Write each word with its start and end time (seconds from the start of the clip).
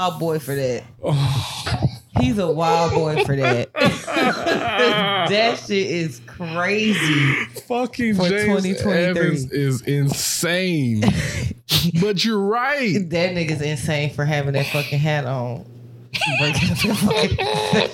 wild 0.00 0.18
boy 0.18 0.38
for 0.38 0.54
that. 0.54 0.84
Oh. 1.02 1.84
He's 2.18 2.38
a 2.38 2.50
wild 2.50 2.92
boy 2.92 3.22
for 3.24 3.36
that. 3.36 3.72
that 3.74 5.58
shit 5.58 5.90
is 5.90 6.20
crazy. 6.26 7.34
Fucking 7.68 8.14
For 8.14 8.28
James 8.28 8.62
2023. 8.62 8.92
Evans 8.92 9.52
is 9.52 9.82
insane. 9.82 11.02
but 12.00 12.24
you're 12.24 12.40
right. 12.40 13.08
That 13.10 13.34
nigga's 13.34 13.60
insane 13.60 14.10
for 14.10 14.24
having 14.24 14.54
that 14.54 14.66
fucking 14.66 14.98
hat 14.98 15.26
on. 15.26 15.66
Breaking 16.38 16.70
up 16.70 16.78
the 16.78 16.94
fucking- 16.94 17.38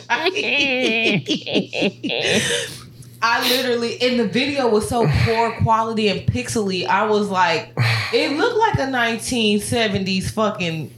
I 3.22 3.48
literally, 3.48 3.94
in 3.94 4.18
the 4.18 4.28
video 4.28 4.68
was 4.68 4.88
so 4.88 5.08
poor 5.24 5.50
quality 5.62 6.08
and 6.08 6.20
pixely. 6.20 6.86
I 6.86 7.06
was 7.06 7.28
like, 7.28 7.72
it 8.12 8.36
looked 8.36 8.58
like 8.58 8.74
a 8.74 8.92
1970s 8.92 10.30
fucking. 10.30 10.92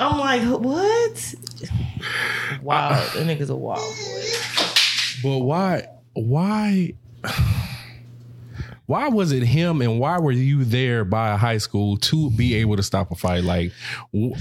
I'm 0.00 0.18
like, 0.18 0.42
what? 0.60 1.34
Wow, 2.62 2.88
uh, 2.88 3.12
that 3.14 3.26
nigga's 3.26 3.50
a 3.50 3.54
wild 3.56 3.78
boy. 3.80 4.22
But 5.22 5.38
why? 5.44 5.86
Why? 6.14 6.94
Why 8.86 9.08
was 9.08 9.30
it 9.30 9.44
him, 9.44 9.82
and 9.82 10.00
why 10.00 10.18
were 10.18 10.32
you 10.32 10.64
there 10.64 11.04
by 11.04 11.32
a 11.32 11.36
high 11.36 11.58
school 11.58 11.96
to 11.98 12.28
be 12.30 12.54
able 12.56 12.74
to 12.76 12.82
stop 12.82 13.12
a 13.12 13.14
fight? 13.14 13.44
Like, 13.44 13.72
w- 14.12 14.34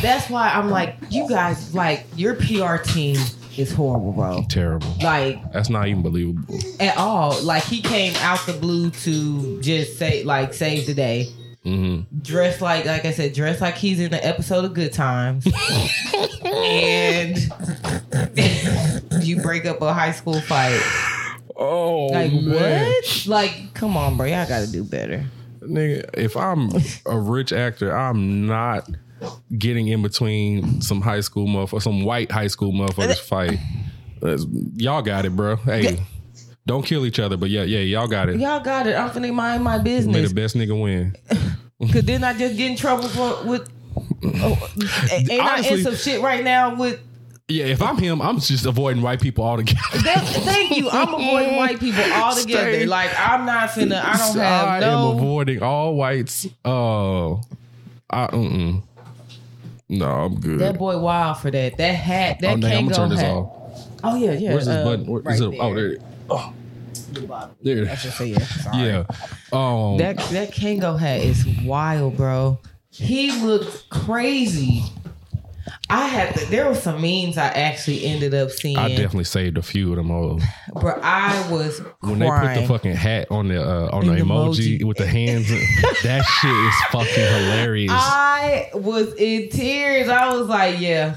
That's 0.00 0.30
why 0.30 0.48
I'm 0.50 0.70
like, 0.70 0.96
you 1.10 1.28
guys, 1.28 1.74
like, 1.74 2.06
your 2.16 2.34
PR 2.34 2.76
team 2.76 3.16
is 3.58 3.70
horrible, 3.72 4.12
bro. 4.12 4.44
terrible. 4.48 4.88
Like, 5.02 5.52
That's 5.52 5.68
not 5.68 5.88
even 5.88 6.00
believable. 6.00 6.58
at 6.78 6.96
all. 6.96 7.42
Like 7.42 7.64
he 7.64 7.82
came 7.82 8.14
out 8.20 8.38
the 8.46 8.54
blue 8.54 8.90
to 8.90 9.60
just 9.60 9.98
say 9.98 10.22
like 10.24 10.54
save 10.54 10.86
the 10.86 10.94
day. 10.94 11.28
Mm-hmm. 11.64 12.18
Dressed 12.20 12.60
like 12.62 12.86
like 12.86 13.04
I 13.04 13.10
said, 13.12 13.34
dressed 13.34 13.60
like 13.60 13.76
he's 13.76 14.00
in 14.00 14.10
the 14.10 14.26
episode 14.26 14.64
of 14.64 14.72
Good 14.74 14.92
Times. 14.92 15.46
and 16.44 17.36
you 19.22 19.40
break 19.42 19.66
up 19.66 19.80
a 19.82 19.92
high 19.92 20.12
school 20.12 20.40
fight. 20.40 20.80
Oh, 21.56 22.06
Like 22.06 22.32
man. 22.32 22.48
what? 22.86 23.26
Like, 23.26 23.74
come 23.74 23.96
on, 23.96 24.16
bro. 24.16 24.26
Y'all 24.26 24.48
gotta 24.48 24.66
do 24.70 24.82
better. 24.84 25.24
nigga? 25.60 26.08
If 26.14 26.36
I'm 26.36 26.70
a 27.06 27.18
rich 27.20 27.52
actor, 27.52 27.94
I'm 27.94 28.46
not 28.46 28.88
getting 29.58 29.88
in 29.88 30.00
between 30.00 30.80
some 30.80 31.02
high 31.02 31.20
school 31.20 31.46
motherfuckers, 31.46 31.82
some 31.82 32.02
white 32.04 32.30
high 32.32 32.46
school 32.46 32.72
motherfuckers 32.72 33.18
fight. 33.28 33.58
That's- 34.20 34.46
y'all 34.76 35.02
got 35.02 35.26
it, 35.26 35.36
bro. 35.36 35.56
Hey, 35.56 35.98
don't 36.66 36.84
kill 36.84 37.06
each 37.06 37.18
other, 37.18 37.36
but 37.36 37.50
yeah, 37.50 37.62
yeah, 37.62 37.80
y'all 37.80 38.06
got 38.08 38.28
it. 38.28 38.38
Y'all 38.38 38.60
got 38.60 38.86
it. 38.86 38.94
I'm 38.94 39.10
finna 39.10 39.32
mind 39.32 39.64
my 39.64 39.78
business. 39.78 40.14
May 40.14 40.24
the 40.26 40.34
best 40.34 40.56
nigga 40.56 40.80
win. 40.80 41.16
Cause 41.92 42.02
then 42.02 42.22
I 42.22 42.36
just 42.36 42.56
get 42.56 42.70
in 42.70 42.76
trouble 42.76 43.08
for 43.08 43.42
with 43.44 43.68
oh, 44.22 44.70
ain't 45.10 45.30
I 45.30 45.34
in 45.34 45.40
Honestly- 45.40 45.82
some 45.82 45.94
shit 45.96 46.20
right 46.20 46.44
now 46.44 46.74
with 46.74 47.00
Yeah, 47.48 47.64
if 47.64 47.80
I'm 47.80 47.96
him, 47.96 48.20
I'm 48.20 48.38
just 48.38 48.66
avoiding 48.66 49.02
white 49.02 49.20
people 49.20 49.44
altogether. 49.44 49.80
That, 50.04 50.22
thank 50.26 50.76
you. 50.76 50.90
I'm 50.90 51.14
avoiding 51.14 51.56
white 51.56 51.80
people 51.80 52.02
altogether. 52.12 52.72
Stay- 52.72 52.86
Like 52.86 53.10
I'm 53.18 53.46
not 53.46 53.70
finna. 53.70 54.02
I 54.04 54.16
don't 54.18 54.38
I 54.38 54.44
have 54.44 54.82
am 54.82 54.90
no. 54.90 55.12
avoiding 55.12 55.62
all 55.62 55.94
whites. 55.94 56.46
Uh, 56.64 57.32
I 58.10 58.26
mm-mm. 58.26 58.82
no, 59.88 60.04
I'm 60.06 60.38
good. 60.38 60.58
That 60.58 60.78
boy 60.78 60.98
wild 60.98 61.38
for 61.38 61.50
that. 61.50 61.78
That 61.78 61.94
hat. 61.94 62.40
That 62.40 62.58
oh, 62.58 62.60
dang, 62.60 62.76
I'm 62.76 62.84
Kangol 62.84 62.96
gonna 62.96 62.96
turn 62.96 63.08
this 63.08 63.20
hat. 63.20 63.90
Oh 64.04 64.16
yeah, 64.16 64.32
yeah. 64.32 64.52
Where's 64.52 64.66
this 64.66 64.76
uh, 64.76 64.84
button? 64.84 65.06
Where, 65.06 65.22
right 65.22 65.34
is 65.34 65.40
it? 65.40 65.50
there. 65.52 65.62
Oh, 65.62 65.74
there. 65.74 65.96
Oh, 66.30 66.52
The 67.12 67.20
bottom. 67.22 67.56
there. 67.62 67.90
I 67.90 67.94
should 67.96 68.12
say 68.12 68.26
yeah. 68.28 68.38
Sorry. 68.38 68.84
Yeah. 68.86 69.04
Um. 69.52 69.98
That 69.98 70.16
that 70.30 70.52
Kangol 70.52 70.98
hat 70.98 71.20
is 71.20 71.44
wild, 71.64 72.16
bro. 72.16 72.58
He 72.90 73.32
looked 73.42 73.88
crazy. 73.90 74.82
I 75.88 76.06
had 76.06 76.34
to, 76.36 76.46
there 76.50 76.68
were 76.68 76.74
some 76.76 77.00
memes 77.02 77.36
I 77.36 77.46
actually 77.48 78.04
ended 78.04 78.32
up 78.32 78.50
seeing. 78.50 78.76
I 78.76 78.88
definitely 78.90 79.24
saved 79.24 79.58
a 79.58 79.62
few 79.62 79.90
of 79.90 79.96
them 79.96 80.10
all. 80.12 80.40
But 80.74 81.00
I 81.02 81.48
was 81.50 81.80
When 82.00 82.18
they 82.20 82.28
put 82.28 82.54
the 82.54 82.66
fucking 82.68 82.94
hat 82.94 83.26
on 83.30 83.48
the 83.48 83.60
uh, 83.62 83.88
on 83.92 84.06
the 84.06 84.14
the 84.14 84.20
emoji, 84.20 84.78
emoji. 84.80 84.84
with 84.84 84.98
the 84.98 85.06
hands, 85.06 85.48
that 86.02 86.22
shit 86.24 86.50
is 86.50 86.74
fucking 86.90 87.24
hilarious. 87.44 87.92
I 87.92 88.70
was 88.74 89.14
in 89.14 89.48
tears. 89.50 90.08
I 90.08 90.32
was 90.36 90.46
like, 90.48 90.78
yeah, 90.80 91.16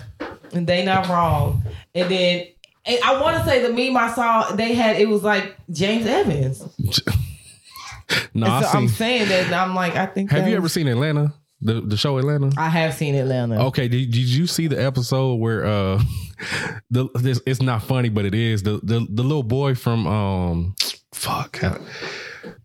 and 0.54 0.66
they 0.66 0.84
not 0.84 1.08
wrong. 1.08 1.64
And 1.96 2.10
then 2.10 2.48
and 2.86 3.00
I 3.04 3.22
want 3.22 3.38
to 3.38 3.46
say 3.46 3.62
the 3.62 3.74
meme 3.74 3.96
I 3.98 4.14
saw, 4.14 4.56
they 4.56 4.74
had 4.74 4.98
it 4.98 5.08
was 5.08 5.24
like 5.24 5.56
James 5.72 6.06
Evans. 6.06 6.62
no, 8.34 8.46
And 8.46 8.46
I 8.46 8.62
so 8.62 8.78
I'm 8.78 8.88
saying 8.88 9.30
that, 9.30 9.46
and 9.46 9.56
I'm 9.56 9.74
like, 9.76 9.96
I 9.96 10.06
think. 10.06 10.32
Have 10.32 10.48
you 10.48 10.56
ever 10.56 10.70
seen 10.70 10.88
Atlanta? 10.88 11.34
The 11.62 11.80
the 11.80 11.96
show 11.96 12.18
Atlanta. 12.18 12.52
I 12.58 12.68
have 12.68 12.94
seen 12.94 13.16
Atlanta. 13.16 13.68
Okay, 13.68 13.88
did, 13.88 14.12
did 14.12 14.18
you 14.28 14.48
see 14.48 14.68
the 14.68 14.84
episode 14.84 15.36
where 15.36 15.66
uh 15.66 16.02
the 16.92 17.08
this 17.16 17.40
it's 17.46 17.62
not 17.62 17.84
funny 17.84 18.10
but 18.10 18.26
it 18.26 18.36
is 18.36 18.64
the 18.64 18.82
the, 18.84 19.08
the 19.10 19.24
little 19.24 19.44
boy 19.44 19.74
from 19.74 20.06
um 20.06 20.76
fuck 21.14 21.62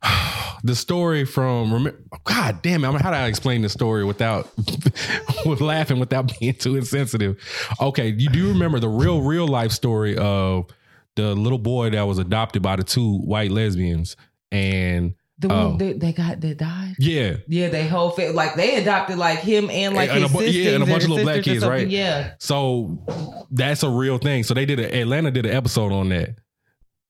the 0.64 0.74
story 0.74 1.24
from 1.24 1.90
God 2.24 2.62
damn 2.62 2.84
it 2.84 2.88
I 2.88 2.90
mean, 2.90 3.00
how 3.00 3.10
do 3.10 3.16
I 3.16 3.26
explain 3.26 3.62
the 3.62 3.68
story 3.68 4.04
without 4.04 4.48
with 5.46 5.60
laughing 5.60 5.98
without 6.00 6.32
being 6.40 6.54
too 6.54 6.76
insensitive 6.76 7.36
okay 7.80 8.08
you 8.08 8.28
do 8.28 8.48
remember 8.48 8.80
the 8.80 8.88
real 8.88 9.22
real 9.22 9.46
life 9.46 9.72
story 9.72 10.16
of 10.16 10.66
the 11.16 11.34
little 11.34 11.58
boy 11.58 11.90
that 11.90 12.02
was 12.02 12.18
adopted 12.18 12.62
by 12.62 12.76
the 12.76 12.84
two 12.84 13.18
white 13.18 13.50
lesbians 13.50 14.16
and 14.52 15.14
The 15.38 15.48
one 15.48 15.56
Oh. 15.58 15.76
they, 15.76 15.92
they 15.92 16.12
got 16.12 16.40
that 16.40 16.56
died. 16.58 16.94
yeah 16.98 17.36
Yeah, 17.46 17.68
they 17.68 17.86
whole 17.86 18.10
fa- 18.10 18.32
like 18.34 18.54
they 18.56 18.76
adopted 18.76 19.18
like 19.18 19.38
him 19.40 19.70
and 19.70 19.94
like 19.94 20.10
And 20.10 20.24
a 20.24 20.28
his 20.28 20.32
bu- 20.36 20.44
yeah, 20.44 20.70
and 20.74 20.82
a 20.82 20.86
bunch 20.86 21.04
of 21.04 21.10
little 21.10 21.24
black 21.24 21.42
kids, 21.42 21.64
right? 21.64 21.86
Yeah, 21.86 22.32
So 22.40 22.98
that's 23.50 23.82
a 23.84 23.90
real 23.90 24.18
thing. 24.18 24.42
So 24.42 24.54
they 24.54 24.64
did 24.66 24.80
a 24.80 25.00
Atlanta 25.00 25.30
did 25.30 25.46
an 25.46 25.54
episode 25.54 25.92
on 25.92 26.08
that. 26.08 26.36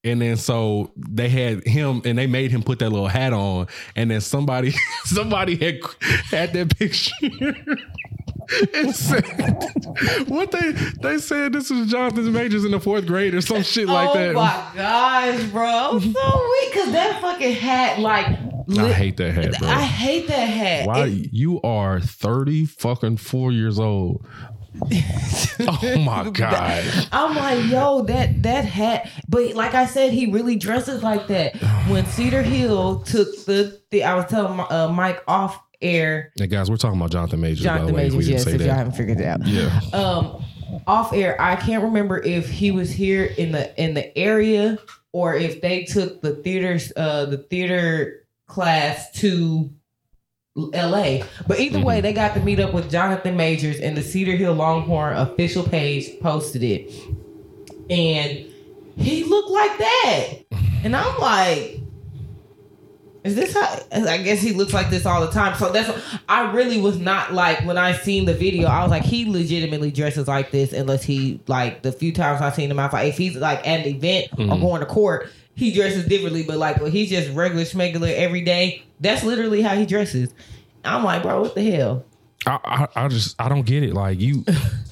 And 0.04 0.22
then 0.22 0.36
so 0.36 0.92
they 0.96 1.28
had 1.28 1.66
him 1.66 2.02
and 2.04 2.16
they 2.16 2.26
made 2.26 2.50
him 2.50 2.62
put 2.62 2.78
that 2.78 2.90
little 2.90 3.08
hat 3.08 3.32
on. 3.32 3.66
And 3.96 4.10
then 4.10 4.20
somebody 4.20 4.72
somebody 5.04 5.56
had 5.56 5.80
had 6.30 6.52
that 6.52 6.76
picture. 6.78 7.12
and 8.74 8.94
said 8.94 9.26
what 10.26 10.50
they 10.52 10.72
they 11.02 11.18
said 11.18 11.52
this 11.52 11.70
is 11.70 11.90
Jonathan 11.90 12.32
Majors 12.32 12.64
in 12.64 12.70
the 12.70 12.80
fourth 12.80 13.06
grade 13.06 13.34
or 13.34 13.42
some 13.42 13.62
shit 13.62 13.86
like 13.88 14.08
oh 14.10 14.14
that. 14.14 14.30
Oh 14.30 14.32
my 14.34 14.70
gosh, 14.74 15.42
bro, 15.50 15.66
I'm 15.66 16.00
so 16.00 16.48
weak 16.50 16.72
because 16.72 16.92
that 16.92 17.18
fucking 17.20 17.52
hat 17.52 17.98
like. 17.98 18.26
I 18.78 18.92
hate 18.92 19.16
that 19.16 19.32
hat, 19.32 19.58
bro. 19.58 19.68
I 19.68 19.80
hate 19.82 20.28
that 20.28 20.44
hat. 20.46 20.86
Why 20.86 21.06
It- 21.06 21.30
you 21.32 21.60
are 21.62 22.00
30 22.00 22.66
fucking 22.66 23.16
four 23.16 23.50
years 23.50 23.78
old. 23.78 24.26
Oh 24.82 25.98
my 25.98 26.30
God. 26.32 26.84
I'm 27.12 27.36
like, 27.36 27.70
yo, 27.70 28.02
that 28.02 28.42
that 28.42 28.64
hat. 28.64 29.10
But 29.28 29.54
like 29.54 29.74
I 29.74 29.86
said, 29.86 30.12
he 30.12 30.30
really 30.30 30.56
dresses 30.56 31.02
like 31.02 31.26
that. 31.28 31.56
When 31.88 32.04
Cedar 32.04 32.42
Hill 32.42 33.00
took 33.00 33.46
the, 33.46 33.80
the 33.90 34.04
I 34.04 34.14
was 34.14 34.26
telling 34.26 34.60
uh, 34.70 34.88
Mike 34.92 35.22
off 35.26 35.58
air, 35.80 36.32
Hey 36.36 36.46
guys, 36.46 36.70
we're 36.70 36.76
talking 36.76 36.98
about 36.98 37.10
Jonathan 37.10 37.40
Majors, 37.40 37.60
by 37.60 37.64
Jonathan 37.64 37.86
the 37.86 37.92
way. 37.94 38.02
Majors, 38.10 38.28
yes, 38.28 38.44
say 38.44 38.54
if 38.56 38.60
y'all 38.60 38.74
haven't 38.74 38.92
figured 38.92 39.18
it 39.20 39.26
out. 39.26 39.46
Yeah. 39.46 39.80
Um, 39.94 40.44
off 40.86 41.14
air, 41.14 41.40
I 41.40 41.56
can't 41.56 41.82
remember 41.82 42.18
if 42.18 42.50
he 42.50 42.70
was 42.72 42.90
here 42.90 43.24
in 43.24 43.52
the 43.52 43.82
in 43.82 43.94
the 43.94 44.16
area 44.18 44.78
or 45.12 45.34
if 45.34 45.62
they 45.62 45.84
took 45.84 46.20
the 46.20 46.34
theaters 46.36 46.92
uh 46.96 47.24
the 47.24 47.38
theater 47.38 48.26
class 48.46 49.10
to 49.12 49.70
LA. 50.72 51.20
But 51.46 51.60
either 51.60 51.80
way, 51.80 52.00
they 52.00 52.12
got 52.12 52.34
to 52.34 52.40
meet 52.40 52.60
up 52.60 52.74
with 52.74 52.90
Jonathan 52.90 53.36
Majors 53.36 53.78
and 53.80 53.96
the 53.96 54.02
Cedar 54.02 54.32
Hill 54.36 54.54
Longhorn 54.54 55.16
official 55.16 55.62
page 55.62 56.18
posted 56.20 56.62
it. 56.62 56.90
And 57.90 58.46
he 58.96 59.24
looked 59.24 59.50
like 59.50 59.78
that. 59.78 60.28
And 60.84 60.94
I'm 60.96 61.18
like, 61.20 61.80
is 63.24 63.34
this 63.34 63.52
how 63.52 63.78
I 63.92 64.18
guess 64.18 64.40
he 64.40 64.52
looks 64.52 64.72
like 64.72 64.90
this 64.90 65.04
all 65.04 65.20
the 65.20 65.30
time. 65.30 65.54
So 65.56 65.70
that's 65.72 65.90
I 66.28 66.52
really 66.52 66.80
was 66.80 66.98
not 66.98 67.32
like 67.34 67.64
when 67.66 67.76
I 67.76 67.92
seen 67.92 68.24
the 68.24 68.32
video, 68.34 68.68
I 68.68 68.82
was 68.82 68.90
like, 68.90 69.02
he 69.02 69.30
legitimately 69.30 69.90
dresses 69.90 70.28
like 70.28 70.50
this 70.50 70.72
unless 70.72 71.02
he 71.02 71.40
like 71.46 71.82
the 71.82 71.92
few 71.92 72.12
times 72.12 72.40
I've 72.40 72.54
seen 72.54 72.70
him 72.70 72.78
outside. 72.78 73.04
If 73.06 73.18
he's 73.18 73.36
like 73.36 73.58
at 73.66 73.80
an 73.80 73.86
event 73.86 74.28
or 74.32 74.44
Mhm. 74.44 74.60
going 74.60 74.80
to 74.80 74.86
court, 74.86 75.28
he 75.58 75.72
dresses 75.72 76.06
differently. 76.06 76.44
But 76.44 76.58
like 76.58 76.80
when 76.80 76.92
he's 76.92 77.10
just 77.10 77.30
regular 77.32 77.64
schmegular 77.64 78.14
every 78.14 78.40
day, 78.42 78.82
that's 79.00 79.22
literally 79.24 79.60
how 79.62 79.74
he 79.76 79.84
dresses. 79.86 80.32
I'm 80.84 81.04
like, 81.04 81.22
bro, 81.22 81.42
what 81.42 81.54
the 81.54 81.70
hell? 81.70 82.04
I, 82.46 82.86
I 82.96 83.04
I 83.04 83.08
just 83.08 83.34
I 83.38 83.48
don't 83.48 83.66
get 83.66 83.82
it. 83.82 83.94
Like 83.94 84.20
you, 84.20 84.44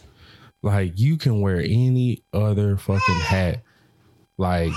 like 0.63 0.99
you 0.99 1.17
can 1.17 1.41
wear 1.41 1.61
any 1.61 2.23
other 2.33 2.77
fucking 2.77 3.15
hat, 3.21 3.63
like 4.37 4.73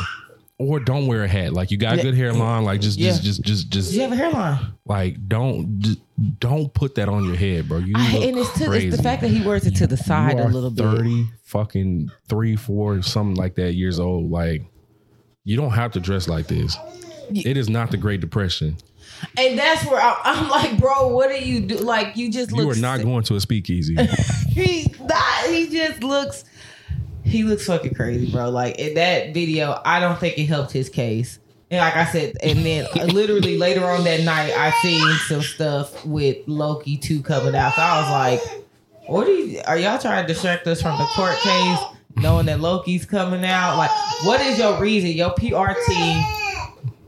or 0.58 0.80
don't 0.80 1.08
wear 1.08 1.24
a 1.24 1.28
hat. 1.28 1.54
Like 1.54 1.72
you 1.72 1.78
got 1.78 1.98
Yeah. 1.98 2.04
good 2.04 2.16
hairline. 2.16 2.64
Like 2.66 2.82
just 2.82 3.00
Yeah. 3.00 3.12
just 3.12 3.24
just 3.24 3.42
just 3.44 3.70
just 3.70 3.94
you 3.94 4.02
have 4.02 4.12
a 4.12 4.16
hairline? 4.16 4.74
like 4.86 5.28
don't 5.28 5.80
just 5.80 6.00
don't 6.40 6.74
put 6.74 6.96
that 6.96 7.08
on 7.10 7.24
your 7.24 7.36
head, 7.36 7.68
bro. 7.70 7.78
You 7.80 7.94
I, 7.96 8.18
and 8.28 8.38
it's, 8.38 8.54
to, 8.60 8.72
it's 8.74 8.96
the 8.96 9.02
fact 9.02 9.22
that 9.22 9.30
he 9.30 9.42
wears 9.46 9.66
it 9.66 9.76
to 9.78 9.88
the 9.88 9.96
side 9.98 10.38
you 10.38 10.44
a 10.44 10.46
little 10.46 10.70
bit. 10.70 10.84
thirty 10.84 11.28
fucking 11.44 12.12
three 12.28 12.56
four 12.56 13.02
something 13.02 13.36
like 13.36 13.56
that 13.56 13.74
years 13.74 14.00
old. 14.00 14.30
Like 14.30 14.64
you 15.44 15.56
don't 15.58 15.72
have 15.72 15.92
to 15.94 16.00
dress 16.00 16.28
like 16.28 16.48
this. 16.48 16.78
It 17.32 17.58
is 17.58 17.70
not 17.70 17.92
the 17.92 17.98
Great 17.98 18.22
Depression. 18.22 18.78
And 19.38 19.58
that's 19.60 19.86
where 19.86 20.00
I, 20.00 20.20
I'm 20.24 20.50
like, 20.50 20.80
bro, 20.80 21.08
what 21.10 21.30
do 21.30 21.44
you 21.44 21.62
do? 21.62 21.78
Like, 21.78 22.16
you 22.16 22.32
just 22.32 22.52
look. 22.52 22.64
You 22.64 22.72
are 22.72 22.76
not 22.76 23.04
going 23.04 23.24
to 23.26 23.36
a 23.36 23.40
speakeasy. 23.40 23.96
He's 24.50 25.00
not. 25.00 25.46
He 25.48 25.68
just 25.70 26.04
looks. 26.04 26.46
He 27.24 27.44
looks 27.44 27.66
fucking 27.66 27.94
crazy, 27.94 28.32
bro. 28.32 28.50
Like 28.50 28.80
in 28.80 28.96
that 28.96 29.34
video, 29.34 29.80
I 29.86 30.00
don't 30.00 30.20
think 30.20 30.38
it 30.38 30.46
helped 30.46 30.72
his 30.72 30.90
case. 30.90 31.40
And 31.70 31.80
like 31.80 31.96
I 31.96 32.06
said, 32.06 32.36
and 32.42 32.66
then 32.66 32.88
uh, 32.96 33.06
literally 33.06 33.58
later 33.58 33.86
on 33.86 34.04
that 34.06 34.22
night, 34.22 34.52
I 34.58 34.72
seen 34.82 35.08
some 35.28 35.42
stuff 35.42 36.04
with 36.06 36.38
Loki 36.48 36.98
two 36.98 37.22
coming 37.22 37.54
out. 37.56 37.76
So 37.76 37.82
I 37.82 38.02
was 38.02 38.10
like, 38.10 38.66
"What 39.08 39.28
are 39.28 39.32
you? 39.32 39.62
Are 39.68 39.78
y'all 39.78 40.00
trying 40.00 40.26
to 40.26 40.34
distract 40.34 40.66
us 40.66 40.82
from 40.82 40.98
the 40.98 41.06
court 41.06 41.36
case, 41.38 41.80
knowing 42.22 42.46
that 42.48 42.60
Loki's 42.60 43.06
coming 43.06 43.46
out? 43.46 43.78
Like, 43.78 43.92
what 44.24 44.42
is 44.42 44.60
your 44.60 44.80
reason? 44.80 45.12
Your 45.12 45.32
PR 45.32 45.74
team 45.88 46.24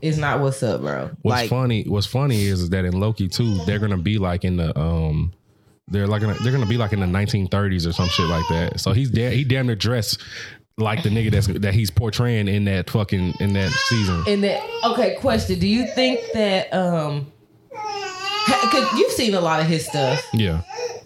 is 0.01 0.17
not 0.17 0.39
what's 0.39 0.61
up, 0.63 0.81
bro. 0.81 1.11
What's 1.21 1.41
like, 1.41 1.49
funny? 1.49 1.83
What's 1.83 2.07
funny 2.07 2.43
is, 2.45 2.61
is 2.61 2.69
that 2.71 2.85
in 2.85 2.99
Loki 2.99 3.27
too, 3.27 3.57
they're 3.65 3.79
gonna 3.79 3.97
be 3.97 4.17
like 4.17 4.43
in 4.43 4.57
the 4.57 4.77
um, 4.77 5.33
they're 5.87 6.07
like 6.07 6.21
gonna, 6.21 6.35
they're 6.41 6.51
gonna 6.51 6.65
be 6.65 6.77
like 6.77 6.93
in 6.93 6.99
the 6.99 7.05
1930s 7.05 7.87
or 7.87 7.91
some 7.91 8.07
shit 8.09 8.27
like 8.27 8.45
that. 8.49 8.79
So 8.79 8.93
he's 8.93 9.09
da- 9.09 9.35
he 9.35 9.43
damn 9.43 9.67
near 9.67 9.75
dressed 9.75 10.21
like 10.77 11.03
the 11.03 11.09
nigga 11.09 11.31
that's 11.31 11.47
that 11.47 11.73
he's 11.73 11.91
portraying 11.91 12.47
in 12.47 12.65
that 12.65 12.89
fucking 12.89 13.35
in 13.39 13.53
that 13.53 13.71
season. 13.71 14.23
In 14.27 14.41
that 14.41 14.63
okay, 14.85 15.15
question: 15.15 15.59
Do 15.59 15.67
you 15.67 15.87
think 15.87 16.19
that 16.33 16.73
um, 16.73 17.31
because 17.69 18.91
you've 18.97 19.11
seen 19.11 19.33
a 19.35 19.41
lot 19.41 19.59
of 19.59 19.67
his 19.67 19.85
stuff, 19.85 20.25
Yeah, 20.33 20.61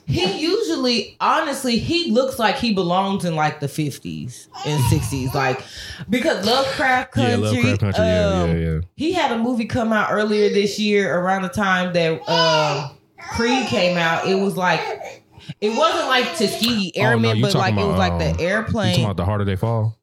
he 0.07 0.39
usually, 0.39 1.17
honestly, 1.19 1.77
he 1.77 2.11
looks 2.11 2.37
like 2.37 2.57
he 2.57 2.73
belongs 2.73 3.25
in 3.25 3.35
like 3.35 3.59
the 3.59 3.67
fifties 3.67 4.47
and 4.65 4.83
sixties, 4.85 5.33
like 5.33 5.61
because 6.09 6.45
Lovecraft 6.45 7.11
Country. 7.13 7.31
yeah, 7.31 7.37
Lovecraft 7.37 7.79
Country. 7.81 8.03
yeah, 8.05 8.27
um, 8.27 8.49
yeah, 8.51 8.55
yeah. 8.73 8.79
He 8.95 9.13
had 9.13 9.31
a 9.31 9.37
movie 9.37 9.65
come 9.65 9.91
out 9.91 10.11
earlier 10.11 10.49
this 10.49 10.77
year 10.79 11.17
around 11.19 11.41
the 11.43 11.49
time 11.49 11.93
that 11.93 12.29
um, 12.29 12.91
Creed 13.31 13.67
came 13.67 13.97
out. 13.97 14.27
It 14.27 14.35
was 14.35 14.55
like. 14.55 15.23
It 15.61 15.69
wasn't 15.77 16.07
like 16.07 16.35
Tuskegee 16.37 16.91
Oh, 16.97 17.01
no, 17.01 17.09
Airmen, 17.09 17.39
but 17.41 17.53
like 17.53 17.75
talking 17.75 17.85
it 17.85 17.87
was 17.87 17.99
like 17.99 18.17
the 18.17 18.41
You 18.43 18.49
airplane. 18.49 18.89
talking 18.93 19.05
about 19.05 19.17
the 19.17 19.25
harder 19.25 19.45
they 19.45 19.55
fall, 19.55 19.95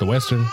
the 0.00 0.06
western? 0.06 0.46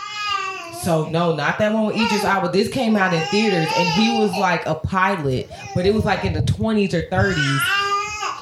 So 0.81 1.07
no, 1.09 1.33
not 1.33 1.57
that 1.59 1.71
one 1.73 1.85
with 1.85 1.95
Idris 1.95 2.25
Elba. 2.25 2.49
This 2.49 2.67
came 2.67 2.97
out 2.97 3.13
in 3.13 3.21
theaters, 3.27 3.67
and 3.77 3.87
he 3.93 4.19
was 4.19 4.31
like 4.37 4.65
a 4.65 4.75
pilot, 4.75 5.49
but 5.73 5.85
it 5.85 5.93
was 5.93 6.03
like 6.03 6.25
in 6.25 6.33
the 6.33 6.41
twenties 6.41 6.93
or 6.93 7.03
thirties. 7.09 7.61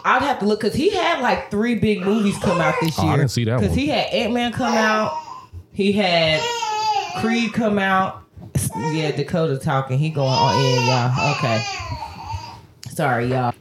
I'd 0.05 0.21
have 0.21 0.39
to 0.39 0.45
look 0.45 0.61
because 0.61 0.75
he 0.75 0.89
had 0.89 1.21
like 1.21 1.49
three 1.51 1.75
big 1.75 2.01
movies 2.01 2.37
come 2.39 2.59
out 2.61 2.75
this 2.81 2.97
Oh, 2.99 3.03
year. 3.03 3.13
I 3.13 3.17
didn't 3.17 3.31
see 3.31 3.43
that 3.45 3.59
Because 3.59 3.75
he 3.75 3.87
had 3.87 4.07
Ant 4.07 4.33
Man 4.33 4.51
come 4.51 4.73
out, 4.73 5.13
he 5.73 5.91
had 5.91 6.41
Creed 7.21 7.53
come 7.53 7.79
out. 7.79 8.23
Yeah, 8.91 9.11
Dakota 9.11 9.57
talking. 9.57 9.97
He 9.99 10.09
going 10.09 10.27
on 10.29 10.55
in, 10.65 10.85
y'all. 10.85 11.35
Okay. 11.37 11.63
Sorry, 12.89 13.27
y'all. 13.27 13.53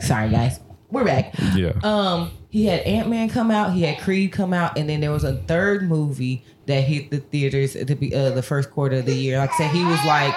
Sorry, 0.00 0.30
guys. 0.30 0.60
We're 0.90 1.04
back. 1.04 1.34
Yeah, 1.54 1.72
Um, 1.82 2.30
he 2.48 2.66
had 2.66 2.80
Ant 2.82 3.08
Man 3.08 3.28
come 3.28 3.50
out, 3.50 3.72
he 3.72 3.82
had 3.82 3.98
Creed 4.00 4.32
come 4.32 4.52
out, 4.54 4.78
and 4.78 4.88
then 4.88 5.00
there 5.00 5.10
was 5.10 5.24
a 5.24 5.34
third 5.34 5.88
movie 5.88 6.44
that 6.66 6.82
hit 6.82 7.10
the 7.10 7.18
theaters 7.18 7.76
at 7.76 7.88
the 7.88 7.94
be- 7.94 8.14
uh, 8.14 8.30
the 8.30 8.42
first 8.42 8.70
quarter 8.70 8.96
of 8.96 9.06
the 9.06 9.14
year. 9.14 9.38
Like 9.38 9.50
I 9.52 9.56
said, 9.58 9.70
he 9.72 9.84
was 9.84 10.02
like, 10.06 10.34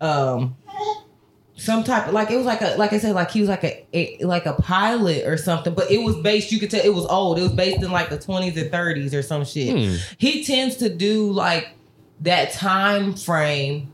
um, 0.00 0.56
some 1.56 1.84
type 1.84 2.08
of 2.08 2.14
like 2.14 2.30
it 2.30 2.36
was 2.36 2.46
like 2.46 2.62
a 2.62 2.74
like 2.76 2.92
I 2.92 2.98
said 2.98 3.14
like 3.14 3.30
he 3.30 3.40
was 3.40 3.48
like 3.48 3.62
a, 3.62 3.86
a 3.92 4.24
like 4.24 4.46
a 4.46 4.54
pilot 4.54 5.26
or 5.26 5.36
something, 5.36 5.74
but 5.74 5.90
it 5.90 5.98
was 5.98 6.16
based. 6.16 6.50
You 6.50 6.58
could 6.58 6.70
tell 6.70 6.84
it 6.84 6.92
was 6.92 7.06
old. 7.06 7.38
It 7.38 7.42
was 7.42 7.52
based 7.52 7.82
in 7.82 7.92
like 7.92 8.10
the 8.10 8.18
twenties 8.18 8.56
and 8.56 8.70
thirties 8.70 9.14
or 9.14 9.22
some 9.22 9.44
shit. 9.44 9.76
Hmm. 9.76 9.96
He 10.18 10.44
tends 10.44 10.76
to 10.76 10.88
do 10.88 11.30
like 11.30 11.68
that 12.20 12.52
time 12.52 13.14
frame, 13.14 13.92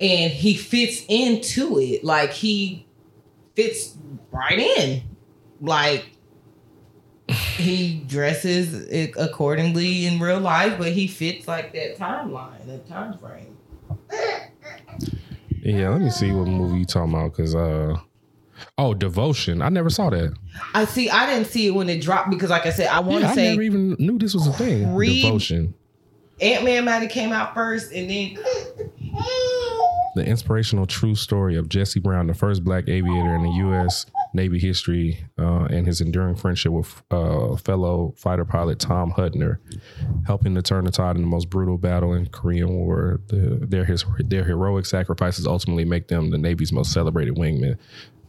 and 0.00 0.32
he 0.32 0.54
fits 0.54 1.04
into 1.08 1.78
it. 1.78 2.02
Like 2.02 2.32
he 2.32 2.86
fits 3.54 3.96
right 4.30 4.58
in. 4.58 5.02
Like 5.60 6.06
he 7.28 8.02
dresses 8.06 8.86
it 8.88 9.12
accordingly 9.18 10.06
in 10.06 10.18
real 10.18 10.40
life, 10.40 10.78
but 10.78 10.92
he 10.92 11.06
fits 11.06 11.46
like 11.46 11.74
that 11.74 11.98
timeline, 11.98 12.66
that 12.66 12.88
time 12.88 13.18
frame. 13.18 13.56
Yeah. 15.62 15.90
Let 15.90 16.00
me 16.00 16.10
see 16.10 16.32
what 16.32 16.46
movie 16.46 16.80
you 16.80 16.84
talking 16.84 17.14
about 17.14 17.36
because 17.36 17.54
uh, 17.54 17.96
oh, 18.78 18.94
Devotion. 18.94 19.62
I 19.62 19.68
never 19.68 19.90
saw 19.90 20.10
that. 20.10 20.34
I 20.74 20.84
see. 20.84 21.08
I 21.10 21.26
didn't 21.26 21.48
see 21.48 21.66
it 21.66 21.70
when 21.70 21.88
it 21.88 22.00
dropped 22.00 22.30
because, 22.30 22.50
like 22.50 22.66
I 22.66 22.70
said, 22.70 22.88
I 22.88 23.00
want 23.00 23.22
to 23.22 23.26
Yeah, 23.26 23.32
I 23.32 23.34
never 23.50 23.62
even 23.62 23.96
knew 23.98 24.18
this 24.18 24.34
was 24.34 24.46
a 24.46 24.52
thing. 24.52 24.94
Read- 24.94 25.22
Devotion. 25.22 25.74
Ant 26.40 26.64
Man 26.64 26.86
might 26.86 27.00
have 27.00 27.10
came 27.10 27.32
out 27.32 27.52
first, 27.52 27.92
and 27.92 28.08
then 28.08 28.38
The 30.14 30.24
inspirational 30.24 30.86
true 30.86 31.14
story 31.14 31.56
of 31.56 31.68
Jesse 31.68 32.00
Brown, 32.00 32.26
the 32.26 32.34
first 32.34 32.64
black 32.64 32.88
aviator 32.88 33.34
in 33.34 33.42
the 33.42 33.50
U.S. 33.50 34.06
Navy 34.32 34.58
history, 34.58 35.24
uh, 35.38 35.64
and 35.64 35.86
his 35.86 36.00
enduring 36.00 36.36
friendship 36.36 36.72
with 36.72 37.02
uh, 37.10 37.56
fellow 37.56 38.14
fighter 38.16 38.44
pilot 38.44 38.78
Tom 38.78 39.10
Hudner, 39.12 39.56
helping 40.26 40.54
to 40.54 40.62
turn 40.62 40.84
the 40.84 40.92
tide 40.92 41.16
in 41.16 41.22
the 41.22 41.28
most 41.28 41.50
brutal 41.50 41.78
battle 41.78 42.12
in 42.14 42.26
Korean 42.26 42.68
War. 42.70 43.20
The, 43.26 43.58
their 43.66 43.84
his 43.84 44.04
their 44.20 44.44
heroic 44.44 44.86
sacrifices 44.86 45.46
ultimately 45.46 45.84
make 45.84 46.08
them 46.08 46.30
the 46.30 46.38
Navy's 46.38 46.72
most 46.72 46.92
celebrated 46.92 47.34
wingmen. 47.34 47.76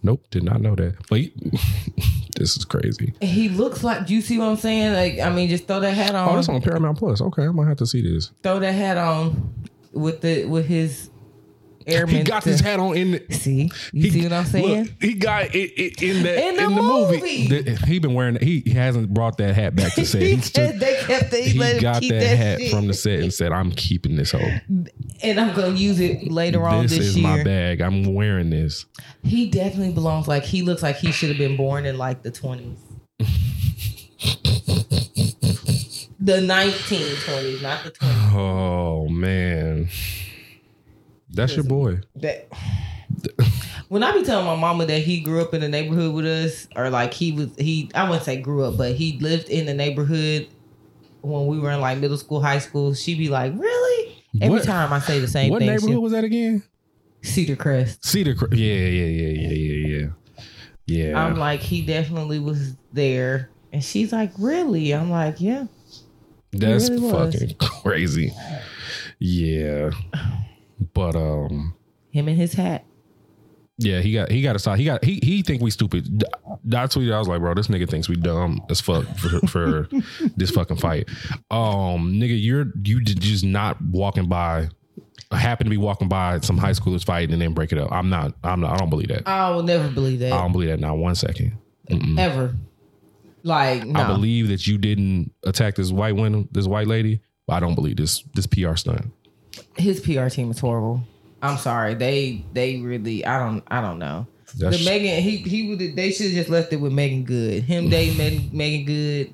Nope, 0.03 0.25
did 0.31 0.41
not 0.43 0.61
know 0.61 0.73
that. 0.75 0.95
But 1.09 1.19
he- 1.19 1.33
this 2.35 2.57
is 2.57 2.65
crazy. 2.65 3.13
he 3.21 3.49
looks 3.49 3.83
like. 3.83 4.07
Do 4.07 4.15
you 4.15 4.21
see 4.21 4.39
what 4.39 4.45
I'm 4.47 4.57
saying? 4.57 4.93
Like, 4.93 5.19
I 5.23 5.29
mean, 5.31 5.47
just 5.49 5.67
throw 5.67 5.79
that 5.81 5.93
hat 5.93 6.15
on. 6.15 6.27
Oh, 6.27 6.35
that's 6.35 6.49
on 6.49 6.59
Paramount 6.63 6.97
Plus. 6.97 7.21
Okay, 7.21 7.43
I 7.43 7.49
might 7.49 7.67
have 7.67 7.77
to 7.77 7.85
see 7.85 8.01
this. 8.01 8.31
throw 8.41 8.57
that 8.59 8.71
hat 8.73 8.97
on 8.97 9.53
with 9.93 10.21
the 10.21 10.45
with 10.45 10.65
his 10.65 11.10
airman. 11.91 12.15
He 12.17 12.23
got 12.23 12.43
to- 12.43 12.49
his 12.49 12.59
hat 12.59 12.79
on 12.79 12.95
in 12.97 13.11
the, 13.11 13.25
See, 13.33 13.69
you 13.93 14.09
see 14.11 14.23
what 14.23 14.33
I'm 14.33 14.45
saying? 14.45 14.83
Look, 14.83 14.89
he 15.01 15.13
got 15.13 15.53
it, 15.55 15.57
it 15.57 16.01
in 16.01 16.23
the 16.23 16.47
In 16.47 16.55
the 16.55 16.63
in 16.63 16.75
the 16.75 16.81
movie. 16.81 17.47
movie. 17.49 17.75
He 17.87 17.99
been 17.99 18.13
wearing. 18.13 18.37
He, 18.41 18.61
he 18.61 18.71
hasn't 18.71 19.13
brought 19.13 19.37
that 19.37 19.55
hat 19.55 19.75
back 19.75 19.93
to 19.93 20.05
set. 20.05 20.21
he 20.21 20.35
He, 20.35 20.41
said 20.41 20.43
stood, 20.71 20.79
they 20.79 20.95
kept 21.03 21.31
they 21.31 21.49
he 21.49 21.59
let 21.59 21.81
got 21.81 22.01
that, 22.01 22.09
that, 22.09 22.37
hat 22.37 22.59
shit. 22.59 22.71
from 22.71 22.87
the 22.87 22.93
set 22.93 23.19
and 23.19 23.33
said, 23.33 23.51
"I'm 23.51 23.71
keeping 23.71 24.15
this 24.15 24.31
hoe. 24.31 24.39
and 25.23 25.39
I'm 25.39 25.55
gonna 25.55 25.75
use 25.75 25.99
it 25.99 26.31
later 26.31 26.67
on 26.67 26.83
This 26.83 26.97
this, 26.97 27.07
is 27.07 27.17
year. 27.17 27.27
my 27.27 27.43
bag. 27.43 27.81
I'm 27.81 28.13
wearing 28.13 28.49
this." 28.49 28.85
He 29.23 29.49
definitely 29.49 29.93
belongs. 29.93 30.27
Like 30.27 30.43
he 30.43 30.61
looks 30.61 30.81
like 30.83 30.97
he 30.97 31.11
should 31.11 31.29
have 31.29 31.37
been 31.37 31.55
born 31.57 31.85
in 31.85 31.97
like 31.97 32.23
the 32.23 32.31
20s. 32.31 32.77
the 36.19 36.33
1920s, 36.39 37.61
not 37.61 37.83
the 37.83 37.91
20s. 37.91 38.33
Oh 38.33 39.07
man, 39.09 39.89
that's 41.33 41.55
your 41.55 41.63
boy. 41.65 41.99
That 42.17 42.47
when 43.89 44.03
I 44.03 44.11
be 44.13 44.23
telling 44.23 44.45
my 44.45 44.55
mama 44.55 44.85
that 44.85 44.99
he 45.01 45.19
grew 45.19 45.41
up 45.41 45.53
in 45.53 45.61
the 45.61 45.69
neighborhood 45.69 46.13
with 46.13 46.25
us, 46.25 46.67
or 46.75 46.89
like 46.89 47.13
he 47.13 47.31
was 47.31 47.49
he 47.57 47.89
I 47.95 48.03
wouldn't 48.07 48.25
say 48.25 48.37
grew 48.41 48.63
up, 48.63 48.77
but 48.77 48.95
he 48.95 49.17
lived 49.19 49.49
in 49.49 49.65
the 49.65 49.73
neighborhood 49.73 50.47
when 51.21 51.47
we 51.47 51.59
were 51.59 51.71
in 51.71 51.81
like 51.81 51.97
middle 51.99 52.17
school, 52.17 52.41
high 52.41 52.59
school. 52.59 52.93
She 52.93 53.15
be 53.15 53.29
like, 53.29 53.53
"Really?" 53.55 54.23
Every 54.41 54.57
What- 54.59 54.63
time 54.65 54.93
I 54.93 54.99
say 54.99 55.19
the 55.19 55.27
same 55.27 55.43
thing. 55.45 55.51
What 55.51 55.59
thing. 55.59 55.69
neighborhood 55.69 55.97
was 56.01 56.11
that 56.13 56.23
again? 56.23 56.63
Cedar 57.21 57.55
Crest. 57.55 58.03
Cedar. 58.05 58.33
Cre- 58.33 58.53
Yeah, 58.55 58.75
yeah, 58.75 59.05
yeah, 59.05 59.27
yeah, 59.27 59.49
yeah, 59.49 59.87
yeah. 59.97 60.07
Yeah. 60.87 61.23
I'm 61.23 61.35
like, 61.37 61.59
he 61.59 61.85
definitely 61.85 62.39
was 62.39 62.75
there. 62.91 63.49
And 63.71 63.83
she's 63.83 64.11
like, 64.11 64.31
really? 64.39 64.91
I'm 64.93 65.11
like, 65.11 65.39
yeah. 65.39 65.65
That's 66.51 66.89
really 66.89 67.11
was. 67.11 67.33
fucking 67.35 67.55
crazy. 67.83 68.33
Yeah. 69.19 69.91
But 70.93 71.15
um 71.15 71.73
Him 72.11 72.27
and 72.27 72.37
his 72.37 72.53
hat. 72.53 72.85
yeah, 73.77 74.01
he 74.01 74.13
got 74.13 74.31
he 74.31 74.41
got 74.41 74.55
a 74.55 74.59
side. 74.59 74.79
He 74.79 74.85
got 74.85 75.03
he 75.03 75.19
he 75.23 75.41
think 75.41 75.61
we 75.61 75.71
stupid. 75.71 76.23
I 76.45 76.85
tweeted 76.87 77.13
I 77.13 77.19
was 77.19 77.27
like, 77.27 77.39
bro, 77.39 77.53
this 77.53 77.67
nigga 77.67 77.89
thinks 77.89 78.07
we 78.09 78.15
dumb 78.15 78.61
as 78.69 78.81
fuck 78.81 79.05
for, 79.17 79.47
for 79.47 79.89
this 80.37 80.51
fucking 80.51 80.77
fight. 80.77 81.09
Um 81.49 82.13
nigga, 82.13 82.41
you're 82.41 82.67
you 82.83 83.01
just 83.01 83.43
not 83.43 83.81
walking 83.81 84.27
by 84.27 84.69
happen 85.31 85.65
to 85.65 85.69
be 85.69 85.77
walking 85.77 86.09
by 86.09 86.39
some 86.41 86.57
high 86.57 86.71
schoolers 86.71 87.05
fighting 87.05 87.31
and 87.31 87.41
then 87.41 87.53
break 87.53 87.71
it 87.71 87.77
up. 87.77 87.91
I'm 87.91 88.09
not 88.09 88.33
I'm 88.43 88.59
not 88.59 88.73
I 88.73 88.77
don't 88.77 88.89
believe 88.89 89.07
that. 89.09 89.27
I 89.27 89.49
will 89.51 89.63
never 89.63 89.89
believe 89.89 90.19
that. 90.19 90.33
I 90.33 90.41
don't 90.41 90.51
believe 90.51 90.69
that 90.69 90.79
not 90.79 90.97
one 90.97 91.15
second. 91.15 91.57
Ever. 92.17 92.55
Like, 93.43 93.85
no. 93.85 93.99
I 93.99 94.07
believe 94.07 94.49
that 94.49 94.67
you 94.67 94.77
didn't 94.77 95.33
attack 95.45 95.75
this 95.75 95.91
white 95.91 96.15
woman, 96.15 96.47
this 96.51 96.67
white 96.67 96.87
lady, 96.87 97.21
but 97.47 97.53
I 97.55 97.59
don't 97.59 97.75
believe 97.75 97.97
this 97.97 98.23
this 98.33 98.45
PR 98.45 98.75
stunt. 98.75 99.11
His 99.81 99.99
PR 99.99 100.27
team 100.27 100.51
is 100.51 100.59
horrible. 100.59 101.01
I'm 101.41 101.57
sorry. 101.57 101.95
They 101.95 102.45
they 102.53 102.77
really 102.77 103.25
I 103.25 103.39
don't 103.39 103.63
I 103.67 103.81
don't 103.81 103.99
know. 103.99 104.27
That's 104.57 104.79
the 104.79 104.85
Megan 104.85 105.21
he 105.21 105.37
he 105.37 105.69
would 105.69 105.79
they 105.79 106.11
should 106.11 106.27
have 106.27 106.35
just 106.35 106.49
left 106.49 106.71
it 106.73 106.77
with 106.77 106.93
Meagan 106.93 107.23
Good. 107.23 107.63
Him 107.63 107.89
dating 107.89 108.17
Megan, 108.19 108.49
Meagan 108.53 108.85
Good. 108.85 109.33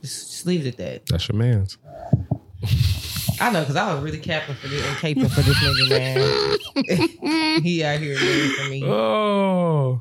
Just, 0.00 0.30
just 0.30 0.46
leave 0.46 0.66
it 0.66 0.68
at 0.68 0.76
that. 0.78 1.06
that's 1.06 1.28
your 1.28 1.38
man's. 1.38 1.78
I 3.40 3.50
know 3.50 3.60
because 3.60 3.76
I 3.76 3.94
was 3.94 4.02
really 4.02 4.18
capping 4.18 4.54
for 4.56 4.68
this 4.68 4.86
and 4.86 4.96
caping 4.96 5.30
for 5.30 5.42
this 5.42 5.56
nigga 5.56 6.58
man. 7.24 7.62
he 7.62 7.84
out 7.84 7.98
here 7.98 8.16
for 8.16 8.70
me. 8.70 8.84
Oh. 8.84 10.00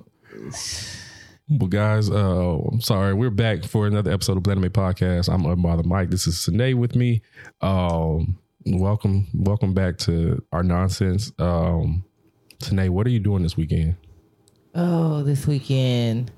Well, 1.50 1.68
guys, 1.68 2.10
uh, 2.10 2.58
I'm 2.72 2.82
sorry. 2.82 3.14
We're 3.14 3.30
back 3.30 3.64
for 3.64 3.86
another 3.86 4.12
episode 4.12 4.38
of 4.38 4.44
Blend 4.44 4.62
Made 4.62 4.74
Podcast. 4.74 5.32
I'm 5.32 5.44
Unbothered 5.44 5.86
Mike. 5.86 6.10
This 6.10 6.26
is 6.26 6.36
Senae 6.36 6.74
with 6.74 6.96
me. 6.96 7.22
Um, 7.62 8.40
welcome, 8.66 9.28
welcome 9.34 9.74
back 9.74 9.98
to 10.00 10.44
our 10.52 10.64
nonsense. 10.64 11.32
Um, 11.40 12.04
Tanae, 12.60 12.90
what 12.90 13.06
are 13.08 13.12
you 13.12 13.20
doing 13.20 13.44
this 13.44 13.58
weekend? 13.58 13.96
Oh, 14.76 15.24
this 15.24 15.46
weekend. 15.46 16.32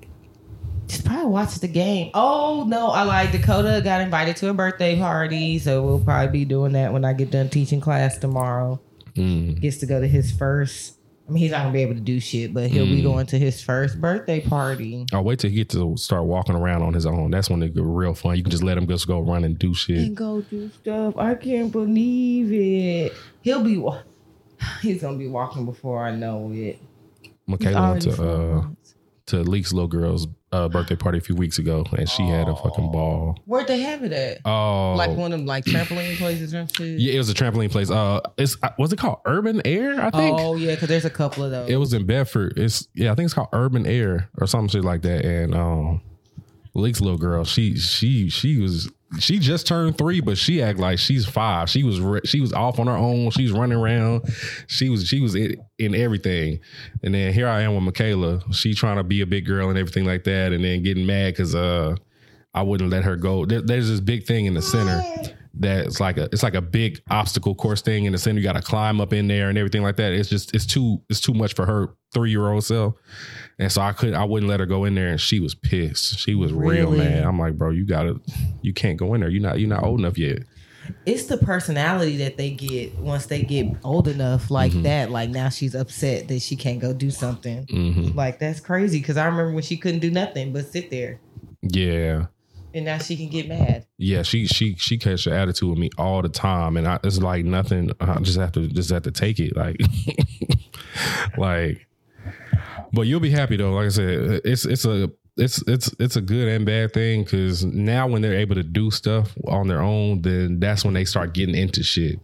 Just 0.86 1.04
probably 1.04 1.26
watch 1.26 1.56
the 1.56 1.68
game. 1.68 2.10
Oh 2.14 2.64
no, 2.68 2.88
I 2.88 3.02
like 3.02 3.32
Dakota 3.32 3.80
got 3.82 4.00
invited 4.00 4.36
to 4.36 4.50
a 4.50 4.54
birthday 4.54 4.98
party, 4.98 5.58
so 5.58 5.82
we'll 5.82 6.00
probably 6.00 6.40
be 6.40 6.44
doing 6.44 6.72
that 6.72 6.92
when 6.92 7.04
I 7.04 7.12
get 7.12 7.30
done 7.30 7.48
teaching 7.48 7.80
class 7.80 8.18
tomorrow. 8.18 8.80
Mm. 9.14 9.60
Gets 9.60 9.78
to 9.78 9.86
go 9.86 10.00
to 10.00 10.06
his 10.06 10.30
first. 10.30 10.95
I 11.28 11.32
mean, 11.32 11.42
he's 11.42 11.50
not 11.50 11.62
gonna 11.62 11.72
be 11.72 11.82
able 11.82 11.94
to 11.94 12.00
do 12.00 12.20
shit, 12.20 12.54
but 12.54 12.68
he'll 12.70 12.86
be 12.86 13.00
Mm. 13.00 13.04
going 13.04 13.26
to 13.26 13.38
his 13.38 13.60
first 13.60 14.00
birthday 14.00 14.40
party 14.40 15.04
I'll 15.12 15.24
wait 15.24 15.40
till 15.40 15.50
he 15.50 15.56
get 15.56 15.68
to 15.70 15.96
start 15.96 16.24
walking 16.24 16.54
around 16.54 16.82
on 16.82 16.94
his 16.94 17.04
own. 17.04 17.32
That's 17.32 17.50
when 17.50 17.62
it 17.64 17.74
get 17.74 17.82
real 17.84 18.14
fun. 18.14 18.36
You 18.36 18.42
can 18.44 18.50
just 18.52 18.62
let 18.62 18.78
him 18.78 18.86
just 18.86 19.08
go 19.08 19.18
run 19.20 19.42
and 19.42 19.58
do 19.58 19.74
shit. 19.74 19.98
and 19.98 20.16
go 20.16 20.40
do 20.42 20.70
stuff. 20.70 21.16
I 21.16 21.34
can't 21.34 21.72
believe 21.72 22.52
it. 22.52 23.12
He'll 23.42 23.64
be. 23.64 23.84
He's 24.82 25.02
gonna 25.02 25.18
be 25.18 25.26
walking 25.28 25.64
before 25.66 26.02
I 26.04 26.14
know 26.14 26.50
it. 26.52 26.78
He's 27.22 27.30
Michaela 27.46 27.90
went 27.92 28.06
already 28.06 28.10
to 28.16 28.22
uh 28.22 28.54
months. 28.62 28.85
To 29.26 29.42
Leek's 29.42 29.72
little 29.72 29.88
girl's 29.88 30.26
uh, 30.52 30.68
birthday 30.68 30.94
party 30.96 31.18
a 31.18 31.20
few 31.20 31.34
weeks 31.34 31.58
ago, 31.58 31.84
and 31.98 32.08
she 32.08 32.22
had 32.22 32.48
a 32.48 32.54
fucking 32.56 32.92
ball. 32.92 33.36
Where'd 33.44 33.66
they 33.66 33.80
have 33.80 34.02
it 34.04 34.12
at? 34.12 34.38
Oh, 34.44 34.94
Like 34.94 35.10
one 35.10 35.32
of 35.32 35.38
them 35.40 35.46
like 35.46 35.64
trampoline 35.64 36.16
places 36.16 36.52
and 36.54 36.74
shit. 36.74 36.98
yeah, 37.00 37.14
it 37.14 37.18
was 37.18 37.28
a 37.28 37.34
trampoline 37.34 37.70
place. 37.70 37.90
Uh, 37.90 38.20
it's 38.38 38.56
uh, 38.62 38.70
was 38.78 38.92
it 38.92 38.98
called 38.98 39.18
Urban 39.26 39.60
Air? 39.64 40.00
I 40.00 40.10
think. 40.10 40.38
Oh 40.38 40.54
yeah, 40.54 40.74
because 40.74 40.88
there's 40.88 41.04
a 41.04 41.10
couple 41.10 41.42
of 41.44 41.50
those. 41.50 41.68
It 41.68 41.76
was 41.76 41.92
in 41.92 42.06
Bedford. 42.06 42.54
It's 42.56 42.86
yeah, 42.94 43.10
I 43.12 43.14
think 43.14 43.26
it's 43.26 43.34
called 43.34 43.48
Urban 43.52 43.84
Air 43.86 44.30
or 44.38 44.46
some 44.46 44.68
shit 44.68 44.84
like 44.84 45.02
that. 45.02 45.24
And 45.24 45.54
um, 45.54 46.00
Leek's 46.74 47.00
little 47.00 47.18
girl, 47.18 47.44
she 47.44 47.76
she 47.76 48.28
she 48.28 48.58
was 48.60 48.90
she 49.18 49.38
just 49.38 49.66
turned 49.66 49.96
three, 49.96 50.20
but 50.20 50.36
she 50.36 50.62
act 50.62 50.78
like 50.78 50.98
she's 50.98 51.26
five. 51.26 51.70
She 51.70 51.84
was 51.84 52.00
re- 52.00 52.22
she 52.24 52.40
was 52.40 52.52
off 52.52 52.78
on 52.78 52.86
her 52.86 52.96
own. 52.96 53.30
She 53.30 53.44
was 53.44 53.52
running 53.52 53.78
around. 53.78 54.22
She 54.66 54.88
was 54.88 55.06
she 55.06 55.20
was 55.20 55.34
in, 55.34 55.56
in 55.78 55.94
everything. 55.94 56.60
And 57.02 57.14
then 57.14 57.32
here 57.32 57.48
I 57.48 57.62
am 57.62 57.74
with 57.74 57.84
Michaela. 57.84 58.42
She 58.52 58.74
trying 58.74 58.96
to 58.96 59.04
be 59.04 59.20
a 59.20 59.26
big 59.26 59.46
girl 59.46 59.68
and 59.68 59.78
everything 59.78 60.04
like 60.04 60.24
that, 60.24 60.52
and 60.52 60.64
then 60.64 60.82
getting 60.82 61.06
mad 61.06 61.34
because 61.34 61.54
uh 61.54 61.96
I 62.52 62.62
wouldn't 62.62 62.90
let 62.90 63.04
her 63.04 63.16
go. 63.16 63.44
There, 63.44 63.60
there's 63.60 63.88
this 63.88 64.00
big 64.00 64.24
thing 64.24 64.46
in 64.46 64.54
the 64.54 64.62
center 64.62 65.02
that's 65.58 66.00
like 66.00 66.18
a 66.18 66.24
it's 66.32 66.42
like 66.42 66.54
a 66.54 66.60
big 66.60 67.00
obstacle 67.10 67.54
course 67.54 67.80
thing 67.82 68.04
in 68.04 68.12
the 68.12 68.18
center. 68.18 68.38
You 68.38 68.44
got 68.44 68.52
to 68.56 68.62
climb 68.62 69.00
up 69.00 69.12
in 69.12 69.26
there 69.28 69.48
and 69.48 69.56
everything 69.56 69.82
like 69.82 69.96
that. 69.96 70.12
It's 70.12 70.28
just 70.28 70.54
it's 70.54 70.66
too 70.66 71.00
it's 71.08 71.20
too 71.20 71.34
much 71.34 71.54
for 71.54 71.64
her 71.66 71.94
three 72.12 72.30
year 72.30 72.48
old 72.50 72.64
self. 72.64 72.94
And 73.58 73.70
so 73.72 73.80
I 73.80 73.92
couldn't 73.92 74.14
I 74.16 74.24
wouldn't 74.24 74.48
let 74.50 74.60
her 74.60 74.66
go 74.66 74.84
in 74.84 74.94
there, 74.94 75.08
and 75.08 75.20
she 75.20 75.40
was 75.40 75.54
pissed. 75.54 76.18
She 76.18 76.34
was 76.34 76.52
real 76.52 76.90
Really? 76.90 76.98
mad. 76.98 77.24
I'm 77.24 77.38
like, 77.38 77.56
bro, 77.56 77.70
you 77.70 77.86
gotta 77.86 78.20
you 78.62 78.72
can't 78.74 78.98
go 78.98 79.14
in 79.14 79.20
there. 79.20 79.30
You're 79.30 79.42
not 79.42 79.58
you're 79.60 79.68
not 79.68 79.82
old 79.82 80.00
enough 80.00 80.18
yet. 80.18 80.40
it's 81.04 81.24
the 81.26 81.36
personality 81.38 82.16
that 82.18 82.36
they 82.36 82.50
get 82.50 82.94
once 82.98 83.26
they 83.26 83.42
get 83.42 83.66
old 83.82 84.06
enough 84.08 84.50
like 84.50 84.72
Mm-hmm. 84.72 84.82
that. 84.82 85.10
Like 85.10 85.30
now 85.30 85.48
she's 85.48 85.74
upset 85.74 86.28
that 86.28 86.40
she 86.42 86.54
can't 86.56 86.80
go 86.80 86.92
do 86.92 87.10
something. 87.10 87.64
hmm 87.70 88.08
Like 88.14 88.38
that's 88.38 88.60
crazy 88.60 88.98
because 89.00 89.16
I 89.16 89.24
remember 89.26 89.52
when 89.52 89.62
she 89.64 89.76
couldn't 89.76 90.00
do 90.00 90.10
nothing 90.10 90.52
but 90.52 90.66
sit 90.66 90.90
there, 90.90 91.18
Yeah. 91.62 92.26
And 92.76 92.84
now 92.84 92.98
she 92.98 93.16
can 93.16 93.28
get 93.28 93.48
mad. 93.48 93.86
Yeah, 93.96 94.22
she 94.22 94.46
she 94.46 94.74
she 94.76 94.98
catch 94.98 95.24
the 95.24 95.32
attitude 95.32 95.70
with 95.70 95.78
me 95.78 95.90
all 95.96 96.22
the 96.22 96.28
time, 96.28 96.76
and 96.76 96.86
I, 96.86 96.98
it's 97.02 97.18
like 97.18 97.44
nothing. 97.44 97.90
I 98.00 98.18
just 98.20 98.38
have 98.38 98.52
to 98.52 98.68
just 98.68 98.90
have 98.90 99.02
to 99.04 99.10
take 99.10 99.40
it, 99.40 99.56
like, 99.56 99.80
like. 101.38 101.86
But 102.92 103.02
you'll 103.02 103.20
be 103.20 103.30
happy 103.30 103.56
though. 103.56 103.72
Like 103.72 103.86
I 103.86 103.88
said, 103.88 104.40
it's 104.44 104.66
it's 104.66 104.84
a 104.84 105.10
it's 105.36 105.62
it's 105.66 105.94
it's 105.98 106.16
a 106.16 106.20
good 106.20 106.48
and 106.48 106.64
bad 106.64 106.92
thing 106.92 107.24
because 107.24 107.64
now 107.64 108.06
when 108.06 108.22
they're 108.22 108.38
able 108.38 108.54
to 108.54 108.62
do 108.62 108.90
stuff 108.90 109.34
on 109.48 109.68
their 109.68 109.80
own, 109.80 110.22
then 110.22 110.60
that's 110.60 110.84
when 110.84 110.94
they 110.94 111.04
start 111.04 111.32
getting 111.32 111.54
into 111.54 111.82
shit. 111.82 112.20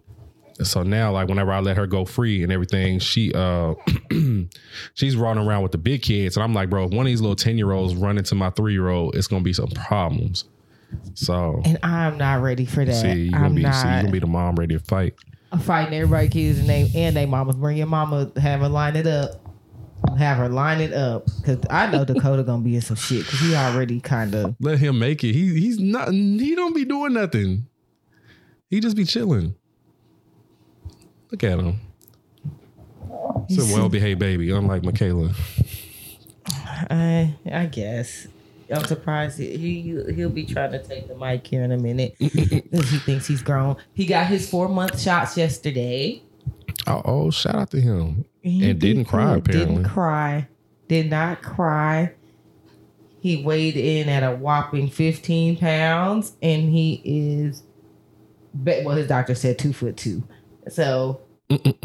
So 0.71 0.83
now, 0.83 1.13
like 1.13 1.29
whenever 1.29 1.53
I 1.53 1.61
let 1.61 1.77
her 1.77 1.87
go 1.87 2.05
free 2.05 2.43
and 2.43 2.53
everything, 2.53 2.99
she 2.99 3.33
uh 3.35 3.75
she's 4.95 5.17
running 5.17 5.47
around 5.47 5.63
with 5.63 5.73
the 5.73 5.79
big 5.79 6.03
kids, 6.03 6.37
and 6.37 6.45
I'm 6.45 6.55
like, 6.55 6.71
bro, 6.71 6.85
if 6.85 6.91
one 6.91 7.07
of 7.07 7.11
these 7.11 7.21
little 7.21 7.37
ten 7.37 7.59
year 7.59 7.73
olds 7.73 7.95
run 7.95 8.19
into 8.19 8.35
my 8.35 8.51
three 8.51 8.73
year 8.73 8.89
old, 8.89 9.15
it's 9.17 9.27
gonna 9.27 9.43
be 9.43 9.53
some 9.53 9.69
problems. 9.71 10.45
So 11.15 11.63
And 11.65 11.79
I'm 11.83 12.19
not 12.19 12.43
ready 12.43 12.67
for 12.67 12.85
that. 12.85 12.95
see, 12.95 13.25
you're 13.25 13.33
gonna 13.33 13.47
I'm 13.47 13.55
be 13.55 13.63
not 13.63 13.75
see, 13.75 13.89
you're 13.89 14.01
gonna 14.01 14.13
be 14.13 14.19
the 14.19 14.27
mom 14.27 14.57
ready 14.57 14.75
to 14.77 14.85
fight. 14.85 15.15
I'm 15.51 15.59
fighting 15.59 15.95
everybody 15.95 16.29
kids 16.29 16.59
and 16.59 16.69
they 16.69 16.91
and 16.95 17.17
they 17.17 17.27
mamas. 17.27 17.57
Bring 17.57 17.77
your 17.77 17.87
mama, 17.87 18.31
have 18.37 18.61
her 18.61 18.69
line 18.69 18.97
it 18.97 19.07
up. 19.07 19.41
Have 20.19 20.37
her 20.39 20.49
line 20.49 20.81
it 20.81 20.93
up 20.93 21.27
because 21.37 21.59
I 21.71 21.87
know 21.87 22.05
Dakota 22.05 22.43
gonna 22.43 22.63
be 22.63 22.75
in 22.75 22.81
some 22.81 22.97
shit 22.97 23.25
because 23.25 23.39
he 23.41 23.55
already 23.55 24.01
kind 24.01 24.35
of 24.35 24.57
Let 24.61 24.79
him 24.79 24.99
make 24.99 25.23
it. 25.23 25.33
He 25.33 25.61
he's 25.61 25.79
not. 25.79 26.11
He 26.13 26.55
don't 26.57 26.75
be 26.75 26.85
doing 26.85 27.13
nothing. 27.13 27.67
He 28.69 28.81
just 28.81 28.97
be 28.97 29.05
chilling. 29.05 29.55
Look 31.33 31.43
at 31.45 31.59
him. 31.59 31.81
He's 33.49 33.71
a 33.71 33.75
well 33.75 33.89
behaved 33.89 34.21
baby, 34.21 34.51
unlike 34.51 34.85
Michaela. 34.85 35.33
I 36.91 37.35
I 37.51 37.67
guess. 37.67 38.29
I'm 38.71 38.85
surprised 38.85 39.39
he 39.39 39.57
he- 39.57 40.13
he'll 40.15 40.31
be 40.31 40.45
trying 40.45 40.73
to 40.73 40.83
take 40.83 41.09
the 41.09 41.15
mic 41.17 41.47
here 41.47 41.63
in 41.65 41.73
a 41.73 41.79
minute 41.79 42.15
because 42.19 42.91
he 42.91 42.99
thinks 42.99 43.27
he's 43.27 43.43
grown. 43.43 43.77
He 43.95 44.07
got 44.07 44.27
his 44.27 44.49
four 44.49 44.69
month 44.69 45.01
shots 45.01 45.37
yesterday. 45.37 46.23
Oh, 46.87 47.03
oh, 47.05 47.31
shout 47.31 47.55
out 47.55 47.71
to 47.71 47.81
him. 47.81 48.25
He 48.43 48.69
And 48.71 48.79
didn't 48.81 49.07
cry, 49.07 49.37
apparently. 49.37 49.77
Didn't 49.77 49.85
cry. 49.85 50.49
Did 50.89 51.11
not 51.11 51.43
cry. 51.43 52.13
He 53.21 53.43
weighed 53.43 53.77
in 53.77 54.09
at 54.09 54.23
a 54.23 54.35
whopping 54.37 54.89
15 54.91 55.57
pounds, 55.59 56.33
and 56.43 56.63
he 56.73 57.01
is, 57.05 57.63
well, 58.55 58.97
his 58.97 59.07
doctor 59.07 59.35
said 59.35 59.59
two 59.59 59.73
foot 59.73 59.97
two. 59.97 60.25
So 60.69 61.21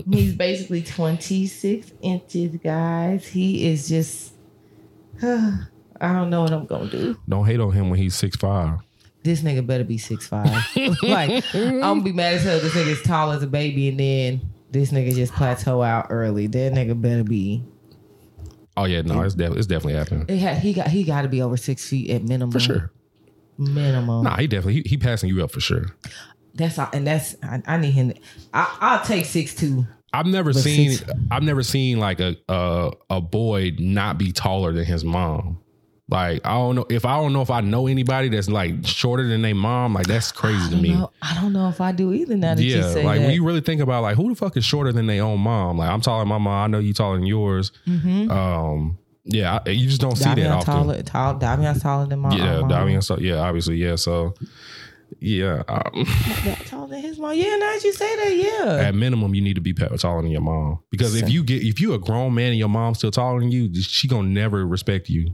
he's 0.09 0.35
basically 0.35 0.81
26 0.83 1.91
inches, 2.01 2.55
guys. 2.63 3.27
He 3.27 3.67
is 3.67 3.87
just, 3.87 4.33
I 5.21 5.67
don't 6.01 6.29
know 6.29 6.43
what 6.43 6.53
I'm 6.53 6.65
gonna 6.65 6.89
do. 6.89 7.17
Don't 7.27 7.45
hate 7.45 7.59
on 7.59 7.71
him 7.71 7.89
when 7.89 7.99
he's 7.99 8.15
six 8.15 8.35
five. 8.35 8.79
This 9.23 9.41
nigga 9.41 9.65
better 9.65 9.83
be 9.83 9.97
six 9.97 10.27
five. 10.27 10.47
like 11.03 11.43
I'm 11.53 11.79
gonna 11.81 12.01
be 12.01 12.13
mad 12.13 12.35
as 12.35 12.43
hell. 12.43 12.59
This 12.59 12.73
nigga's 12.73 13.01
tall 13.01 13.31
as 13.31 13.43
a 13.43 13.47
baby, 13.47 13.89
and 13.89 13.99
then 13.99 14.41
this 14.71 14.91
nigga 14.91 15.13
just 15.13 15.33
plateau 15.33 15.81
out 15.81 16.07
early. 16.09 16.47
That 16.47 16.73
nigga 16.73 16.99
better 16.99 17.23
be. 17.23 17.63
Oh 18.77 18.85
yeah, 18.85 19.01
no, 19.01 19.21
it's 19.21 19.33
definitely 19.33 19.57
it's 19.59 19.67
definitely 19.67 19.93
happening 19.93 20.25
It 20.27 20.37
had, 20.37 20.59
he 20.59 20.71
got 20.71 20.87
he 20.87 21.03
got 21.03 21.23
to 21.23 21.27
be 21.27 21.41
over 21.41 21.57
six 21.57 21.89
feet 21.89 22.11
at 22.11 22.23
minimum. 22.23 22.51
for 22.51 22.59
sure. 22.59 22.91
Minimum. 23.57 24.23
Nah, 24.23 24.37
he 24.37 24.45
definitely 24.45 24.75
he, 24.75 24.83
he 24.85 24.97
passing 24.97 25.29
you 25.29 25.43
up 25.43 25.49
for 25.49 25.59
sure. 25.59 25.87
That's 26.57 26.77
all, 26.79 26.89
and 26.93 27.05
that's 27.07 27.35
I, 27.43 27.61
I 27.65 27.77
need 27.77 27.91
him. 27.91 28.13
I, 28.53 28.77
I'll 28.81 29.05
take 29.05 29.25
six 29.25 29.55
two. 29.55 29.85
I've 30.13 30.25
never 30.25 30.53
seen 30.53 30.91
six- 30.91 31.11
I've 31.31 31.43
never 31.43 31.63
seen 31.63 31.99
like 31.99 32.19
a, 32.19 32.35
a 32.49 32.91
a 33.09 33.21
boy 33.21 33.73
not 33.77 34.17
be 34.17 34.31
taller 34.31 34.71
than 34.71 34.85
his 34.85 35.03
mom. 35.03 35.59
Like 36.09 36.39
I 36.45 36.53
don't 36.53 36.75
know 36.75 36.85
if 36.89 37.03
I 37.05 37.17
don't 37.17 37.33
know 37.33 37.41
if 37.41 37.49
I 37.51 37.59
know 37.61 37.87
anybody 37.87 38.29
that's 38.29 38.47
like 38.49 38.85
shorter 38.85 39.27
than 39.27 39.41
their 39.41 39.53
mom. 39.53 39.93
Like 39.93 40.07
that's 40.07 40.31
crazy 40.31 40.69
to 40.69 40.81
me. 40.81 40.93
No, 40.93 41.11
I 41.21 41.35
don't 41.35 41.51
know 41.51 41.67
if 41.67 41.81
I 41.81 41.91
do 41.91 42.13
either. 42.13 42.37
Now 42.37 42.55
that 42.55 42.63
you 42.63 42.77
Yeah, 42.77 42.93
say 42.93 43.03
like 43.03 43.19
that. 43.19 43.25
when 43.25 43.35
you 43.35 43.43
really 43.45 43.59
think 43.59 43.81
about 43.81 44.03
like 44.03 44.15
who 44.15 44.29
the 44.29 44.35
fuck 44.35 44.55
is 44.55 44.63
shorter 44.63 44.93
than 44.93 45.05
their 45.07 45.21
own 45.23 45.41
mom? 45.41 45.77
Like 45.77 45.89
I'm 45.89 45.99
taller 45.99 46.21
than 46.21 46.29
my 46.29 46.37
mom. 46.37 46.63
I 46.63 46.67
know 46.67 46.79
you 46.79 46.93
taller 46.93 47.17
than 47.17 47.25
yours. 47.25 47.71
mm-hmm. 47.85 48.31
Um, 48.31 48.97
yeah, 49.25 49.59
I, 49.65 49.69
you 49.71 49.89
just 49.89 49.99
don't 49.99 50.15
see 50.15 50.23
that 50.23 50.37
Davion 50.37 50.55
often. 50.55 50.73
taller, 50.73 51.01
tall, 51.03 51.35
Davion's 51.37 51.81
taller 51.83 52.05
than 52.07 52.19
my 52.19 52.33
yeah, 52.37 52.61
mom. 52.61 52.69
Davion. 52.69 53.03
So 53.03 53.17
yeah, 53.19 53.39
obviously, 53.39 53.75
yeah. 53.75 53.95
So 53.97 54.33
yeah, 55.19 55.63
um, 55.67 56.05
taller 56.65 56.87
than 56.89 57.01
his 57.01 57.17
mom. 57.19 57.33
Yeah, 57.35 57.55
now 57.55 57.73
that 57.73 57.83
you 57.83 57.93
say 57.93 58.15
that, 58.15 58.35
yeah. 58.35 58.87
at 58.87 58.95
minimum, 58.95 59.33
you 59.33 59.41
need 59.41 59.55
to 59.55 59.61
be 59.61 59.73
taller 59.73 60.21
than 60.21 60.31
your 60.31 60.41
mom 60.41 60.79
because 60.91 61.15
if 61.15 61.29
you 61.29 61.43
get 61.43 61.63
if 61.63 61.79
you 61.79 61.93
a 61.93 61.99
grown 61.99 62.33
man 62.33 62.49
and 62.51 62.59
your 62.59 62.69
mom's 62.69 62.99
still 62.99 63.11
taller 63.11 63.39
than 63.39 63.51
you, 63.51 63.73
she 63.81 64.07
gonna 64.07 64.27
never 64.27 64.65
respect 64.65 65.09
you. 65.09 65.33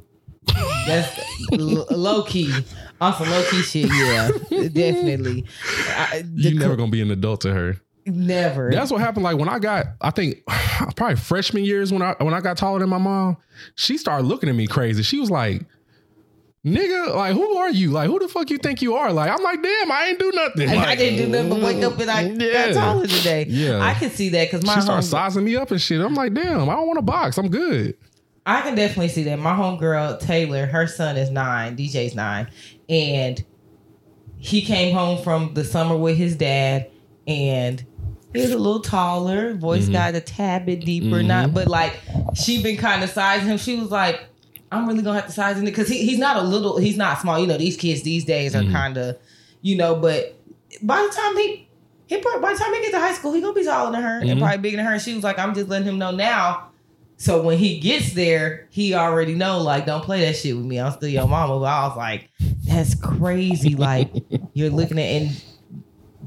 That's 0.85 1.19
l- 1.53 1.85
low 1.91 2.23
key. 2.23 2.53
On 3.01 3.13
some 3.13 3.29
low 3.29 3.43
key 3.49 3.61
shit, 3.61 3.89
yeah, 3.93 4.29
definitely. 4.69 5.45
I, 5.89 6.23
the 6.25 6.49
You 6.51 6.59
never 6.59 6.75
gonna 6.75 6.91
be 6.91 7.01
an 7.01 7.11
adult 7.11 7.41
to 7.41 7.53
her. 7.53 7.77
never. 8.05 8.69
That's 8.71 8.91
what 8.91 9.01
happened. 9.01 9.23
Like 9.23 9.37
when 9.37 9.49
I 9.49 9.59
got, 9.59 9.87
I 10.01 10.11
think 10.11 10.43
probably 10.95 11.15
freshman 11.15 11.65
years 11.65 11.91
when 11.91 12.01
I 12.01 12.15
when 12.19 12.33
I 12.33 12.41
got 12.41 12.57
taller 12.57 12.79
than 12.79 12.89
my 12.89 12.97
mom, 12.97 13.37
she 13.75 13.97
started 13.97 14.27
looking 14.27 14.49
at 14.49 14.55
me 14.55 14.67
crazy. 14.67 15.03
She 15.03 15.19
was 15.19 15.31
like, 15.31 15.65
"Nigga, 16.65 17.13
like 17.15 17.33
who 17.33 17.57
are 17.57 17.69
you? 17.69 17.91
Like 17.91 18.07
who 18.09 18.19
the 18.19 18.27
fuck 18.27 18.49
you 18.49 18.57
think 18.57 18.81
you 18.81 18.95
are?" 18.95 19.11
Like 19.11 19.29
I'm 19.31 19.43
like, 19.43 19.61
"Damn, 19.61 19.91
I 19.91 20.07
ain't 20.07 20.19
do 20.19 20.31
nothing." 20.33 20.69
And 20.69 20.79
I 20.79 20.95
didn't 20.95 21.17
do 21.19 21.27
nothing 21.27 21.49
but 21.49 21.61
wake 21.61 21.83
up 21.83 21.99
and 21.99 22.09
I 22.09 22.21
Yeah. 22.21 22.73
got 22.73 22.79
taller 22.79 23.07
today. 23.07 23.45
Yeah. 23.49 23.79
I 23.81 23.93
can 23.93 24.09
see 24.09 24.29
that 24.29 24.49
because 24.51 24.65
my 24.65 24.75
She 24.75 24.81
started 24.81 25.05
sizing 25.07 25.43
me 25.43 25.55
up 25.55 25.71
and 25.71 25.81
shit. 25.81 25.99
I'm 26.01 26.15
like, 26.15 26.33
"Damn, 26.33 26.69
I 26.69 26.73
don't 26.75 26.87
want 26.87 26.97
to 26.97 27.01
box. 27.03 27.37
I'm 27.37 27.49
good." 27.49 27.95
I 28.45 28.61
can 28.61 28.75
definitely 28.75 29.07
see 29.09 29.23
that. 29.23 29.39
My 29.39 29.53
homegirl 29.53 30.19
Taylor, 30.19 30.65
her 30.65 30.85
son 30.87 31.15
is 31.17 31.29
nine, 31.29 31.75
DJ's 31.77 32.13
nine, 32.15 32.47
and 32.89 33.43
he 34.37 34.61
came 34.61 34.93
home 34.93 35.21
from 35.23 35.53
the 35.53 35.63
summer 35.63 35.95
with 35.95 36.17
his 36.17 36.35
dad, 36.35 36.87
and 37.27 37.83
he 38.33 38.41
was 38.41 38.51
a 38.51 38.57
little 38.57 38.81
taller, 38.81 39.53
voice 39.53 39.85
Mhm. 39.87 39.93
got 39.93 40.15
a 40.15 40.19
tad 40.19 40.65
bit 40.65 40.81
deeper, 40.83 41.17
Mhm. 41.21 41.27
not, 41.27 41.53
but 41.53 41.67
like 41.67 41.93
she 42.35 42.61
been 42.61 42.75
kind 42.77 43.03
of 43.03 43.09
sizing 43.09 43.47
him. 43.47 43.57
She 43.57 43.75
was 43.77 43.91
like, 43.91 44.21
"I'm 44.73 44.87
really 44.87 45.01
gonna 45.01 45.19
have 45.19 45.27
to 45.27 45.33
size 45.33 45.57
in 45.57 45.63
it 45.67 45.71
because 45.71 45.87
he, 45.87 46.05
he's 46.05 46.19
not 46.19 46.37
a 46.37 46.41
little, 46.41 46.77
he's 46.77 46.97
not 46.97 47.19
small. 47.21 47.39
You 47.39 47.47
know, 47.47 47.57
these 47.57 47.77
kids 47.77 48.01
these 48.03 48.25
days 48.25 48.55
are 48.55 48.61
Mhm. 48.63 48.71
kind 48.71 48.97
of, 48.97 49.17
you 49.61 49.75
know, 49.77 49.95
but 49.95 50.35
by 50.81 51.01
the 51.01 51.15
time 51.15 51.37
he 51.37 51.67
he 52.07 52.17
probably, 52.17 52.41
by 52.41 52.53
the 52.53 52.59
time 52.59 52.73
he 52.73 52.79
gets 52.81 52.91
to 52.91 52.99
high 52.99 53.13
school, 53.13 53.33
he 53.33 53.41
gonna 53.41 53.53
be 53.53 53.63
taller 53.63 53.91
than 53.91 54.03
her 54.03 54.19
and 54.19 54.29
Mhm. 54.31 54.39
probably 54.39 54.57
bigger 54.57 54.77
than 54.77 54.85
her. 54.85 54.93
And 54.93 55.01
she 55.01 55.13
was 55.15 55.23
like, 55.23 55.39
I'm 55.39 55.53
just 55.55 55.69
letting 55.69 55.87
him 55.87 55.97
know 55.97 56.11
now. 56.11 56.67
So 57.17 57.41
when 57.41 57.57
he 57.57 57.79
gets 57.79 58.13
there, 58.13 58.67
he 58.71 58.93
already 58.93 59.33
know 59.35 59.59
like 59.61 59.85
don't 59.85 60.03
play 60.03 60.21
that 60.25 60.35
shit 60.35 60.55
with 60.57 60.65
me. 60.65 60.79
I'm 60.79 60.91
still 60.91 61.07
your 61.09 61.27
mama. 61.27 61.57
But 61.59 61.65
I 61.65 61.87
was 61.87 61.95
like, 61.97 62.29
that's 62.65 62.95
crazy. 62.95 63.75
Like 63.75 64.11
you're 64.53 64.69
looking 64.69 64.99
at 64.99 65.05
and 65.05 65.43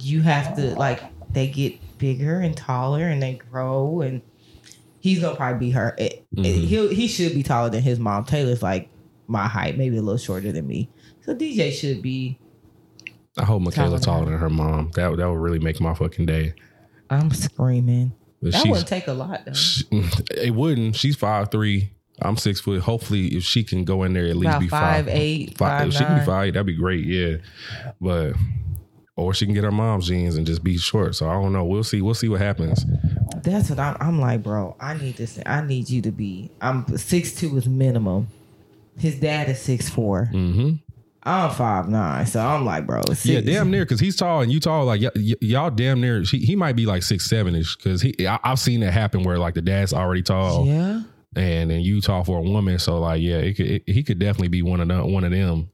you 0.01 0.23
have 0.23 0.57
to 0.57 0.75
like 0.77 1.01
they 1.33 1.49
get 1.49 1.75
bigger 1.99 2.41
and 2.41 2.57
taller 2.57 3.07
and 3.07 3.23
they 3.23 3.35
grow 3.35 4.01
and 4.01 4.23
he's 5.09 5.21
gonna 5.21 5.37
probably 5.37 5.67
be 5.67 5.71
her. 5.73 5.95
It, 5.99 6.03
it- 6.13 6.27
Mhm. 6.37 6.65
he'll 6.67 6.89
he 6.89 7.07
should 7.09 7.33
be 7.35 7.43
taller 7.43 7.71
than 7.71 7.83
his 7.83 7.99
mom. 7.99 8.25
Taylor's 8.25 8.63
like 8.63 8.89
my 9.29 9.47
height, 9.47 9.77
maybe 9.79 9.97
a 9.97 10.03
little 10.03 10.19
shorter 10.19 10.53
than 10.53 10.67
me. 10.67 10.89
So 11.25 11.35
DJ 11.35 11.71
should 11.73 12.03
be. 12.03 12.39
I 13.39 13.45
hope 13.45 13.61
Michaela 13.63 13.99
Taller 14.01 14.25
than 14.27 14.39
her 14.39 14.49
mom. 14.51 14.91
That 14.95 15.17
that 15.17 15.27
would 15.29 15.39
really 15.39 15.59
make 15.59 15.81
my 15.81 15.95
fucking 15.95 16.27
day. 16.27 16.55
I'm 17.11 17.31
screaming. 17.31 18.13
But 18.43 18.53
That 18.53 18.67
wouldn't 18.67 18.87
take 18.89 19.07
a 19.09 19.13
lot 19.13 19.45
though. 19.45 19.53
she- 19.53 19.85
it 20.31 20.55
wouldn't. 20.55 20.97
She's 20.97 21.17
five 21.17 21.51
three. 21.51 21.91
I'm 22.23 22.37
six 22.39 22.61
foot. 22.61 22.81
Hopefully, 22.83 23.27
if 23.29 23.45
she 23.45 23.63
can 23.63 23.85
go 23.85 24.03
in 24.03 24.15
there, 24.15 24.27
at 24.27 24.37
least 24.37 24.49
About 24.49 24.61
be 24.61 24.69
five 24.69 25.05
five 25.05 25.09
eight, 25.09 25.59
Five, 25.59 25.81
five 25.81 25.89
if 25.89 25.95
she 25.95 26.05
can 26.05 26.19
be 26.19 26.25
five, 26.25 26.49
eight, 26.49 26.51
that'd 26.53 26.67
be 26.67 26.75
great. 26.77 27.05
Yeah, 27.05 27.37
but 28.01 28.33
or 29.17 29.35
she 29.35 29.45
can 29.45 29.55
get 29.55 29.65
her 29.65 29.71
mom's 29.73 30.07
jeans 30.09 30.37
and 30.37 30.47
just 30.47 30.63
be 30.65 30.79
short. 30.79 31.15
So 31.15 31.29
I 31.29 31.35
don't 31.35 31.53
know. 31.53 31.65
We'll 31.65 31.85
see. 31.85 32.01
We'll 32.03 32.15
see 32.15 32.29
what 32.31 32.41
happens. 32.41 32.85
That's 33.47 33.71
what 33.71 33.79
I'm. 33.79 33.97
I'm 34.01 34.21
like, 34.21 34.43
bro. 34.43 34.77
I 34.81 34.95
need 34.95 35.17
this. 35.17 35.39
I 35.47 35.63
need 35.63 35.89
you 35.89 36.03
to 36.03 36.11
be. 36.11 36.51
I'm 36.61 36.87
six 36.99 37.35
two 37.35 37.57
is 37.57 37.67
minimum. 37.69 38.29
His 38.99 39.19
dad 39.21 39.49
is 39.49 39.61
six 39.61 39.89
four. 39.89 40.27
hmm 40.27 40.73
I'm 41.23 41.51
five 41.51 41.89
nine. 41.89 42.25
So 42.27 42.41
I'm 42.41 42.65
like, 42.65 42.87
bro. 42.87 43.01
Six, 43.09 43.27
Yeah, 43.27 43.41
damn 43.41 43.71
near 43.71 43.85
because 43.85 43.99
he's 44.01 44.15
tall 44.17 44.43
and 44.43 44.53
you 44.53 44.61
tall. 44.61 44.85
Like 44.85 45.01
y- 45.01 45.11
y- 45.17 45.35
y'all, 45.41 45.71
damn 45.71 46.01
near. 46.01 46.23
He, 46.23 46.39
he 46.39 46.55
might 46.57 46.77
be 46.77 46.87
like 46.87 47.03
six 47.03 47.29
seven 47.29 47.55
ish 47.57 47.77
because 47.77 48.01
he. 48.03 48.15
I, 48.27 48.39
I've 48.45 48.59
seen 48.61 48.81
that 48.81 48.93
happen 48.93 49.23
where 49.25 49.39
like 49.39 49.55
the 49.55 49.63
dad's 49.63 49.93
already 49.93 50.23
tall 50.23 50.67
Yeah. 50.67 51.03
and 51.35 51.71
then 51.71 51.81
you 51.81 52.01
tall 52.01 52.23
for 52.25 52.39
a 52.39 52.43
woman. 52.43 52.79
So 52.79 52.99
like, 53.01 53.21
yeah, 53.23 53.39
it 53.39 53.55
could, 53.55 53.67
it, 53.67 53.83
he 53.87 54.03
could 54.05 54.19
definitely 54.21 54.49
be 54.49 54.63
one 54.63 54.81
of 54.81 54.87
them. 54.89 55.13
One 55.13 55.25
of 55.25 55.31
them. 55.33 55.69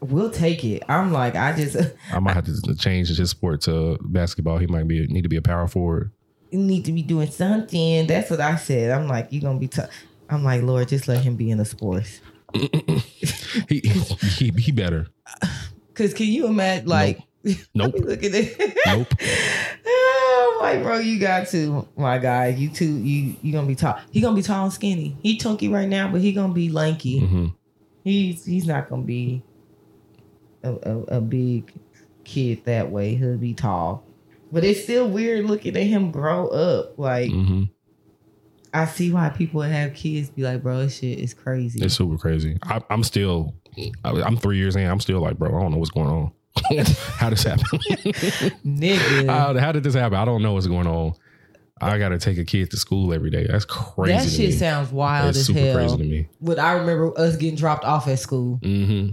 We'll 0.00 0.30
take 0.30 0.62
it. 0.64 0.82
I'm 0.88 1.12
like, 1.12 1.36
I 1.36 1.54
just 1.56 1.76
I 2.12 2.18
might 2.18 2.34
have 2.34 2.44
to 2.46 2.74
change 2.74 3.08
his 3.16 3.30
sport 3.30 3.60
to 3.62 3.98
basketball. 4.02 4.58
He 4.58 4.66
might 4.66 4.86
be 4.88 5.06
need 5.06 5.22
to 5.22 5.28
be 5.28 5.36
a 5.36 5.42
power 5.42 5.66
forward. 5.68 6.10
You 6.56 6.62
need 6.62 6.84
to 6.86 6.92
be 6.92 7.02
doing 7.02 7.30
something. 7.30 8.06
That's 8.06 8.30
what 8.30 8.40
I 8.40 8.56
said. 8.56 8.90
I'm 8.90 9.06
like, 9.08 9.28
you're 9.30 9.42
gonna 9.42 9.58
be. 9.58 9.68
tough. 9.68 9.90
I'm 10.28 10.42
like, 10.42 10.62
Lord, 10.62 10.88
just 10.88 11.06
let 11.08 11.22
him 11.22 11.36
be 11.36 11.50
in 11.50 11.58
the 11.58 11.64
sports. 11.64 12.20
He 13.68 13.80
he 13.80 14.50
he 14.50 14.70
better. 14.72 15.06
Cause 15.94 16.12
can 16.12 16.26
you 16.26 16.46
imagine? 16.46 16.86
Like, 16.86 17.20
Nope. 17.74 17.94
Looking 17.98 18.34
at. 18.34 18.76
Nope. 18.86 19.08
Oh, 19.88 20.58
like, 20.60 20.82
bro, 20.82 20.98
you 20.98 21.18
got 21.18 21.48
to, 21.48 21.86
my 21.96 22.18
guy. 22.18 22.48
You 22.48 22.68
too. 22.68 22.84
You 22.98 23.34
you 23.42 23.52
gonna 23.52 23.66
be 23.66 23.74
tall. 23.74 23.98
He 24.10 24.20
gonna 24.20 24.36
be 24.36 24.42
tall 24.42 24.64
and 24.64 24.72
skinny. 24.72 25.16
He 25.22 25.38
chunky 25.38 25.68
right 25.68 25.88
now, 25.88 26.10
but 26.10 26.20
he 26.20 26.32
gonna 26.32 26.52
be 26.52 26.68
lanky. 26.70 27.20
hmm 27.20 27.46
He's 28.04 28.44
he's 28.44 28.66
not 28.66 28.88
gonna 28.90 29.02
be 29.02 29.42
a, 30.62 30.72
a, 30.72 30.98
a 31.16 31.20
big 31.20 31.72
kid 32.24 32.64
that 32.64 32.90
way. 32.90 33.14
He'll 33.14 33.36
be 33.38 33.54
tall, 33.54 34.04
but 34.56 34.64
it's 34.64 34.82
still 34.84 35.06
weird 35.06 35.44
looking 35.44 35.76
at 35.76 35.82
him 35.82 36.10
grow 36.10 36.48
up. 36.48 36.98
Like 36.98 37.30
hmm 37.30 37.64
I 38.72 38.86
see 38.86 39.12
why 39.12 39.28
people 39.28 39.60
have 39.60 39.92
kids 39.92 40.30
be 40.30 40.44
like, 40.44 40.62
bro, 40.62 40.78
this 40.78 40.96
shit 40.98 41.18
is 41.18 41.34
crazy. 41.34 41.84
It's 41.84 41.94
super 41.94 42.16
crazy. 42.16 42.56
I, 42.62 42.80
I'm 42.88 43.02
still. 43.04 43.54
I, 44.02 44.12
I'm 44.22 44.38
three 44.38 44.56
years 44.56 44.74
in. 44.74 44.86
I'm 44.88 45.00
still 45.00 45.20
like, 45.20 45.38
bro. 45.38 45.48
I 45.50 45.60
don't 45.60 45.72
know 45.72 45.76
what's 45.76 45.90
going 45.90 46.08
on. 46.08 46.32
how 47.18 47.28
this 47.28 47.42
happen? 47.42 47.66
Nigga, 48.64 49.28
how, 49.30 49.58
how 49.58 49.72
did 49.72 49.82
this 49.82 49.92
happen? 49.92 50.16
I 50.16 50.24
don't 50.24 50.40
know 50.40 50.54
what's 50.54 50.66
going 50.66 50.86
on. 50.86 51.12
I 51.82 51.98
got 51.98 52.08
to 52.10 52.18
take 52.18 52.38
a 52.38 52.44
kid 52.44 52.70
to 52.70 52.78
school 52.78 53.12
every 53.12 53.28
day. 53.28 53.46
That's 53.46 53.66
crazy. 53.66 54.16
that 54.16 54.28
shit 54.30 54.52
me. 54.52 54.56
sounds 54.58 54.90
wild 54.90 55.28
It's 55.30 55.38
as 55.40 55.46
super 55.46 55.60
hell. 55.60 55.74
crazy 55.74 55.96
to 55.98 56.04
me. 56.04 56.28
But 56.40 56.58
I 56.58 56.72
remember 56.72 57.12
us 57.18 57.36
getting 57.36 57.56
dropped 57.56 57.84
off 57.84 58.08
at 58.08 58.18
school. 58.20 58.56
hmm 58.62 59.08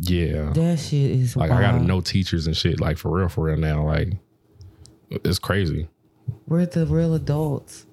Yeah. 0.00 0.50
That 0.54 0.78
shit 0.78 1.10
is 1.10 1.36
Like 1.36 1.50
wild. 1.50 1.62
I 1.64 1.70
gotta 1.72 1.84
know 1.84 2.00
teachers 2.00 2.46
and 2.46 2.56
shit. 2.56 2.80
Like 2.80 2.98
for 2.98 3.10
real, 3.10 3.28
for 3.28 3.44
real 3.44 3.56
now. 3.56 3.84
Like 3.84 4.12
it's 5.10 5.38
crazy. 5.38 5.88
We're 6.46 6.66
the 6.66 6.86
real 6.86 7.14
adults. 7.14 7.86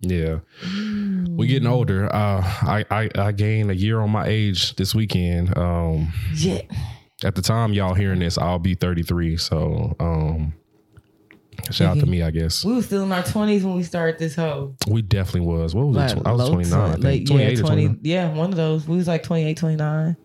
Yeah. 0.00 0.38
we're 0.64 1.48
getting 1.48 1.66
older. 1.66 2.06
Uh 2.14 2.40
I, 2.44 2.84
I 2.90 3.08
I 3.16 3.32
gained 3.32 3.70
a 3.70 3.76
year 3.76 4.00
on 4.00 4.10
my 4.10 4.26
age 4.26 4.76
this 4.76 4.94
weekend. 4.94 5.56
Um 5.58 6.12
Yeah. 6.34 6.60
at 7.24 7.34
the 7.34 7.42
time 7.42 7.72
y'all 7.72 7.94
hearing 7.94 8.20
this, 8.20 8.38
I'll 8.38 8.58
be 8.60 8.74
33. 8.74 9.36
So 9.38 9.96
um 9.98 10.54
shout 11.70 11.96
out 11.96 12.00
to 12.00 12.06
me, 12.06 12.22
I 12.22 12.30
guess. 12.30 12.64
We 12.64 12.74
were 12.74 12.82
still 12.82 13.02
in 13.04 13.12
our 13.12 13.22
twenties 13.22 13.64
when 13.64 13.74
we 13.76 13.82
started 13.82 14.18
this 14.18 14.36
whole. 14.36 14.74
We 14.88 15.02
definitely 15.02 15.42
was. 15.42 15.74
What 15.74 15.86
was 15.88 15.96
Like, 15.96 16.16
it? 16.16 16.22
I 16.26 16.32
was 16.32 16.40
low 16.42 16.52
29, 16.54 16.80
I 16.80 16.92
think. 16.92 17.04
late- 17.04 17.26
28 17.26 17.44
yeah, 17.44 17.58
or 17.58 17.66
20, 17.66 17.82
29. 17.84 17.98
yeah, 18.02 18.32
one 18.34 18.50
of 18.50 18.56
those. 18.56 18.86
We 18.88 18.96
was 18.96 19.08
like 19.08 19.22
28, 19.22 19.56
29. 19.56 20.16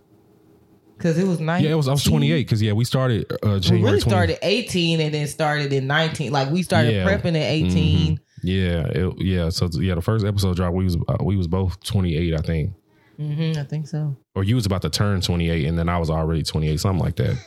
Cause 0.99 1.17
it 1.17 1.27
was 1.27 1.39
nineteen. 1.41 1.65
Yeah, 1.67 1.73
it 1.73 1.75
was 1.77 1.89
I 1.89 1.91
was 1.91 2.03
28 2.03 2.37
because 2.45 2.61
yeah, 2.61 2.71
we 2.71 2.85
started 2.85 3.25
uh 3.43 3.59
We 3.69 3.77
really 3.83 3.99
20 3.99 3.99
started 3.99 4.37
18 4.41 5.01
and 5.01 5.13
then 5.13 5.27
started 5.27 5.73
in 5.73 5.85
19. 5.85 6.31
Like 6.31 6.49
we 6.49 6.63
started 6.63 6.93
Yeah. 6.93 7.05
prepping 7.05 7.29
at 7.35 7.43
18. 7.43 8.19
Yeah, 8.41 8.87
it, 8.87 9.13
yeah. 9.21 9.49
So 9.49 9.67
yeah, 9.73 9.95
the 9.95 10.01
first 10.01 10.23
episode 10.25 10.55
drop, 10.55 10.73
we 10.73 10.85
was 10.85 10.95
uh, 11.09 11.17
we 11.21 11.35
was 11.35 11.47
both 11.47 11.83
28, 11.83 12.33
I 12.33 12.37
think. 12.37 12.71
Mm-hmm, 13.19 13.59
I 13.59 13.63
think 13.65 13.87
so. 13.87 14.15
Or 14.33 14.43
you 14.45 14.55
was 14.55 14.65
about 14.65 14.81
to 14.83 14.89
turn 14.89 15.19
28 15.19 15.65
and 15.65 15.77
then 15.77 15.89
I 15.89 15.97
was 15.97 16.09
already 16.09 16.41
28, 16.43 16.79
something 16.79 17.03
like 17.03 17.17
that. 17.17 17.37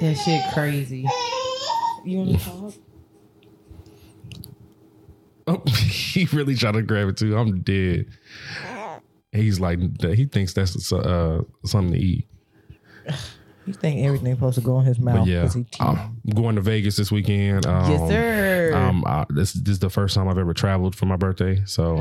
That 0.00 0.14
shit 0.14 0.42
crazy. 0.54 1.06
You 2.04 2.18
want 2.18 2.38
to 2.38 2.44
talk? 2.44 2.74
Oh, 5.46 5.62
he 5.72 6.24
really 6.32 6.54
tried 6.54 6.72
to 6.72 6.82
grab 6.82 7.08
it 7.08 7.16
too. 7.16 7.36
I'm 7.36 7.60
dead. 7.62 8.06
He's 9.32 9.58
like, 9.60 9.78
he 10.02 10.26
thinks 10.26 10.52
that's 10.52 10.92
uh, 10.92 11.42
something 11.64 11.92
to 11.94 11.98
eat. 12.00 12.28
You 13.64 13.72
think 13.74 14.04
everything 14.04 14.34
supposed 14.34 14.56
to 14.56 14.60
go 14.60 14.80
in 14.80 14.86
his 14.86 14.98
mouth? 14.98 15.18
But 15.18 15.28
yeah, 15.28 15.42
'cause 15.42 15.54
he. 15.54 15.64
I'm 15.78 16.18
going 16.34 16.56
to 16.56 16.60
Vegas 16.60 16.96
this 16.96 17.12
weekend. 17.12 17.64
Um, 17.64 17.92
yes, 17.92 18.08
sir. 18.10 18.72
Um, 18.74 19.04
I, 19.06 19.24
this 19.30 19.52
this 19.52 19.74
is 19.74 19.78
the 19.78 19.88
first 19.88 20.16
time 20.16 20.26
I've 20.26 20.36
ever 20.36 20.52
traveled 20.52 20.96
for 20.96 21.06
my 21.06 21.14
birthday, 21.14 21.62
so 21.64 21.96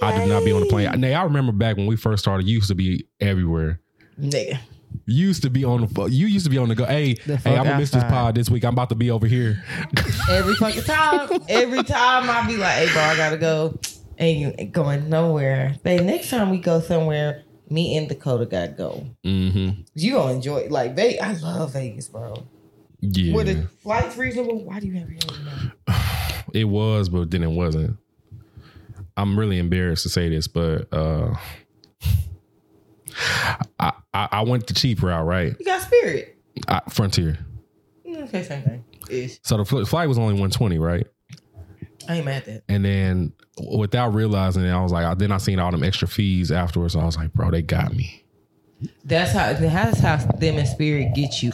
I 0.00 0.16
did 0.16 0.30
not 0.30 0.46
be 0.46 0.52
on 0.52 0.60
the 0.62 0.66
plane. 0.66 0.98
Now 0.98 1.20
I 1.20 1.24
remember 1.24 1.52
back 1.52 1.76
when 1.76 1.84
we 1.86 1.96
first 1.96 2.22
started, 2.24 2.46
you 2.48 2.54
used 2.54 2.68
to 2.68 2.74
be 2.74 3.06
everywhere. 3.20 3.80
Nigga. 4.18 4.58
You 5.06 5.26
used 5.26 5.42
to 5.42 5.50
be 5.50 5.64
on 5.64 5.86
the. 5.86 6.04
You 6.04 6.26
used 6.26 6.46
to 6.46 6.50
be 6.50 6.58
on 6.58 6.68
the 6.68 6.74
go. 6.74 6.84
Hey, 6.86 7.14
The 7.14 7.36
hey, 7.36 7.56
I'm 7.56 7.64
gonna 7.64 7.78
miss 7.78 7.90
this 7.90 8.04
pod 8.04 8.34
this 8.34 8.48
week. 8.48 8.64
I'm 8.64 8.72
about 8.72 8.88
to 8.88 8.94
be 8.94 9.10
over 9.10 9.26
here. 9.26 9.62
Every 10.30 10.54
fucking 10.54 10.82
time. 10.82 11.28
Every 11.48 11.82
time 11.82 12.30
I 12.30 12.46
be 12.46 12.56
like, 12.56 12.74
hey, 12.74 12.92
bro, 12.92 13.02
I 13.02 13.16
gotta 13.16 13.36
go. 13.36 13.78
Ain't 14.18 14.72
going 14.72 15.08
nowhere. 15.10 15.76
Babe, 15.82 16.02
next 16.02 16.30
time 16.30 16.50
we 16.50 16.58
go 16.58 16.80
somewhere, 16.80 17.42
me 17.68 17.96
and 17.96 18.08
Dakota 18.08 18.46
gotta 18.46 18.72
go. 18.72 19.06
Mm-hmm. 19.24 19.82
You 19.94 20.12
gonna 20.12 20.34
enjoy 20.34 20.58
it. 20.58 20.70
Like, 20.70 20.94
Vegas, 20.96 21.20
I 21.22 21.32
love 21.32 21.72
Vegas, 21.72 22.08
bro. 22.08 22.46
Yeah, 23.00 23.34
Were 23.34 23.44
the 23.44 23.68
flights 23.82 24.16
reasonable? 24.16 24.64
Why 24.64 24.80
do 24.80 24.86
you 24.86 24.94
have 24.94 25.10
your 25.10 25.18
it 26.54 26.64
was, 26.64 27.08
but 27.10 27.30
then 27.30 27.42
it 27.42 27.50
wasn't. 27.50 27.98
I'm 29.16 29.38
really 29.38 29.58
embarrassed 29.58 30.04
to 30.04 30.08
say 30.08 30.28
this, 30.28 30.48
but 30.48 30.88
uh, 30.92 31.34
I, 33.78 33.92
I 34.14 34.28
I 34.32 34.42
went 34.42 34.66
the 34.66 34.74
cheap 34.74 35.02
route, 35.02 35.26
right? 35.26 35.54
You 35.58 35.64
got 35.66 35.82
Spirit. 35.82 36.38
I, 36.68 36.80
Frontier. 36.88 37.38
Mm, 38.06 38.28
Okay, 38.28 38.42
same 38.44 38.62
thing. 38.62 38.84
Ish. 39.10 39.40
So 39.42 39.56
the 39.58 39.64
fl- 39.64 39.84
flight 39.84 40.08
was 40.08 40.16
only 40.18 40.32
120, 40.34 40.78
right? 40.78 41.06
I 42.08 42.16
ain't 42.16 42.24
mad 42.24 42.36
at 42.36 42.44
that. 42.46 42.62
And 42.68 42.84
then 42.84 43.32
without 43.76 44.14
realizing 44.14 44.64
it, 44.64 44.70
I 44.70 44.82
was 44.82 44.92
like, 44.92 45.04
I, 45.04 45.14
then 45.14 45.32
I 45.32 45.38
seen 45.38 45.58
all 45.58 45.70
them 45.70 45.82
extra 45.82 46.06
fees 46.08 46.50
afterwards. 46.52 46.94
I 46.96 47.04
was 47.04 47.16
like, 47.16 47.32
bro, 47.32 47.50
they 47.50 47.62
got 47.62 47.94
me. 47.94 48.24
That's 49.04 49.32
how 49.32 49.52
that's 49.54 50.00
how 50.00 50.16
them 50.16 50.58
and 50.58 50.68
Spirit 50.68 51.14
get 51.14 51.42
you. 51.42 51.52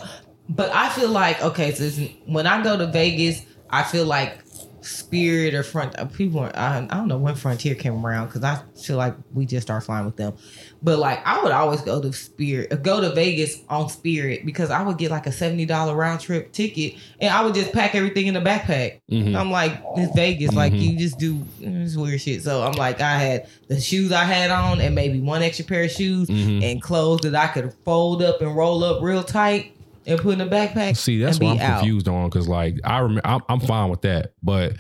But 0.49 0.71
I 0.75 0.89
feel 0.91 1.11
like 1.11 1.41
okay, 1.43 1.73
so 1.73 1.89
when 2.27 2.47
I 2.47 2.63
go 2.63 2.77
to 2.77 2.87
Vegas, 2.89 3.43
I 3.71 3.85
feel 3.85 4.05
like 4.05 4.45
Spirit 4.83 5.55
or 5.55 5.63
Front 5.63 5.99
uh, 5.99 6.05
people. 6.07 6.41
Are, 6.41 6.57
I, 6.57 6.79
I 6.79 6.95
don't 6.97 7.09
know 7.09 7.19
when 7.19 7.35
Frontier 7.35 7.75
came 7.75 8.05
around 8.05 8.27
because 8.27 8.43
I 8.45 8.61
feel 8.81 8.97
like 8.97 9.15
we 9.33 9.47
just 9.47 9.67
start 9.67 9.85
flying 9.85 10.07
with 10.07 10.17
them. 10.17 10.35
But 10.83 10.99
like 10.99 11.21
I 11.27 11.43
would 11.43 11.53
always 11.53 11.81
go 11.83 12.01
to 12.01 12.13
Spirit, 12.13 12.73
uh, 12.73 12.77
go 12.77 13.01
to 13.01 13.11
Vegas 13.15 13.57
on 13.69 13.89
Spirit 13.89 14.47
because 14.47 14.71
I 14.71 14.83
would 14.83 14.97
get 14.99 15.11
like 15.11 15.27
a 15.27 15.33
seventy 15.33 15.67
dollar 15.67 15.95
round 15.95 16.21
trip 16.21 16.53
ticket 16.53 16.95
and 17.21 17.33
I 17.33 17.45
would 17.45 17.55
just 17.55 17.73
pack 17.73 17.95
everything 17.95 18.27
in 18.27 18.35
the 18.35 18.41
backpack. 18.41 19.01
Mhm. 19.11 19.37
I'm 19.37 19.51
like, 19.51 19.83
it's 19.97 20.15
Vegas. 20.15 20.53
Like 20.55 20.73
Mhm. 20.73 20.81
you 20.93 20.99
just 20.99 21.19
do 21.19 21.45
this 21.61 21.97
weird 21.97 22.21
shit. 22.21 22.43
So 22.43 22.63
I'm 22.63 22.73
like, 22.73 23.01
I 23.01 23.19
had 23.19 23.47
the 23.69 23.81
shoes 23.81 24.13
I 24.13 24.25
had 24.25 24.51
on 24.51 24.81
and 24.81 24.95
maybe 24.95 25.21
one 25.21 25.43
extra 25.43 25.65
pair 25.65 25.85
of 25.85 25.91
shoes 25.91 26.29
Mhm. 26.29 26.63
and 26.63 26.81
clothes 26.83 27.21
that 27.23 27.35
I 27.35 27.49
could 27.49 27.75
fold 27.85 28.23
up 28.23 28.41
and 28.41 28.57
roll 28.57 28.83
up 28.85 29.03
real 29.03 29.23
tight 29.23 29.73
and 30.11 30.21
put 30.21 30.35
in 30.35 30.41
a 30.41 30.47
backpack. 30.47 30.97
See, 30.97 31.19
that's 31.21 31.39
what 31.39 31.53
I'm 31.53 31.61
out. 31.61 31.81
confused 31.81 32.09
on 32.09 32.29
because, 32.29 32.49
like, 32.49 32.77
I 32.85 33.01
rem- 33.01 33.21
I'm, 33.25 33.41
I'm 33.49 33.61
fine 33.61 33.91
with 33.91 34.03
that, 34.03 34.35
but 34.43 34.75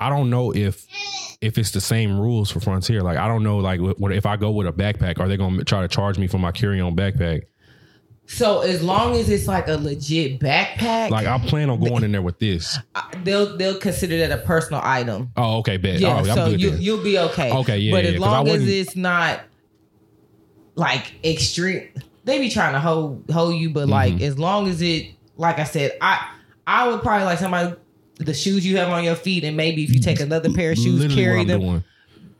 I 0.00 0.08
don't 0.10 0.30
know 0.30 0.52
if 0.54 0.86
if 1.40 1.58
it's 1.58 1.70
the 1.72 1.80
same 1.80 2.18
rules 2.18 2.50
for 2.50 2.60
Frontier. 2.60 3.02
Like, 3.02 3.18
I 3.18 3.28
don't 3.28 3.42
know, 3.42 3.58
like, 3.58 3.80
what 3.80 4.12
if 4.12 4.26
I 4.26 4.36
go 4.36 4.50
with 4.50 4.66
a 4.66 4.72
backpack, 4.72 5.18
are 5.20 5.28
they 5.28 5.36
going 5.36 5.58
to 5.58 5.64
try 5.64 5.80
to 5.82 5.88
charge 5.88 6.18
me 6.18 6.26
for 6.26 6.38
my 6.38 6.52
carry 6.52 6.80
on 6.80 6.96
backpack? 6.96 7.42
So 8.26 8.60
as 8.60 8.82
long 8.82 9.16
as 9.16 9.28
it's 9.28 9.46
like 9.48 9.68
a 9.68 9.76
legit 9.76 10.40
backpack, 10.40 11.10
Like 11.10 11.26
I 11.26 11.38
plan 11.38 11.68
on 11.68 11.80
going 11.80 12.04
in 12.04 12.12
there 12.12 12.22
with 12.22 12.38
this. 12.38 12.78
They'll 13.24 13.56
they'll 13.56 13.78
consider 13.78 14.18
that 14.18 14.30
a 14.30 14.42
personal 14.42 14.80
item. 14.82 15.32
Oh, 15.36 15.58
okay, 15.58 15.76
bet. 15.76 15.98
Yeah, 15.98 16.14
oh, 16.14 16.18
I'm 16.18 16.24
so 16.26 16.46
you 16.46 16.70
then. 16.70 16.80
you'll 16.80 17.02
be 17.02 17.18
okay. 17.18 17.52
Okay, 17.52 17.78
yeah, 17.78 17.92
but 17.92 18.04
yeah, 18.04 18.10
as 18.10 18.18
long 18.18 18.48
as 18.48 18.66
it's 18.66 18.96
not 18.96 19.40
like 20.76 21.12
extreme, 21.24 21.88
they 22.24 22.38
be 22.38 22.48
trying 22.50 22.72
to 22.74 22.80
hold 22.80 23.24
hold 23.30 23.54
you. 23.56 23.70
But 23.70 23.82
Mm-hmm. 23.82 23.90
like 23.90 24.20
as 24.20 24.38
long 24.38 24.68
as 24.68 24.80
it, 24.82 25.12
like 25.36 25.58
I 25.58 25.64
said, 25.64 25.96
I 26.00 26.28
I 26.66 26.88
would 26.88 27.02
probably 27.02 27.24
like 27.26 27.38
somebody 27.38 27.74
the 28.18 28.34
shoes 28.34 28.64
you 28.64 28.76
have 28.76 28.88
on 28.90 29.02
your 29.04 29.16
feet, 29.16 29.42
and 29.44 29.56
maybe 29.56 29.82
if 29.84 29.90
you 29.92 30.00
take 30.00 30.20
another 30.20 30.52
pair 30.52 30.72
of 30.72 30.78
shoes, 30.78 31.00
Literally 31.00 31.14
carry 31.22 31.44
them. 31.44 31.60
doing. 31.60 31.84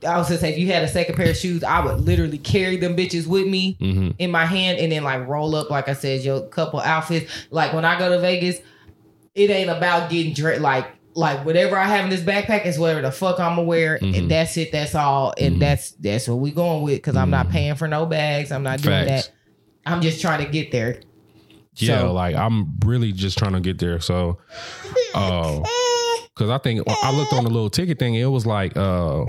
I 0.07 0.17
was 0.17 0.27
gonna 0.27 0.39
say 0.39 0.51
if 0.51 0.57
you 0.59 0.67
had 0.67 0.83
a 0.83 0.87
second 0.87 1.15
pair 1.15 1.29
of 1.31 1.37
shoes, 1.37 1.63
I 1.63 1.83
would 1.83 2.01
literally 2.01 2.37
carry 2.37 2.75
them 2.77 2.95
bitches 2.95 3.25
with 3.25 3.47
me 3.47 3.73
hmm 3.79 4.11
in 4.19 4.31
my 4.31 4.45
hand 4.45 4.77
and 4.79 4.91
then 4.91 5.03
like 5.03 5.27
roll 5.27 5.55
up, 5.55 5.69
like 5.69 5.87
I 5.89 5.93
said, 5.93 6.21
your 6.21 6.45
couple 6.47 6.79
outfits. 6.81 7.31
Like 7.51 7.73
when 7.73 7.85
I 7.85 7.97
go 7.97 8.09
to 8.09 8.19
Vegas, 8.19 8.57
it 9.35 9.49
ain't 9.49 9.69
about 9.69 10.09
getting 10.09 10.33
dressed. 10.33 10.61
Like 10.61 10.87
like 11.15 11.45
whatever 11.45 11.77
I 11.77 11.85
have 11.85 12.05
in 12.05 12.09
this 12.09 12.21
backpack 12.21 12.65
is 12.65 12.77
whatever 12.79 13.01
the 13.01 13.11
fuck 13.11 13.39
I'm 13.39 13.55
gonna 13.55 13.63
wear, 13.63 13.97
Mhm. 13.99 14.17
and 14.17 14.31
that's 14.31 14.57
it. 14.57 14.71
That's 14.71 14.95
all, 14.95 15.33
and 15.37 15.55
Mhm. 15.57 15.59
that's 15.59 15.91
that's 15.91 16.27
what 16.27 16.35
we 16.39 16.51
going 16.51 16.81
with. 16.83 16.95
Because 16.95 17.15
I'm 17.15 17.29
not 17.29 17.47
Mhm. 17.47 17.51
paying 17.51 17.75
for 17.75 17.87
no 17.87 18.05
bags. 18.05 18.51
I'm 18.51 18.63
not 18.63 18.81
doing 18.81 19.05
Facts. 19.05 19.27
that. 19.27 19.33
I'm 19.85 20.01
just 20.01 20.21
trying 20.21 20.43
to 20.45 20.51
get 20.51 20.71
there. 20.71 20.99
Yeah, 21.75 21.99
So- 22.01 22.13
like 22.13 22.35
I'm 22.35 22.77
really 22.85 23.11
just 23.11 23.37
trying 23.37 23.53
to 23.53 23.59
get 23.59 23.79
there. 23.79 23.99
So, 23.99 24.37
uh, 25.15 25.59
because 26.35 26.49
I 26.49 26.57
think 26.59 26.81
I 26.87 27.15
looked 27.15 27.33
on 27.33 27.43
the 27.43 27.49
little 27.49 27.69
ticket 27.69 27.99
thing. 27.99 28.15
It 28.15 28.25
was 28.25 28.45
like 28.45 28.75
uh, 28.77 29.25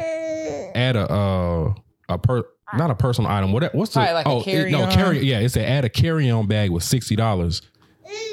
add 0.75 0.97
a 0.97 1.11
uh, 1.11 1.75
a 2.09 2.19
per 2.19 2.45
not 2.75 2.91
a 2.91 2.95
personal 2.95 3.31
item. 3.31 3.53
What 3.53 3.75
what's 3.75 3.93
the 3.95 4.01
Probably 4.01 4.15
like 4.15 4.27
a 4.27 4.29
oh 4.31 4.39
it- 4.41 4.71
no 4.71 4.79
carry-on. 4.87 4.91
carry 4.93 5.19
yeah 5.21 5.39
it's 5.41 5.57
a 5.57 5.67
add 5.69 5.85
a 5.85 5.89
carry 5.89 6.31
on 6.31 6.47
bag 6.47 6.71
with 6.71 6.83
sixty 6.83 7.17
dollars 7.17 7.63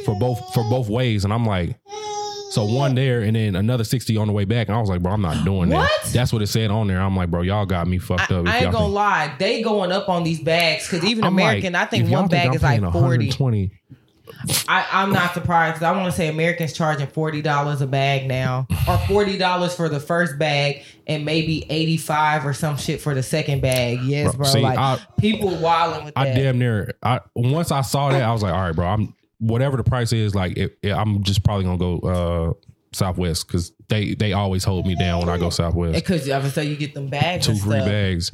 for 0.05 0.17
both 0.19 0.39
for 0.53 0.63
both 0.69 0.89
ways, 0.89 1.23
and 1.23 1.33
I'm 1.33 1.45
like. 1.45 1.77
So 2.51 2.65
one 2.65 2.95
there 2.95 3.21
and 3.21 3.35
then 3.35 3.55
another 3.55 3.83
sixty 3.83 4.17
on 4.17 4.27
the 4.27 4.33
way 4.33 4.45
back, 4.45 4.67
and 4.67 4.75
I 4.75 4.79
was 4.81 4.89
like, 4.89 5.01
"Bro, 5.01 5.13
I'm 5.13 5.21
not 5.21 5.45
doing 5.45 5.69
What? 5.69 5.89
that." 6.03 6.11
That's 6.11 6.33
what 6.33 6.41
it 6.41 6.47
said 6.47 6.69
on 6.69 6.87
there. 6.87 6.99
I'm 7.01 7.15
like, 7.15 7.31
"Bro, 7.31 7.43
y'all 7.43 7.65
got 7.65 7.87
me 7.87 7.97
fucked 7.97 8.31
I, 8.31 8.35
up." 8.35 8.47
I 8.47 8.57
ain't 8.57 8.71
gonna 8.71 8.85
think- 8.85 8.93
lie, 8.93 9.35
they 9.39 9.61
going 9.61 9.91
up 9.91 10.09
on 10.09 10.23
these 10.23 10.41
bags 10.41 10.89
because 10.89 11.03
even 11.09 11.23
I'm 11.23 11.35
like, 11.35 11.43
American, 11.43 11.75
I 11.75 11.85
think 11.85 12.09
one 12.09 12.27
bag 12.27 12.47
I'm 12.49 12.53
is 12.53 12.61
like 12.61 12.79
paying 12.81 12.91
forty. 12.91 13.27
120 13.29 13.71
I, 14.67 14.87
I'm 14.91 15.11
not 15.11 15.33
surprised 15.33 15.75
because 15.75 15.83
I 15.85 15.91
want 15.91 16.05
to 16.05 16.11
say 16.17 16.27
Americans 16.27 16.73
charging 16.73 17.07
forty 17.07 17.41
dollars 17.41 17.81
a 17.81 17.87
bag 17.87 18.27
now, 18.27 18.65
or 18.87 18.97
forty 18.99 19.37
dollars 19.37 19.75
for 19.75 19.87
the 19.89 19.99
first 19.99 20.39
bag, 20.39 20.83
and 21.07 21.25
maybe 21.25 21.65
eighty 21.69 21.97
five 21.97 22.45
or 22.45 22.53
some 22.53 22.77
shit 22.77 23.01
for 23.01 23.13
the 23.13 23.23
second 23.23 23.61
bag. 23.61 23.99
Yes, 24.03 24.31
Bro, 24.35 24.43
bro. 24.43 24.47
see, 24.53 24.61
like 24.61 24.77
I- 24.79 24.99
people 25.19 25.55
wilding 25.57 26.05
with 26.05 26.15
that. 26.15 26.19
I 26.21 26.25
that. 26.29 26.35
damn 26.35 26.59
near. 26.59 26.93
I 27.03 27.19
once 27.35 27.71
I 27.71 27.81
saw 27.81 28.09
that, 28.09 28.23
I 28.23 28.31
was 28.31 28.41
like, 28.43 28.53
all 28.53 28.61
right, 28.61 28.75
bro. 28.75 28.87
I'm 28.87 29.13
whatever 29.41 29.75
the 29.75 29.83
price 29.83 30.13
is. 30.13 30.33
Like, 30.33 30.57
it, 30.57 30.77
it- 30.81 30.93
I'm 30.93 31.21
just 31.23 31.43
probably 31.43 31.65
gonna 31.65 31.77
go 31.77 31.99
uh 31.99 32.53
Southwest 32.93 33.47
because 33.47 33.71
they 33.89 34.13
they 34.15 34.33
always 34.33 34.63
hold 34.63 34.85
me 34.85 34.95
down 34.95 35.19
when 35.19 35.29
I 35.29 35.37
go 35.37 35.49
Southwest. 35.49 35.95
Because 35.95 36.29
I 36.29 36.39
would 36.39 36.51
say 36.51 36.65
you 36.65 36.75
get 36.77 36.93
them 36.93 37.07
bags. 37.09 37.45
Two 37.45 37.55
free 37.55 37.79
bags. 37.79 38.31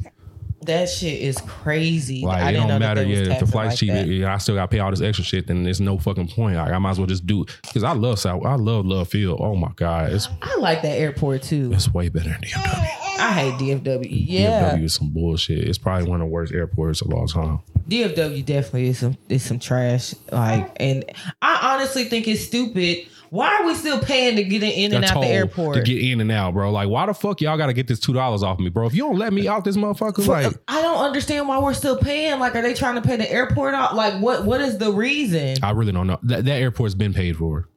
That 0.62 0.88
shit 0.88 1.20
is 1.20 1.38
crazy. 1.46 2.22
Like 2.24 2.42
I 2.42 2.50
it 2.50 2.54
don't 2.54 2.78
matter. 2.80 3.02
Yeah, 3.02 3.32
if 3.32 3.40
the 3.40 3.46
flight's 3.46 3.80
like 3.82 4.06
cheap, 4.06 4.24
I 4.24 4.38
still 4.38 4.56
got 4.56 4.62
to 4.62 4.68
pay 4.68 4.80
all 4.80 4.90
this 4.90 5.00
extra 5.00 5.24
shit. 5.24 5.46
Then 5.46 5.62
there's 5.62 5.80
no 5.80 5.98
fucking 5.98 6.28
point. 6.28 6.56
Like 6.56 6.72
I 6.72 6.78
might 6.78 6.90
as 6.90 6.98
well 6.98 7.06
just 7.06 7.26
do 7.26 7.42
it 7.42 7.50
because 7.62 7.84
I 7.84 7.92
love 7.92 8.18
South. 8.18 8.44
I 8.44 8.56
love 8.56 8.84
Love 8.84 9.08
Field. 9.08 9.40
Oh 9.40 9.54
my 9.54 9.70
god, 9.76 10.12
it's 10.12 10.28
I 10.42 10.56
like 10.56 10.82
that 10.82 10.98
airport 10.98 11.42
too. 11.42 11.70
it's 11.72 11.92
way 11.92 12.08
better 12.08 12.30
than 12.30 12.40
DFW. 12.40 13.18
I 13.20 13.32
hate 13.32 13.54
DFW. 13.54 14.06
Yeah, 14.10 14.74
DFW 14.74 14.84
is 14.84 14.94
some 14.94 15.10
bullshit. 15.10 15.58
It's 15.66 15.78
probably 15.78 16.08
one 16.08 16.20
of 16.20 16.26
the 16.26 16.32
worst 16.32 16.52
airports 16.52 17.02
of 17.02 17.12
all 17.12 17.26
time. 17.26 17.60
DFW 17.88 18.44
definitely 18.44 18.88
is 18.88 18.98
some 18.98 19.16
is 19.28 19.42
some 19.42 19.58
trash. 19.58 20.14
Like, 20.30 20.70
and 20.76 21.04
I 21.40 21.74
honestly 21.74 22.04
think 22.04 22.28
it's 22.28 22.44
stupid. 22.44 23.06
Why 23.30 23.56
are 23.56 23.66
we 23.66 23.74
still 23.74 23.98
paying 24.00 24.36
to 24.36 24.44
get 24.44 24.62
in 24.62 24.94
and 24.94 25.04
out 25.04 25.20
the 25.20 25.26
airport? 25.26 25.76
to 25.76 25.82
get 25.82 25.98
in 26.02 26.20
and 26.20 26.32
out, 26.32 26.54
bro. 26.54 26.70
Like, 26.70 26.88
why 26.88 27.06
the 27.06 27.14
fuck 27.14 27.40
y'all 27.40 27.56
got 27.58 27.66
to 27.66 27.72
get 27.72 27.86
this 27.86 28.00
two 28.00 28.12
dollars 28.12 28.42
off 28.42 28.58
me, 28.58 28.68
bro? 28.68 28.86
If 28.86 28.94
you 28.94 29.02
don't 29.02 29.16
let 29.18 29.32
me 29.32 29.46
out 29.48 29.64
this 29.64 29.76
motherfucker, 29.76 30.24
For- 30.24 30.32
like, 30.42 30.54
I 30.68 30.80
don't 30.82 31.04
understand 31.04 31.48
why 31.48 31.58
we're 31.58 31.74
still 31.74 31.98
paying. 31.98 32.38
Like, 32.40 32.54
are 32.54 32.62
they 32.62 32.74
trying 32.74 32.94
to 32.94 33.02
pay 33.02 33.16
the 33.16 33.30
airport 33.30 33.74
out? 33.74 33.94
Like, 33.94 34.20
what? 34.20 34.44
What 34.44 34.60
is 34.60 34.78
the 34.78 34.92
reason? 34.92 35.56
I 35.62 35.70
really 35.72 35.92
don't 35.92 36.06
know. 36.06 36.18
That, 36.22 36.44
that 36.44 36.60
airport's 36.60 36.94
been 36.94 37.12
paid 37.14 37.36
for. 37.36 37.68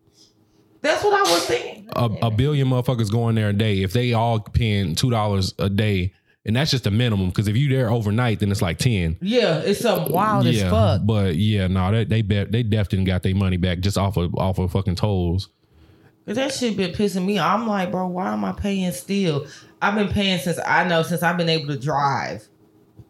That's 0.81 1.03
what 1.03 1.13
I 1.13 1.31
was 1.31 1.45
thinking. 1.45 1.89
A, 1.95 2.27
a 2.27 2.31
billion 2.31 2.67
motherfuckers 2.67 3.11
going 3.11 3.35
there 3.35 3.49
a 3.49 3.53
day. 3.53 3.81
If 3.83 3.93
they 3.93 4.13
all 4.13 4.39
paying 4.39 4.95
two 4.95 5.09
dollars 5.11 5.53
a 5.59 5.69
day, 5.69 6.13
and 6.45 6.55
that's 6.55 6.71
just 6.71 6.83
the 6.85 6.91
minimum. 6.91 7.29
Because 7.29 7.47
if 7.47 7.55
you 7.55 7.69
there 7.69 7.89
overnight, 7.91 8.39
then 8.39 8.51
it's 8.51 8.61
like 8.61 8.77
ten. 8.77 9.17
Yeah, 9.21 9.59
it's 9.59 9.81
something 9.81 10.11
wild 10.11 10.45
yeah, 10.45 10.63
as 10.65 10.71
fuck. 10.71 11.01
but 11.03 11.35
yeah, 11.35 11.67
no, 11.67 11.91
they 11.91 12.03
they 12.05 12.21
bet 12.21 12.51
they 12.51 12.63
definitely 12.63 13.05
got 13.05 13.23
their 13.23 13.35
money 13.35 13.57
back 13.57 13.79
just 13.79 13.97
off 13.97 14.17
of 14.17 14.35
off 14.35 14.57
of 14.59 14.71
fucking 14.71 14.95
tolls. 14.95 15.49
Cause 16.25 16.35
that 16.35 16.53
shit 16.53 16.77
been 16.77 16.91
pissing 16.93 17.25
me. 17.25 17.39
off. 17.39 17.59
I'm 17.59 17.67
like, 17.67 17.91
bro, 17.91 18.07
why 18.07 18.31
am 18.31 18.45
I 18.45 18.51
paying 18.51 18.91
still? 18.91 19.47
I've 19.81 19.95
been 19.95 20.09
paying 20.09 20.39
since 20.39 20.59
I 20.65 20.87
know 20.87 21.01
since 21.01 21.23
I've 21.23 21.37
been 21.37 21.49
able 21.49 21.67
to 21.67 21.79
drive, 21.79 22.47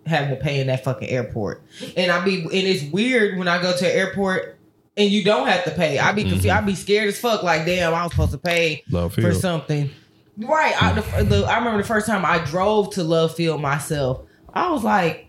having 0.06 0.30
to 0.30 0.42
pay 0.42 0.62
in 0.62 0.68
that 0.68 0.84
fucking 0.84 1.10
airport. 1.10 1.62
And 1.98 2.12
I 2.12 2.24
be 2.24 2.42
and 2.42 2.52
it's 2.54 2.84
weird 2.92 3.38
when 3.38 3.48
I 3.48 3.62
go 3.62 3.76
to 3.76 3.86
an 3.86 3.98
airport 3.98 4.58
and 4.98 5.10
you 5.10 5.24
don't 5.24 5.48
have 5.48 5.64
to 5.66 5.72
pay. 5.72 6.00
I 6.00 6.12
be 6.14 6.24
confused. 6.24 6.46
Mm-hmm. 6.46 6.58
I 6.58 6.62
be 6.66 6.76
scared 6.76 7.08
as 7.10 7.20
fuck. 7.20 7.44
Like, 7.44 7.66
damn, 7.66 7.94
I 7.94 8.04
was 8.04 8.12
supposed 8.12 8.32
to 8.32 8.38
pay 8.38 8.84
Love 8.90 9.14
for 9.14 9.22
Field. 9.22 9.36
something. 9.36 9.90
Right. 10.48 10.82
I, 10.82 10.94
the, 10.94 11.24
the, 11.24 11.46
I 11.46 11.58
remember 11.60 11.82
the 11.82 11.88
first 11.88 12.06
time 12.08 12.26
I 12.26 12.40
drove 12.40 12.92
to 12.96 13.04
Love 13.04 13.36
Field 13.36 13.62
myself. 13.62 14.26
I 14.54 14.72
was 14.72 14.84
like, 14.84 15.28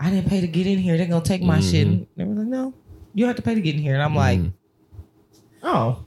I 0.00 0.10
didn't 0.10 0.28
pay 0.28 0.40
to 0.40 0.46
get 0.46 0.66
in 0.66 0.78
here. 0.78 0.96
They're 0.96 1.06
gonna 1.06 1.24
take 1.24 1.42
my 1.42 1.60
shit. 1.60 1.86
And 1.86 2.06
they 2.16 2.24
were 2.24 2.34
like, 2.34 2.46
no, 2.48 2.74
you 3.14 3.26
have 3.26 3.36
to 3.36 3.42
pay 3.42 3.54
to 3.54 3.60
get 3.60 3.74
in 3.74 3.80
here. 3.80 3.94
And 3.94 4.02
I'm 4.02 4.14
like, 4.14 4.38
Mhm. 4.40 4.52
oh, 5.62 6.04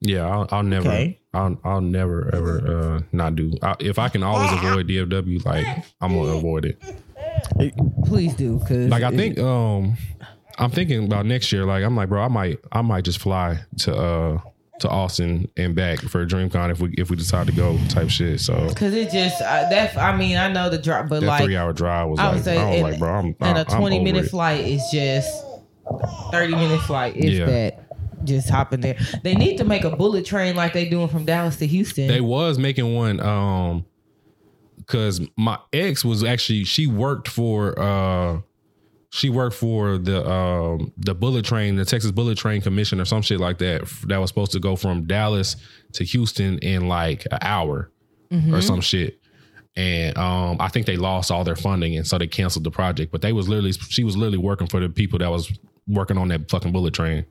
Yeah, 0.00 0.26
I'll, 0.28 0.48
I'll 0.50 0.62
never, 0.62 0.88
Okay. 0.88 1.18
I'll, 1.34 1.58
I'll 1.64 1.80
never 1.80 2.30
ever 2.34 2.58
uh, 2.96 3.00
not 3.12 3.36
do. 3.36 3.52
I, 3.62 3.74
if 3.80 3.98
I 3.98 4.08
can 4.10 4.22
always 4.22 4.52
avoid 4.52 4.86
DFW, 4.88 5.44
like 5.46 5.66
I'm 6.00 6.14
gonna 6.14 6.36
avoid 6.36 6.64
it. 6.66 7.74
please 8.04 8.34
do. 8.34 8.58
Cause 8.60 8.88
Like 8.88 9.02
I 9.02 9.10
think, 9.10 9.38
um, 9.38 9.96
I'm 10.58 10.70
thinking 10.70 11.04
about 11.04 11.24
next 11.26 11.50
year. 11.52 11.64
Like 11.64 11.82
I'm 11.84 11.96
like, 11.96 12.08
bro, 12.10 12.22
I 12.22 12.28
might, 12.28 12.58
I 12.70 12.82
might 12.82 13.04
just 13.04 13.18
fly 13.18 13.60
to 13.78 13.96
uh 13.96 14.40
to 14.80 14.88
Austin 14.88 15.48
and 15.56 15.74
back 15.74 16.00
for 16.00 16.22
a 16.22 16.26
DreamCon 16.26 16.70
if 16.70 16.80
we 16.80 16.90
if 16.98 17.10
we 17.10 17.16
decide 17.16 17.46
to 17.46 17.52
go 17.52 17.78
type 17.88 18.10
shit. 18.10 18.40
So 18.40 18.54
Cause 18.74 18.92
it 18.94 19.10
just 19.10 19.40
uh, 19.40 19.68
that 19.68 19.96
I 19.96 20.16
mean 20.16 20.36
I 20.36 20.52
know 20.52 20.70
the 20.70 20.78
drive, 20.78 21.08
but 21.08 21.20
that 21.20 21.26
like 21.26 21.44
three 21.44 21.56
hour 21.56 21.72
drive 21.72 22.08
was 22.08 22.18
I 22.18 22.32
like, 22.32 22.42
say, 22.42 22.58
I 22.58 22.64
was 22.66 22.74
and, 22.74 22.82
like, 22.82 22.98
bro, 22.98 23.12
I'm, 23.14 23.36
and 23.40 23.58
a 23.58 23.64
twenty 23.64 24.00
minute 24.02 24.24
it. 24.24 24.28
flight 24.30 24.64
is 24.66 24.82
just 24.92 25.44
thirty 26.30 26.54
minute 26.54 26.80
flight. 26.80 27.16
Is 27.16 27.38
Yeah. 27.38 27.46
that 27.46 28.24
just 28.24 28.48
hopping 28.48 28.80
there? 28.80 28.96
They 29.22 29.34
need 29.34 29.58
to 29.58 29.64
make 29.64 29.84
a 29.84 29.94
bullet 29.94 30.24
train 30.24 30.56
like 30.56 30.72
they 30.72 30.88
doing 30.88 31.08
from 31.08 31.24
Dallas 31.24 31.56
to 31.56 31.66
Houston. 31.66 32.08
They 32.08 32.20
was 32.20 32.58
making 32.58 32.94
one 32.94 33.20
um 33.20 33.84
because 34.78 35.20
my 35.36 35.58
ex 35.72 36.04
was 36.04 36.24
actually 36.24 36.64
she 36.64 36.86
worked 36.86 37.28
for 37.28 37.78
uh 37.78 38.40
she 39.14 39.28
worked 39.28 39.54
for 39.54 39.98
the 39.98 40.26
um 40.28 40.90
the 40.96 41.14
bullet 41.14 41.44
train, 41.44 41.76
the 41.76 41.84
Texas 41.84 42.10
Bullet 42.10 42.38
Train 42.38 42.62
Commission 42.62 42.98
or 42.98 43.04
some 43.04 43.20
shit 43.20 43.38
like 43.40 43.58
that. 43.58 43.86
That 44.06 44.16
was 44.18 44.30
supposed 44.30 44.52
to 44.52 44.58
go 44.60 44.74
from 44.74 45.04
Dallas 45.06 45.54
to 45.92 46.04
Houston 46.04 46.58
in 46.58 46.88
like 46.88 47.26
an 47.30 47.38
hour 47.42 47.90
Mm-hmm. 48.30 48.54
or 48.54 48.62
some 48.62 48.80
shit. 48.80 49.20
And 49.76 50.16
um 50.16 50.56
I 50.60 50.68
think 50.68 50.86
they 50.86 50.96
lost 50.96 51.30
all 51.30 51.44
their 51.44 51.56
funding 51.56 51.94
and 51.98 52.06
so 52.06 52.16
they 52.16 52.26
canceled 52.26 52.64
the 52.64 52.70
project. 52.70 53.12
But 53.12 53.20
they 53.20 53.32
was 53.34 53.48
literally 53.50 53.72
she 53.72 54.02
was 54.02 54.16
literally 54.16 54.38
working 54.38 54.66
for 54.66 54.80
the 54.80 54.88
people 54.88 55.18
that 55.18 55.30
was 55.30 55.52
working 55.86 56.16
on 56.16 56.28
that 56.28 56.50
fucking 56.50 56.72
bullet 56.72 56.94
train. 56.94 57.26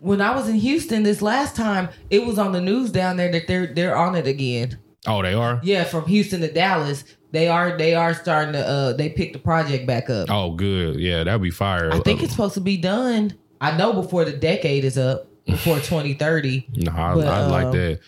when 0.00 0.20
I 0.20 0.34
was 0.36 0.48
in 0.50 0.56
Houston 0.56 1.02
this 1.04 1.22
last 1.22 1.56
time, 1.56 1.88
it 2.10 2.26
was 2.26 2.38
on 2.38 2.52
the 2.52 2.60
news 2.60 2.90
down 2.90 3.16
there 3.16 3.32
that 3.32 3.46
they're 3.46 3.68
they're 3.72 3.96
on 3.96 4.14
it 4.16 4.26
again. 4.26 4.76
Oh, 5.06 5.22
they 5.22 5.34
are? 5.34 5.60
Yeah, 5.62 5.84
from 5.84 6.06
Houston 6.06 6.40
to 6.42 6.52
Dallas, 6.52 7.04
they 7.32 7.48
are 7.48 7.76
they 7.76 7.94
are 7.94 8.14
starting 8.14 8.52
to 8.52 8.66
uh 8.66 8.92
they 8.92 9.08
picked 9.08 9.32
the 9.32 9.38
project 9.38 9.86
back 9.86 10.08
up. 10.10 10.28
Oh, 10.30 10.52
good. 10.52 11.00
Yeah, 11.00 11.24
that'd 11.24 11.42
be 11.42 11.50
fire. 11.50 11.92
I 11.92 12.00
think 12.00 12.22
it's 12.22 12.32
supposed 12.32 12.54
to 12.54 12.60
be 12.60 12.76
done. 12.76 13.36
I 13.60 13.76
know 13.76 13.92
before 13.92 14.24
the 14.24 14.32
decade 14.32 14.84
is 14.84 14.98
up, 14.98 15.26
before 15.44 15.80
twenty 15.80 16.14
thirty. 16.14 16.66
Nah, 16.76 17.12
I, 17.12 17.14
But, 17.14 17.26
I 17.26 17.46
like 17.46 17.66
um, 17.66 17.72
that. 17.72 18.00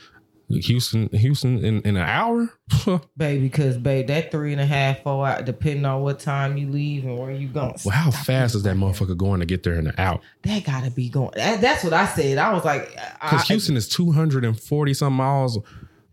Houston, 0.51 1.09
Houston, 1.09 1.65
in, 1.65 1.81
in 1.83 1.97
an 1.97 2.07
hour. 2.07 2.53
Baby, 3.17 3.41
because 3.45 3.79
babe, 3.79 4.07
that 4.09 4.31
three 4.31 4.53
and 4.53 4.61
a 4.61 4.67
half, 4.67 5.03
four 5.03 5.27
out, 5.27 5.47
depending 5.47 5.87
on 5.87 6.03
what 6.03 6.21
time 6.21 6.59
you 6.59 6.69
leave 6.69 7.05
and 7.05 7.19
where 7.19 7.31
you 7.31 7.49
going. 7.49 7.75
well, 7.85 7.95
how 7.97 8.11
fast 8.11 8.55
is 8.55 8.63
that 8.65 8.77
motherfucker 8.77 9.17
going 9.17 9.41
to 9.41 9.47
get 9.47 9.63
there 9.63 9.75
in 9.75 9.87
an 9.87 9.95
hour? 9.97 10.21
That 10.43 10.65
gotta 10.65 10.91
be 10.91 11.09
going. 11.09 11.31
That, 11.35 11.63
that's 11.63 11.83
what 11.83 11.95
I 11.95 12.07
said. 12.07 12.37
I 12.37 12.53
was 12.53 12.63
like, 12.65 12.91
Because 13.23 13.49
Houston 13.49 13.77
is 13.77 13.89
two 13.89 14.13
hundred 14.13 14.45
and 14.45 14.59
forty 14.61 14.93
some 14.93 15.15
miles, 15.15 15.59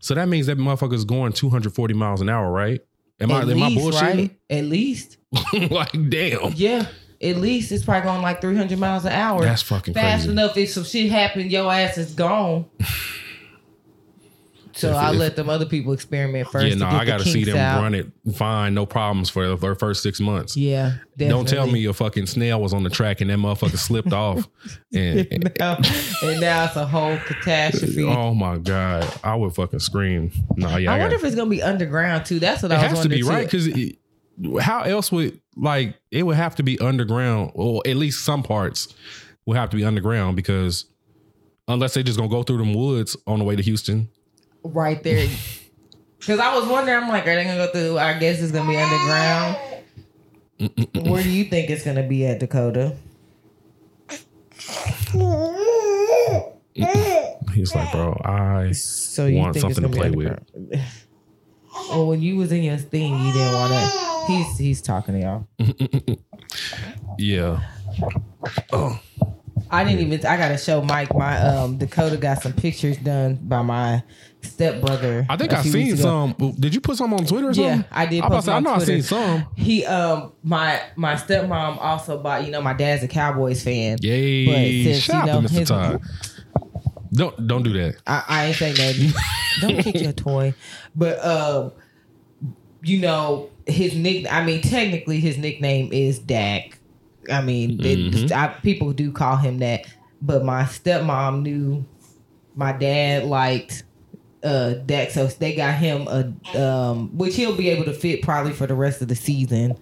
so 0.02 0.14
that 0.14 0.28
means 0.28 0.46
that 0.48 0.58
motherfucker 0.58 0.92
is 0.94 1.04
going 1.06 1.32
two 1.32 1.48
hundred 1.48 1.72
forty 1.74 1.94
miles 1.94 2.20
an 2.20 2.28
hour, 2.28 2.50
right? 2.52 2.80
Am 3.20 3.30
I 3.30 3.42
at 3.42 3.48
am 3.48 3.62
I 3.62 3.68
least, 3.68 3.80
bullshitting? 3.86 4.00
right? 4.18 4.36
At 4.50 4.64
least, 4.64 5.16
like, 5.70 5.92
damn, 6.10 6.52
yeah. 6.54 6.86
At 7.22 7.36
least 7.36 7.70
it's 7.70 7.84
probably 7.84 8.02
going 8.02 8.20
like 8.20 8.40
three 8.40 8.56
hundred 8.56 8.78
miles 8.80 9.04
an 9.04 9.12
hour. 9.12 9.42
that's 9.44 9.62
fucking 9.62 9.94
fast 9.94 10.24
crazy. 10.24 10.30
enough. 10.32 10.56
If 10.56 10.70
some 10.70 10.82
shit 10.84 11.10
happened, 11.10 11.52
your 11.52 11.72
ass 11.72 11.96
is 11.96 12.12
gone. 12.14 12.66
So 14.74 14.88
If- 14.90 14.96
I 14.96 15.10
let 15.10 15.36
them 15.36 15.50
other 15.50 15.66
people 15.66 15.92
experiment 15.92 16.48
first. 16.48 16.66
yeah, 16.66 16.74
no, 16.74 16.86
I 16.86 17.04
got 17.04 17.20
to 17.20 17.24
see 17.26 17.44
them 17.44 17.56
out. 17.58 17.82
run 17.82 17.94
it 17.94 18.06
fine, 18.34 18.72
no 18.74 18.86
problems 18.86 19.28
for 19.28 19.46
the 19.46 19.56
for 19.56 19.68
the 19.70 19.74
first 19.74 20.02
six 20.02 20.18
months. 20.20 20.56
Yeah, 20.56 20.94
Don't 21.18 21.46
tell 21.46 21.66
me 21.66 21.80
your 21.80 21.92
fucking 21.92 22.26
snail 22.26 22.60
was 22.60 22.72
on 22.72 22.82
the 22.82 22.88
track 22.90 23.20
and 23.20 23.28
that 23.30 23.38
motherfucker 23.38 23.76
slipped 23.78 24.12
off. 24.12 24.48
And, 24.94 25.52
now, 25.58 25.78
and 26.22 26.40
now 26.40 26.64
it's 26.66 26.76
a 26.76 26.86
whole 26.86 27.16
catastrophe. 27.26 28.04
oh 28.04 28.34
my 28.34 28.58
god, 28.58 29.10
I 29.24 29.34
would 29.34 29.54
fucking 29.54 29.78
scream. 29.80 30.30
No, 30.56 30.76
yeah, 30.76 30.90
I 30.92 30.96
I 30.96 30.98
wonder 31.00 31.16
gotta- 31.16 31.16
if 31.16 31.24
it's 31.24 31.34
gonna 31.36 31.50
be 31.50 31.62
underground 31.62 32.24
too. 32.26 32.38
That's 32.38 32.62
what 32.62 32.72
I 32.72 32.76
was 32.82 32.98
has 32.98 33.00
to 33.02 33.08
be 33.08 33.22
wondering. 33.22 33.42
right 33.44 33.50
because 33.50 34.64
how 34.64 34.82
else 34.82 35.10
would 35.12 35.40
like 35.56 35.96
it 36.10 36.22
would 36.24 36.36
have 36.36 36.54
to 36.56 36.62
be 36.62 36.78
underground, 36.78 37.52
or 37.54 37.82
at 37.86 37.96
least 37.96 38.24
some 38.24 38.42
parts 38.42 38.94
will 39.46 39.54
have 39.54 39.70
to 39.70 39.76
be 39.76 39.84
underground 39.84 40.36
because 40.36 40.86
unless 41.68 41.94
they 41.94 42.02
just 42.02 42.18
gonna 42.18 42.28
go 42.30 42.42
through 42.42 42.58
them 42.58 42.74
woods 42.74 43.16
on 43.26 43.38
the 43.38 43.44
way 43.44 43.54
to 43.56 43.62
Houston. 43.62 44.08
Right 44.64 45.02
there. 45.02 45.28
Because 46.22 46.38
I 46.38 46.54
was 46.54 46.68
wondering, 46.68 47.02
I'm 47.02 47.08
like, 47.08 47.26
are 47.26 47.34
they 47.34 47.42
gonna 47.42 47.66
go 47.66 47.72
through? 47.72 47.98
I 47.98 48.16
guess 48.16 48.40
it's 48.40 48.52
gonna 48.52 48.70
be 48.70 48.76
underground. 48.76 49.56
Where 51.10 51.20
do 51.20 51.28
you 51.28 51.42
think 51.46 51.68
it's 51.68 51.84
gonna 51.84 52.04
be 52.04 52.24
at 52.24 52.38
Dakota? 52.38 52.94
He's 57.52 57.74
like, 57.74 57.90
bro, 57.90 58.20
I 58.24 58.70
So 58.70 59.26
you 59.26 59.38
Want 59.38 59.54
think 59.54 59.66
it's 59.66 59.74
something 59.74 59.90
gonna 59.90 60.10
to 60.10 60.10
be 60.10 60.24
play 60.24 60.36
underground? 60.46 60.86
Well, 61.90 62.06
when 62.06 62.22
you 62.22 62.36
was 62.36 62.52
in 62.52 62.62
your 62.62 62.76
thing, 62.76 63.18
you 63.18 63.32
didn't 63.32 63.54
want 63.54 63.72
to. 63.72 64.32
He's 64.32 64.58
he's 64.58 64.80
talking 64.82 65.14
to 65.14 65.20
y'all. 65.20 65.48
yeah. 67.18 67.60
Oh, 68.72 69.00
I 69.70 69.84
didn't 69.84 70.00
even. 70.00 70.26
I 70.26 70.36
gotta 70.36 70.58
show 70.58 70.82
Mike. 70.82 71.14
My 71.14 71.38
um 71.38 71.78
Dakota 71.78 72.16
got 72.16 72.42
some 72.42 72.52
pictures 72.52 72.96
done 72.98 73.38
by 73.42 73.62
my 73.62 74.02
stepbrother. 74.42 75.26
I 75.28 75.36
think 75.36 75.52
I 75.52 75.62
seen 75.62 75.96
some. 75.96 76.34
Did 76.58 76.74
you 76.74 76.80
put 76.80 76.96
some 76.96 77.12
on 77.14 77.24
Twitter 77.24 77.48
or 77.50 77.54
something? 77.54 77.80
Yeah, 77.80 77.84
I 77.90 78.06
did 78.06 78.22
I, 78.22 78.28
post 78.28 78.46
say, 78.46 78.52
I 78.52 78.60
know 78.60 78.72
I 78.72 78.76
Twitter. 78.76 78.92
seen 78.92 79.02
some. 79.02 79.46
He 79.56 79.84
um 79.86 80.32
my 80.42 80.80
my 80.96 81.14
stepmom 81.14 81.78
also 81.80 82.18
bought. 82.22 82.44
You 82.44 82.50
know, 82.50 82.60
my 82.62 82.72
dad's 82.74 83.02
a 83.02 83.08
Cowboys 83.08 83.62
fan. 83.62 83.98
Yay! 84.00 84.46
But 84.46 84.92
since, 84.94 85.04
Shout 85.04 85.26
you 85.26 85.32
know, 85.32 85.40
Mr. 85.40 85.50
his- 85.50 85.68
Todd. 85.68 86.00
Don't 87.12 87.46
don't 87.46 87.62
do 87.62 87.72
that. 87.74 87.96
I, 88.06 88.24
I 88.26 88.44
ain't 88.46 88.56
saying 88.56 88.74
nothing. 88.78 89.20
Don't 89.60 89.82
kick 89.82 90.00
your 90.00 90.12
toy. 90.12 90.54
But 90.96 91.22
um, 91.22 91.72
you 92.82 93.00
know, 93.00 93.50
his 93.66 93.94
nick 93.94 94.32
I 94.32 94.42
mean, 94.44 94.62
technically 94.62 95.20
his 95.20 95.36
nickname 95.36 95.92
is 95.92 96.18
Dak. 96.18 96.78
I 97.30 97.40
mean, 97.42 97.80
it- 97.84 98.12
Mhm. 98.14 98.32
I, 98.32 98.48
people 98.48 98.92
do 98.92 99.12
call 99.12 99.36
him 99.36 99.58
that. 99.58 99.86
But 100.20 100.44
my 100.44 100.62
stepmom 100.64 101.42
knew 101.42 101.84
my 102.54 102.72
dad 102.72 103.24
liked 103.24 103.84
uh 104.44 104.74
Dak, 104.86 105.10
so 105.10 105.26
they 105.26 105.54
got 105.54 105.74
him 105.74 106.08
a 106.08 106.60
um, 106.60 107.16
which 107.16 107.36
he'll 107.36 107.56
be 107.56 107.68
able 107.70 107.84
to 107.84 107.92
fit 107.92 108.22
probably 108.22 108.52
for 108.52 108.66
the 108.66 108.74
rest 108.74 109.00
of 109.02 109.08
the 109.08 109.14
season. 109.14 109.76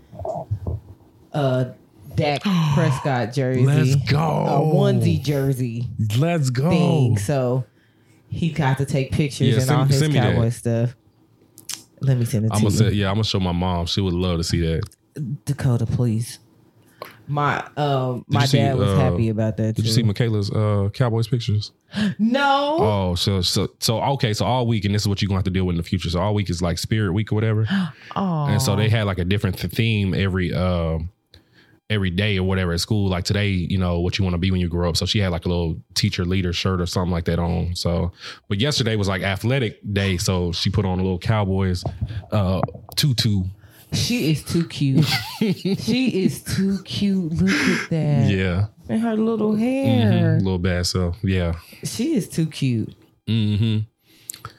Uh, 1.32 1.66
Dak 2.14 2.42
Prescott 2.74 3.32
jersey. 3.32 3.64
Let's 3.64 3.94
go. 4.10 4.18
A 4.18 4.74
onesie 4.76 5.22
jersey 5.22 5.88
Let's 6.18 6.50
go. 6.50 6.70
thing. 6.70 7.18
So 7.18 7.64
he 8.28 8.50
got 8.50 8.78
to 8.78 8.84
take 8.84 9.12
pictures 9.12 9.48
Yeah, 9.48 9.54
and 9.54 9.62
send- 9.64 9.78
all 9.78 9.84
his 9.86 9.98
send 9.98 10.12
that. 10.14 10.34
cowboy 10.34 10.48
stuff. 10.50 10.96
Let 12.00 12.16
me 12.18 12.24
send 12.24 12.46
it 12.46 12.50
I'm 12.52 12.58
gonna 12.62 12.70
you. 12.70 12.76
say, 12.78 12.90
yeah, 12.92 13.08
I'm 13.08 13.14
gonna 13.14 13.24
show 13.24 13.40
my 13.40 13.52
mom. 13.52 13.86
She 13.86 14.00
would 14.00 14.14
love 14.14 14.38
to 14.38 14.44
see 14.44 14.60
that. 14.60 14.82
Dakota, 15.44 15.86
please. 15.86 16.38
My 17.30 17.64
um 17.76 18.24
my 18.26 18.42
you 18.42 18.46
see, 18.48 18.58
dad 18.58 18.76
was 18.76 18.88
uh, 18.88 18.96
happy 18.96 19.28
about 19.28 19.56
that 19.58 19.76
Did 19.76 19.76
too. 19.76 19.82
you 19.82 19.94
see 19.94 20.02
Michaela's 20.02 20.50
uh, 20.50 20.90
Cowboys 20.92 21.28
pictures? 21.28 21.70
no. 22.18 22.76
Oh, 22.80 23.14
so 23.14 23.40
so 23.40 23.68
so 23.78 24.02
okay. 24.02 24.34
So 24.34 24.44
all 24.44 24.66
week, 24.66 24.84
and 24.84 24.92
this 24.92 25.02
is 25.02 25.08
what 25.08 25.22
you're 25.22 25.28
gonna 25.28 25.38
have 25.38 25.44
to 25.44 25.50
deal 25.50 25.64
with 25.64 25.74
in 25.74 25.76
the 25.76 25.84
future. 25.84 26.10
So 26.10 26.20
all 26.20 26.34
week 26.34 26.50
is 26.50 26.60
like 26.60 26.76
Spirit 26.78 27.12
Week 27.12 27.30
or 27.32 27.36
whatever. 27.36 27.66
Oh. 28.16 28.46
And 28.46 28.60
so 28.60 28.74
they 28.74 28.88
had 28.88 29.04
like 29.04 29.18
a 29.18 29.24
different 29.24 29.56
theme 29.56 30.14
every 30.14 30.52
um 30.52 31.10
every 31.88 32.10
day 32.10 32.38
or 32.38 32.42
whatever 32.42 32.72
at 32.72 32.80
school. 32.80 33.08
Like 33.08 33.24
today, 33.24 33.50
you 33.50 33.78
know, 33.78 34.00
what 34.00 34.18
you 34.18 34.24
want 34.24 34.34
to 34.34 34.38
be 34.38 34.50
when 34.50 34.60
you 34.60 34.68
grow 34.68 34.88
up. 34.88 34.96
So 34.96 35.06
she 35.06 35.20
had 35.20 35.30
like 35.30 35.44
a 35.44 35.48
little 35.48 35.76
teacher 35.94 36.24
leader 36.24 36.52
shirt 36.52 36.80
or 36.80 36.86
something 36.86 37.12
like 37.12 37.26
that 37.26 37.38
on. 37.38 37.76
So 37.76 38.10
but 38.48 38.58
yesterday 38.60 38.96
was 38.96 39.06
like 39.06 39.22
athletic 39.22 39.78
day. 39.92 40.16
So 40.16 40.50
she 40.50 40.70
put 40.70 40.84
on 40.84 40.98
a 40.98 41.02
little 41.02 41.20
Cowboys 41.20 41.84
uh 42.32 42.60
tutu. 42.96 43.44
She 43.92 44.30
is 44.30 44.44
too 44.44 44.66
cute. 44.66 45.04
she 45.38 46.24
is 46.24 46.42
too 46.42 46.82
cute. 46.84 47.32
Look 47.32 47.50
at 47.50 47.90
that. 47.90 48.30
Yeah. 48.30 48.66
And 48.88 49.00
her 49.00 49.16
little 49.16 49.56
hair. 49.56 50.38
little 50.38 50.58
bad 50.58 50.86
so 50.86 51.14
yeah. 51.22 51.54
She 51.84 52.14
is 52.14 52.28
too 52.28 52.46
cute. 52.46 52.94
Mm-hmm. 53.26 53.80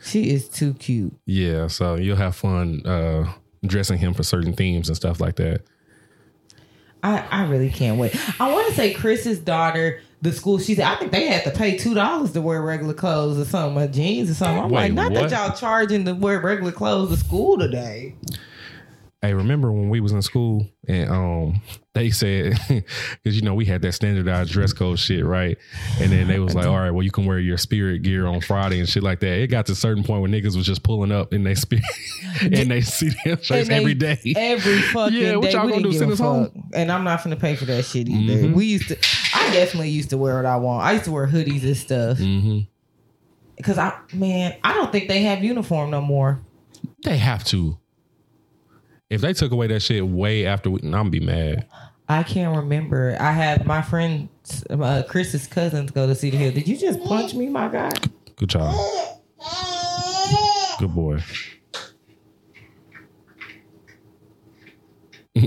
She 0.04 0.32
is 0.32 0.50
too 0.50 0.74
cute. 0.74 1.14
Yeah. 1.26 1.68
So 1.68 1.96
you'll 1.96 2.18
have 2.18 2.36
fun 2.36 2.86
uh 2.86 3.32
dressing 3.66 3.98
him 4.00 4.14
for 4.14 4.24
certain 4.24 4.54
themes 4.54 4.90
and 4.90 4.96
stuff 4.98 5.20
like 5.22 5.36
that. 5.38 5.62
I, 7.04 7.26
I 7.32 7.48
really 7.48 7.70
can't 7.70 7.98
wait. 7.98 8.16
I 8.40 8.52
want 8.52 8.68
to 8.68 8.76
say 8.76 8.94
Chris's 8.94 9.40
daughter, 9.40 10.02
the 10.22 10.32
school 10.32 10.60
she 10.60 10.76
said, 10.76 10.86
I 10.86 10.96
think 10.98 11.12
they 11.12 11.26
had 11.28 11.44
to 11.46 11.52
pay 11.52 11.78
two 11.78 11.96
dollars 11.96 12.32
to 12.34 12.42
wear 12.42 12.62
regular 12.62 12.94
clothes 12.94 13.40
or 13.40 13.46
something, 13.46 13.82
or 13.82 13.88
jeans 13.88 14.30
or 14.30 14.34
something. 14.36 14.64
I'm 14.66 14.70
Wait, 14.70 14.82
like, 14.82 14.94
not 14.94 15.12
what? 15.12 15.30
that 15.30 15.50
y'all 15.50 15.58
charging 15.58 16.06
to 16.06 16.14
wear 16.14 16.40
regular 16.40 16.72
clothes 16.72 17.10
to 17.10 17.18
school 17.18 17.58
today. 17.58 18.16
Hey, 19.24 19.36
remember 19.36 19.72
when 19.72 19.90
we 19.90 20.00
was 20.00 20.14
in 20.14 20.22
school 20.24 20.68
and 20.88 21.08
um 21.10 21.62
they 21.94 22.10
said 22.10 22.58
because 22.68 23.36
you 23.36 23.42
know 23.44 23.54
we 23.54 23.66
had 23.66 23.82
that 23.84 23.92
standardized 23.92 24.52
dress 24.52 24.74
code 24.74 24.98
shit 24.98 25.24
right, 25.24 25.58
and 26.00 26.12
then 26.12 26.28
they 26.28 26.40
was 26.40 26.56
like, 26.56 26.66
all 26.66 26.78
right, 26.80 26.90
well 26.90 27.04
you 27.04 27.12
can 27.12 27.26
wear 27.26 27.38
your 27.38 27.58
spirit 27.58 28.02
gear 28.02 28.26
on 28.26 28.42
Friday 28.42 28.80
and 28.80 28.90
shit 28.90 29.04
like 29.04 29.20
that. 29.20 29.38
It 29.40 29.48
got 29.48 29.68
to 29.68 29.74
a 29.74 29.76
certain 29.76 30.04
point 30.04 30.22
where 30.22 30.30
niggas 30.32 30.56
was 30.56 30.66
just 30.66 30.82
pulling 30.82 31.12
up 31.12 31.34
in 31.34 31.44
their 31.44 31.56
spirit 31.56 31.84
and 32.42 32.72
they 32.72 32.82
see 32.82 33.10
them 33.24 33.38
shirts 33.44 33.68
they- 33.68 33.76
every 33.76 33.94
day. 33.94 34.18
Every 34.36 34.82
fucking 34.82 35.16
Yeah, 35.18 35.36
what 35.36 35.44
day. 35.46 35.52
y'all 35.52 35.66
we 35.68 35.72
gonna 35.74 35.84
do, 35.84 35.94
send 35.94 36.12
us 36.14 36.20
fuck. 36.20 36.52
And 36.74 36.92
I'm 36.92 37.04
not 37.04 37.24
gonna 37.24 37.36
pay 37.36 37.56
for 37.56 37.66
that 37.66 37.86
shit 37.86 38.10
either. 38.10 38.48
Mhm. 38.48 38.54
We 38.56 38.66
used 38.66 38.88
to 38.88 38.98
I 39.36 39.52
definitely 39.54 39.90
used 39.90 40.10
to 40.12 40.18
wear 40.18 40.38
what 40.38 40.46
I 40.48 40.56
want. 40.56 40.84
I 40.84 40.94
used 40.94 41.06
to 41.06 41.12
wear 41.12 41.28
hoodies 41.28 41.64
and 41.64 41.78
stuff. 41.78 42.18
hmm 42.18 42.60
Cause 43.62 43.78
I 43.78 43.94
man, 44.14 44.56
I 44.64 44.74
don't 44.74 44.92
think 44.92 45.08
they 45.08 45.22
have 45.24 45.44
uniform 45.44 45.92
no 45.92 46.02
more. 46.02 46.40
They 47.04 47.18
have 47.18 47.44
to. 47.46 47.78
If 49.12 49.20
they 49.20 49.34
took 49.34 49.52
away 49.52 49.68
that 49.68 49.82
shit 49.82 50.08
way 50.08 50.46
after, 50.46 50.72
we, 50.72 50.80
I'm 50.84 50.92
gonna 50.92 51.10
be 51.10 51.20
mad. 51.20 51.68
I 52.08 52.24
can't 52.24 52.56
remember. 52.56 53.18
I 53.20 53.34
had 53.34 53.66
my 53.66 53.82
friend 53.82 54.30
uh, 54.70 55.04
Chris's 55.06 55.48
cousins 55.48 55.92
go 55.92 56.08
to 56.08 56.16
Cedar 56.16 56.38
Hill. 56.38 56.54
Did 56.54 56.66
you 56.66 56.78
just 56.78 57.04
punch 57.04 57.34
me, 57.34 57.50
my 57.50 57.68
guy? 57.68 57.92
Good 58.38 58.48
job. 58.48 58.74
Good 60.80 60.96
boy. 60.96 61.20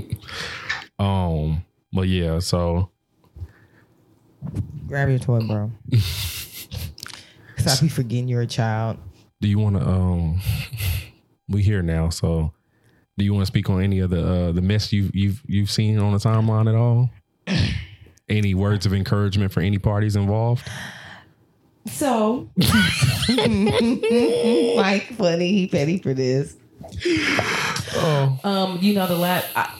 um, 0.99 1.65
but 1.91 2.07
yeah, 2.07 2.37
so 2.37 2.91
Grab 4.87 5.09
your 5.09 5.17
toy, 5.17 5.39
bro. 5.39 5.71
Stop 7.57 7.81
you 7.81 7.89
forgetting 7.89 8.27
you're 8.27 8.41
a 8.41 8.47
child. 8.47 8.99
do 9.41 9.47
you 9.47 9.57
want 9.57 9.75
to? 9.77 9.81
Um, 9.87 10.39
we 11.49 11.63
here 11.63 11.81
now, 11.81 12.09
so 12.09 12.53
do 13.17 13.25
you 13.25 13.33
want 13.33 13.43
to 13.43 13.47
speak 13.47 13.69
on 13.69 13.81
any 13.81 13.99
of 13.99 14.09
the 14.09 14.25
uh, 14.27 14.51
the 14.51 14.61
mess 14.61 14.91
you've 14.91 15.15
you've 15.15 15.41
you've 15.47 15.71
seen 15.71 15.99
on 15.99 16.11
the 16.13 16.19
timeline 16.19 16.67
at 16.67 16.75
all? 16.75 17.09
any 18.27 18.53
words 18.55 18.85
of 18.85 18.93
encouragement 18.93 19.51
for 19.51 19.61
any 19.61 19.77
parties 19.77 20.15
involved? 20.15 20.67
So, 21.87 22.49
Mike, 23.27 25.03
funny, 25.13 25.51
he 25.51 25.67
petty 25.67 25.99
for 25.99 26.15
this. 26.15 26.57
Oh, 27.93 28.39
Um, 28.43 28.79
you 28.81 28.95
know 28.95 29.05
the 29.05 29.15
last, 29.15 29.47
I, 29.55 29.71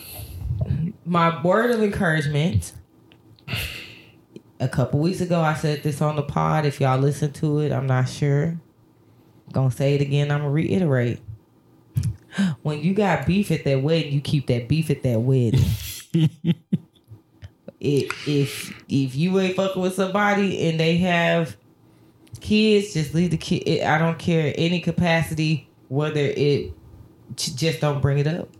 my 1.04 1.42
word 1.42 1.72
of 1.72 1.82
encouragement. 1.82 2.72
A 4.58 4.68
couple 4.68 5.00
weeks 5.00 5.20
ago, 5.20 5.40
I 5.40 5.54
said 5.54 5.82
this 5.82 6.00
on 6.00 6.16
the 6.16 6.22
pod. 6.22 6.64
If 6.64 6.80
y'all 6.80 6.98
listen 6.98 7.32
to 7.34 7.58
it, 7.58 7.72
I'm 7.72 7.86
not 7.86 8.08
sure. 8.08 8.58
Gonna 9.52 9.70
say 9.70 9.94
it 9.96 10.00
again. 10.00 10.30
I'm 10.30 10.38
gonna 10.40 10.50
reiterate. 10.50 11.18
When 12.66 12.82
you 12.82 12.94
got 12.94 13.26
beef 13.28 13.52
at 13.52 13.62
that 13.62 13.80
wedding, 13.80 14.12
you 14.12 14.20
keep 14.20 14.48
that 14.48 14.66
beef 14.66 14.90
at 14.90 15.04
that 15.04 15.20
wedding. 15.20 15.60
it, 17.78 18.16
if 18.26 18.74
if 18.88 19.14
you 19.14 19.38
ain't 19.38 19.54
fucking 19.54 19.80
with 19.80 19.94
somebody 19.94 20.68
and 20.68 20.80
they 20.80 20.96
have 20.96 21.56
kids, 22.40 22.92
just 22.92 23.14
leave 23.14 23.30
the 23.30 23.36
kid. 23.36 23.84
I 23.84 23.98
don't 23.98 24.18
care 24.18 24.52
any 24.58 24.80
capacity 24.80 25.72
whether 25.86 26.18
it 26.20 26.76
just 27.36 27.80
don't 27.80 28.02
bring 28.02 28.18
it 28.18 28.26
up. 28.26 28.50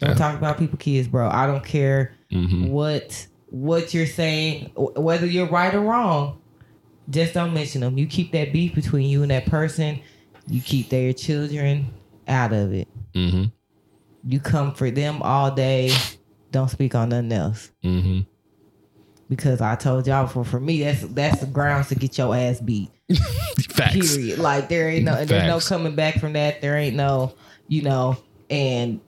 Don't 0.00 0.10
Yeah. 0.10 0.14
talk 0.14 0.36
about 0.36 0.58
people 0.58 0.76
kids, 0.78 1.06
bro. 1.06 1.28
I 1.28 1.46
don't 1.46 1.64
care 1.64 2.12
hmm 2.32 2.66
what 2.66 3.28
what 3.46 3.94
you're 3.94 4.06
saying, 4.06 4.72
whether 4.74 5.26
you're 5.26 5.46
right 5.48 5.72
or 5.72 5.80
wrong. 5.82 6.40
Just 7.08 7.34
don't 7.34 7.54
mention 7.54 7.82
them. 7.82 7.98
You 7.98 8.08
keep 8.08 8.32
that 8.32 8.52
beef 8.52 8.74
between 8.74 9.08
you 9.08 9.22
and 9.22 9.30
that 9.30 9.46
person. 9.46 10.00
You 10.48 10.60
keep 10.60 10.90
their 10.90 11.12
children 11.12 11.94
out 12.26 12.52
of 12.52 12.72
it. 12.72 12.88
Hmm 13.16 13.44
You 14.24 14.40
comfort 14.40 14.94
them 14.94 15.22
all 15.22 15.50
day. 15.50 15.92
Don't 16.50 16.68
speak 16.68 16.94
on 16.94 17.08
nothing 17.08 17.32
else. 17.32 17.72
hmm 17.82 18.20
because 19.28 19.60
I 19.60 19.74
told 19.74 20.06
y'all 20.06 20.26
for 20.26 20.44
for 20.44 20.60
me 20.60 20.84
that's 20.84 21.02
that's 21.02 21.40
the 21.40 21.46
grounds 21.46 21.88
to 21.88 21.94
get 21.94 22.16
your 22.16 22.34
ass 22.34 22.60
beat. 22.60 22.90
Facts. 23.70 24.16
Period. 24.16 24.38
Like 24.38 24.68
there 24.68 24.88
ain't 24.88 25.04
no 25.04 25.24
there's 25.24 25.48
no 25.48 25.58
coming 25.58 25.96
back 25.96 26.20
from 26.20 26.34
that. 26.34 26.60
There 26.60 26.76
ain't 26.76 26.96
no, 26.96 27.34
you 27.68 27.82
know, 27.82 28.16
and 28.50 29.00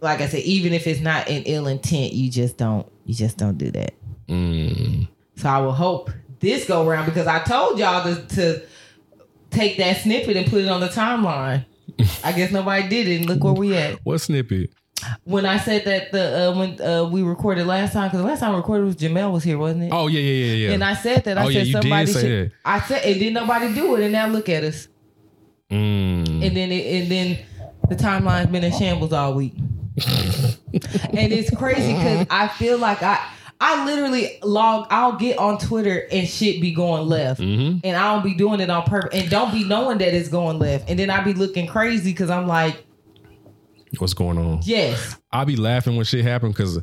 like 0.00 0.20
I 0.20 0.26
said, 0.26 0.42
even 0.42 0.72
if 0.72 0.86
it's 0.86 1.00
not 1.00 1.28
in 1.28 1.44
ill 1.44 1.68
intent, 1.68 2.12
you 2.12 2.30
just 2.30 2.56
don't 2.56 2.90
you 3.04 3.14
just 3.14 3.38
don't 3.38 3.58
do 3.58 3.70
that. 3.70 3.94
Mm. 4.28 5.08
So 5.36 5.48
I 5.48 5.58
will 5.58 5.72
hope 5.72 6.10
this 6.40 6.66
go 6.66 6.86
around 6.86 7.06
because 7.06 7.26
I 7.26 7.40
told 7.44 7.78
y'all 7.78 8.02
to, 8.02 8.26
to 8.34 8.62
take 9.50 9.76
that 9.78 9.98
snippet 9.98 10.36
and 10.36 10.50
put 10.50 10.62
it 10.62 10.68
on 10.68 10.80
the 10.80 10.88
timeline. 10.88 11.64
I 12.24 12.32
guess 12.32 12.50
nobody 12.52 12.88
did 12.88 13.08
it. 13.08 13.16
And 13.20 13.26
look 13.28 13.42
where 13.44 13.52
we 13.52 13.76
at. 13.76 13.98
What 14.04 14.18
snippet? 14.18 14.70
When 15.24 15.46
I 15.46 15.58
said 15.58 15.84
that 15.86 16.12
the 16.12 16.50
uh, 16.50 16.56
when 16.58 16.80
uh, 16.80 17.04
we 17.10 17.22
recorded 17.22 17.66
last 17.66 17.92
time, 17.92 18.08
because 18.08 18.20
the 18.20 18.26
last 18.26 18.38
time 18.40 18.50
we 18.52 18.58
recorded 18.58 18.84
was 18.84 18.96
Jamel 18.96 19.32
was 19.32 19.42
here, 19.42 19.58
wasn't 19.58 19.84
it? 19.84 19.90
Oh 19.92 20.06
yeah, 20.06 20.20
yeah, 20.20 20.44
yeah, 20.44 20.54
yeah. 20.68 20.74
And 20.74 20.84
I 20.84 20.94
said 20.94 21.24
that 21.24 21.38
I 21.38 21.44
Oh, 21.44 21.48
yeah, 21.48 21.58
said 21.60 21.66
you 21.66 21.72
did 21.74 21.82
somebody 21.82 22.06
say 22.06 22.20
should. 22.20 22.50
that. 22.50 22.52
I 22.64 22.80
said 22.80 23.02
and 23.04 23.18
did 23.18 23.34
nobody 23.34 23.74
do 23.74 23.96
it, 23.96 24.02
and 24.04 24.12
now 24.12 24.28
look 24.28 24.48
at 24.48 24.62
us. 24.62 24.86
Mm. 25.70 26.46
And 26.46 26.56
then 26.56 26.70
it, 26.70 27.02
and 27.02 27.10
then 27.10 27.38
the 27.88 27.96
timeline's 27.96 28.50
been 28.50 28.62
in 28.62 28.72
shambles 28.72 29.12
all 29.12 29.34
week. 29.34 29.54
and 29.96 31.32
it's 31.32 31.54
crazy 31.56 31.94
because 31.94 32.26
I 32.30 32.48
feel 32.48 32.78
like 32.78 33.02
I 33.02 33.18
I 33.64 33.84
literally 33.84 34.38
log 34.42 34.88
I'll 34.90 35.16
get 35.16 35.38
on 35.38 35.56
Twitter 35.58 36.06
and 36.10 36.26
shit 36.28 36.60
be 36.60 36.72
going 36.72 37.06
left. 37.08 37.40
Mhm. 37.40 37.80
And 37.84 37.96
I 37.96 38.12
don't 38.12 38.24
be 38.24 38.34
doing 38.34 38.58
it 38.60 38.68
on 38.70 38.82
purpose 38.82 39.18
and 39.20 39.30
don't 39.30 39.52
be 39.52 39.62
knowing 39.64 39.98
that 39.98 40.12
it's 40.14 40.28
going 40.28 40.58
left. 40.58 40.90
And 40.90 40.98
then 40.98 41.10
I 41.10 41.22
be 41.22 41.32
looking 41.32 41.66
crazy 41.68 42.10
because 42.12 42.28
I'm 42.30 42.46
like, 42.48 42.84
What's 43.98 44.14
going 44.14 44.38
on? 44.38 44.60
yes. 44.64 45.16
I'll 45.30 45.44
be 45.44 45.56
laughing 45.56 45.96
when 45.96 46.04
shit 46.04 46.24
happen 46.24 46.48
because 46.50 46.80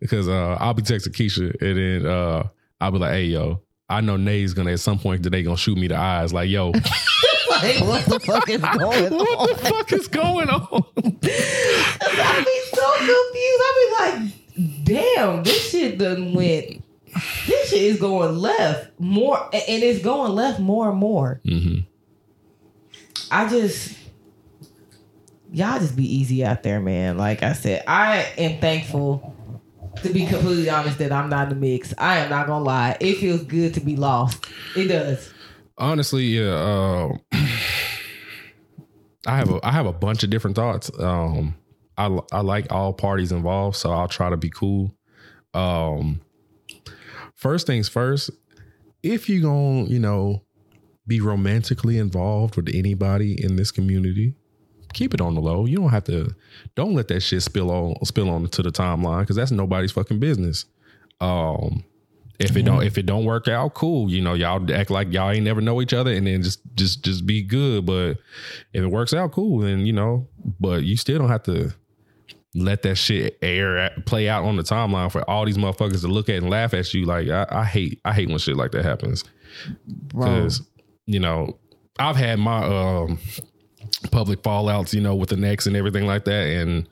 because 0.00 0.28
uh, 0.28 0.56
I'll 0.60 0.74
be 0.74 0.82
texting 0.82 1.14
Keisha 1.14 1.54
and 1.62 1.78
then 2.04 2.06
uh, 2.10 2.48
I'll 2.80 2.90
be 2.92 2.98
like, 2.98 3.12
"Hey, 3.12 3.24
yo, 3.24 3.62
I 3.88 4.00
know 4.00 4.16
Nay's 4.16 4.54
gonna 4.54 4.72
at 4.72 4.80
some 4.80 4.98
point 4.98 5.22
today 5.22 5.42
gonna 5.42 5.56
shoot 5.56 5.78
me 5.78 5.88
the 5.88 5.96
eyes. 5.96 6.32
Like, 6.32 6.50
yo, 6.50 6.72
Like, 7.50 7.80
what 7.80 8.04
the 8.04 8.20
fuck 8.20 8.48
is 8.50 8.60
going 8.78 9.12
on? 9.12 9.18
what 9.18 9.48
the 9.58 9.64
fuck 9.66 9.92
is 9.92 10.08
going 10.08 10.48
on? 10.50 10.84
I 11.02 12.44
be 12.44 12.76
so 12.76 12.92
confused. 12.98 13.62
I 13.64 13.72
be 13.78 14.20
like, 14.26 14.32
damn, 14.84 15.42
this 15.42 15.70
shit 15.70 15.98
done 15.98 16.34
went. 16.34 16.82
This 17.46 17.70
shit 17.70 17.82
is 17.82 18.00
going 18.00 18.36
left 18.36 18.98
more, 18.98 19.38
and 19.52 19.82
it's 19.82 20.02
going 20.02 20.32
left 20.32 20.60
more 20.60 20.90
and 20.90 20.98
more. 20.98 21.40
hmm 21.44 21.78
I 23.30 23.48
just, 23.48 23.94
y'all 25.52 25.78
just 25.78 25.96
be 25.96 26.04
easy 26.16 26.44
out 26.44 26.62
there, 26.62 26.80
man. 26.80 27.18
Like 27.18 27.42
I 27.42 27.52
said, 27.52 27.84
I 27.86 28.26
am 28.38 28.58
thankful 28.60 29.34
to 30.02 30.08
be 30.10 30.24
completely 30.26 30.70
honest 30.70 30.98
that 30.98 31.12
I'm 31.12 31.28
not 31.28 31.44
in 31.44 31.48
the 31.50 31.54
mix. 31.56 31.92
I 31.98 32.18
am 32.18 32.30
not 32.30 32.46
gonna 32.46 32.64
lie. 32.64 32.96
It 33.00 33.16
feels 33.18 33.42
good 33.42 33.74
to 33.74 33.80
be 33.80 33.96
lost. 33.96 34.46
It 34.76 34.88
does. 34.88 35.30
Honestly, 35.76 36.24
yeah. 36.24 36.54
Uh, 36.54 37.16
I 39.26 39.36
have 39.36 39.50
a 39.50 39.60
I 39.62 39.72
have 39.72 39.86
a 39.86 39.92
bunch 39.92 40.22
of 40.22 40.30
different 40.30 40.56
thoughts. 40.56 40.90
Um, 40.98 41.54
I 41.98 42.18
I 42.32 42.40
like 42.40 42.72
all 42.72 42.92
parties 42.92 43.32
involved, 43.32 43.76
so 43.76 43.90
I'll 43.90 44.08
try 44.08 44.30
to 44.30 44.36
be 44.36 44.48
cool. 44.48 44.94
Um, 45.52 46.20
first 47.34 47.66
things 47.66 47.88
first, 47.88 48.30
if 49.02 49.28
you're 49.28 49.42
gonna 49.42 49.84
you 49.84 49.98
know 49.98 50.44
be 51.06 51.20
romantically 51.20 51.98
involved 51.98 52.56
with 52.56 52.68
anybody 52.72 53.42
in 53.42 53.56
this 53.56 53.70
community, 53.70 54.34
keep 54.92 55.12
it 55.12 55.20
on 55.20 55.34
the 55.34 55.40
low. 55.40 55.66
You 55.66 55.78
don't 55.78 55.90
have 55.90 56.04
to. 56.04 56.34
Don't 56.76 56.94
let 56.94 57.08
that 57.08 57.20
shit 57.20 57.42
spill 57.42 57.70
on 57.70 58.04
spill 58.04 58.30
on 58.30 58.46
to 58.46 58.62
the 58.62 58.70
timeline 58.70 59.20
because 59.20 59.36
that's 59.36 59.50
nobody's 59.50 59.92
fucking 59.92 60.20
business. 60.20 60.66
Um, 61.20 61.84
if 62.38 62.56
it 62.56 62.62
don't 62.62 62.84
if 62.84 62.96
it 62.96 63.06
don't 63.06 63.24
work 63.24 63.48
out, 63.48 63.74
cool. 63.74 64.08
You 64.08 64.22
know, 64.22 64.34
y'all 64.34 64.72
act 64.72 64.90
like 64.90 65.12
y'all 65.12 65.30
ain't 65.30 65.44
never 65.44 65.60
know 65.60 65.82
each 65.82 65.92
other, 65.92 66.12
and 66.12 66.28
then 66.28 66.42
just 66.42 66.60
just 66.76 67.02
just 67.02 67.26
be 67.26 67.42
good. 67.42 67.84
But 67.84 68.18
if 68.72 68.84
it 68.84 68.86
works 68.86 69.12
out, 69.12 69.32
cool. 69.32 69.58
Then 69.58 69.84
you 69.84 69.92
know, 69.92 70.28
but 70.60 70.84
you 70.84 70.96
still 70.96 71.18
don't 71.18 71.28
have 71.28 71.42
to 71.44 71.74
let 72.58 72.82
that 72.82 72.96
shit 72.96 73.38
air 73.42 73.78
at- 73.78 74.06
play 74.06 74.28
out 74.28 74.44
on 74.44 74.56
the 74.56 74.62
timeline 74.62 75.10
for 75.10 75.28
all 75.28 75.44
these 75.46 75.58
motherfuckers 75.58 76.00
to 76.02 76.08
look 76.08 76.28
at 76.28 76.36
and 76.36 76.50
laugh 76.50 76.74
at 76.74 76.92
you. 76.94 77.04
Like 77.06 77.28
I, 77.28 77.46
I 77.50 77.64
hate 77.64 78.00
I 78.04 78.12
hate 78.12 78.28
when 78.28 78.38
shit 78.38 78.56
like 78.56 78.72
that 78.72 78.84
happens 78.84 79.24
because 80.08 80.62
you 81.06 81.20
know 81.20 81.58
I've 81.98 82.16
had 82.16 82.38
my 82.38 82.64
um 82.64 83.18
public 84.10 84.42
fallouts, 84.42 84.92
you 84.92 85.00
know, 85.00 85.14
with 85.14 85.30
the 85.30 85.36
next 85.36 85.66
and 85.66 85.76
everything 85.76 86.06
like 86.06 86.24
that, 86.26 86.46
and 86.46 86.88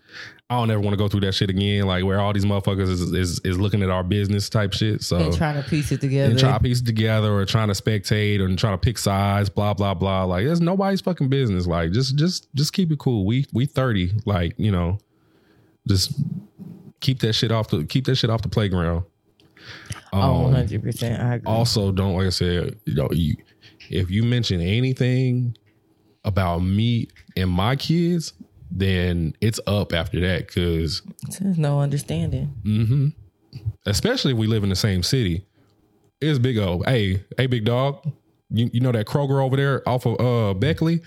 I 0.49 0.57
don't 0.59 0.71
ever 0.71 0.81
want 0.81 0.93
to 0.93 0.97
go 0.97 1.09
through 1.09 1.21
that 1.21 1.33
shit 1.33 1.51
again. 1.51 1.87
Like 1.87 2.05
where 2.05 2.21
all 2.21 2.33
these 2.33 2.45
motherfuckers 2.45 2.89
is 2.89 3.01
is, 3.13 3.41
is 3.45 3.59
looking 3.59 3.83
at 3.83 3.91
our 3.91 4.03
business 4.05 4.49
type 4.49 4.73
shit. 4.73 5.03
So 5.03 5.17
And 5.19 5.37
trying 5.37 5.61
to 5.63 5.69
piece 5.69 5.91
it 5.93 6.01
together. 6.01 6.31
and 6.31 6.39
try 6.39 6.53
to 6.53 6.61
piece 6.61 6.81
it 6.81 6.87
together 6.87 7.33
or 7.33 7.45
trying 7.45 7.69
to 7.69 7.75
spectate 7.75 8.41
or 8.41 8.55
trying 8.57 8.75
to 8.75 8.79
pick 8.79 8.99
sides, 8.99 9.49
blah 9.49 9.75
blah 9.75 9.95
blah. 9.95 10.25
Like 10.25 10.47
it's 10.47 10.61
nobody's 10.61 11.01
fucking 11.01 11.29
business. 11.29 11.67
Like 11.67 11.93
just 11.93 12.17
just 12.17 12.49
just 12.55 12.73
keep 12.73 12.91
it 12.93 12.99
cool. 12.99 13.27
We 13.27 13.47
we 13.53 13.67
thirty. 13.67 14.13
Like 14.25 14.55
you 14.57 14.71
know, 14.73 14.99
just 15.87 16.13
keep 17.01 17.21
that 17.21 17.33
shit 17.35 17.53
off 17.53 17.69
the 17.69 17.85
keep 17.85 18.05
that 18.07 18.17
shit 18.17 18.31
off 18.31 18.43
the 18.43 18.49
playground. 18.49 19.05
oh, 20.13 20.21
Um, 20.21 20.43
100 20.45 20.83
percent. 20.83 21.23
I 21.23 21.35
agree. 21.35 21.47
also, 21.53 21.93
don't 21.93 22.15
like 22.17 22.27
I 22.27 22.31
said, 22.31 22.79
you 22.85 22.95
know, 22.95 23.09
you 23.13 23.37
if 23.91 24.11
you 24.11 24.23
mention 24.25 24.61
anything 24.61 25.57
about 26.25 26.59
me 26.59 27.09
and 27.37 27.49
my 27.51 27.77
kids, 27.77 28.33
then 28.71 29.35
it's 29.41 29.61
up 29.67 29.93
after 29.93 30.21
that 30.21 30.47
because 30.49 31.03
There's 31.41 31.59
no 31.59 31.81
understanding. 31.81 32.47
hmm 32.65 33.09
Especially 33.87 34.33
if 34.33 34.39
we 34.39 34.47
live 34.49 34.65
in 34.65 34.69
the 34.71 34.77
same 34.77 35.03
city. 35.05 35.47
It's 36.21 36.39
big 36.39 36.59
O. 36.59 36.83
Hey, 36.87 37.23
hey, 37.37 37.47
big 37.47 37.65
dog. 37.65 38.03
You, 38.51 38.71
you 38.73 38.81
know 38.81 38.91
that 38.93 39.07
Kroger 39.07 39.43
over 39.43 39.57
there 39.57 39.89
off 39.89 40.07
of 40.07 40.21
uh 40.21 40.55
Beckley? 40.55 41.03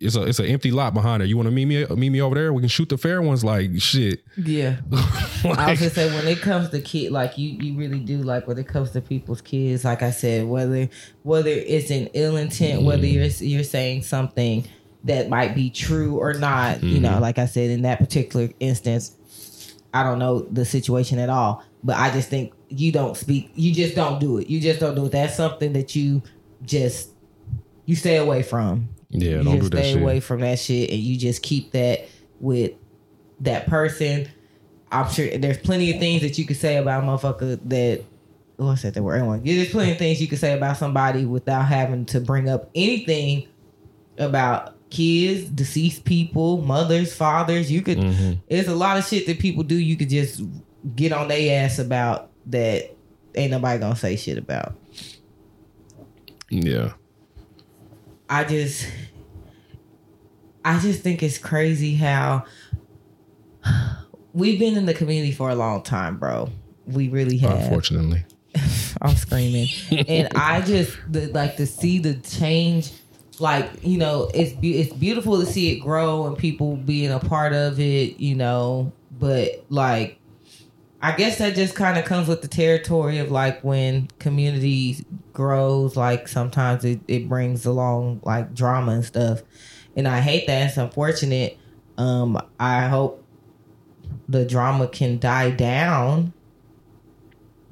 It's 0.00 0.16
a 0.16 0.22
it's 0.22 0.38
an 0.38 0.46
empty 0.46 0.70
lot 0.70 0.94
behind 0.94 1.20
there. 1.20 1.28
You 1.28 1.36
want 1.36 1.48
to 1.48 1.50
meet 1.50 1.64
me 1.64 1.84
meet 1.86 2.10
me 2.10 2.20
over 2.20 2.34
there? 2.34 2.52
We 2.52 2.62
can 2.62 2.68
shoot 2.68 2.88
the 2.88 2.98
fair 2.98 3.20
ones. 3.22 3.44
Like 3.44 3.70
shit. 3.80 4.22
Yeah. 4.36 4.76
I 4.92 5.48
Like, 5.48 5.68
was 5.70 5.80
just 5.80 5.94
say 5.94 6.14
when 6.14 6.26
it 6.26 6.40
comes 6.40 6.70
to 6.70 6.80
kid, 6.80 7.10
like 7.10 7.36
you, 7.38 7.50
you 7.50 7.76
really 7.76 7.98
do 7.98 8.18
like 8.18 8.46
when 8.46 8.58
it 8.58 8.68
comes 8.68 8.90
to 8.92 9.00
people's 9.00 9.40
kids. 9.40 9.84
Like 9.84 10.02
I 10.02 10.10
said, 10.10 10.46
whether 10.46 10.88
whether 11.22 11.50
it's 11.50 11.90
an 11.90 12.08
ill 12.14 12.36
intent, 12.36 12.82
whether 12.82 13.02
mm. 13.02 13.12
you're 13.12 13.48
you're 13.48 13.64
saying 13.64 14.02
something 14.02 14.66
that 15.04 15.28
might 15.28 15.54
be 15.54 15.70
true 15.70 16.18
or 16.18 16.34
not. 16.34 16.82
You 16.82 17.00
know, 17.00 17.10
mm-hmm. 17.10 17.22
like 17.22 17.38
I 17.38 17.46
said 17.46 17.70
in 17.70 17.82
that 17.82 17.98
particular 17.98 18.50
instance, 18.60 19.16
I 19.92 20.02
don't 20.04 20.18
know 20.18 20.40
the 20.40 20.64
situation 20.64 21.18
at 21.18 21.28
all. 21.28 21.64
But 21.84 21.96
I 21.96 22.10
just 22.10 22.28
think 22.28 22.52
you 22.68 22.92
don't 22.92 23.16
speak. 23.16 23.50
You 23.54 23.74
just 23.74 23.94
don't 23.94 24.20
do 24.20 24.38
it. 24.38 24.48
You 24.48 24.60
just 24.60 24.80
don't 24.80 24.94
do 24.94 25.06
it. 25.06 25.12
That's 25.12 25.36
something 25.36 25.72
that 25.72 25.96
you 25.96 26.22
just 26.62 27.10
you 27.86 27.96
stay 27.96 28.16
away 28.16 28.42
from. 28.42 28.88
Yeah, 29.12 29.38
you 29.38 29.42
don't 29.44 29.54
do 29.54 29.58
just 29.60 29.70
that 29.72 29.78
stay 29.78 29.92
shit. 29.92 30.02
away 30.02 30.20
from 30.20 30.40
that 30.40 30.58
shit 30.58 30.90
and 30.90 30.98
you 30.98 31.16
just 31.16 31.42
keep 31.42 31.70
that 31.72 32.06
with 32.40 32.72
that 33.40 33.66
person. 33.66 34.28
I'm 34.90 35.08
sure 35.10 35.38
there's 35.38 35.58
plenty 35.58 35.92
of 35.92 35.98
things 36.00 36.22
that 36.22 36.36
you 36.38 36.44
could 36.44 36.56
say 36.58 36.76
about 36.76 37.02
a 37.04 37.06
motherfucker 37.06 37.58
that 37.68 38.04
oh 38.58 38.68
I 38.68 38.74
said 38.74 38.94
that 38.94 39.02
word. 39.02 39.22
Yeah, 39.44 39.56
There's 39.56 39.70
plenty 39.70 39.92
of 39.92 39.98
things 39.98 40.20
you 40.20 40.28
could 40.28 40.38
say 40.38 40.54
about 40.56 40.76
somebody 40.76 41.24
without 41.24 41.62
having 41.66 42.04
to 42.06 42.20
bring 42.20 42.48
up 42.48 42.70
anything 42.74 43.48
about 44.18 44.76
kids, 44.90 45.44
deceased 45.48 46.04
people, 46.04 46.62
mothers, 46.62 47.14
fathers. 47.14 47.72
You 47.72 47.80
could 47.80 47.98
Mhm. 47.98 48.38
there's 48.50 48.68
a 48.68 48.74
lot 48.74 48.98
of 48.98 49.06
shit 49.06 49.26
that 49.26 49.38
people 49.38 49.62
do 49.62 49.74
you 49.76 49.96
could 49.96 50.10
just 50.10 50.42
get 50.94 51.12
on 51.12 51.28
their 51.28 51.64
ass 51.64 51.78
about 51.78 52.30
that 52.46 52.94
ain't 53.34 53.50
nobody 53.50 53.78
gonna 53.80 53.96
say 53.96 54.16
shit 54.16 54.36
about. 54.36 54.74
Yeah. 56.50 56.92
I 58.32 58.44
just 58.44 58.88
I 60.64 60.78
just 60.78 61.02
think 61.02 61.22
it's 61.22 61.36
crazy 61.36 61.94
how 61.94 62.46
we've 64.32 64.58
been 64.58 64.78
in 64.78 64.86
the 64.86 64.94
community 64.94 65.32
for 65.32 65.50
a 65.50 65.54
long 65.54 65.82
time, 65.82 66.16
bro. 66.16 66.50
We 66.86 67.08
really 67.08 67.36
have. 67.38 67.58
Unfortunately. 67.58 68.24
I'm 69.02 69.16
screaming. 69.16 69.68
and 70.08 70.28
I 70.34 70.62
just 70.62 70.96
the, 71.10 71.26
like 71.28 71.56
to 71.56 71.66
see 71.66 71.98
the 71.98 72.14
change 72.14 72.92
like, 73.38 73.68
you 73.82 73.98
know, 73.98 74.30
it's 74.32 74.52
be- 74.52 74.78
it's 74.80 74.94
beautiful 74.94 75.38
to 75.40 75.46
see 75.46 75.72
it 75.72 75.80
grow 75.80 76.26
and 76.26 76.38
people 76.38 76.76
being 76.76 77.10
a 77.10 77.18
part 77.18 77.52
of 77.52 77.80
it, 77.80 78.18
you 78.18 78.34
know, 78.34 78.92
but 79.18 79.64
like 79.68 80.18
I 81.02 81.16
guess 81.16 81.38
that 81.38 81.56
just 81.56 81.74
kind 81.74 81.98
of 81.98 82.04
comes 82.04 82.28
with 82.28 82.42
the 82.42 82.48
territory 82.48 83.18
of 83.18 83.32
like 83.32 83.62
when 83.64 84.06
community 84.20 85.04
grows, 85.32 85.96
like 85.96 86.28
sometimes 86.28 86.84
it, 86.84 87.00
it 87.08 87.28
brings 87.28 87.66
along 87.66 88.20
like 88.22 88.54
drama 88.54 88.92
and 88.92 89.04
stuff. 89.04 89.42
And 89.96 90.06
I 90.06 90.20
hate 90.20 90.46
that. 90.46 90.68
It's 90.68 90.76
unfortunate. 90.76 91.58
Um, 91.98 92.40
I 92.60 92.86
hope 92.86 93.24
the 94.28 94.44
drama 94.44 94.86
can 94.86 95.18
die 95.18 95.50
down. 95.50 96.32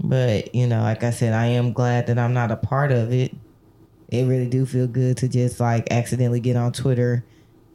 But, 0.03 0.53
you 0.53 0.67
know, 0.67 0.81
like 0.81 1.05
I 1.05 1.11
said, 1.11 1.33
I 1.33 1.47
am 1.47 1.73
glad 1.73 2.09
that 2.09 2.19
I'm 2.19 2.35
not 2.35 2.51
a 2.51 2.57
part 2.57 2.91
of 2.91 3.13
it. 3.13 3.33
It 4.09 4.25
really 4.25 4.49
do 4.49 4.67
feel 4.67 4.89
good 4.89 5.19
to 5.19 5.29
just 5.29 5.61
like 5.61 5.87
accidentally 5.93 6.41
get 6.41 6.57
on 6.57 6.73
Twitter 6.73 7.25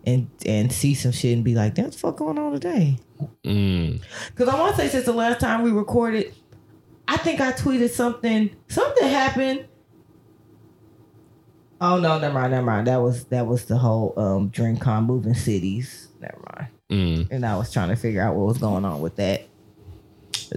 and 0.05 0.29
and 0.45 0.71
see 0.71 0.93
some 0.93 1.13
shit 1.13 1.33
and 1.33 1.45
be 1.45 1.55
like, 1.55 1.75
"That's 1.75 1.97
fuck 1.97 2.17
going 2.17 2.37
on 2.37 2.51
today." 2.51 2.99
Mm. 3.43 4.01
Because 4.27 4.49
I 4.49 4.59
want 4.59 4.75
to 4.75 4.81
say 4.81 4.87
since 4.87 5.05
the 5.05 5.13
last 5.13 5.39
time 5.39 5.63
we 5.63 5.71
recorded, 5.71 6.33
I 7.07 7.17
think 7.17 7.39
I 7.39 7.51
tweeted 7.51 7.89
something. 7.89 8.55
Something 8.67 9.07
happened. 9.07 9.67
Oh 11.81 11.99
no, 11.99 12.17
never 12.19 12.33
mind, 12.33 12.51
never 12.51 12.65
mind. 12.65 12.87
That 12.87 13.01
was 13.01 13.25
that 13.25 13.47
was 13.47 13.65
the 13.65 13.77
whole 13.77 14.13
um 14.17 14.49
DreamCon 14.49 15.05
moving 15.05 15.33
cities. 15.33 16.07
Never 16.19 16.41
mind. 16.55 16.67
Mm. 16.89 17.31
And 17.31 17.45
I 17.45 17.57
was 17.57 17.71
trying 17.71 17.89
to 17.89 17.95
figure 17.95 18.21
out 18.21 18.35
what 18.35 18.47
was 18.47 18.57
going 18.57 18.85
on 18.85 19.01
with 19.01 19.15
that. 19.17 19.47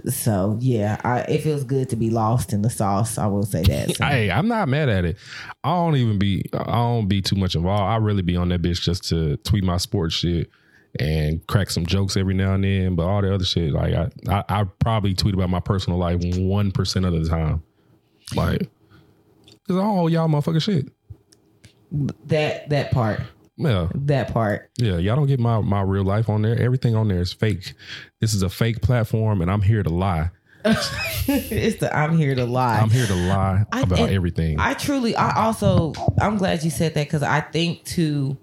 So 0.07 0.57
yeah, 0.61 0.99
I, 1.03 1.21
it 1.21 1.41
feels 1.41 1.63
good 1.63 1.89
to 1.89 1.95
be 1.95 2.09
lost 2.09 2.53
in 2.53 2.61
the 2.61 2.69
sauce. 2.69 3.17
I 3.17 3.25
will 3.25 3.43
say 3.43 3.63
that. 3.63 3.95
So, 3.95 4.05
Hey, 4.05 4.29
I'm 4.29 4.47
not 4.47 4.69
mad 4.69 4.87
at 4.87 5.03
it. 5.03 5.17
I 5.63 5.69
don't 5.69 5.95
even 5.95 6.19
be 6.19 6.45
I 6.53 6.75
don't 6.75 7.07
be 7.07 7.21
too 7.21 7.35
much 7.35 7.55
involved. 7.55 7.83
I 7.83 7.97
really 7.97 8.21
be 8.21 8.35
on 8.35 8.49
that 8.49 8.61
bitch 8.61 8.81
just 8.81 9.07
to 9.09 9.37
tweet 9.37 9.63
my 9.63 9.77
sports 9.77 10.15
shit 10.15 10.49
and 10.97 11.45
crack 11.47 11.69
some 11.69 11.85
jokes 11.85 12.17
every 12.17 12.33
now 12.33 12.53
and 12.55 12.63
then. 12.63 12.95
But 12.95 13.03
all 13.07 13.21
the 13.21 13.33
other 13.33 13.45
shit, 13.45 13.73
like 13.73 13.93
I 13.93 14.09
I, 14.29 14.43
I 14.49 14.63
probably 14.79 15.13
tweet 15.13 15.33
about 15.35 15.49
my 15.49 15.59
personal 15.59 15.99
life 15.99 16.19
one 16.37 16.71
percent 16.71 17.05
of 17.05 17.13
the 17.13 17.27
time. 17.29 17.61
Like, 18.35 18.69
cause 19.67 19.77
all 19.77 20.09
y'all 20.09 20.27
motherfucking 20.27 20.61
shit. 20.61 20.87
that 22.27 22.69
that 22.69 22.91
part, 22.91 23.21
Yeah, 23.57 23.89
that 23.93 24.31
part. 24.33 24.69
yeah. 24.77 24.97
Y'all 24.97 25.15
don't 25.15 25.27
get 25.27 25.39
my 25.39 25.59
my 25.61 25.81
real 25.81 26.03
life 26.03 26.29
on 26.29 26.41
there. 26.41 26.59
Everything 26.59 26.95
on 26.95 27.07
there 27.07 27.19
is 27.21 27.33
fake. 27.33 27.73
This 28.19 28.33
is 28.33 28.41
a 28.43 28.49
fake 28.49 28.81
platform, 28.81 29.41
and 29.41 29.49
I'm 29.51 29.61
here 29.61 29.83
to 29.83 29.89
lie. 29.89 30.29
it's 30.65 31.77
the 31.77 31.89
I'm 31.95 32.17
here 32.17 32.35
to 32.35 32.43
lie. 32.45 32.79
I'm 32.79 32.89
here 32.89 33.07
to 33.07 33.15
lie 33.15 33.63
I- 33.71 33.81
about 33.81 34.09
everything. 34.09 34.59
I 34.59 34.73
truly, 34.73 35.15
I 35.15 35.45
also, 35.45 35.93
I'm 36.19 36.37
glad 36.37 36.63
you 36.63 36.69
said 36.69 36.93
that 36.95 37.07
because 37.07 37.23
I 37.23 37.39
think 37.39 37.85
too, 37.85 38.37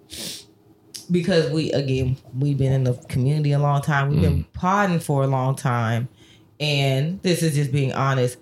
because 1.10 1.50
we 1.50 1.72
again 1.72 2.16
we've 2.38 2.58
been 2.58 2.72
in 2.72 2.84
the 2.84 2.94
community 3.08 3.52
a 3.52 3.58
long 3.58 3.82
time. 3.82 4.10
We've 4.10 4.20
been 4.20 4.44
mm. 4.44 4.52
podding 4.52 5.00
for 5.00 5.22
a 5.22 5.26
long 5.26 5.56
time, 5.56 6.08
and 6.60 7.20
this 7.22 7.42
is 7.42 7.54
just 7.54 7.72
being 7.72 7.92
honest. 7.92 8.38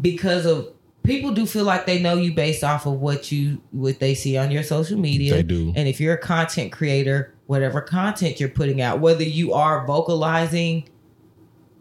Because 0.00 0.46
of 0.46 0.72
people 1.02 1.32
do 1.32 1.46
feel 1.46 1.64
like 1.64 1.86
they 1.86 2.00
know 2.00 2.16
you 2.16 2.32
based 2.32 2.64
off 2.64 2.86
of 2.86 2.94
what 2.94 3.30
you 3.30 3.60
what 3.70 4.00
they 4.00 4.14
see 4.14 4.36
on 4.36 4.50
your 4.50 4.62
social 4.62 4.98
media. 4.98 5.34
They 5.34 5.42
do. 5.42 5.72
and 5.76 5.88
if 5.88 6.00
you're 6.00 6.14
a 6.14 6.18
content 6.18 6.72
creator, 6.72 7.34
whatever 7.46 7.80
content 7.80 8.40
you're 8.40 8.48
putting 8.48 8.80
out, 8.80 9.00
whether 9.00 9.24
you 9.24 9.52
are 9.52 9.86
vocalizing 9.86 10.88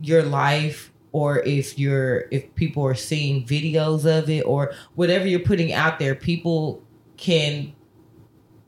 your 0.01 0.23
life 0.23 0.91
or 1.13 1.39
if 1.39 1.79
you're 1.79 2.25
if 2.31 2.53
people 2.55 2.85
are 2.85 2.95
seeing 2.95 3.45
videos 3.45 4.05
of 4.05 4.29
it 4.29 4.41
or 4.41 4.73
whatever 4.95 5.25
you're 5.25 5.39
putting 5.39 5.71
out 5.71 5.99
there 5.99 6.15
people 6.15 6.83
can 7.15 7.73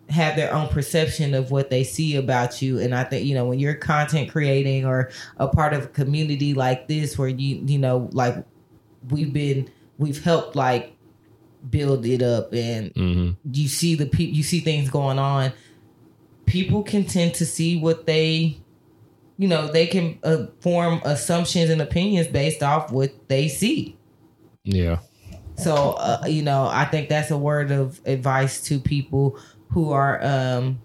have 0.10 0.36
their 0.36 0.54
own 0.54 0.68
perception 0.68 1.34
of 1.34 1.50
what 1.52 1.70
they 1.70 1.84
see 1.84 2.16
about 2.16 2.62
you. 2.62 2.80
And 2.80 2.94
i 2.94 3.04
think 3.04 3.26
you 3.26 3.34
know 3.34 3.46
when 3.46 3.60
you're 3.60 3.74
content 3.76 4.30
creating 4.32 4.86
or 4.86 5.10
a 5.38 5.48
part 5.48 5.74
of 5.74 5.86
a 5.86 5.88
community 5.88 6.54
like 6.54 6.88
this 6.88 7.18
where 7.18 7.28
you 7.28 7.62
you 7.66 7.78
know 7.80 8.10
like 8.12 8.36
we've 9.10 9.34
been 9.34 9.70
we've 9.98 10.24
helped 10.24 10.56
like 10.56 10.96
build 11.70 12.06
it 12.06 12.22
up 12.22 12.54
and 12.54 12.92
hmm 12.96 13.32
you 13.52 13.68
see 13.68 13.96
the 13.96 14.06
people 14.06 14.36
you 14.36 14.44
see 14.44 14.60
things 14.60 14.90
going 14.90 15.18
on 15.18 15.52
people 16.46 16.84
can 16.84 17.04
tend 17.06 17.34
to 17.34 17.46
see 17.46 17.76
what 17.80 18.06
they 18.06 18.56
you 19.38 19.48
know 19.48 19.68
they 19.72 19.88
can 19.88 20.20
uh, 20.24 20.46
form 20.62 21.02
assumptions 21.06 21.70
and 21.72 21.82
opinions 21.82 22.28
based 22.28 22.62
off 22.64 22.92
what 22.92 23.12
they 23.28 23.48
see. 23.48 23.98
Yeah. 24.64 25.00
so 25.58 25.94
uh, 25.94 26.24
you 26.28 26.42
know 26.42 26.68
i 26.72 26.86
think 26.86 27.08
that's 27.10 27.32
a 27.32 27.38
word 27.38 27.72
of 27.72 28.02
advice 28.06 28.62
to 28.64 28.80
people 28.80 29.40
who 29.76 29.92
are 29.92 30.24
um 30.24 30.80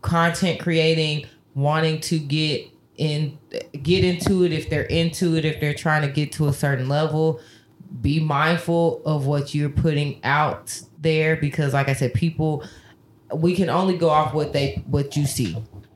content 0.00 0.58
creating 0.58 1.26
wanting 1.54 2.00
to 2.00 2.18
get 2.18 2.66
in 2.96 3.38
get 3.82 4.02
into 4.02 4.44
it 4.44 4.52
if 4.52 4.70
they're 4.70 4.82
into 4.84 5.36
it 5.36 5.44
if 5.44 5.60
they're 5.60 5.74
trying 5.74 6.00
to 6.00 6.08
get 6.08 6.32
to 6.32 6.48
a 6.48 6.52
certain 6.52 6.88
level. 6.88 7.38
Be 8.00 8.18
mindful 8.18 9.02
of 9.04 9.26
what 9.26 9.54
you're 9.54 9.68
putting 9.68 10.24
out 10.24 10.80
there 10.98 11.36
because 11.36 11.72
like 11.74 11.88
i 11.88 11.92
said 11.92 12.12
people 12.14 12.64
we 13.32 13.54
can 13.54 13.68
only 13.70 13.96
go 13.96 14.08
off 14.08 14.32
what 14.34 14.52
they 14.54 14.82
what 14.86 15.14
you 15.16 15.26
see. 15.26 15.54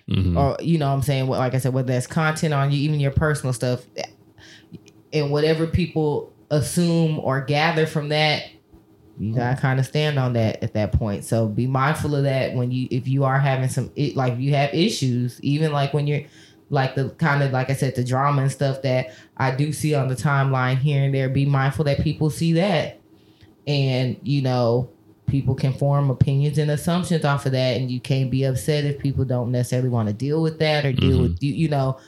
Mhm. 0.09 0.37
or 0.37 0.57
you 0.61 0.76
know 0.76 0.89
what 0.89 0.95
i'm 0.95 1.03
saying? 1.03 1.26
What 1.28 1.39
like 1.39 1.55
i 1.55 1.59
said 1.59 1.72
whether 1.72 1.93
that's 1.93 2.07
content 2.07 2.53
on 2.53 2.70
you 2.70 2.78
even 2.81 3.01
your 3.01 3.11
personal 3.11 3.53
stuff 3.55 3.87
and 5.12 5.31
whatever 5.31 5.66
people 5.66 6.31
assume 6.51 7.18
or 7.20 7.41
gather 7.41 7.87
from 7.87 8.11
that 8.11 8.43
you 9.21 9.35
gotta 9.35 9.61
kind 9.61 9.79
of 9.79 9.87
stand 9.87 10.18
on 10.18 10.33
that 10.33 10.62
at 10.64 10.73
that 10.75 10.93
point. 10.93 11.25
So 11.25 11.47
be 11.47 11.66
mindful 11.66 12.14
of 12.16 12.25
that 12.25 12.55
when 12.55 12.71
you 12.71 12.89
if 12.91 13.07
you 13.07 13.25
are 13.25 13.39
having 13.39 13.68
some 13.68 13.93
it, 13.95 14.16
like 14.16 14.39
you 14.39 14.55
have 14.55 14.73
issues 14.75 15.39
even 15.43 15.73
like 15.73 15.93
when 15.95 16.07
you're 16.07 16.23
like 16.71 16.95
the 16.95 17.11
kind 17.11 17.43
of 17.43 17.51
like 17.53 17.68
i 17.68 17.75
said 17.75 17.95
the 17.97 18.05
drama 18.05 18.43
and 18.43 18.53
stuff 18.53 18.81
that 18.83 19.09
i 19.37 19.51
do 19.51 19.73
see 19.73 19.93
on 19.95 20.07
the 20.09 20.14
timeline 20.14 20.77
here 20.79 21.03
and 21.03 21.12
there 21.14 21.29
be 21.29 21.45
mindful 21.45 21.85
that 21.85 22.01
people 22.01 22.31
see 22.31 22.53
that. 22.55 22.99
And 23.66 24.16
you 24.23 24.43
know 24.43 24.89
people 25.27 25.55
can 25.55 25.73
form 25.73 26.11
opinions 26.11 26.59
and 26.59 26.71
assumptions 26.73 27.25
off 27.25 27.47
of 27.47 27.53
that 27.53 27.77
and 27.77 27.89
you 27.89 28.01
can't 28.01 28.31
be 28.33 28.43
upset 28.45 28.85
if 28.85 28.99
people 28.99 29.25
don't 29.25 29.53
necessarily 29.53 29.89
want 29.89 30.09
to 30.09 30.12
deal 30.14 30.43
with 30.43 30.59
that 30.59 30.85
or 30.85 30.93
deal 30.93 31.18
Mhm. 31.18 31.23
with 31.23 31.43
you 31.43 31.53
you 31.53 31.68
know 31.68 31.99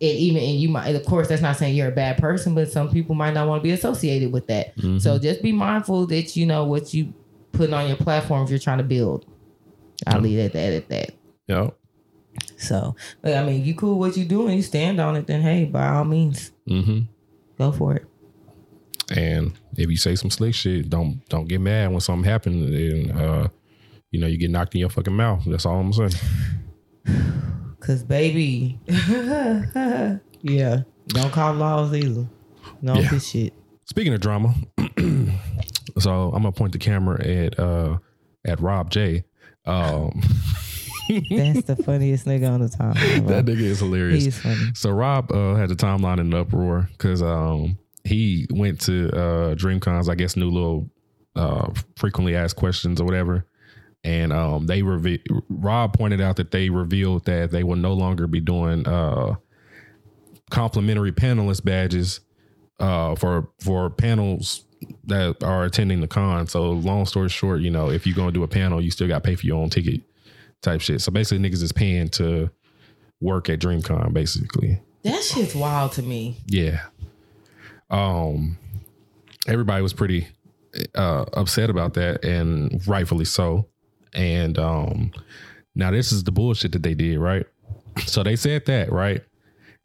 and 0.00 0.10
even 0.18 0.42
and 0.42 0.58
you 0.60 0.68
might 0.68 0.94
of 0.94 1.04
course 1.04 1.28
that's 1.28 1.42
not 1.42 1.56
saying 1.56 1.74
you're 1.76 1.88
a 1.88 1.92
bad 1.92 2.16
person 2.18 2.54
but 2.54 2.70
some 2.70 2.90
people 2.90 3.14
might 3.14 3.34
not 3.34 3.46
want 3.46 3.60
to 3.60 3.62
be 3.62 3.70
associated 3.72 4.32
with 4.32 4.46
that 4.46 4.76
Mhm. 4.76 5.00
so 5.00 5.18
just 5.18 5.42
be 5.42 5.52
mindful 5.52 6.06
that 6.06 6.36
you 6.36 6.46
know 6.46 6.64
what 6.64 6.94
you 6.94 7.12
put 7.52 7.72
on 7.72 7.86
your 7.88 7.96
platform 7.96 8.44
if 8.44 8.50
you're 8.50 8.58
trying 8.58 8.78
to 8.78 8.84
build 8.84 9.26
i'll 10.06 10.16
Yeah. 10.16 10.20
leave 10.22 10.38
it 10.38 10.44
at 10.46 10.52
that 10.54 10.72
at 10.72 10.88
that 10.88 11.10
Yep. 11.48 11.76
so 12.56 12.94
but, 13.22 13.36
i 13.36 13.44
mean 13.44 13.64
you 13.64 13.74
cool 13.74 13.98
what 13.98 14.16
you 14.16 14.24
doing 14.24 14.56
you 14.56 14.62
stand 14.62 15.00
on 15.00 15.16
it 15.16 15.26
then 15.26 15.42
hey 15.42 15.64
by 15.64 15.88
all 15.88 16.04
means 16.04 16.52
hmm 16.66 17.00
go 17.58 17.70
for 17.72 17.94
it 17.96 18.04
And 19.10 19.52
if 19.76 19.90
you 19.90 19.96
say 19.96 20.14
some 20.14 20.30
slick 20.30 20.54
shit, 20.54 20.88
don't 20.88 21.20
don't 21.28 21.48
get 21.48 21.60
mad 21.60 21.90
when 21.90 21.98
something 22.00 22.30
happens 22.30 22.70
and 22.70 23.10
uh, 23.20 23.48
you 24.12 24.20
know 24.20 24.28
you 24.28 24.38
get 24.38 24.50
knocked 24.52 24.72
in 24.76 24.80
your 24.80 24.88
fucking 24.88 25.16
mouth. 25.16 25.42
That's 25.46 25.66
all 25.66 25.80
I'm 25.80 25.92
saying. 25.92 26.12
Cause 27.80 28.02
baby, 28.02 28.78
yeah, 28.86 30.82
don't 31.08 31.32
call 31.32 31.54
laws 31.54 31.94
either. 31.94 32.26
No 32.82 32.94
Yeah. 32.96 33.08
good 33.10 33.22
shit. 33.22 33.52
Speaking 33.86 34.12
of 34.14 34.20
drama, 34.20 34.54
so 35.98 36.10
I'm 36.32 36.42
gonna 36.42 36.52
point 36.52 36.72
the 36.72 36.78
camera 36.78 37.24
at 37.24 37.58
uh 37.58 37.98
at 38.44 38.60
Rob 38.60 38.90
J. 38.90 39.24
Um, 39.66 40.20
That's 41.30 41.62
the 41.64 41.76
funniest 41.84 42.26
nigga 42.26 42.50
on 42.50 42.60
the 42.60 42.68
time. 42.68 42.94
that 43.26 43.44
nigga 43.46 43.60
is 43.60 43.80
hilarious. 43.80 44.24
He's 44.24 44.38
funny. 44.38 44.70
So 44.74 44.90
Rob 44.90 45.32
uh, 45.32 45.54
had 45.56 45.68
the 45.68 45.74
timeline 45.74 46.14
in 46.20 46.32
an 46.32 46.34
uproar 46.34 46.88
because 46.92 47.20
um, 47.22 47.76
he 48.04 48.46
went 48.50 48.80
to 48.82 49.08
uh, 49.08 49.54
DreamCons, 49.56 50.08
I 50.08 50.14
guess, 50.14 50.36
new 50.36 50.48
little 50.50 50.88
uh, 51.34 51.70
frequently 51.96 52.36
asked 52.36 52.56
questions 52.56 53.00
or 53.00 53.04
whatever, 53.04 53.44
and 54.04 54.32
um, 54.32 54.66
they 54.66 54.82
reve- 54.82 55.22
Rob 55.48 55.92
pointed 55.92 56.20
out 56.20 56.36
that 56.36 56.50
they 56.50 56.70
revealed 56.70 57.24
that 57.26 57.50
they 57.50 57.62
will 57.64 57.76
no 57.76 57.92
longer 57.92 58.26
be 58.26 58.40
doing 58.40 58.86
uh, 58.86 59.36
complimentary 60.50 61.12
panelist 61.12 61.64
badges 61.64 62.20
uh, 62.78 63.14
for 63.14 63.48
for 63.60 63.90
panels 63.90 64.64
that 65.04 65.42
are 65.42 65.64
attending 65.64 66.00
the 66.00 66.08
con. 66.08 66.46
So 66.46 66.70
long 66.70 67.04
story 67.04 67.28
short, 67.28 67.60
you 67.60 67.70
know, 67.70 67.90
if 67.90 68.06
you're 68.06 68.16
gonna 68.16 68.32
do 68.32 68.42
a 68.42 68.48
panel, 68.48 68.80
you 68.80 68.90
still 68.90 69.08
got 69.08 69.22
to 69.22 69.28
pay 69.28 69.34
for 69.36 69.46
your 69.46 69.58
own 69.58 69.68
ticket, 69.70 70.00
type 70.62 70.80
shit. 70.80 71.00
So 71.02 71.12
basically, 71.12 71.46
niggas 71.48 71.62
is 71.62 71.72
paying 71.72 72.08
to 72.10 72.50
work 73.20 73.50
at 73.50 73.58
DreamCon, 73.60 74.12
basically. 74.14 74.80
That 75.02 75.22
shit's 75.22 75.54
wild 75.54 75.92
to 75.92 76.02
me. 76.02 76.38
Yeah. 76.46 76.80
Um 77.90 78.56
everybody 79.48 79.82
was 79.82 79.92
pretty 79.92 80.28
uh 80.94 81.24
upset 81.32 81.70
about 81.70 81.94
that 81.94 82.24
and 82.24 82.86
rightfully 82.86 83.24
so. 83.24 83.66
And 84.14 84.58
um 84.58 85.12
now 85.74 85.90
this 85.90 86.12
is 86.12 86.24
the 86.24 86.32
bullshit 86.32 86.72
that 86.72 86.82
they 86.82 86.94
did, 86.94 87.18
right? 87.18 87.46
So 88.06 88.22
they 88.22 88.36
said 88.36 88.66
that, 88.66 88.90
right? 88.92 89.22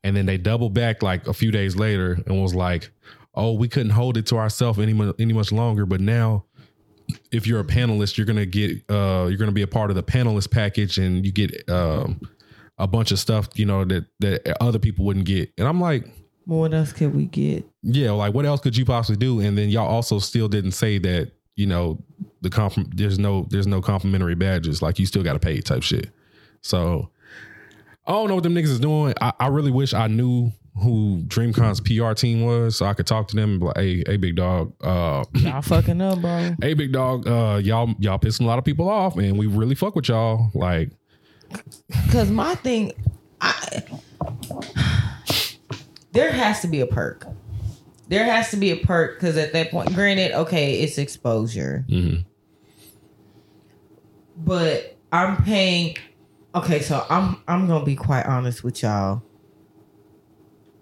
And 0.04 0.16
then 0.16 0.26
they 0.26 0.38
doubled 0.38 0.74
back 0.74 1.02
like 1.02 1.28
a 1.28 1.34
few 1.34 1.52
days 1.52 1.76
later 1.76 2.20
and 2.28 2.42
was 2.42 2.54
like, 2.56 2.92
"Oh, 3.34 3.54
we 3.54 3.68
couldn't 3.68 3.92
hold 3.92 4.18
it 4.18 4.26
to 4.28 4.38
ourselves 4.38 4.80
any 4.80 4.94
any 5.20 5.34
much 5.34 5.52
longer, 5.52 5.86
but 5.86 6.02
now 6.02 6.46
if 7.32 7.46
you're 7.48 7.60
a 7.60 7.64
panelist, 7.66 8.18
you're 8.18 8.26
gonna 8.26 8.46
get 8.46 8.72
uh 8.90 9.26
you're 9.30 9.38
gonna 9.38 9.52
be 9.52 9.62
a 9.64 9.68
part 9.68 9.90
of 9.90 9.96
the 9.96 10.04
panelist 10.04 10.52
package 10.52 10.98
and 10.98 11.26
you 11.26 11.32
get 11.32 11.68
um 11.70 12.20
a 12.78 12.88
bunch 12.88 13.12
of 13.12 13.20
stuff, 13.20 13.48
you 13.56 13.66
know, 13.66 13.86
that 13.86 14.06
that 14.20 14.62
other 14.62 14.80
people 14.80 15.06
wouldn't 15.06 15.26
get." 15.26 15.52
And 15.58 15.68
I'm 15.68 15.80
like, 15.82 16.06
What 16.46 16.74
else 16.74 16.92
could 16.94 17.16
we 17.16 17.26
get? 17.26 17.66
yeah, 17.82 18.12
like 18.12 18.34
what 18.34 18.46
else 18.46 18.62
could 18.62 18.76
you 18.78 18.86
possibly 18.86 19.18
do? 19.18 19.40
And 19.40 19.58
then 19.58 19.70
y'all 19.70 19.88
also 19.88 20.20
still 20.20 20.48
didn't 20.48 20.72
say 20.72 20.98
that 21.00 21.32
you 21.56 21.66
know 21.66 22.00
the 22.42 22.50
comp- 22.50 22.96
there's 22.96 23.18
no 23.20 23.48
there's 23.50 23.68
no 23.68 23.82
complimentary 23.82 24.36
badges. 24.36 24.82
Like 24.82 25.00
you 25.00 25.06
still 25.06 25.24
got 25.24 25.34
to 25.34 25.40
pay 25.40 25.62
type 25.62 25.84
shit. 25.84 26.10
So 26.62 27.10
I 28.08 28.12
don't 28.12 28.28
know 28.28 28.36
what 28.36 28.44
them 28.44 28.54
niggas 28.56 28.66
is 28.66 28.80
doing. 28.80 29.14
I, 29.22 29.34
I 29.40 29.48
really 29.48 29.72
wish 29.72 29.94
I 29.94 30.08
knew 30.08 30.52
who 30.78 31.24
DreamCon's 31.28 31.80
PR 31.80 32.14
team 32.14 32.44
was, 32.44 32.76
so 32.76 32.86
I 32.86 32.94
could 32.94 33.08
talk 33.08 33.30
to 33.30 33.36
them 33.36 33.52
and 33.52 33.60
be 33.62 33.66
like, 33.68 33.78
hey, 33.78 34.04
hey, 34.06 34.18
big 34.18 34.36
dog, 34.36 34.74
uh, 34.84 35.24
Y'all 35.36 35.62
fucking 35.64 36.02
up, 36.02 36.20
bro. 36.20 36.54
hey, 36.62 36.74
big 36.74 36.92
dog, 36.92 37.26
uh, 37.28 37.62
y'all 37.64 37.94
y'all 37.98 38.20
pissing 38.20 38.42
a 38.42 38.46
lot 38.46 38.60
of 38.60 38.66
people 38.66 38.90
off, 38.90 39.16
and 39.16 39.38
we 39.40 39.48
really 39.48 39.74
fuck 39.76 39.96
with 39.96 40.10
y'all. 40.10 40.52
Like, 40.54 40.90
Cause 42.12 42.30
my 42.30 42.56
thing, 42.56 42.92
I 43.40 43.84
there 46.12 46.32
has 46.32 46.62
to 46.62 46.68
be 46.68 46.82
a 46.82 46.88
perk. 46.88 47.26
There 48.08 48.26
has 48.26 48.52
to 48.52 48.58
be 48.58 48.72
a 48.72 48.78
perk 48.78 49.16
because 49.20 49.38
at 49.38 49.54
that 49.54 49.72
point, 49.72 49.94
granted, 49.94 50.32
okay, 50.34 50.80
it's 50.82 50.98
exposure, 50.98 51.86
hmm 51.90 52.16
but 54.38 54.98
I'm 55.12 55.38
paying. 55.44 55.98
Okay, 56.54 56.82
so 56.82 57.06
I'm 57.10 57.42
I'm 57.48 57.68
gonna 57.68 57.86
be 57.86 57.96
quite 57.96 58.26
honest 58.26 58.64
with 58.64 58.82
y'all. 58.84 59.22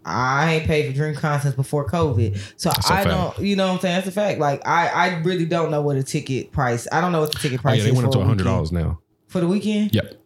I 0.06 0.56
ain't 0.56 0.66
paid 0.66 0.94
for 0.94 1.02
DreamCon 1.02 1.42
since 1.42 1.56
before 1.56 1.88
COVID, 1.88 2.38
so 2.58 2.70
I 2.72 3.04
fact. 3.04 3.08
don't. 3.08 3.40
You 3.40 3.56
know 3.56 3.68
what 3.68 3.74
I'm 3.76 3.80
saying? 3.80 3.96
That's 3.96 4.08
a 4.08 4.12
fact. 4.12 4.40
Like 4.40 4.68
I, 4.68 4.88
I 4.88 5.20
really 5.22 5.46
don't 5.46 5.72
know 5.72 5.82
what 5.82 5.96
a 5.96 6.04
ticket 6.04 6.52
price. 6.52 6.88
I 6.92 7.00
don't 7.00 7.12
know 7.12 7.22
what 7.22 7.32
the 7.32 7.38
ticket 7.38 7.60
Oh 7.60 7.64
price 7.64 7.78
yeah, 7.78 7.86
they 7.86 7.92
went 7.92 8.08
up 8.08 8.14
to 8.14 8.20
a 8.20 8.26
hundred 8.26 8.44
dollars 8.44 8.72
now. 8.72 9.00
for 9.28 9.40
the 9.40 9.48
weekend. 9.48 9.96
Yep, 9.96 10.22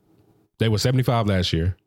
they 0.58 0.70
were 0.70 0.80
seventy 0.80 1.04
five 1.04 1.28
last 1.28 1.54
year, 1.54 1.78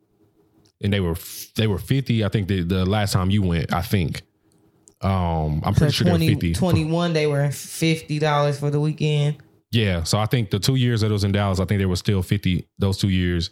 and 0.80 0.92
they 0.92 1.00
were 1.00 1.16
they 1.56 1.66
were 1.66 1.78
fifty. 1.78 2.24
I 2.24 2.28
think 2.28 2.48
the 2.48 2.62
the 2.62 2.86
last 2.86 3.12
time 3.12 3.30
you 3.30 3.42
went, 3.42 3.72
I 3.72 3.82
think. 3.82 4.22
Um, 5.03 5.62
I'm 5.64 5.74
So 5.74 5.78
pretty 5.80 5.92
sure 5.94 6.05
they 6.05 6.11
were 6.12 6.18
20, 6.18 6.28
fifty. 6.28 6.53
21, 6.55 7.12
they 7.14 7.26
were 7.26 7.51
fifty 7.51 8.18
dollars 8.18 8.59
for 8.59 8.70
the 8.70 8.80
weekend. 8.80 9.38
Yeah, 9.70 10.03
so 10.03 10.18
I 10.18 10.26
think 10.26 10.51
the 10.51 10.59
two 10.59 10.74
years 10.74 11.01
that 11.01 11.07
it 11.11 11.12
was 11.12 11.24
in 11.24 11.32
Dallas, 11.32 11.61
I 11.61 11.64
think 11.64 11.78
they 11.78 11.86
were 11.86 11.96
still 11.96 12.22
fifty 12.22 12.66
those 12.78 12.98
two 12.98 13.09
years, 13.09 13.51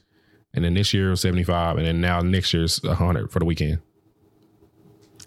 and 0.53 0.65
then 0.65 0.75
this 0.75 0.93
year 0.93 1.11
was 1.11 1.21
seventy 1.21 1.45
five, 1.45 1.77
and 1.79 1.87
then 1.87 2.01
now 2.01 2.21
next 2.21 2.53
year's 2.53 2.85
hundred 2.87 3.31
for 3.31 3.39
the 3.39 3.45
weekend. 3.45 3.79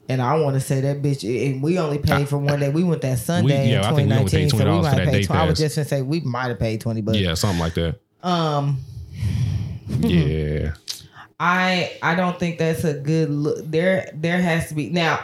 And 0.09 0.21
I 0.21 0.35
want 0.35 0.55
to 0.55 0.59
say 0.59 0.81
that 0.81 1.01
bitch, 1.01 1.23
and 1.23 1.63
we 1.63 1.79
only 1.79 1.97
paid 1.97 2.27
for 2.27 2.37
one 2.37 2.59
day. 2.59 2.69
We 2.69 2.83
went 2.83 3.01
that 3.03 3.17
Sunday 3.19 3.71
yeah, 3.71 3.85
I 3.85 3.89
in 3.91 3.95
think 3.95 4.09
we 4.09 4.15
only 4.17 4.31
paid 4.31 4.49
2019, 4.49 4.49
so 4.49 4.57
we 4.57 4.63
$20 4.63 4.65
for 4.65 4.81
might 4.81 4.89
have 4.99 5.05
paid. 5.05 5.11
day 5.21 5.23
20, 5.25 5.41
I 5.41 5.45
was 5.49 5.59
just 5.59 5.75
gonna 5.77 5.87
say 5.87 6.01
we 6.01 6.19
might 6.19 6.47
have 6.49 6.59
paid 6.59 6.81
twenty 6.81 7.01
bucks. 7.01 7.17
Yeah, 7.17 7.33
something 7.35 7.59
like 7.59 7.73
that. 7.75 7.99
Um, 8.21 8.79
Yeah, 9.99 10.73
I 11.43 11.97
I 12.03 12.13
don't 12.13 12.37
think 12.39 12.59
that's 12.59 12.83
a 12.83 12.93
good 12.93 13.31
look. 13.31 13.65
There 13.65 14.11
there 14.13 14.39
has 14.39 14.69
to 14.69 14.75
be 14.75 14.91
now, 14.91 15.19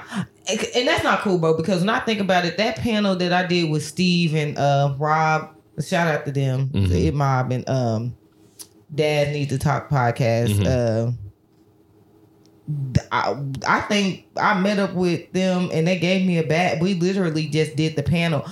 and 0.47 0.87
that's 0.87 1.03
not 1.03 1.19
cool, 1.21 1.37
bro. 1.37 1.55
Because 1.55 1.81
when 1.81 1.89
I 1.89 1.99
think 1.99 2.19
about 2.19 2.43
it, 2.43 2.57
that 2.57 2.77
panel 2.77 3.15
that 3.17 3.31
I 3.31 3.45
did 3.45 3.69
with 3.69 3.85
Steve 3.85 4.33
and 4.33 4.57
uh 4.57 4.95
Rob, 4.97 5.55
shout 5.79 6.07
out 6.07 6.25
to 6.25 6.31
them, 6.31 6.69
Mhm. 6.69 6.89
the 6.89 7.07
It 7.07 7.13
Mob 7.13 7.51
and 7.51 7.69
um 7.69 8.15
Dad 8.93 9.31
Needs 9.31 9.51
to 9.51 9.59
Talk 9.59 9.89
podcast. 9.89 10.55
Mhm. 10.55 10.65
Uh, 10.65 11.11
I, 13.11 13.37
I 13.67 13.81
think 13.81 14.25
I 14.35 14.59
met 14.59 14.79
up 14.79 14.93
with 14.93 15.31
them 15.31 15.69
and 15.71 15.87
they 15.87 15.99
gave 15.99 16.25
me 16.27 16.37
a 16.37 16.43
bat. 16.43 16.81
We 16.81 16.95
literally 16.95 17.47
just 17.47 17.75
did 17.77 17.95
the 17.95 18.03
panel. 18.03 18.45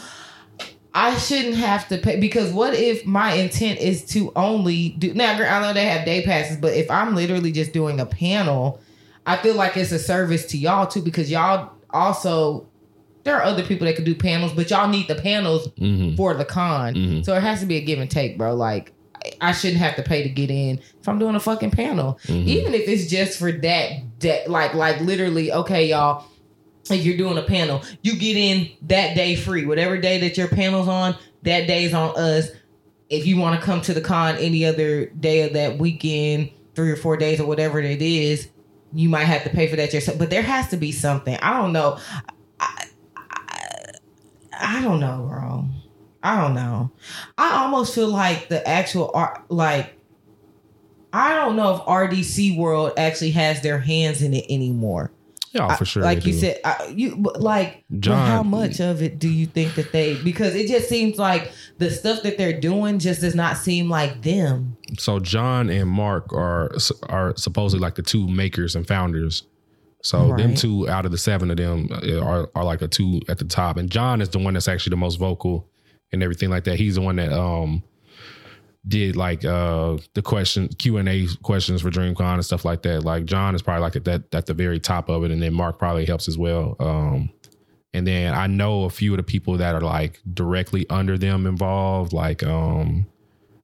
I 0.98 1.18
shouldn't 1.18 1.56
have 1.56 1.90
to 1.90 1.98
pay 1.98 2.18
because 2.20 2.54
what 2.54 2.74
if 2.74 3.06
my 3.06 3.34
intent 3.34 3.80
is 3.82 4.06
to 4.06 4.32
only 4.36 4.90
do 4.98 5.14
now? 5.14 5.34
I 5.34 5.60
know 5.62 5.74
they 5.74 5.86
have 5.88 6.06
day 6.06 6.24
passes, 6.24 6.56
but 6.56 6.74
if 6.74 6.90
I'm 6.90 7.14
literally 7.16 7.52
just 7.52 7.74
doing 7.74 8.00
a 8.00 8.06
panel, 8.06 8.80
I 9.26 9.36
feel 9.36 9.56
like 9.56 9.76
it's 9.76 9.92
a 9.92 10.00
service 10.00 10.46
to 10.48 10.58
y'all 10.58 10.88
too 10.88 11.02
because 11.02 11.30
y'all 11.30 11.72
also 11.90 12.66
there 13.26 13.36
are 13.36 13.44
other 13.44 13.64
people 13.64 13.86
that 13.88 13.96
could 13.98 14.06
do 14.06 14.16
panels, 14.16 14.54
but 14.54 14.70
y'all 14.70 14.88
need 14.88 15.08
the 15.10 15.16
panels 15.16 15.68
hmm 15.78 16.16
for 16.16 16.34
the 16.34 16.46
con. 16.46 16.94
Mhm. 16.94 17.26
So 17.26 17.36
it 17.36 17.42
has 17.42 17.60
to 17.60 17.66
be 17.66 17.76
a 17.76 17.82
give 17.82 18.00
and 18.00 18.10
take, 18.10 18.38
bro. 18.38 18.56
Like 18.56 18.94
I- 19.42 19.52
shouldn't 19.52 19.80
have 19.82 19.96
to 19.98 20.04
pay 20.04 20.24
to 20.24 20.30
get 20.30 20.50
in 20.52 20.80
if 21.02 21.10
I'm 21.10 21.18
doing 21.20 21.36
a 21.36 21.40
fucking 21.40 21.72
panel, 21.72 22.20
Mhm. 22.28 22.46
even 22.46 22.74
if 22.74 22.88
it's 22.88 23.08
just 23.10 23.38
for 23.38 23.52
that. 23.52 23.90
That 24.22 24.50
like 24.50 24.74
like 24.76 25.02
literally, 25.02 25.52
okay, 25.52 25.90
y'all. 25.90 26.24
If 26.90 27.04
you're 27.06 27.18
doing 27.18 27.38
a 27.38 27.44
panel, 27.44 27.82
you 28.04 28.16
get 28.16 28.38
in 28.38 28.70
that 28.84 29.16
day 29.16 29.36
free. 29.36 29.66
Whatever 29.66 29.98
day 29.98 30.20
that 30.20 30.38
your 30.38 30.48
panel's 30.48 30.88
on, 30.88 31.18
that 31.44 31.68
day's 31.68 31.94
on 31.94 32.16
us. 32.18 32.50
If 33.10 33.26
you 33.26 33.38
want 33.38 33.60
to 33.60 33.66
come 33.66 33.82
to 33.82 33.94
the 33.94 34.02
con 34.02 34.36
any 34.38 34.66
other 34.66 35.08
day 35.08 35.42
of 35.42 35.54
that 35.54 35.78
weekend, 35.78 36.52
three 36.76 36.92
or 36.92 36.96
four 36.96 37.18
days 37.18 37.40
or 37.40 37.48
whatever 37.48 37.80
it 37.80 38.02
is, 38.02 38.50
you 38.94 39.10
might 39.10 39.26
have 39.26 39.44
to 39.44 39.50
pay 39.50 39.68
for 39.68 39.76
that 39.76 39.94
yourself. 39.94 40.18
But 40.18 40.30
there 40.30 40.42
has 40.42 40.70
to 40.70 40.78
be 40.78 40.92
something. 40.92 41.38
I 41.38 41.58
don't 41.58 41.74
know. 41.74 41.98
I, 42.60 42.86
I, 43.18 43.82
I 44.60 44.82
don't 44.82 45.00
know, 45.00 45.28
bro. 45.30 45.66
I 46.24 46.42
don't 46.42 46.56
know. 46.56 46.92
I 47.38 47.64
almost 47.64 47.94
feel 47.94 48.10
like 48.10 48.50
the 48.50 48.68
actual 48.68 49.12
art, 49.14 49.46
like, 49.50 49.94
I 51.14 51.36
don't 51.36 51.56
know 51.56 51.76
if 51.76 51.82
RDC 51.82 52.58
World 52.58 52.94
actually 52.98 53.32
has 53.32 53.62
their 53.62 53.80
hands 53.80 54.22
in 54.22 54.34
it 54.34 54.46
anymore. 54.50 55.12
Yeah, 55.56 55.76
for 55.76 55.86
sure. 55.86 56.04
like 56.04 56.26
you 56.26 56.34
do. 56.34 56.40
said, 56.40 56.60
I, 56.64 56.94
you 56.96 57.16
like, 57.36 57.84
John- 58.00 58.28
how 58.28 58.44
much 58.44 58.80
of 58.80 59.02
it 59.02 59.18
do 59.20 59.30
you 59.30 59.46
think 59.46 59.76
that 59.76 59.92
they? 59.92 60.22
Because 60.22 60.54
it 60.54 60.68
just 60.68 60.90
seems 60.90 61.18
like 61.18 61.52
the 61.78 61.90
stuff 61.90 62.22
that 62.24 62.38
they're 62.38 62.60
doing 62.60 63.00
just 63.00 63.22
does 63.22 63.36
not 63.36 63.58
seem 63.58 63.90
like 63.90 64.22
them. 64.22 64.78
so 65.00 65.20
John 65.20 65.70
and 65.70 65.90
Mark 65.90 66.34
are 66.34 66.72
are 67.10 67.36
supposedly 67.38 67.82
like 67.82 67.96
the 67.96 68.04
two 68.04 68.28
makers 68.28 68.76
and 68.76 68.86
founders. 68.88 69.44
So 70.02 70.36
them 70.36 70.54
two 70.54 70.88
out 70.88 71.06
of 71.06 71.12
the 71.12 71.18
seven 71.18 71.50
of 71.50 71.58
them 71.58 71.90
uh, 71.92 72.20
are 72.22 72.50
are 72.54 72.64
like 72.64 72.82
a 72.84 72.88
two 72.88 73.22
at 73.28 73.40
the 73.40 73.46
top, 73.46 73.78
and 73.78 73.90
John 73.90 74.22
is 74.22 74.30
the 74.30 74.38
one 74.38 74.54
that's 74.54 74.68
actually 74.68 74.92
the 74.92 74.98
most 74.98 75.16
vocal 75.16 75.68
and 76.12 76.22
everything 76.22 76.52
like 76.52 76.66
that. 76.66 76.78
He's 76.78 76.96
the 76.96 77.02
one 77.02 77.16
that 77.16 77.34
um 77.34 77.82
did 78.88 79.16
like 79.16 79.44
uh 79.44 79.98
the 80.14 80.22
question 80.22 80.68
Q 80.68 80.98
and 80.98 81.10
A 81.10 81.28
questions 81.44 81.82
for 81.82 81.90
DreamCon 81.90 82.36
and 82.36 82.46
stuff 82.46 82.66
like 82.66 82.84
that. 82.84 83.04
Like 83.04 83.26
John 83.26 83.56
is 83.56 83.62
probably 83.62 83.82
like 83.82 83.96
at 83.96 84.06
that 84.06 84.34
at 84.34 84.46
the 84.46 84.54
very 84.54 84.80
top 84.80 85.10
of 85.10 85.24
it, 85.24 85.32
and 85.32 85.42
then 85.42 85.54
Mark 85.54 85.80
probably 85.80 86.06
helps 86.06 86.28
as 86.28 86.38
well. 86.38 86.76
Um, 86.80 87.30
and 87.94 88.06
then 88.06 88.34
I 88.34 88.48
know 88.48 88.84
a 88.84 88.90
few 88.90 89.14
of 89.14 89.18
the 89.18 89.24
people 89.24 89.58
that 89.58 89.74
are 89.76 89.82
like 89.82 90.22
directly 90.34 90.86
under 90.90 91.18
them 91.18 91.46
involved, 91.46 92.14
like 92.14 92.44
um. 92.44 93.08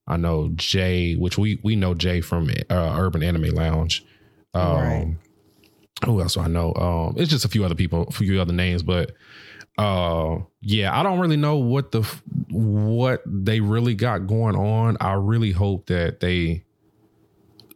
I 0.08 0.18
know 0.18 0.50
Jay, 0.56 1.14
which 1.16 1.38
we 1.38 1.60
we 1.64 1.76
know 1.78 1.94
Jay 1.94 2.20
from 2.20 2.50
uh, 2.70 2.96
Urban 3.00 3.24
Anime 3.24 3.52
Lounge. 3.56 4.04
Um, 4.54 4.76
Right. 4.76 5.16
Who 6.06 6.20
else 6.20 6.34
do 6.34 6.42
I 6.42 6.48
know? 6.48 6.74
Um, 6.74 7.14
it's 7.18 7.30
just 7.30 7.46
a 7.46 7.48
few 7.48 7.64
other 7.64 7.76
people, 7.76 8.08
a 8.08 8.12
few 8.12 8.42
other 8.42 8.52
names, 8.52 8.82
but 8.84 9.12
uh, 9.78 10.40
yeah, 10.62 10.98
I 10.98 11.04
don't 11.04 11.20
really 11.20 11.38
know 11.38 11.58
what 11.58 11.92
the 11.92 12.02
what 12.50 13.24
they 13.26 13.60
really 13.62 13.96
got 13.96 14.28
going 14.28 14.56
on. 14.56 14.98
I 15.00 15.14
really 15.14 15.52
hope 15.52 15.88
that 15.88 16.20
they 16.20 16.64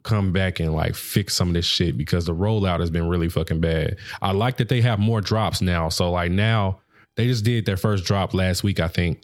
come 0.03 0.31
back 0.31 0.59
and 0.59 0.73
like 0.73 0.93
fix 0.95 1.33
some 1.33 1.49
of 1.49 1.53
this 1.55 1.65
shit 1.65 1.97
because 1.97 2.25
the 2.25 2.35
rollout 2.35 2.79
has 2.79 2.91
been 2.91 3.07
really 3.07 3.27
fucking 3.27 3.59
bad. 3.59 3.97
I 4.21 4.31
like 4.33 4.57
that 4.57 4.69
they 4.69 4.81
have 4.81 4.99
more 4.99 5.19
drops 5.19 5.61
now. 5.61 5.89
So 5.89 6.11
like 6.11 6.31
now 6.31 6.79
they 7.15 7.27
just 7.27 7.43
did 7.43 7.65
their 7.65 7.77
first 7.77 8.05
drop 8.05 8.33
last 8.33 8.63
week, 8.63 8.79
I 8.79 8.87
think. 8.87 9.21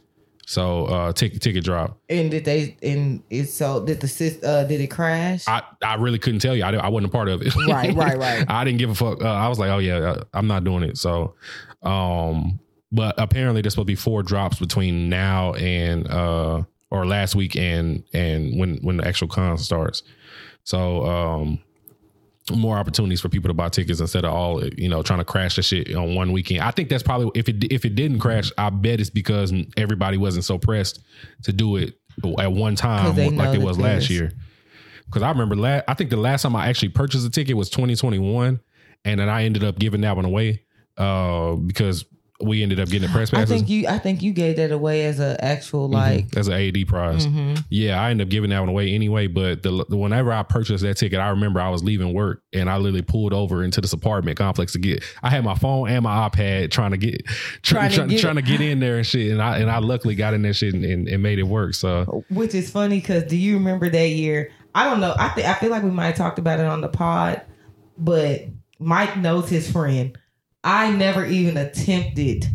So 0.47 0.85
uh 0.85 1.13
ticket 1.13 1.41
ticket 1.41 1.63
drop. 1.63 1.99
And 2.09 2.31
did 2.31 2.45
they? 2.45 2.75
And 2.81 3.21
it 3.29 3.45
so 3.45 3.85
did 3.85 4.01
the 4.01 4.39
uh 4.43 4.63
Did 4.63 4.81
it 4.81 4.87
crash? 4.87 5.47
I, 5.47 5.61
I 5.83 5.95
really 5.95 6.17
couldn't 6.17 6.39
tell 6.39 6.55
you. 6.55 6.63
I, 6.63 6.71
I 6.71 6.89
wasn't 6.89 7.13
a 7.13 7.15
part 7.15 7.29
of 7.29 7.41
it. 7.43 7.55
Right, 7.55 7.93
right, 7.95 8.17
right. 8.17 8.45
I 8.49 8.63
didn't 8.63 8.79
give 8.79 8.89
a 8.89 8.95
fuck. 8.95 9.21
Uh, 9.21 9.27
I 9.27 9.47
was 9.47 9.59
like, 9.59 9.69
oh 9.69 9.77
yeah, 9.77 9.97
uh, 9.97 10.23
I'm 10.33 10.47
not 10.47 10.63
doing 10.63 10.83
it. 10.83 10.97
So, 10.97 11.35
um, 11.83 12.59
but 12.91 13.15
apparently 13.17 13.61
there's 13.61 13.73
supposed 13.73 13.87
to 13.87 13.91
be 13.91 13.95
four 13.95 14.23
drops 14.23 14.59
between 14.59 15.09
now 15.09 15.53
and 15.53 16.07
uh 16.09 16.61
or 16.89 17.05
last 17.05 17.35
week 17.35 17.55
and 17.55 18.03
and 18.13 18.59
when 18.59 18.77
when 18.77 18.97
the 18.97 19.07
actual 19.07 19.27
con 19.27 19.57
starts. 19.57 20.03
So, 20.63 21.05
um, 21.05 21.59
more 22.51 22.77
opportunities 22.77 23.21
for 23.21 23.29
people 23.29 23.47
to 23.47 23.53
buy 23.53 23.69
tickets 23.69 24.01
instead 24.01 24.25
of 24.25 24.33
all 24.33 24.63
you 24.65 24.89
know 24.89 25.01
trying 25.01 25.19
to 25.19 25.25
crash 25.25 25.55
the 25.55 25.63
shit 25.63 25.95
on 25.95 26.15
one 26.15 26.31
weekend. 26.31 26.61
I 26.61 26.71
think 26.71 26.89
that's 26.89 27.03
probably 27.03 27.31
if 27.33 27.47
it 27.47 27.71
if 27.71 27.85
it 27.85 27.95
didn't 27.95 28.19
crash, 28.19 28.51
I 28.57 28.69
bet 28.69 28.99
it's 28.99 29.09
because 29.09 29.53
everybody 29.77 30.17
wasn't 30.17 30.45
so 30.45 30.57
pressed 30.57 30.99
to 31.43 31.53
do 31.53 31.77
it 31.77 31.97
at 32.39 32.51
one 32.51 32.75
time 32.75 33.15
they 33.15 33.29
like 33.29 33.55
it 33.55 33.61
was 33.61 33.79
last 33.79 34.09
year. 34.09 34.33
Because 35.05 35.23
I 35.23 35.29
remember, 35.29 35.57
last, 35.57 35.83
I 35.89 35.93
think 35.93 36.09
the 36.09 36.17
last 36.17 36.43
time 36.43 36.55
I 36.55 36.67
actually 36.67 36.89
purchased 36.89 37.27
a 37.27 37.29
ticket 37.29 37.57
was 37.57 37.69
2021, 37.69 38.61
and 39.03 39.19
then 39.19 39.27
I 39.27 39.43
ended 39.43 39.63
up 39.63 39.77
giving 39.77 40.01
that 40.01 40.15
one 40.15 40.23
away 40.23 40.63
uh, 40.97 41.53
because 41.55 42.05
we 42.43 42.63
ended 42.63 42.79
up 42.79 42.89
getting 42.89 43.07
a 43.07 43.11
press 43.11 43.29
passes. 43.29 43.51
I 43.51 43.55
think 43.55 43.69
you. 43.69 43.87
I 43.87 43.99
think 43.99 44.23
you 44.23 44.33
gave 44.33 44.55
that 44.55 44.71
away 44.71 45.05
as 45.05 45.19
an 45.19 45.37
actual 45.41 45.87
Mhm. 45.87 45.93
like. 45.93 46.35
as 46.35 46.47
an 46.47 46.55
AD 46.55 46.85
prize. 46.85 47.27
mhm. 47.27 47.63
Yeah, 47.69 48.01
I 48.01 48.09
ended 48.09 48.25
up 48.25 48.31
giving 48.31 48.49
that 48.49 48.59
one 48.61 48.69
away 48.69 48.89
anyway. 48.95 49.27
But 49.27 49.61
the, 49.61 49.85
the 49.87 49.95
whenever 49.95 50.33
I 50.33 50.41
purchased 50.41 50.83
that 50.83 50.97
ticket, 50.97 51.19
I 51.19 51.29
remember 51.29 51.61
I 51.61 51.69
was 51.69 51.83
leaving 51.83 52.15
work 52.15 52.41
and 52.51 52.67
I 52.67 52.77
literally 52.77 53.03
pulled 53.03 53.31
over 53.31 53.63
into 53.63 53.79
this 53.79 53.93
apartment 53.93 54.39
complex 54.39 54.73
to 54.73 54.79
get. 54.79 55.03
I 55.21 55.29
had 55.29 55.43
my 55.43 55.53
phone 55.53 55.87
and 55.87 56.01
my 56.03 56.27
iPad 56.27 56.71
trying 56.71 56.89
to 56.91 56.97
get 56.97 57.23
trying, 57.61 57.61
Trying 57.61 57.89
to 57.91 57.95
trying, 57.95 58.07
get 58.09 58.21
trying 58.21 58.35
to 58.37 58.41
get 58.41 58.59
in 58.59 58.79
there 58.79 58.97
and 58.97 59.05
shit. 59.05 59.31
And 59.31 59.39
I 59.39 59.59
and 59.59 59.69
I 59.69 59.77
luckily 59.77 60.15
got 60.15 60.33
in 60.33 60.41
there 60.41 60.53
shit 60.53 60.73
and, 60.73 60.83
and, 60.83 61.07
and 61.07 61.21
made 61.21 61.37
it 61.37 61.43
work. 61.43 61.75
So 61.75 62.23
Which 62.31 62.55
is 62.55 62.71
funny 62.71 62.99
because 63.01 63.25
do 63.25 63.37
you 63.37 63.53
remember 63.57 63.87
that 63.87 64.09
year? 64.09 64.49
I 64.73 64.85
don't 64.89 64.99
know. 64.99 65.13
I 65.15 65.27
think 65.29 65.47
I 65.47 65.53
feel 65.53 65.69
like 65.69 65.83
we 65.83 65.91
might 65.91 66.07
have 66.07 66.15
talked 66.15 66.39
about 66.39 66.59
it 66.59 66.65
on 66.65 66.81
the 66.81 66.89
pod, 66.89 67.41
but 67.99 68.45
Mike 68.79 69.15
knows 69.17 69.47
his 69.47 69.69
friend. 69.71 70.17
I 70.63 70.91
never 70.91 71.25
even 71.25 71.57
attempted 71.57 72.45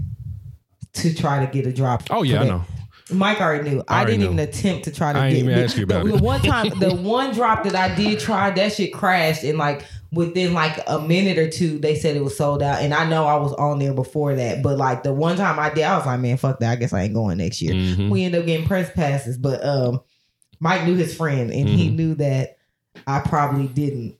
to 0.94 1.14
try 1.14 1.44
to 1.44 1.50
get 1.52 1.66
a 1.66 1.72
drop. 1.72 2.04
oh 2.10 2.22
yeah, 2.22 2.42
I 2.42 2.44
know. 2.46 2.64
Mike 3.12 3.40
already 3.40 3.70
knew. 3.70 3.84
I, 3.86 3.94
I 3.94 3.96
already 3.98 4.12
didn't 4.18 4.34
knew. 4.36 4.42
even 4.42 4.48
attempt 4.48 4.84
to 4.86 4.92
try 4.92 5.12
to 5.12 5.18
I 5.18 5.30
get. 5.30 5.38
even 5.38 5.52
ask 5.58 5.76
you 5.76 5.84
about 5.84 6.04
the, 6.06 6.14
it. 6.14 6.16
the 6.18 6.22
one 6.24 6.40
time, 6.40 6.68
the 6.80 6.94
one 6.94 7.32
drop 7.34 7.62
that 7.64 7.76
I 7.76 7.94
did 7.94 8.18
try, 8.18 8.50
that 8.50 8.72
shit 8.72 8.92
crashed, 8.92 9.44
and 9.44 9.58
like 9.58 9.84
within 10.12 10.54
like 10.54 10.80
a 10.88 11.00
minute 11.00 11.38
or 11.38 11.48
two, 11.48 11.78
they 11.78 11.94
said 11.94 12.16
it 12.16 12.24
was 12.24 12.36
sold 12.36 12.62
out. 12.64 12.82
And 12.82 12.92
I 12.94 13.08
know 13.08 13.24
I 13.26 13.36
was 13.36 13.52
on 13.54 13.78
there 13.78 13.92
before 13.94 14.34
that, 14.34 14.60
but 14.62 14.76
like 14.76 15.04
the 15.04 15.12
one 15.12 15.36
time 15.36 15.58
I 15.60 15.70
did, 15.72 15.84
I 15.84 15.96
was 15.96 16.06
like, 16.06 16.18
man, 16.18 16.36
fuck 16.36 16.58
that. 16.60 16.72
I 16.72 16.76
guess 16.76 16.92
I 16.92 17.02
ain't 17.02 17.14
going 17.14 17.38
next 17.38 17.62
year. 17.62 17.74
Mhm. 17.74 18.10
We 18.10 18.24
end 18.24 18.34
up 18.34 18.44
getting 18.46 18.66
press 18.66 18.90
passes, 18.92 19.38
but 19.38 19.64
um, 19.64 20.00
Mike 20.58 20.84
knew 20.84 20.94
his 20.96 21.14
friend, 21.16 21.52
and 21.52 21.68
he 21.68 21.90
Mhm. 21.90 21.94
knew 21.96 22.14
that 22.16 22.56
I 23.06 23.20
probably 23.20 23.68
didn't. 23.68 24.16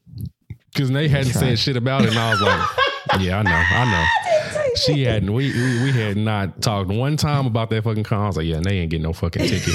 Because 0.72 0.91
they 0.91 1.09
hadn't 1.09 1.32
said 1.32 1.59
shit 1.59 1.76
about 1.76 2.03
it, 2.05 2.11
and 2.11 2.18
I 2.18 2.30
was 2.30 2.41
like, 2.43 2.68
yeah, 3.20 3.38
I 3.38 3.42
know, 3.42 3.50
I 3.50 3.84
know. 3.84 4.06
I 4.60 4.74
she 4.76 5.04
hadn't. 5.04 5.32
We, 5.32 5.52
we 5.52 5.84
we 5.84 5.92
had 5.92 6.16
not 6.16 6.62
talked 6.62 6.90
one 6.90 7.16
time 7.16 7.46
about 7.46 7.70
that 7.70 7.84
fucking 7.84 8.04
con. 8.04 8.20
I 8.20 8.26
was 8.26 8.36
like, 8.36 8.46
yeah, 8.46 8.56
and 8.56 8.64
they 8.64 8.78
ain't 8.78 8.90
getting 8.90 9.04
no 9.04 9.12
fucking 9.12 9.42
ticket. 9.42 9.74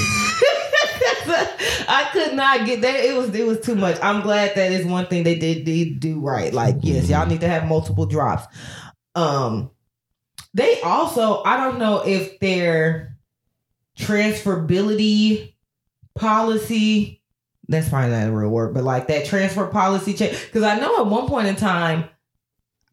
I 1.88 2.08
could 2.12 2.34
not 2.34 2.64
get 2.66 2.80
that. 2.82 3.04
It 3.04 3.16
was 3.16 3.34
it 3.34 3.46
was 3.46 3.60
too 3.60 3.74
much. 3.74 3.98
I'm 4.02 4.22
glad 4.22 4.54
that 4.54 4.72
is 4.72 4.86
one 4.86 5.06
thing 5.06 5.24
they 5.24 5.38
did, 5.38 5.64
did 5.64 6.00
do 6.00 6.20
right. 6.20 6.52
Like, 6.52 6.76
yes, 6.80 7.08
y'all 7.08 7.26
need 7.26 7.40
to 7.40 7.48
have 7.48 7.66
multiple 7.66 8.06
drops. 8.06 8.46
Um, 9.14 9.70
they 10.54 10.80
also 10.82 11.42
I 11.42 11.56
don't 11.56 11.78
know 11.78 12.02
if 12.06 12.38
their 12.40 13.16
transferability 13.98 15.54
policy. 16.14 17.22
That's 17.68 17.88
probably 17.88 18.10
not 18.10 18.28
a 18.28 18.32
real 18.32 18.50
word, 18.50 18.74
but 18.74 18.84
like 18.84 19.08
that 19.08 19.26
transfer 19.26 19.66
policy 19.66 20.14
check. 20.14 20.30
Because 20.30 20.62
I 20.62 20.78
know 20.78 21.00
at 21.00 21.06
one 21.06 21.26
point 21.28 21.46
in 21.46 21.56
time, 21.56 22.04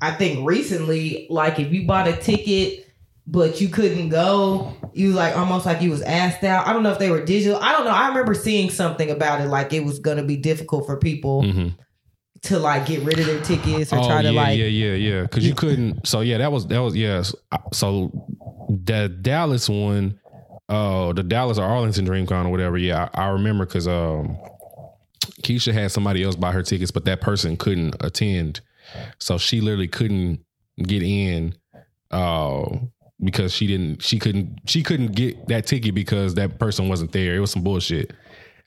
I 0.02 0.12
think 0.12 0.48
recently, 0.48 1.28
like 1.30 1.60
if 1.60 1.72
you 1.72 1.86
bought 1.88 2.08
a 2.08 2.16
ticket 2.16 2.86
but 3.32 3.62
you 3.62 3.70
couldn't 3.70 4.10
go. 4.10 4.74
You 4.92 5.12
like 5.12 5.38
almost 5.38 5.64
like 5.68 5.84
you 5.84 5.92
was 5.92 6.02
asked 6.02 6.44
out. 6.44 6.66
I 6.66 6.74
don't 6.74 6.82
know 6.82 6.92
if 6.92 6.98
they 6.98 7.12
were 7.12 7.24
digital. 7.24 7.60
I 7.62 7.74
don't 7.74 7.86
know. 7.86 7.92
I 7.92 8.08
remember 8.08 8.34
seeing 8.34 8.72
something 8.72 9.12
about 9.12 9.40
it, 9.40 9.46
like 9.50 9.72
it 9.72 9.82
was 9.86 10.00
gonna 10.00 10.24
be 10.24 10.36
difficult 10.36 10.88
for 10.88 10.98
people 10.98 11.44
Mhm. 11.44 11.76
to 12.44 12.58
like 12.58 12.88
get 12.88 13.04
rid 13.04 13.20
of 13.20 13.28
their 13.28 13.40
tickets 13.44 13.94
or 13.94 13.98
Oh 14.00 14.08
try 14.08 14.16
yeah, 14.22 14.22
to 14.24 14.32
like. 14.32 14.58
yeah, 14.58 14.66
yeah, 14.66 14.94
yeah. 14.94 15.22
Because 15.22 15.46
you 15.46 15.54
couldn't. 15.54 16.08
So 16.08 16.22
yeah, 16.22 16.40
that 16.40 16.52
was 16.52 16.66
that 16.70 16.80
was 16.80 16.96
yes. 16.96 17.36
So 17.72 18.12
the 18.68 19.10
Dallas 19.10 19.70
one, 19.70 20.20
uh, 20.68 21.14
the 21.14 21.22
Dallas 21.22 21.60
or 21.60 21.66
Arlington 21.66 22.08
DreamCon 22.08 22.46
or 22.46 22.50
whatever. 22.50 22.80
Yeah, 22.80 23.10
I, 23.14 23.26
I 23.26 23.28
remember 23.28 23.68
because 23.68 23.88
um, 23.88 24.40
Keisha 25.44 25.72
had 25.72 25.92
somebody 25.92 26.24
else 26.24 26.36
buy 26.36 26.52
her 26.52 26.64
tickets, 26.64 26.90
but 26.90 27.06
that 27.06 27.22
person 27.22 27.58
couldn't 27.58 27.96
attend, 28.00 28.62
so 29.20 29.38
she 29.38 29.62
literally 29.62 29.88
couldn't 29.88 30.44
get 30.82 31.04
in. 31.04 31.56
Uh, 32.12 32.78
because 33.22 33.54
she 33.54 33.68
didn't, 33.68 34.02
she 34.02 34.18
couldn't, 34.18 34.60
she 34.66 34.82
couldn't 34.82 35.12
get 35.12 35.48
that 35.50 35.68
ticket 35.68 35.94
because 35.94 36.36
that 36.36 36.58
person 36.58 36.88
wasn't 36.88 37.12
there. 37.12 37.36
It 37.36 37.40
was 37.40 37.52
some 37.52 37.64
bullshit. 37.64 38.14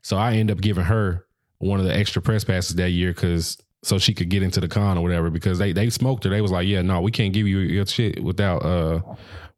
So 0.02 0.16
I 0.18 0.34
ended 0.34 0.56
up 0.56 0.62
giving 0.62 0.84
her 0.84 1.26
one 1.58 1.80
of 1.80 1.86
the 1.86 1.94
extra 1.94 2.20
press 2.20 2.44
passes 2.44 2.74
that 2.76 2.90
year 2.90 3.12
because 3.12 3.56
so 3.84 3.98
she 3.98 4.14
could 4.14 4.28
get 4.28 4.42
into 4.42 4.60
the 4.60 4.68
con 4.68 4.98
or 4.98 5.02
whatever 5.02 5.30
because 5.30 5.58
they 5.58 5.72
they 5.72 5.90
smoked 5.90 6.24
her. 6.24 6.30
They 6.30 6.40
was 6.40 6.50
like, 6.50 6.66
yeah, 6.66 6.82
no, 6.82 7.00
we 7.00 7.10
can't 7.10 7.32
give 7.32 7.46
you 7.46 7.58
your 7.58 7.86
shit 7.86 8.22
without 8.22 8.64
uh 8.64 9.00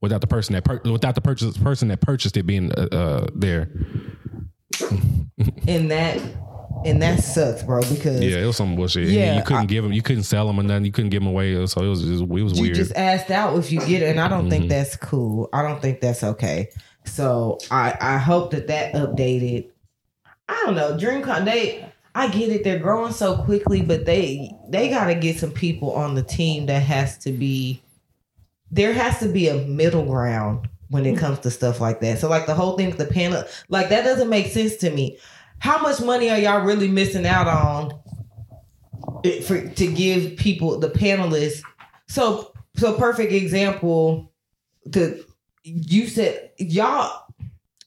without 0.00 0.20
the 0.20 0.26
person 0.26 0.54
that 0.54 0.64
per- 0.64 0.80
without 0.84 1.14
the 1.14 1.20
purchase 1.20 1.56
person 1.56 1.88
that 1.88 2.00
purchased 2.00 2.36
it 2.36 2.44
being 2.44 2.72
uh, 2.72 2.88
uh 2.92 3.26
there. 3.34 3.70
And 5.66 5.90
that 5.90 6.20
and 6.84 7.00
that 7.02 7.22
sucks, 7.22 7.62
bro, 7.62 7.80
because 7.82 8.20
Yeah, 8.20 8.38
it 8.38 8.46
was 8.46 8.56
some 8.56 8.76
bullshit. 8.76 9.08
Yeah, 9.08 9.36
you 9.36 9.42
couldn't 9.42 9.62
I- 9.62 9.66
give 9.66 9.84
them, 9.84 9.92
you 9.92 10.02
couldn't 10.02 10.24
sell 10.24 10.46
them 10.46 10.58
or 10.60 10.62
nothing. 10.62 10.84
You 10.84 10.92
couldn't 10.92 11.10
give 11.10 11.22
them 11.22 11.28
away. 11.28 11.54
So 11.66 11.82
it 11.82 11.88
was 11.88 12.02
just, 12.02 12.22
it 12.22 12.28
was 12.28 12.56
you 12.56 12.62
weird. 12.62 12.74
just 12.76 12.92
asked 12.96 13.30
out 13.30 13.58
if 13.58 13.72
you 13.72 13.80
get 13.80 14.02
it, 14.02 14.10
and 14.10 14.20
I 14.20 14.28
don't 14.28 14.50
think 14.50 14.64
Mhm. 14.66 14.68
that's 14.68 14.96
cool. 14.96 15.48
I 15.52 15.62
don't 15.62 15.80
think 15.82 16.00
that's 16.00 16.22
okay. 16.22 16.68
So 17.04 17.58
I 17.70 17.94
I 18.00 18.16
hope 18.18 18.50
that 18.52 18.68
that 18.68 18.94
updated. 18.94 19.66
I 20.48 20.62
don't 20.66 20.74
know. 20.74 20.96
DreamCon 20.96 21.44
they 21.44 21.84
I 22.14 22.28
get 22.28 22.48
it. 22.50 22.62
They're 22.64 22.78
growing 22.78 23.12
so 23.12 23.36
quickly, 23.38 23.82
but 23.82 24.04
they 24.06 24.54
they 24.68 24.88
got 24.88 25.06
to 25.06 25.14
get 25.14 25.38
some 25.38 25.50
people 25.50 25.92
on 25.92 26.14
the 26.14 26.22
team 26.22 26.66
that 26.66 26.82
has 26.82 27.18
to 27.18 27.32
be. 27.32 27.82
There 28.70 28.92
has 28.92 29.18
to 29.20 29.28
be 29.28 29.48
a 29.48 29.54
middle 29.66 30.04
ground 30.04 30.68
when 30.90 31.06
it 31.06 31.16
comes 31.18 31.40
to 31.40 31.50
stuff 31.50 31.80
like 31.80 32.00
that. 32.00 32.18
So 32.18 32.28
like 32.28 32.46
the 32.46 32.54
whole 32.54 32.76
thing 32.76 32.86
with 32.88 32.98
the 32.98 33.06
panel, 33.06 33.42
like 33.68 33.88
that 33.88 34.04
doesn't 34.04 34.28
make 34.28 34.46
sense 34.52 34.76
to 34.76 34.90
me. 34.90 35.18
How 35.64 35.80
much 35.80 35.98
money 36.02 36.28
are 36.28 36.38
y'all 36.38 36.60
really 36.62 36.88
missing 36.88 37.24
out 37.24 37.48
on 37.48 37.98
for 39.46 39.66
to 39.66 39.86
give 39.94 40.36
people 40.36 40.78
the 40.78 40.90
panelists? 40.90 41.62
So 42.06 42.52
so 42.76 42.92
perfect 42.92 43.32
example. 43.32 44.30
To 44.92 45.24
you 45.62 46.06
said 46.06 46.50
y'all, 46.58 47.18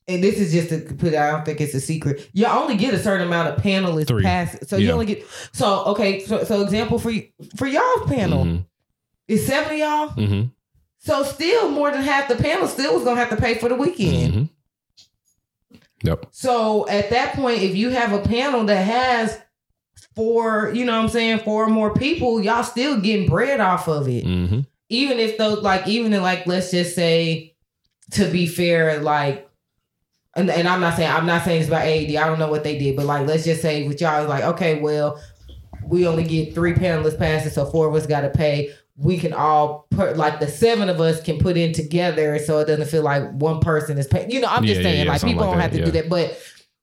and 0.08 0.24
this 0.24 0.40
is 0.40 0.52
just 0.52 0.70
to 0.70 0.80
put. 0.96 1.14
it 1.14 1.20
I 1.20 1.30
don't 1.30 1.46
think 1.46 1.62
it's 1.62 1.76
a 1.76 1.80
secret. 1.80 2.28
You 2.34 2.48
only 2.48 2.78
get 2.78 2.96
a 2.96 3.00
certain 3.00 3.28
amount 3.28 3.50
of 3.50 3.64
panelists 3.64 4.08
Three. 4.08 4.24
passes. 4.24 4.68
So 4.68 4.78
you 4.78 4.92
only 4.92 5.06
get. 5.06 5.24
So 5.54 5.84
okay. 5.86 6.22
So 6.22 6.46
so 6.46 6.64
example 6.64 6.98
for 6.98 7.12
for 7.58 7.68
y'all's 7.68 8.08
panel 8.10 8.44
hmm 8.44 8.58
is 9.28 9.46
seventy 9.46 9.82
y'all. 9.82 10.08
hmm 10.08 10.46
So 10.98 11.22
still 11.22 11.70
more 11.70 11.92
than 11.92 12.02
half 12.02 12.28
the 12.28 12.38
panel 12.38 12.68
still 12.68 12.96
was 12.96 13.04
gonna 13.04 13.20
have 13.20 13.30
to 13.30 13.38
pay 13.38 13.54
for 13.54 13.70
the 13.70 13.76
weekend. 13.76 14.34
hmm 14.34 14.44
Yep. 16.08 16.28
So 16.32 16.88
at 16.88 17.10
that 17.10 17.36
point, 17.36 17.62
if 17.62 17.76
you 17.76 17.90
have 17.90 18.14
a 18.14 18.22
panel 18.22 18.64
that 18.66 18.82
has 18.82 19.40
four, 20.16 20.72
you 20.74 20.86
know 20.86 20.96
what 20.96 21.04
I'm 21.04 21.10
saying, 21.10 21.40
four 21.40 21.68
more 21.68 21.94
people, 21.94 22.42
y'all 22.42 22.64
still 22.64 23.00
getting 23.02 23.28
bread 23.28 23.60
off 23.60 23.88
of 23.88 24.08
it. 24.08 24.24
hmm 24.24 24.62
Even 24.90 25.20
if 25.20 25.38
those 25.38 25.62
like 25.62 25.86
even 25.88 26.14
in 26.14 26.22
like 26.22 26.48
let's 26.48 26.72
just 26.72 26.96
say 26.96 27.56
to 28.12 28.32
be 28.32 28.48
fair, 28.48 29.00
like 29.02 29.50
and, 30.36 30.50
and 30.50 30.68
I'm 30.68 30.80
not 30.80 30.96
saying 30.96 31.12
I'm 31.12 31.26
not 31.26 31.44
saying 31.44 31.62
it's 31.62 31.68
about 31.68 31.86
AD. 31.86 32.16
I 32.16 32.28
don't 32.28 32.40
know 32.40 32.50
what 32.50 32.64
they 32.64 32.78
did, 32.78 32.96
but 32.96 33.06
like 33.06 33.28
let's 33.28 33.44
just 33.44 33.62
say 33.62 33.86
with 33.88 34.00
y'all 34.00 34.28
like, 34.28 34.44
okay, 34.44 34.80
well, 34.80 35.22
we 35.86 36.08
only 36.08 36.24
get 36.24 36.54
three 36.54 36.74
panelists 36.74 37.18
passes, 37.18 37.54
so 37.54 37.66
four 37.66 37.88
of 37.88 37.96
us 37.96 38.08
gotta 38.08 38.30
pay. 38.30 38.74
We 38.98 39.18
can 39.18 39.32
all 39.32 39.86
put 39.92 40.18
like 40.18 40.40
the 40.40 40.48
seven 40.48 40.90
of 40.90 41.00
us 41.00 41.22
can 41.22 41.38
put 41.38 41.56
in 41.56 41.72
together 41.72 42.40
so 42.40 42.60
it 42.60 42.66
doesn't 42.66 42.88
feel 42.88 43.04
like 43.04 43.32
one 43.32 43.60
person 43.60 43.98
is 43.98 44.08
paying. 44.08 44.32
You 44.32 44.42
know, 44.42 44.48
I'm 44.50 44.64
just 44.64 44.82
Yeah, 44.82 44.88
yeah, 44.88 44.92
saying 44.92 45.06
yeah, 45.06 45.12
like 45.12 45.22
people 45.22 45.42
like 45.42 45.52
don't 45.52 45.62
have 45.62 45.72
that, 45.72 45.78
to 45.78 45.86
do 45.86 45.92
that, 45.92 46.10
but 46.10 46.38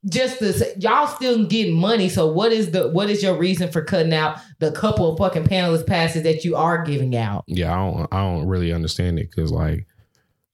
just 0.07 0.39
say, 0.39 0.75
y'all 0.79 1.07
still 1.07 1.45
getting 1.47 1.75
money. 1.75 2.09
So 2.09 2.31
what 2.31 2.53
is 2.53 2.71
the 2.71 2.89
what 2.89 3.11
is 3.11 3.23
your 3.23 3.37
reason 3.37 3.71
for 3.71 3.83
cutting 3.83 4.13
out 4.13 4.39
the 4.59 4.71
couple 4.73 5.11
of 5.11 5.19
fucking 5.19 5.45
panelist 5.45 5.87
passes 5.87 6.23
that 6.25 6.45
you 6.45 6.57
are 6.57 6.85
giving 6.85 7.17
out? 7.17 7.45
yeah, 7.47 7.73
I 7.73 7.77
don't, 7.77 8.15
I 8.15 8.21
don't 8.21 8.47
really 8.47 8.73
understand 8.73 9.19
it 9.19 9.31
because 9.31 9.51
like, 9.51 9.87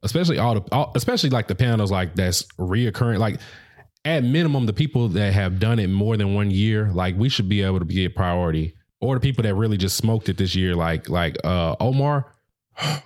especially 0.02 0.38
all 0.38 0.54
the, 0.54 0.62
all, 0.72 0.92
especially 0.94 1.30
like 1.30 1.48
the 1.48 1.54
panels 1.54 1.90
like 1.90 2.14
that's 2.14 2.42
reoccurring. 2.58 3.18
Like, 3.18 3.40
at 4.04 4.24
minimum, 4.24 4.66
the 4.66 4.72
people 4.72 5.08
that 5.08 5.34
have 5.34 5.58
done 5.58 5.78
it 5.78 5.88
more 5.88 6.16
than 6.16 6.34
one 6.34 6.50
year, 6.50 6.90
like 6.92 7.16
we 7.16 7.28
should 7.28 7.48
be 7.48 7.62
able 7.62 7.80
to 7.80 7.84
get 7.84 8.14
priority. 8.14 8.74
Or 9.00 9.14
the 9.14 9.20
people 9.20 9.42
that 9.44 9.54
really 9.54 9.76
just 9.76 9.96
smoked 9.96 10.28
it 10.28 10.36
this 10.36 10.54
year, 10.54 10.74
like 10.74 11.08
like 11.08 11.36
uh 11.44 11.76
Omar. 11.80 12.26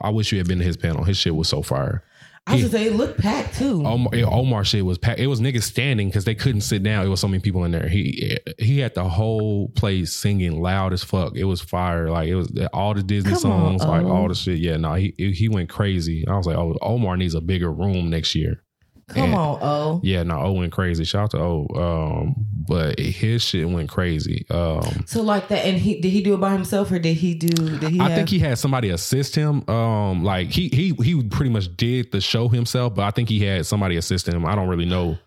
I 0.00 0.10
wish 0.10 0.30
you 0.32 0.38
had 0.38 0.46
been 0.46 0.58
to 0.58 0.64
his 0.64 0.76
panel. 0.76 1.04
His 1.04 1.16
shit 1.16 1.34
was 1.34 1.48
so 1.48 1.62
fire. 1.62 2.04
I 2.46 2.56
was 2.56 2.70
say 2.70 2.86
it 2.88 2.94
looked 2.94 3.18
packed 3.18 3.56
too. 3.56 3.86
Omar, 3.86 4.12
Omar 4.26 4.64
shit 4.64 4.84
was 4.84 4.98
packed. 4.98 5.18
It 5.18 5.28
was 5.28 5.40
niggas 5.40 5.62
standing 5.62 6.08
because 6.08 6.24
they 6.26 6.34
couldn't 6.34 6.60
sit 6.60 6.82
down. 6.82 7.06
It 7.06 7.08
was 7.08 7.20
so 7.20 7.28
many 7.28 7.40
people 7.40 7.64
in 7.64 7.70
there. 7.70 7.88
He 7.88 8.36
he 8.58 8.80
had 8.80 8.94
the 8.94 9.08
whole 9.08 9.68
place 9.70 10.12
singing 10.12 10.60
loud 10.60 10.92
as 10.92 11.02
fuck. 11.02 11.36
It 11.36 11.44
was 11.44 11.62
fire. 11.62 12.10
Like 12.10 12.28
it 12.28 12.34
was 12.34 12.52
all 12.74 12.92
the 12.92 13.02
Disney 13.02 13.32
Come 13.32 13.52
on, 13.52 13.78
songs, 13.78 13.84
like 13.88 14.04
O. 14.04 14.12
all 14.12 14.28
the 14.28 14.34
shit. 14.34 14.58
Yeah, 14.58 14.76
no, 14.76 14.92
he 14.94 15.14
he 15.16 15.48
went 15.48 15.70
crazy. 15.70 16.26
I 16.28 16.36
was 16.36 16.46
like, 16.46 16.56
oh, 16.56 16.76
Omar 16.82 17.16
needs 17.16 17.34
a 17.34 17.40
bigger 17.40 17.72
room 17.72 18.10
next 18.10 18.34
year. 18.34 18.62
Come 19.08 19.22
and- 19.24 19.34
on, 19.34 19.58
oh. 19.60 20.00
Yeah, 20.02 20.22
no, 20.22 20.38
O 20.40 20.52
went 20.52 20.72
crazy. 20.72 21.04
Shout 21.04 21.24
out 21.24 21.30
to 21.32 21.38
O. 21.38 21.66
Um, 21.74 22.34
but 22.66 22.98
his 22.98 23.42
shit 23.42 23.68
went 23.68 23.90
crazy. 23.90 24.46
Um, 24.50 25.04
So 25.06 25.22
like 25.22 25.48
that, 25.48 25.66
and 25.66 25.76
he 25.78 26.00
did 26.00 26.10
he 26.10 26.22
do 26.22 26.32
it 26.34 26.38
by 26.40 26.52
himself 26.52 26.90
or 26.90 26.98
did 26.98 27.16
he 27.18 27.34
do? 27.34 27.48
Did 27.78 27.90
he? 27.90 28.00
I 28.00 28.04
have, 28.08 28.16
think 28.16 28.28
he 28.30 28.38
had 28.38 28.58
somebody 28.58 28.88
assist 28.90 29.34
him. 29.36 29.68
Um, 29.68 30.24
like 30.24 30.48
he 30.48 30.68
he 30.68 30.94
he 31.02 31.22
pretty 31.24 31.50
much 31.50 31.76
did 31.76 32.12
the 32.12 32.20
show 32.22 32.48
himself, 32.48 32.94
but 32.94 33.02
I 33.02 33.10
think 33.10 33.28
he 33.28 33.44
had 33.44 33.66
somebody 33.66 33.96
assisting 33.96 34.34
him. 34.34 34.46
I 34.46 34.54
don't 34.54 34.68
really 34.68 34.86
know 34.86 35.18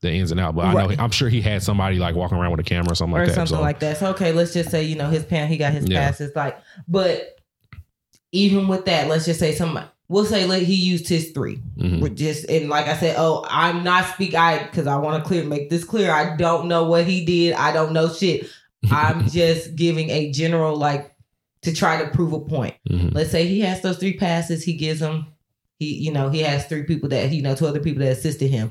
the 0.00 0.12
ins 0.12 0.30
and 0.30 0.38
out, 0.38 0.54
but 0.54 0.66
I 0.66 0.72
know 0.74 0.86
Right. 0.88 1.00
I'm 1.00 1.10
sure 1.10 1.28
he 1.28 1.40
had 1.40 1.62
somebody 1.62 1.96
like 1.98 2.14
walking 2.14 2.38
around 2.38 2.50
with 2.52 2.60
a 2.60 2.64
camera 2.64 2.92
or 2.92 2.94
something 2.94 3.16
or 3.16 3.20
like 3.20 3.28
that. 3.28 3.34
something 3.34 3.56
so 3.56 3.60
like 3.62 3.80
that. 3.80 3.96
So 3.96 4.10
okay, 4.10 4.32
let's 4.32 4.52
just 4.52 4.70
say 4.70 4.84
you 4.84 4.94
know 4.96 5.08
his 5.10 5.24
pan, 5.24 5.48
he 5.48 5.56
got 5.56 5.72
his 5.72 5.88
Yeah. 5.88 6.06
passes. 6.06 6.30
Like, 6.36 6.56
but 6.86 7.36
even 8.30 8.68
with 8.68 8.84
that, 8.84 9.08
let's 9.08 9.24
just 9.24 9.40
say 9.40 9.52
some. 9.52 9.78
We'll 10.08 10.26
say 10.26 10.44
like 10.46 10.62
he 10.64 10.74
used 10.74 11.08
his 11.08 11.30
three. 11.30 11.62
mhm. 11.78 12.00
We're 12.00 12.10
just 12.10 12.48
and 12.50 12.68
like 12.68 12.86
I 12.88 12.96
said, 12.96 13.16
oh, 13.18 13.46
I'm 13.48 13.82
not 13.82 14.06
speak 14.14 14.34
I 14.34 14.62
because 14.64 14.86
I 14.86 14.96
want 14.96 15.22
to 15.22 15.26
clear 15.26 15.44
make 15.44 15.70
this 15.70 15.84
clear. 15.84 16.10
I 16.10 16.36
don't 16.36 16.68
know 16.68 16.84
what 16.84 17.06
he 17.06 17.24
did. 17.24 17.54
I 17.54 17.72
don't 17.72 17.92
know 17.92 18.08
shit. 18.12 18.46
I'm 18.90 19.28
just 19.28 19.74
giving 19.76 20.10
a 20.10 20.30
general 20.30 20.76
like 20.76 21.14
to 21.62 21.72
try 21.72 22.02
to 22.02 22.10
prove 22.10 22.34
a 22.34 22.40
point. 22.40 22.74
Mhm. 22.90 23.14
Let's 23.14 23.30
say 23.30 23.46
he 23.46 23.60
has 23.60 23.80
those 23.80 23.96
three 23.96 24.16
passes. 24.18 24.62
He 24.62 24.74
gives 24.74 25.00
them. 25.00 25.26
He 25.78 25.94
you 25.94 26.12
know 26.12 26.28
he 26.28 26.40
has 26.40 26.66
three 26.66 26.82
people 26.84 27.08
that 27.08 27.32
you 27.32 27.40
know 27.42 27.54
two 27.54 27.66
other 27.66 27.80
people 27.80 28.02
that 28.04 28.12
assisted 28.12 28.50
him. 28.50 28.70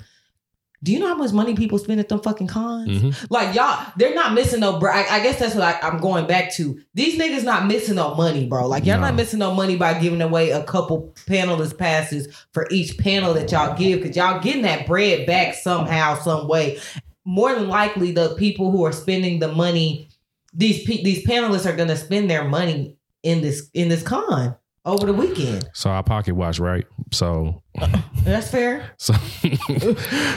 Do 0.84 0.92
you 0.92 1.00
know 1.00 1.08
how 1.08 1.16
much 1.16 1.32
money 1.32 1.56
people 1.56 1.78
spend 1.80 2.02
at 2.02 2.10
them 2.10 2.20
fucking 2.20 2.48
cons? 2.48 2.90
Mhm. 2.90 3.26
Like 3.30 3.56
y'all, 3.56 3.86
they're 3.96 4.14
not 4.14 4.34
missing 4.34 4.60
no. 4.60 4.80
Bro, 4.80 4.92
I, 4.92 5.06
I 5.10 5.24
guess 5.24 5.40
that's 5.40 5.56
what 5.56 5.64
I, 5.64 5.80
I'm 5.88 5.98
going 6.00 6.28
back 6.28 6.54
to. 6.56 6.78
These 6.94 7.18
niggas 7.18 7.46
not 7.46 7.68
missing 7.68 7.96
no 7.96 8.14
money, 8.16 8.46
bro. 8.48 8.68
Like 8.68 8.86
y'all 8.86 8.98
No. 9.00 9.06
not 9.06 9.16
missing 9.16 9.40
no 9.40 9.54
money 9.54 9.78
by 9.78 9.98
giving 9.98 10.22
away 10.22 10.50
a 10.52 10.62
couple 10.64 11.14
panelist 11.26 11.78
passes 11.78 12.28
for 12.52 12.68
each 12.70 12.98
panel 12.98 13.34
that 13.34 13.50
y'all 13.52 13.78
give, 13.78 14.02
because 14.02 14.18
y'all 14.18 14.42
getting 14.42 14.64
that 14.64 14.86
bread 14.86 15.26
back 15.26 15.56
somehow, 15.56 16.16
some 16.20 16.48
way. 16.50 16.80
More 17.26 17.56
than 17.56 17.70
likely, 17.70 18.12
the 18.12 18.36
people 18.36 18.70
who 18.70 18.84
are 18.84 18.92
spending 18.92 19.40
the 19.40 19.48
money, 19.48 20.10
these 20.54 20.86
these 20.86 21.26
panelists 21.26 21.66
are 21.66 21.76
gonna 21.76 21.96
spend 21.96 22.30
their 22.30 22.44
money 22.44 22.98
in 23.24 23.42
this 23.42 23.70
in 23.74 23.88
this 23.88 24.04
con 24.04 24.54
over 24.86 25.06
the 25.06 25.14
weekend. 25.14 25.70
So 25.74 25.90
I 25.90 26.02
pocket 26.02 26.36
watch 26.36 26.60
right. 26.60 26.86
So 27.12 27.64
That's 28.24 28.50
fair. 28.50 28.92
so 28.98 29.14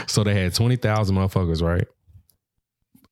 so 0.07 0.23
they 0.23 0.33
had 0.35 0.53
twenty 0.53 0.75
thousand 0.75 1.15
motherfuckers 1.15 1.61
right. 1.61 1.87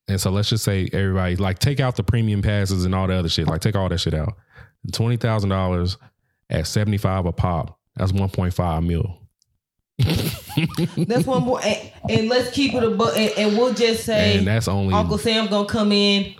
And 0.08 0.20
so 0.20 0.30
let's 0.30 0.48
just 0.48 0.64
say 0.64 0.88
everybody 0.92 1.36
like 1.36 1.58
take 1.58 1.80
out 1.80 1.96
the 1.96 2.02
premium 2.04 2.42
passes 2.42 2.84
and 2.84 2.94
all 2.94 3.06
the 3.06 3.14
other 3.14 3.28
shit. 3.28 3.46
Like 3.48 3.60
take 3.60 3.74
all 3.76 3.88
that 3.88 3.98
shit 3.98 4.14
out. 4.14 4.34
Twenty 4.92 5.16
thousand 5.16 5.50
dollars. 5.50 5.96
at 6.48 6.66
75 6.66 7.26
a 7.26 7.32
pop. 7.32 7.78
That's 7.96 8.12
1.5 8.12 8.86
mil. 8.86 9.18
That's 11.06 11.26
one 11.26 11.42
more. 11.42 11.60
And, 11.64 11.90
and 12.08 12.28
let's 12.28 12.50
keep 12.50 12.74
it 12.74 12.82
a 12.84 12.90
book. 12.90 13.16
And, 13.16 13.32
and 13.36 13.58
we'll 13.58 13.74
just 13.74 14.04
say 14.04 14.38
and 14.38 14.46
that's 14.46 14.68
only 14.68 14.94
Uncle 14.94 15.18
Sam 15.18 15.46
gonna 15.48 15.66
come 15.66 15.90
in, 15.92 16.34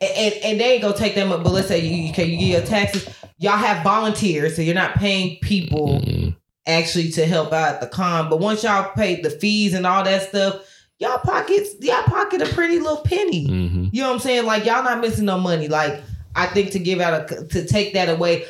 and, 0.00 0.34
and, 0.44 0.60
they 0.60 0.72
ain't 0.74 0.82
gonna 0.82 0.96
take 0.96 1.14
them 1.14 1.32
up. 1.32 1.42
But 1.42 1.52
let's 1.52 1.68
say 1.68 1.80
you 1.80 1.90
you, 1.90 2.06
you 2.06 2.12
get 2.12 2.58
your 2.58 2.60
taxes. 2.62 3.08
Y'all 3.38 3.56
have 3.56 3.82
volunteers, 3.84 4.56
so 4.56 4.62
you're 4.62 4.74
not 4.74 4.94
paying 4.96 5.38
people 5.40 6.00
Mm, 6.00 6.36
actually 6.66 7.10
to 7.12 7.24
help 7.26 7.52
out 7.52 7.74
at 7.74 7.80
the 7.80 7.86
con. 7.86 8.28
But 8.30 8.40
once 8.40 8.62
y'all 8.62 8.90
pay 8.94 9.20
the 9.20 9.30
fees 9.30 9.74
and 9.74 9.86
all 9.86 10.04
that 10.04 10.28
stuff, 10.28 10.62
y'all 10.98 11.18
pockets 11.18 11.70
y'all 11.80 12.02
pocket 12.04 12.42
a 12.42 12.46
pretty 12.46 12.78
little 12.78 13.02
penny. 13.02 13.46
mhm. 13.48 13.90
You 13.92 14.02
know 14.02 14.08
what 14.08 14.14
I'm 14.14 14.20
saying? 14.20 14.46
Like 14.46 14.64
y'all 14.64 14.82
not 14.84 15.00
missing 15.00 15.24
no 15.24 15.38
money. 15.38 15.68
Like 15.68 16.02
I 16.34 16.46
think 16.46 16.72
to 16.72 16.78
give 16.78 17.00
out 17.00 17.30
a 17.32 17.44
to 17.48 17.66
take 17.66 17.94
that 17.94 18.08
away, 18.08 18.44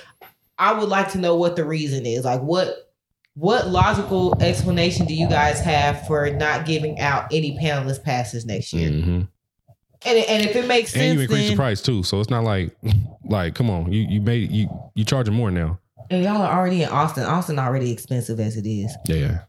I 0.58 0.72
would 0.78 0.88
like 0.88 1.12
to 1.12 1.18
know 1.18 1.36
what 1.36 1.56
the 1.56 1.64
reason 1.64 2.04
is. 2.06 2.24
Like 2.24 2.42
what 2.42 2.90
what 3.34 3.68
logical 3.68 4.34
explanation 4.42 5.06
do 5.06 5.14
you 5.14 5.28
guys 5.28 5.60
have 5.60 6.06
for 6.08 6.28
not 6.30 6.66
giving 6.66 6.98
out 6.98 7.26
any 7.32 7.56
panelist 7.56 8.02
passes 8.02 8.44
next 8.44 8.72
year? 8.72 8.90
Mhm. 8.90 9.28
And 10.06 10.18
and 10.18 10.44
if 10.44 10.54
it 10.56 10.66
makes 10.66 10.92
sense, 10.92 11.02
And 11.02 11.14
you 11.14 11.20
increase 11.22 11.42
then, 11.48 11.50
the 11.50 11.56
price 11.56 11.82
too, 11.82 12.02
so 12.02 12.20
it's 12.20 12.30
not 12.30 12.44
like 12.44 12.76
like 13.24 13.54
come 13.54 13.68
on, 13.70 13.92
you 13.92 14.02
you 14.08 14.20
made 14.20 14.50
you 14.50 14.68
you 14.94 15.04
charging 15.04 15.34
more 15.34 15.50
now. 15.50 15.78
and 16.10 16.22
y'all 16.22 16.40
are 16.42 16.56
already 16.58 16.82
in 16.82 16.88
Austin. 16.88 17.24
Austin 17.24 17.58
already 17.58 17.90
expensive 17.90 18.38
as 18.40 18.56
it 18.56 18.66
is. 18.66 18.94
Yeah, 19.06 19.40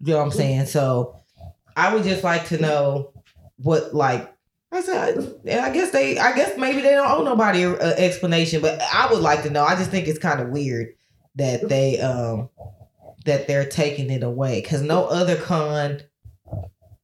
You 0.00 0.12
know 0.12 0.18
what 0.18 0.24
I'm 0.24 0.30
saying? 0.30 0.66
So 0.66 1.20
I 1.76 1.92
would 1.94 2.04
just 2.04 2.22
like 2.24 2.46
to 2.48 2.58
know 2.58 3.12
what 3.56 3.94
like 3.94 4.32
I 4.72 4.80
said, 4.80 5.18
and 5.46 5.60
I 5.60 5.70
guess 5.72 5.90
they, 5.92 6.18
I 6.18 6.34
guess 6.34 6.58
maybe 6.58 6.80
they 6.80 6.90
don't 6.94 7.08
owe 7.08 7.22
nobody 7.22 7.62
an 7.62 7.76
explanation, 7.80 8.60
but 8.60 8.80
I 8.82 9.08
would 9.12 9.22
like 9.22 9.44
to 9.44 9.50
know. 9.50 9.62
I 9.64 9.76
just 9.76 9.90
think 9.92 10.08
it's 10.08 10.18
kind 10.18 10.40
of 10.40 10.48
weird 10.48 10.88
that 11.36 11.68
they, 11.68 12.00
um, 12.00 12.48
that 13.24 13.46
they're 13.46 13.68
taking 13.68 14.10
it 14.10 14.24
away 14.24 14.60
because 14.60 14.82
no 14.82 15.04
other 15.06 15.36
con, 15.36 16.00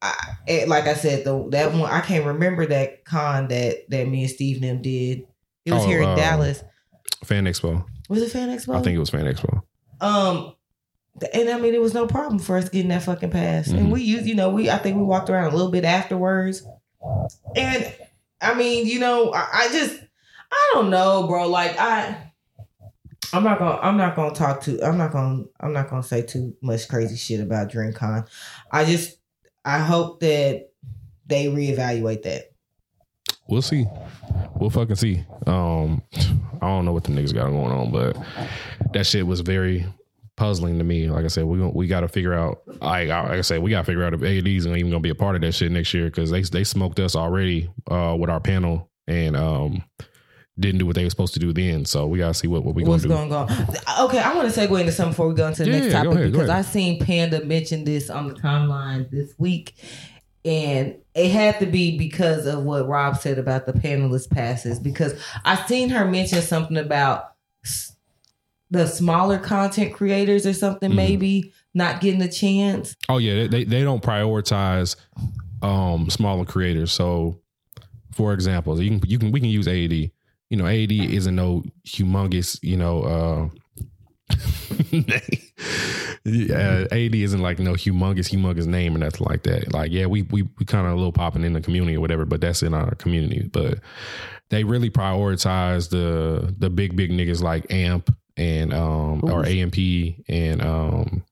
I, 0.03 0.15
it, 0.47 0.69
like 0.69 0.87
I 0.87 0.95
said, 0.95 1.25
the 1.25 1.47
that 1.51 1.73
one 1.73 1.91
I 1.91 2.01
can't 2.01 2.25
remember 2.25 2.67
that 2.67 3.05
con 3.05 3.49
that 3.49 3.89
that 3.91 4.09
me 4.09 4.23
and 4.23 4.31
Steve 4.31 4.57
and 4.57 4.65
them 4.65 4.83
did. 4.83 5.27
It 5.67 5.73
was 5.73 5.83
Oh, 5.83 5.87
here 5.87 6.01
in 6.01 6.09
um, 6.09 6.17
Dallas. 6.17 6.65
Fan 7.25 7.45
Expo. 7.45 7.85
Was 8.09 8.23
it 8.23 8.31
Fan 8.33 8.49
Expo? 8.49 8.75
I 8.77 8.83
think 8.83 8.97
it 8.97 9.01
was 9.01 9.11
Fan 9.11 9.27
Expo. 9.27 9.63
Um, 10.01 10.55
and 11.35 11.51
I 11.51 11.59
mean, 11.59 11.75
it 11.75 11.81
was 11.83 11.93
no 11.93 12.07
problem 12.07 12.39
for 12.39 12.57
us 12.57 12.69
getting 12.71 12.89
that 12.89 13.03
fucking 13.03 13.31
pass. 13.31 13.69
And 13.69 13.89
Mhm. 13.89 13.93
we 13.93 14.01
used, 14.03 14.27
you 14.27 14.35
know, 14.35 14.49
we 14.49 14.71
I 14.71 14.79
think 14.79 14.97
we 14.97 15.03
walked 15.03 15.29
around 15.29 15.53
a 15.53 15.55
little 15.57 15.71
bit 15.71 15.85
afterwards. 15.85 16.63
And 17.55 17.93
I 18.41 18.55
mean, 18.55 18.87
you 18.87 19.01
know, 19.01 19.33
I, 19.35 19.49
I 19.53 19.69
just 19.69 20.01
I 20.51 20.71
don't 20.75 20.89
know, 20.91 21.27
bro. 21.29 21.47
Like 21.49 21.79
I, 21.79 22.33
I'm 23.33 23.45
not 23.45 23.59
gonna 23.59 23.79
I'm 23.83 23.97
not 23.97 24.17
gonna 24.17 24.35
talk 24.35 24.63
to 24.63 24.81
I'm 24.83 24.97
not 24.99 25.13
gonna 25.13 25.45
I'm 25.61 25.73
not 25.75 25.91
gonna 25.91 26.03
say 26.03 26.23
too 26.23 26.57
much 26.63 26.89
crazy 26.89 27.17
shit 27.17 27.41
about 27.41 27.71
DreamCon. 27.71 28.27
I 28.73 28.85
just 28.87 29.19
I 29.65 29.79
hope 29.79 30.21
that 30.21 30.71
they 31.27 31.47
reevaluate 31.47 32.23
that. 32.23 32.51
We'll 33.49 33.63
see. 33.63 33.87
We'll 34.57 34.71
fucking 34.71 34.97
see. 34.97 35.25
Um, 35.47 36.03
I 36.63 36.67
don't 36.67 36.85
know 36.85 36.93
what 36.93 37.05
the 37.05 37.11
niggas 37.11 37.35
got 37.35 37.51
going 37.51 37.73
on, 37.73 37.91
but 37.91 38.17
that 38.93 39.07
shit 39.07 39.27
was 39.27 39.41
very 39.41 39.87
puzzling 40.37 40.79
to 40.79 40.85
me. 40.85 41.09
Like 41.09 41.25
I 41.25 41.29
said, 41.29 41.45
we 41.45 41.59
we 41.59 41.87
got 41.87 42.01
to 42.01 42.09
figure 42.09 42.33
out. 42.33 42.63
Like, 42.67 43.09
like 43.09 43.11
I 43.11 43.41
said, 43.41 43.63
we 43.63 43.71
got 43.71 43.81
to 43.81 43.85
figure 43.85 44.05
out 44.05 44.15
if 44.15 44.23
AD's 44.23 44.67
even 44.67 44.91
gonna 44.91 45.01
be 45.01 45.11
a 45.11 45.15
part 45.15 45.35
of 45.35 45.43
that 45.43 45.53
shit 45.53 45.73
next 45.73 45.93
year 45.93 46.07
because 46.07 46.31
they 46.31 46.43
they 46.43 46.65
smoked 46.65 47.01
us 47.01 47.17
already 47.17 47.71
uh, 47.91 48.17
with 48.19 48.31
our 48.31 48.41
panel 48.41 48.91
and 49.07 49.37
um 49.37 49.83
didn't 50.61 50.79
do 50.79 50.87
what 50.87 50.95
they 50.95 51.05
were 51.05 51.11
supposed 51.11 51.35
to 51.35 51.41
do 51.41 51.53
then. 51.53 51.85
So 51.85 52.07
we 52.07 52.19
gotta 52.19 52.35
see 52.35 52.47
what 52.49 52.65
what 52.65 52.75
we 52.75 52.85
gonna 52.85 52.99
do. 53.03 53.09
What's 53.09 53.29
going 53.31 53.33
on? 53.33 53.51
Okay, 54.07 54.19
I 54.19 54.35
want 54.35 54.53
to 54.53 54.61
segue 54.61 54.79
into 54.81 54.93
something 54.93 55.13
before 55.13 55.29
we 55.29 55.35
go 55.35 55.47
into 55.49 55.65
the 55.65 55.71
next 55.71 55.87
Yeah, 55.87 55.93
go 56.05 56.11
topic 56.11 56.19
ahead, 56.21 56.33
because 56.33 56.49
I 56.51 56.63
seen 56.63 57.01
Panda 57.05 57.45
mention 57.45 57.85
this 57.85 58.11
on 58.11 58.29
the 58.29 58.35
timeline 58.35 59.11
this 59.11 59.35
week, 59.39 59.75
and 60.45 60.97
it 61.15 61.31
had 61.31 61.59
to 61.61 61.67
be 61.67 61.99
because 61.99 62.47
of 62.47 62.63
what 62.65 62.87
Rob 62.89 63.17
said 63.19 63.39
about 63.39 63.67
the 63.67 63.73
panelist 63.73 64.31
passes. 64.31 64.79
Because 64.79 65.15
I 65.45 65.57
seen 65.67 65.89
her 65.91 66.05
mention 66.05 66.41
something 66.43 66.77
about 66.77 67.33
the 68.71 68.87
smaller 68.87 69.39
content 69.39 69.93
creators 69.93 70.47
or 70.47 70.53
something, 70.53 70.93
Mhm. 70.93 70.97
maybe 70.97 71.53
not 71.75 72.01
getting 72.01 72.23
a 72.23 72.31
chance. 72.31 72.95
Oh 73.09 73.19
yeah, 73.19 73.35
they 73.35 73.49
they, 73.49 73.65
they 73.65 73.83
don't 73.83 74.03
prioritize 74.03 74.97
um 75.63 76.09
smaller 76.11 76.45
creators. 76.45 76.93
So 76.93 77.41
for 78.13 78.33
example, 78.33 78.81
you 78.83 78.99
can 78.99 79.11
you 79.11 79.19
can 79.19 79.33
we 79.33 79.41
can 79.41 79.49
use 79.49 79.67
AD. 79.69 80.11
You 80.51 80.57
know, 80.57 80.67
AD 80.67 80.93
isn't 80.93 81.35
no 81.35 81.63
humongous, 81.87 82.59
you 82.63 82.77
know, 82.77 83.03
uh 83.03 83.49
yeah, 86.25 86.87
AD 86.91 87.15
isn't 87.15 87.41
like 87.41 87.59
no 87.59 87.73
humongous, 87.73 88.31
humongous 88.31 88.67
name 88.67 88.95
or 88.95 88.99
nothing 88.99 89.27
like 89.29 89.43
that. 89.45 89.73
Like, 89.73 89.91
yeah, 89.93 90.07
we 90.07 90.23
we 90.23 90.43
we 90.59 90.65
kind 90.67 90.87
of 90.87 90.93
a 90.93 90.97
little 90.97 91.13
popping 91.13 91.45
in 91.45 91.53
the 91.53 91.61
community 91.61 91.97
or 91.97 92.01
whatever, 92.01 92.25
but 92.25 92.41
that's 92.41 92.63
in 92.63 92.75
our 92.75 92.95
community. 92.97 93.49
But 93.53 93.79
they 94.51 94.65
really 94.65 94.91
prioritize 94.91 95.91
the 95.91 96.55
the 96.59 96.71
big 96.71 96.97
big 96.97 97.11
niggas 97.11 97.43
like 97.43 97.73
Amp 97.73 98.15
and 98.37 98.73
um 98.73 99.21
or 99.25 99.47
AMP 99.47 99.77
and 100.29 100.63
um 100.63 101.25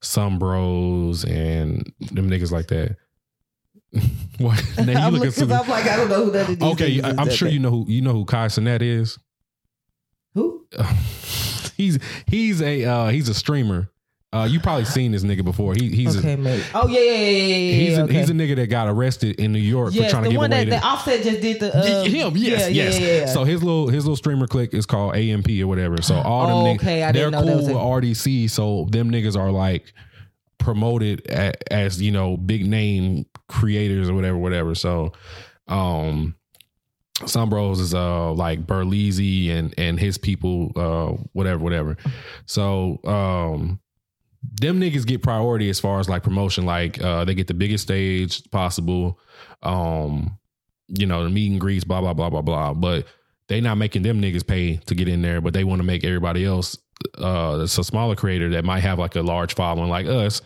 some 0.00 0.38
bros 0.38 1.24
and 1.24 1.92
them 2.00 2.30
niggas 2.30 2.50
like 2.50 2.68
that. 2.68 2.96
what? 4.38 4.62
Now 4.78 5.06
you 5.08 5.12
looking 5.18 5.26
look- 5.26 5.34
'cause 5.36 5.50
I'm 5.50 5.68
like, 5.68 5.86
I 5.86 5.96
don't 5.96 6.08
know 6.08 6.24
who 6.26 6.30
that 6.32 6.48
is. 6.50 6.60
okay, 6.62 7.00
I- 7.02 7.10
I'm 7.18 7.30
sure 7.30 7.48
you 7.48 7.58
know 7.58 7.70
who 7.70 7.84
you 7.88 8.00
know 8.02 8.12
who 8.12 8.24
Kai 8.24 8.46
Cenat 8.46 8.82
is. 8.82 9.18
who. 10.34 10.66
he's 11.76 11.98
he's 12.26 12.62
a 12.62 12.84
uh, 12.84 13.08
he's 13.08 13.28
a 13.28 13.34
streamer. 13.34 13.90
Uh, 14.32 14.46
you 14.48 14.60
probably 14.60 14.84
seen 14.96 15.10
this 15.10 15.24
nigga 15.24 15.44
before. 15.44 15.74
He 15.74 15.88
he's 15.88 16.16
Okay, 16.16 16.34
a 16.34 16.36
mate. 16.36 16.64
Oh 16.72 16.86
yeah, 16.86 17.00
yeah, 17.00 17.10
yeah, 17.10 17.16
yeah, 17.20 17.56
yeah. 17.56 17.72
he's 17.74 17.98
a, 17.98 18.02
okay. 18.04 18.14
he's 18.14 18.30
a 18.30 18.32
nigga 18.32 18.54
that 18.56 18.68
got 18.68 18.86
arrested 18.86 19.40
in 19.40 19.52
New 19.52 19.58
York 19.58 19.92
yes, 19.92 20.04
for 20.04 20.10
trying 20.10 20.22
the 20.22 20.28
to 20.28 20.32
give 20.34 20.38
one 20.38 20.52
away 20.52 20.64
that, 20.66 20.80
the, 20.80 20.86
Offset 20.86 21.22
just 21.24 21.40
did 21.40 21.58
the 21.58 21.76
uh, 21.76 22.04
him. 22.04 22.36
Yes, 22.36 22.60
yeah, 22.60 22.66
yes. 22.84 23.00
Yeah, 23.00 23.06
yeah. 23.06 23.26
So 23.26 23.42
his 23.42 23.62
little 23.64 23.88
his 23.88 24.04
little 24.04 24.16
streamer 24.16 24.46
click 24.46 24.72
is 24.72 24.86
called 24.86 25.16
AMP 25.16 25.48
or 25.60 25.66
whatever. 25.66 26.00
So 26.00 26.14
all 26.24 26.46
them 26.46 26.56
Oh, 26.56 26.64
niggas, 26.64 26.76
okay, 26.76 27.12
they're 27.12 27.30
cool 27.32 27.56
with 27.56 27.68
a- 27.70 27.72
RDC. 27.72 28.48
So 28.50 28.86
them 28.90 29.10
niggas 29.10 29.36
are 29.36 29.50
like 29.50 29.92
promoted 30.58 31.26
as 31.26 32.00
you 32.00 32.12
know 32.12 32.36
big 32.36 32.66
name 32.66 33.26
creators 33.50 34.08
or 34.08 34.14
whatever, 34.14 34.38
whatever. 34.38 34.74
So 34.74 35.12
um 35.68 36.34
some 37.26 37.50
bros 37.50 37.80
is 37.80 37.94
uh 37.94 38.32
like 38.32 38.66
Burleezy 38.66 39.50
and 39.50 39.74
and 39.76 40.00
his 40.00 40.16
people 40.18 40.72
uh 40.76 41.16
whatever 41.32 41.58
whatever. 41.58 41.96
So 42.46 42.98
um 43.04 43.80
them 44.42 44.80
niggas 44.80 45.06
get 45.06 45.22
priority 45.22 45.68
as 45.68 45.80
far 45.80 46.00
as 46.00 46.08
like 46.08 46.22
promotion 46.22 46.64
like 46.64 47.00
uh 47.02 47.24
they 47.24 47.34
get 47.34 47.46
the 47.46 47.54
biggest 47.54 47.84
stage 47.84 48.48
possible 48.50 49.18
um 49.62 50.38
you 50.88 51.06
know 51.06 51.24
the 51.24 51.30
meet 51.30 51.50
and 51.50 51.60
greets 51.60 51.84
blah 51.84 52.00
blah 52.00 52.14
blah 52.14 52.30
blah 52.30 52.40
blah 52.40 52.72
but 52.72 53.06
they 53.48 53.60
not 53.60 53.76
making 53.76 54.02
them 54.02 54.20
niggas 54.20 54.46
pay 54.46 54.76
to 54.76 54.94
get 54.94 55.08
in 55.08 55.20
there 55.20 55.40
but 55.40 55.52
they 55.52 55.64
want 55.64 55.78
to 55.78 55.84
make 55.84 56.04
everybody 56.04 56.44
else 56.44 56.78
uh 57.18 57.60
it's 57.62 57.76
a 57.76 57.84
smaller 57.84 58.16
creator 58.16 58.48
that 58.50 58.64
might 58.64 58.80
have 58.80 58.98
like 58.98 59.14
a 59.14 59.22
large 59.22 59.54
following 59.54 59.90
like 59.90 60.06
us 60.06 60.40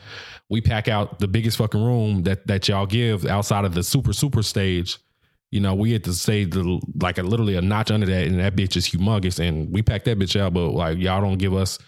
we 0.51 0.61
pack 0.61 0.89
out 0.89 1.19
the 1.19 1.29
biggest 1.29 1.57
fucking 1.57 1.83
room 1.83 2.23
that 2.25 2.47
that 2.47 2.69
y'all 2.69 2.87
give 2.87 3.25
outside 3.27 3.65
of 3.65 3.75
the 3.75 3.83
super 3.83 4.13
super 4.13 4.43
stage 4.43 4.99
you 5.55 5.61
know, 5.61 5.73
we 5.73 5.93
had 5.93 6.03
to 6.03 6.13
say 6.13 6.43
the 6.43 6.81
like 7.01 7.17
a 7.17 7.23
literally 7.23 7.55
a 7.55 7.63
notch 7.63 7.93
under 7.93 8.07
that, 8.07 8.27
and 8.27 8.41
that 8.41 8.57
bitch 8.57 8.77
is 8.77 8.89
humongous, 8.89 9.39
and 9.39 9.71
we 9.71 9.83
packed 9.83 10.05
that 10.07 10.19
bitch 10.19 10.39
out. 10.39 10.53
But 10.53 10.71
like 10.71 10.99
y'all 10.99 11.21
don't 11.21 11.39
give 11.39 11.55
us 11.55 11.79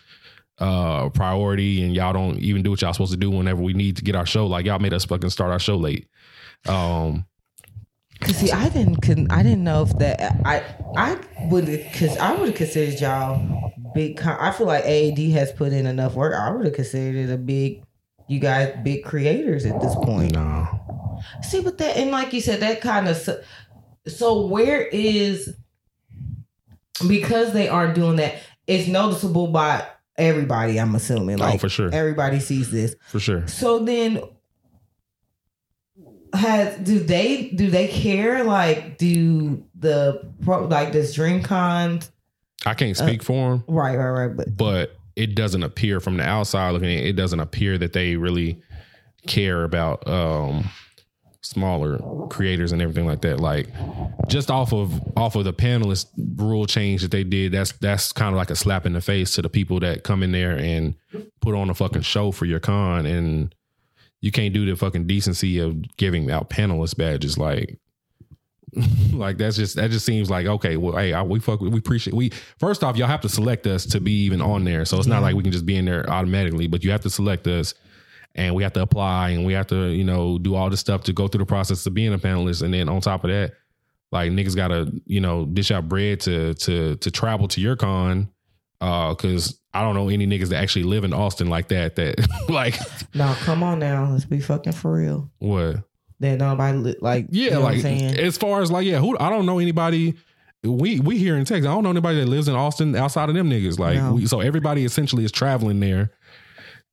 uh 0.58 1.08
priority, 1.08 1.82
and 1.82 1.92
y'all 1.92 2.12
don't 2.12 2.38
even 2.38 2.62
do 2.62 2.70
what 2.70 2.80
y'all 2.80 2.92
supposed 2.92 3.10
to 3.10 3.18
do 3.18 3.28
whenever 3.28 3.60
we 3.60 3.72
need 3.72 3.96
to 3.96 4.04
get 4.04 4.14
our 4.14 4.24
show. 4.24 4.46
Like 4.46 4.66
y'all 4.66 4.78
made 4.78 4.94
us 4.94 5.04
fucking 5.04 5.30
start 5.30 5.50
our 5.50 5.58
show 5.58 5.74
late. 5.74 6.08
Um, 6.68 7.26
Cause 8.20 8.36
see, 8.36 8.52
I 8.52 8.68
didn't, 8.68 9.32
I 9.32 9.42
didn't 9.42 9.64
know 9.64 9.82
if 9.82 9.98
that 9.98 10.20
I, 10.44 10.62
I 10.96 11.18
would, 11.50 11.66
cause 11.92 12.16
I 12.18 12.36
would 12.36 12.50
have 12.50 12.56
considered 12.56 13.00
y'all 13.00 13.72
big. 13.94 14.16
Con- 14.16 14.38
I 14.38 14.52
feel 14.52 14.68
like 14.68 14.84
AAD 14.84 15.18
has 15.32 15.50
put 15.50 15.72
in 15.72 15.86
enough 15.86 16.14
work. 16.14 16.34
I 16.34 16.50
would 16.50 16.66
have 16.66 16.74
considered 16.74 17.16
it 17.16 17.32
a 17.32 17.36
big, 17.36 17.82
you 18.28 18.38
guys 18.40 18.76
big 18.82 19.04
creators 19.04 19.64
at 19.64 19.80
this 19.80 19.94
point. 19.96 20.34
no, 20.34 20.68
See, 21.42 21.60
but 21.60 21.78
that 21.78 21.96
and 21.96 22.10
like 22.10 22.32
you 22.32 22.40
said, 22.40 22.60
that 22.60 22.80
kind 22.80 23.08
of. 23.08 23.16
So, 23.16 23.40
so 24.06 24.46
where 24.46 24.82
is 24.82 25.54
because 27.06 27.52
they 27.52 27.68
aren't 27.68 27.94
doing 27.94 28.16
that? 28.16 28.36
It's 28.66 28.88
noticeable 28.88 29.48
by 29.48 29.86
everybody. 30.16 30.78
I'm 30.78 30.94
assuming, 30.94 31.40
oh, 31.40 31.44
like 31.44 31.54
oh 31.56 31.58
for 31.58 31.68
sure, 31.68 31.90
everybody 31.92 32.40
sees 32.40 32.70
this. 32.70 32.96
for 33.08 33.20
sure. 33.20 33.46
So 33.46 33.80
then 33.80 34.20
has 36.32 36.76
do 36.78 36.98
they 36.98 37.50
do 37.50 37.70
they 37.70 37.88
care 37.88 38.44
like 38.44 38.98
do 38.98 39.64
the 39.74 40.30
pro 40.44 40.66
like 40.66 40.92
does 40.92 41.16
DreamCon 41.16 42.08
I 42.64 42.74
can't 42.74 42.96
speak 42.96 43.20
uh, 43.20 43.24
for 43.24 43.50
them, 43.50 43.64
right 43.68 43.96
right 43.96 44.26
right 44.26 44.36
but 44.36 44.56
but 44.56 44.96
it 45.16 45.34
doesn't 45.34 45.62
appear 45.62 45.98
from 45.98 46.18
the 46.18 46.22
outside 46.22 46.70
looking 46.70 46.90
in, 46.90 47.04
it 47.04 47.16
doesn't 47.16 47.40
appear 47.40 47.78
that 47.78 47.92
they 47.92 48.16
really 48.16 48.60
care 49.26 49.64
about 49.64 50.06
um 50.06 50.70
smaller 51.46 51.98
creators 52.28 52.72
and 52.72 52.82
everything 52.82 53.06
like 53.06 53.20
that. 53.22 53.40
Like 53.40 53.68
just 54.28 54.50
off 54.50 54.72
of 54.72 55.00
off 55.16 55.36
of 55.36 55.44
the 55.44 55.52
panelist 55.52 56.06
rule 56.36 56.66
change 56.66 57.02
that 57.02 57.10
they 57.10 57.24
did, 57.24 57.52
that's 57.52 57.72
that's 57.72 58.12
kind 58.12 58.34
of 58.34 58.36
like 58.36 58.50
a 58.50 58.56
slap 58.56 58.84
in 58.84 58.92
the 58.92 59.00
face 59.00 59.32
to 59.32 59.42
the 59.42 59.48
people 59.48 59.80
that 59.80 60.02
come 60.04 60.22
in 60.22 60.32
there 60.32 60.56
and 60.56 60.94
put 61.40 61.54
on 61.54 61.70
a 61.70 61.74
fucking 61.74 62.02
show 62.02 62.32
for 62.32 62.44
your 62.44 62.60
con 62.60 63.06
and 63.06 63.54
you 64.20 64.32
can't 64.32 64.54
do 64.54 64.66
the 64.66 64.76
fucking 64.76 65.06
decency 65.06 65.58
of 65.58 65.96
giving 65.96 66.30
out 66.30 66.50
panelist 66.50 66.96
badges 66.96 67.38
like 67.38 67.78
like 69.12 69.38
that's 69.38 69.56
just 69.56 69.76
that 69.76 69.90
just 69.90 70.04
seems 70.04 70.28
like 70.28 70.46
okay 70.46 70.76
well 70.76 70.96
hey 70.96 71.12
I, 71.12 71.22
we 71.22 71.38
fuck 71.38 71.60
we 71.60 71.78
appreciate 71.78 72.14
we 72.14 72.30
first 72.58 72.82
off 72.82 72.96
y'all 72.96 73.06
have 73.06 73.20
to 73.20 73.28
select 73.28 73.66
us 73.66 73.86
to 73.86 74.00
be 74.00 74.24
even 74.24 74.40
on 74.42 74.64
there 74.64 74.84
so 74.84 74.98
it's 74.98 75.06
not 75.06 75.22
like 75.22 75.36
we 75.36 75.42
can 75.42 75.52
just 75.52 75.64
be 75.66 75.76
in 75.76 75.84
there 75.84 76.08
automatically 76.10 76.66
but 76.66 76.82
you 76.82 76.90
have 76.90 77.00
to 77.02 77.10
select 77.10 77.46
us 77.46 77.74
and 78.34 78.54
we 78.54 78.62
have 78.64 78.72
to 78.72 78.82
apply 78.82 79.30
and 79.30 79.46
we 79.46 79.52
have 79.52 79.68
to 79.68 79.86
you 79.90 80.04
know 80.04 80.36
do 80.38 80.54
all 80.56 80.68
this 80.68 80.80
stuff 80.80 81.04
to 81.04 81.12
go 81.12 81.28
through 81.28 81.38
the 81.38 81.46
process 81.46 81.86
of 81.86 81.94
being 81.94 82.12
a 82.12 82.18
panelist 82.18 82.62
and 82.62 82.74
then 82.74 82.88
on 82.88 83.00
top 83.00 83.22
of 83.24 83.30
that 83.30 83.52
like 84.10 84.32
niggas 84.32 84.56
gotta 84.56 84.92
you 85.06 85.20
know 85.20 85.46
dish 85.46 85.70
out 85.70 85.88
bread 85.88 86.18
to 86.20 86.52
to 86.54 86.96
to 86.96 87.10
travel 87.10 87.46
to 87.46 87.60
your 87.60 87.76
con 87.76 88.28
uh 88.80 89.10
because 89.14 89.60
i 89.74 89.80
don't 89.80 89.94
know 89.94 90.08
any 90.08 90.26
niggas 90.26 90.48
that 90.48 90.60
actually 90.62 90.84
live 90.84 91.04
in 91.04 91.12
austin 91.14 91.48
like 91.48 91.68
that 91.68 91.94
that 91.96 92.16
like 92.48 92.76
No, 93.14 93.32
come 93.40 93.62
on 93.62 93.78
now. 93.78 94.10
Let's 94.10 94.26
be 94.26 94.40
fucking 94.40 94.72
for 94.74 94.92
real. 94.92 95.30
what 95.38 95.76
That 96.20 96.38
nobody 96.38 96.78
li- 96.78 96.96
like. 97.00 97.26
yeah 97.30 97.44
you 97.44 97.50
know 97.50 97.60
what 97.60 97.66
like 97.66 97.74
I'm 97.76 97.82
saying? 97.82 98.18
as 98.18 98.36
far 98.38 98.62
as 98.62 98.70
like 98.70 98.86
yeah 98.86 98.98
who 98.98 99.16
i 99.18 99.28
don't 99.28 99.44
know 99.46 99.58
anybody 99.58 100.14
we 100.62 100.98
we 101.00 101.18
here 101.18 101.36
in 101.36 101.44
texas 101.44 101.68
i 101.68 101.74
don't 101.74 101.82
know 101.84 101.90
anybody 101.90 102.18
that 102.20 102.26
lives 102.28 102.48
in 102.48 102.54
austin 102.54 102.96
outside 102.96 103.28
of 103.28 103.34
them 103.34 103.50
niggas 103.50 103.78
like 103.78 103.96
No. 103.98 104.14
we, 104.14 104.26
so 104.26 104.40
everybody 104.40 104.84
essentially 104.84 105.24
is 105.24 105.30
traveling 105.32 105.78
there 105.80 106.10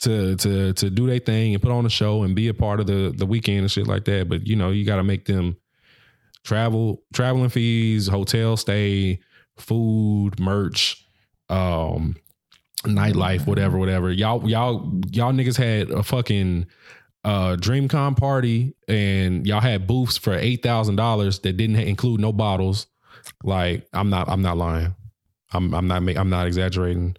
to 0.02 0.36
to 0.36 0.74
to 0.74 0.90
do 0.90 1.08
their 1.08 1.20
thing 1.20 1.54
and 1.54 1.64
put 1.64 1.72
on 1.72 1.86
a 1.86 1.90
show 1.90 2.24
and 2.24 2.36
be 2.36 2.50
a 2.50 2.54
part 2.54 2.80
of 2.82 2.88
the 2.88 3.14
the 3.16 3.26
weekend 3.26 3.60
and 3.60 3.72
shit 3.72 3.88
like 3.88 4.04
that. 4.06 4.28
But 4.28 4.46
you 4.46 4.58
know, 4.58 4.72
you 4.72 4.86
got 4.86 4.98
to 4.98 5.04
make 5.04 5.24
them 5.26 5.56
travel 6.44 7.04
traveling 7.14 7.48
fees, 7.50 8.08
hotel 8.08 8.58
stay, 8.58 9.20
food, 9.58 10.40
merch, 10.42 11.08
um, 11.50 12.18
nightlife, 12.84 13.48
whatever, 13.48 13.78
whatever. 13.78 14.12
Y'all 14.12 14.48
y'all 14.50 14.92
y'all 15.12 15.32
niggas 15.32 15.56
had 15.58 15.90
a 15.92 16.04
fucking 16.04 16.66
uh 17.24 17.56
DreamCon 17.56 18.18
party 18.18 18.76
and 18.88 19.48
y'all 19.48 19.62
had 19.62 19.88
booths 19.88 20.18
for 20.18 20.34
eight 20.34 20.62
thousand 20.64 20.96
dollars 20.98 21.40
that 21.40 21.58
didn't 21.58 21.78
include 21.78 22.20
no 22.20 22.32
bottles. 22.32 22.88
Like 23.44 23.88
I'm 23.94 24.10
not 24.10 24.30
I'm 24.30 24.42
not 24.42 24.58
lying. 24.58 24.96
I'm 25.52 25.74
I'm 25.74 25.88
not 25.88 26.04
I'm 26.18 26.30
not 26.30 26.48
exaggerating. 26.48 27.16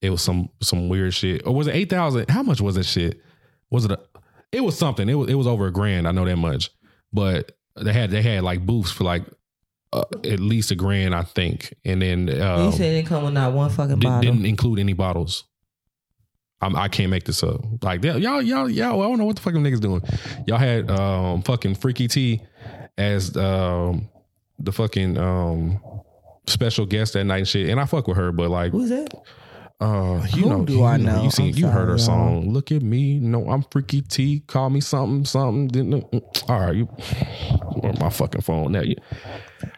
It 0.00 0.10
was 0.10 0.22
some 0.22 0.48
some 0.60 0.88
weird 0.88 1.14
shit. 1.14 1.46
Or 1.46 1.54
was 1.54 1.66
it 1.66 1.74
eight 1.74 1.90
thousand? 1.90 2.30
How 2.30 2.42
much 2.42 2.60
was 2.60 2.76
that 2.76 2.84
shit? 2.84 3.20
Was 3.70 3.84
it 3.84 3.90
a 3.92 3.98
it 4.52 4.62
was 4.62 4.78
something. 4.78 5.08
It 5.08 5.14
was 5.14 5.28
it 5.30 5.34
was 5.34 5.46
over 5.46 5.66
a 5.66 5.72
grand, 5.72 6.06
I 6.06 6.12
know 6.12 6.24
that 6.24 6.36
much. 6.36 6.70
But 7.12 7.52
they 7.76 7.92
had 7.92 8.10
they 8.10 8.22
had 8.22 8.42
like 8.44 8.64
booths 8.64 8.90
for 8.90 9.04
like 9.04 9.24
uh, 9.92 10.04
at 10.24 10.40
least 10.40 10.70
a 10.70 10.74
grand, 10.74 11.14
I 11.14 11.22
think. 11.22 11.74
And 11.84 12.00
then 12.00 12.28
uh, 12.28 12.64
you 12.66 12.72
said 12.72 12.86
it 12.86 12.96
didn't 12.96 13.08
come 13.08 13.24
with 13.24 13.34
not 13.34 13.52
one 13.52 13.70
fucking 13.70 13.98
bottle. 13.98 14.20
didn't 14.20 14.46
include 14.46 14.78
any 14.78 14.92
bottles. 14.92 15.44
I'm, 16.62 16.76
I 16.76 16.88
can't 16.88 17.10
make 17.10 17.24
this 17.24 17.42
up. 17.42 17.60
Like 17.82 18.02
y'all, 18.04 18.18
y'all, 18.18 18.42
y'all. 18.70 19.02
I 19.02 19.08
don't 19.08 19.18
know 19.18 19.24
what 19.24 19.36
the 19.36 19.42
fucking 19.42 19.62
niggas 19.62 19.80
doing. 19.80 20.00
Y'all 20.46 20.58
had 20.58 20.90
um 20.90 21.42
fucking 21.42 21.74
Freaky 21.74 22.08
T 22.08 22.40
as 22.96 23.36
um 23.36 24.08
the 24.58 24.72
fucking 24.72 25.18
um 25.18 25.80
special 26.46 26.86
guest 26.86 27.14
that 27.14 27.24
night 27.24 27.38
and 27.38 27.48
shit. 27.48 27.68
And 27.68 27.80
I 27.80 27.84
fuck 27.84 28.06
with 28.08 28.16
her, 28.16 28.32
but 28.32 28.48
like 28.50 28.72
Who's 28.72 28.90
that? 28.90 29.08
uh, 29.80 30.24
you 30.34 30.42
Who 30.44 30.48
know, 30.48 30.64
do 30.64 30.72
you 30.74 30.84
I 30.84 30.96
know? 30.96 31.24
You 31.24 31.30
seen, 31.30 31.48
I'm 31.52 31.58
you 31.58 31.66
heard 31.66 31.88
her 31.88 31.98
sorry, 31.98 32.20
y'all. 32.20 32.42
song. 32.42 32.50
Look 32.52 32.70
at 32.70 32.82
me, 32.82 33.18
no, 33.18 33.48
I'm 33.50 33.64
Freaky 33.70 34.00
T. 34.02 34.40
Call 34.46 34.70
me 34.70 34.80
something, 34.80 35.24
something. 35.24 35.66
Didn't 35.68 36.04
all 36.48 36.60
right? 36.60 36.76
You 36.76 36.88
on 37.82 37.96
my 38.00 38.10
fucking 38.10 38.42
phone 38.42 38.72
now. 38.72 38.82
You, 38.82 38.94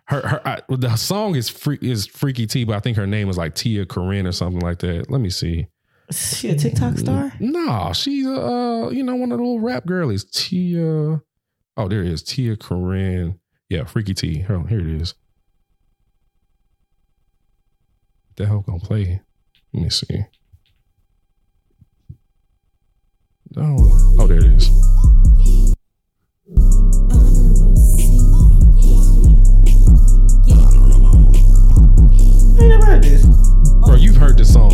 her, 0.07 0.20
her, 0.20 0.47
I, 0.47 0.61
the 0.68 0.95
song 0.97 1.37
is 1.37 1.49
free 1.49 1.78
is 1.80 2.07
Freaky 2.07 2.47
T, 2.47 2.64
but 2.64 2.76
I 2.76 2.80
think 2.80 2.99
her 2.99 3.07
name 3.07 3.30
is 3.30 3.39
like 3.39 3.55
Tia 3.55 3.87
Corine 3.87 4.28
or 4.28 4.32
something 4.32 4.61
like 4.61 4.80
that. 4.80 5.11
Let 5.11 5.22
me 5.22 5.30
see. 5.30 5.66
She 6.11 6.50
a 6.50 6.55
TikTok 6.55 6.98
star? 6.98 7.32
No, 7.40 7.92
she's 7.94 8.26
a 8.26 8.40
uh, 8.40 8.90
you 8.90 9.02
know, 9.02 9.14
one 9.14 9.32
of 9.32 9.38
the 9.38 9.44
little 9.44 9.61
rap 9.61 9.86
girlies. 9.86 10.24
Tia. 10.24 11.22
Oh, 11.76 11.88
there 11.88 12.02
it 12.02 12.09
is. 12.09 12.22
Tia 12.22 12.57
Corine. 12.57 13.38
Yeah, 13.68 13.84
Freaky 13.84 14.14
T. 14.14 14.44
Oh, 14.48 14.64
here 14.64 14.80
it 14.80 14.86
is. 14.86 15.14
The 18.36 18.46
hell 18.46 18.61
gonna 18.61 18.80
play? 18.80 19.22
Let 19.72 19.82
me 19.82 19.90
see. 19.90 20.26
Oh, 23.57 24.16
oh, 24.18 24.26
there 24.26 24.38
it 24.38 24.44
is. 24.44 24.68
I 32.57 32.62
ain't 32.62 32.68
never 32.68 32.84
heard 32.84 33.02
this. 33.02 33.24
Bro, 33.86 33.96
you've 33.96 34.16
heard 34.16 34.36
this 34.36 34.52
song. 34.52 34.70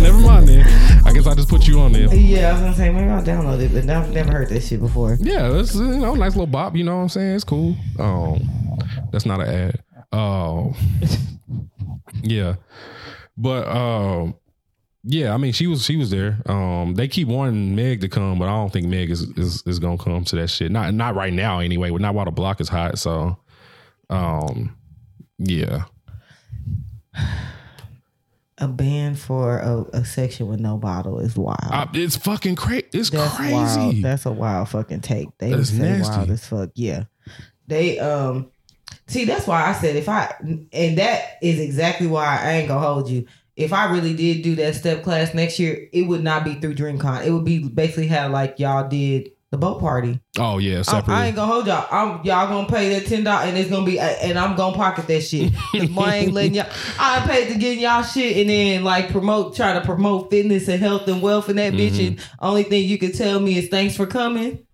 Never 0.00 0.18
mind 0.18 0.48
then. 0.48 0.66
I 1.04 1.12
guess 1.12 1.26
I 1.26 1.34
just 1.34 1.48
put 1.48 1.66
you 1.66 1.80
on 1.80 1.92
there. 1.92 2.12
yeah, 2.14 2.48
I 2.48 2.52
was 2.52 2.60
gonna 2.60 2.74
say 2.74 2.90
maybe 2.90 3.08
I'll 3.08 3.22
download 3.22 3.60
it, 3.60 3.72
but 3.72 3.88
I've 3.88 4.12
never 4.12 4.32
heard 4.32 4.48
this 4.48 4.68
shit 4.68 4.80
before. 4.80 5.16
Yeah, 5.20 5.58
it's 5.58 5.74
you 5.74 5.84
know, 5.84 6.14
nice 6.14 6.32
little 6.32 6.46
bop. 6.46 6.76
You 6.76 6.84
know 6.84 6.96
what 6.96 7.02
I'm 7.02 7.08
saying? 7.08 7.34
It's 7.34 7.44
cool. 7.44 7.76
Um, 7.98 8.48
that's 9.12 9.26
not 9.26 9.40
an 9.40 9.48
ad. 9.48 9.82
Oh, 10.12 10.74
yeah, 12.22 12.56
but 13.36 13.68
um, 13.68 14.34
yeah. 15.04 15.32
I 15.34 15.36
mean, 15.36 15.52
she 15.52 15.66
was 15.66 15.84
she 15.84 15.96
was 15.96 16.10
there. 16.10 16.38
Um, 16.46 16.94
they 16.94 17.08
keep 17.08 17.28
wanting 17.28 17.74
Meg 17.74 18.00
to 18.00 18.08
come, 18.08 18.38
but 18.38 18.46
I 18.46 18.52
don't 18.52 18.72
think 18.72 18.86
Meg 18.86 19.10
is 19.10 19.22
is, 19.36 19.62
is 19.66 19.78
gonna 19.78 19.98
come 19.98 20.24
to 20.24 20.36
that 20.36 20.48
shit. 20.48 20.72
Not 20.72 20.94
not 20.94 21.14
right 21.14 21.32
now 21.32 21.60
anyway. 21.60 21.90
Not 21.90 22.14
while 22.14 22.24
the 22.24 22.30
block 22.30 22.60
is 22.60 22.68
hot. 22.68 22.98
So, 22.98 23.38
um, 24.08 24.76
yeah. 25.38 25.84
A 28.60 28.68
ban 28.68 29.14
for 29.14 29.58
a, 29.58 29.84
a 29.94 30.04
section 30.04 30.46
with 30.46 30.60
no 30.60 30.76
bottle 30.76 31.18
is 31.18 31.34
wild. 31.36 31.96
It's 31.96 32.16
fucking 32.16 32.56
crazy. 32.56 32.86
It's 32.92 33.08
That's 33.08 33.34
crazy. 33.34 33.54
wild. 33.54 34.02
That's 34.02 34.26
a 34.26 34.32
wild 34.32 34.68
fucking 34.68 35.00
take. 35.00 35.28
They 35.38 35.50
That's 35.50 35.72
nasty. 35.72 36.14
wild 36.14 36.30
as 36.30 36.46
fuck. 36.46 36.70
Yeah. 36.74 37.04
They 37.66 37.98
um 37.98 38.50
see 39.06 39.24
that's 39.24 39.46
why 39.46 39.64
I 39.66 39.72
said 39.72 39.96
if 39.96 40.08
I 40.08 40.34
and 40.72 40.98
that 40.98 41.38
is 41.40 41.58
exactly 41.58 42.06
why 42.06 42.38
I 42.42 42.52
ain't 42.52 42.68
gonna 42.68 42.86
hold 42.86 43.08
you. 43.08 43.26
If 43.56 43.72
I 43.72 43.90
really 43.92 44.14
did 44.14 44.42
do 44.42 44.54
that 44.56 44.74
step 44.74 45.02
class 45.02 45.34
next 45.34 45.58
year, 45.58 45.88
it 45.92 46.02
would 46.02 46.22
not 46.22 46.44
be 46.44 46.54
through 46.54 46.74
DreamCon. 46.74 47.24
It 47.26 47.30
would 47.30 47.44
be 47.44 47.66
basically 47.68 48.08
how 48.08 48.28
like 48.28 48.58
y'all 48.58 48.88
did 48.88 49.30
the 49.50 49.58
boat 49.58 49.80
party. 49.80 50.20
oh 50.38 50.58
yeah, 50.58 50.82
separately. 50.82 51.14
I 51.14 51.26
ain't 51.26 51.36
gonna 51.36 51.52
hold 51.52 51.66
y'all. 51.66 51.86
I'm 51.90 52.24
y'all 52.24 52.48
gonna 52.48 52.68
pay 52.68 52.90
that 52.90 53.06
ten 53.06 53.24
dollars, 53.24 53.48
and 53.48 53.58
it's 53.58 53.68
gonna 53.68 53.84
be, 53.84 53.98
and 53.98 54.38
I'm 54.38 54.54
gonna 54.56 54.76
pocket 54.76 55.08
that 55.08 55.22
shit. 55.22 55.52
I 55.74 56.16
ain't 56.16 56.32
letting 56.32 56.54
y'all. 56.54 56.70
I 56.98 57.20
paid 57.26 57.52
to 57.52 57.58
get 57.58 57.78
y'all 57.78 58.02
shit, 58.02 58.36
and 58.36 58.48
then 58.48 58.84
like 58.84 59.10
promote, 59.10 59.56
try 59.56 59.72
to 59.72 59.80
promote 59.80 60.30
fitness 60.30 60.68
and 60.68 60.80
health 60.80 61.08
and 61.08 61.20
wealth 61.20 61.48
and 61.48 61.58
that 61.58 61.72
bitch. 61.72 61.98
And 62.06 62.18
mm-hmm. 62.18 62.44
only 62.44 62.62
thing 62.62 62.88
you 62.88 62.96
can 62.96 63.12
tell 63.12 63.40
me 63.40 63.58
is 63.58 63.68
thanks 63.68 63.96
for 63.96 64.06
coming, 64.06 64.64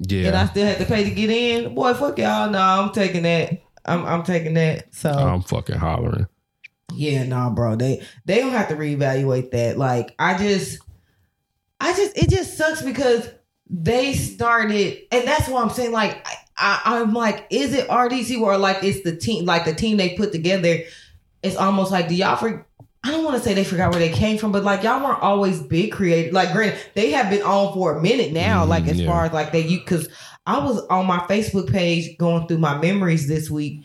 yeah. 0.00 0.28
and 0.28 0.36
I 0.36 0.46
still 0.46 0.66
had 0.66 0.78
to 0.78 0.84
pay 0.84 1.04
to 1.04 1.10
get 1.10 1.30
in. 1.30 1.74
Boy, 1.74 1.94
fuck 1.94 2.18
y'all. 2.18 2.50
No, 2.50 2.58
I'm 2.58 2.92
taking 2.92 3.22
that. 3.22 3.62
I'm 3.86 4.04
I'm 4.04 4.22
taking 4.22 4.52
that. 4.54 4.94
So 4.94 5.10
I'm 5.10 5.40
fucking 5.40 5.76
hollering. 5.76 6.26
yeah, 6.94 7.24
nah, 7.24 7.48
bro. 7.48 7.76
They 7.76 8.02
they 8.26 8.40
don't 8.40 8.52
have 8.52 8.68
to 8.68 8.76
reevaluate 8.76 9.50
that. 9.52 9.78
Like 9.78 10.14
I 10.18 10.36
just 10.36 10.78
I 11.80 11.94
just 11.94 12.18
it 12.18 12.28
just 12.28 12.58
sucks 12.58 12.82
because 12.82 13.30
they 13.68 14.14
started 14.14 14.98
and 15.10 15.26
that's 15.26 15.48
why 15.48 15.62
I'm 15.62 15.70
saying. 15.70 15.92
Like 15.92 16.24
I, 16.56 16.80
I'm 16.84 17.12
like, 17.12 17.46
is 17.50 17.74
it 17.74 17.88
RDC 17.88 18.40
or 18.40 18.56
like 18.58 18.82
it's 18.82 19.02
the 19.02 19.16
team 19.16 19.44
like 19.44 19.64
the 19.64 19.74
team 19.74 19.96
they 19.96 20.16
put 20.16 20.32
together? 20.32 20.80
It's 21.42 21.56
almost 21.56 21.92
like 21.92 22.08
do 22.08 22.14
y'all 22.14 22.36
for 22.36 22.66
I 23.06 23.12
don't 23.12 23.22
want 23.22 23.36
to 23.36 23.42
say 23.42 23.54
they 23.54 23.62
forgot 23.62 23.92
where 23.92 24.00
they 24.00 24.10
came 24.10 24.36
from, 24.36 24.50
but 24.50 24.64
like 24.64 24.82
y'all 24.82 25.04
weren't 25.04 25.22
always 25.22 25.62
big 25.62 25.92
creative. 25.92 26.32
Like, 26.32 26.52
granted, 26.52 26.80
they 26.94 27.12
have 27.12 27.30
been 27.30 27.42
on 27.42 27.72
for 27.72 27.96
a 27.96 28.02
minute 28.02 28.32
now. 28.32 28.64
Mm, 28.64 28.68
like 28.68 28.88
as 28.88 29.00
yeah. 29.00 29.06
far 29.06 29.26
as 29.26 29.32
like 29.32 29.52
they, 29.52 29.60
you 29.60 29.78
because 29.78 30.08
I 30.44 30.58
was 30.58 30.84
on 30.86 31.06
my 31.06 31.18
Facebook 31.20 31.70
page 31.70 32.18
going 32.18 32.48
through 32.48 32.58
my 32.58 32.78
memories 32.78 33.28
this 33.28 33.48
week, 33.48 33.84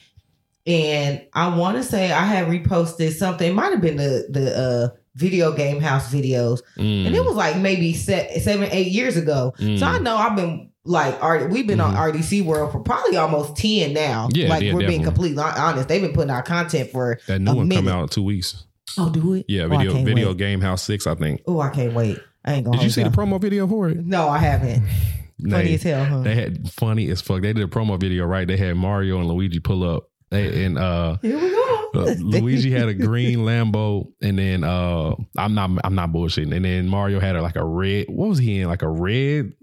and 0.65 1.23
I 1.33 1.55
want 1.55 1.77
to 1.77 1.83
say 1.83 2.11
I 2.11 2.23
had 2.23 2.47
reposted 2.47 3.11
something. 3.11 3.51
It 3.51 3.53
might 3.53 3.71
have 3.71 3.81
been 3.81 3.97
the 3.97 4.25
the 4.27 4.57
uh, 4.57 4.89
video 5.15 5.51
game 5.51 5.79
house 5.81 6.11
videos, 6.13 6.61
Mm, 6.77 7.07
and 7.07 7.15
it 7.15 7.23
was 7.23 7.35
like 7.35 7.57
maybe 7.57 7.93
se- 7.93 8.39
seven, 8.43 8.69
eight 8.71 8.87
years 8.91 9.17
ago. 9.17 9.53
mm. 9.59 9.77
So 9.79 9.85
I 9.85 9.99
know 9.99 10.15
I've 10.15 10.35
been 10.35 10.69
like 10.85 11.21
we've 11.51 11.67
been 11.67 11.79
on 11.81 11.93
RDC 11.95 12.43
World 12.45 12.71
for 12.71 12.79
probably 12.79 13.17
almost 13.17 13.55
ten 13.57 13.93
now. 13.93 14.29
Yeah, 14.33 14.49
like 14.49 14.63
yeah, 14.63 14.73
we're 14.73 14.87
being 14.87 15.03
completely 15.03 15.43
honest. 15.43 15.87
They've 15.87 16.01
been 16.01 16.13
putting 16.13 16.31
out 16.31 16.45
content 16.45 16.89
for 16.91 17.19
that 17.27 17.39
new 17.39 17.51
a 17.51 17.55
one 17.55 17.69
come 17.69 17.87
out 17.87 18.03
in 18.03 18.07
two 18.09 18.23
weeks. 18.23 18.63
oh, 18.97 19.09
do 19.09 19.33
it. 19.35 19.45
Yeah, 19.47 19.63
Oh, 19.63 19.69
video 19.69 19.93
can't 19.93 20.05
video 20.05 20.27
wait. 20.29 20.37
game 20.37 20.61
house 20.61 20.81
six, 20.83 21.05
I 21.07 21.15
think. 21.15 21.41
Oh, 21.45 21.59
I 21.59 21.69
can't 21.69 21.93
wait. 21.93 22.17
I 22.43 22.53
ain't 22.53 22.65
gonna. 22.65 22.77
Did 22.77 22.83
you 22.85 22.89
see 22.89 23.03
the 23.03 23.09
promo 23.09 23.39
video 23.39 23.67
for 23.67 23.89
it? 23.89 23.97
No, 24.05 24.27
I 24.27 24.39
haven't. 24.39 24.83
Funny 25.41 25.63
They- 25.69 25.73
as 25.75 25.83
hell, 25.83 26.05
huh? 26.05 26.21
They 26.21 26.35
had 26.35 26.69
funny 26.71 27.09
as 27.09 27.19
fuck. 27.21 27.41
They 27.41 27.51
did 27.53 27.63
a 27.63 27.67
promo 27.67 27.99
video, 27.99 28.25
right? 28.25 28.47
They 28.47 28.57
had 28.57 28.75
Mario 28.77 29.17
and 29.19 29.27
Luigi 29.27 29.59
pull 29.59 29.83
up, 29.83 30.09
They- 30.29 30.65
and 30.65 30.77
uh, 30.77 31.17
Here 31.21 31.35
we 31.35 31.49
go. 31.49 31.60
uh, 31.95 32.15
Luigi 32.19 32.71
had 32.71 32.87
a 32.89 32.93
green 32.93 33.39
Lambo, 33.39 34.11
and 34.21 34.37
then 34.39 34.63
uh, 34.63 35.15
I'm 35.37 35.53
not 35.53 35.69
I'm 35.83 35.95
not 35.95 36.11
bullshitting. 36.11 36.55
And 36.55 36.63
then 36.65 36.87
Mario 36.87 37.19
had 37.19 37.35
a, 37.35 37.41
like 37.41 37.55
a 37.55 37.65
red. 37.65 38.05
What 38.09 38.29
was 38.29 38.37
he 38.39 38.59
in? 38.61 38.67
Like 38.67 38.81
a 38.81 38.89
red 38.89 39.53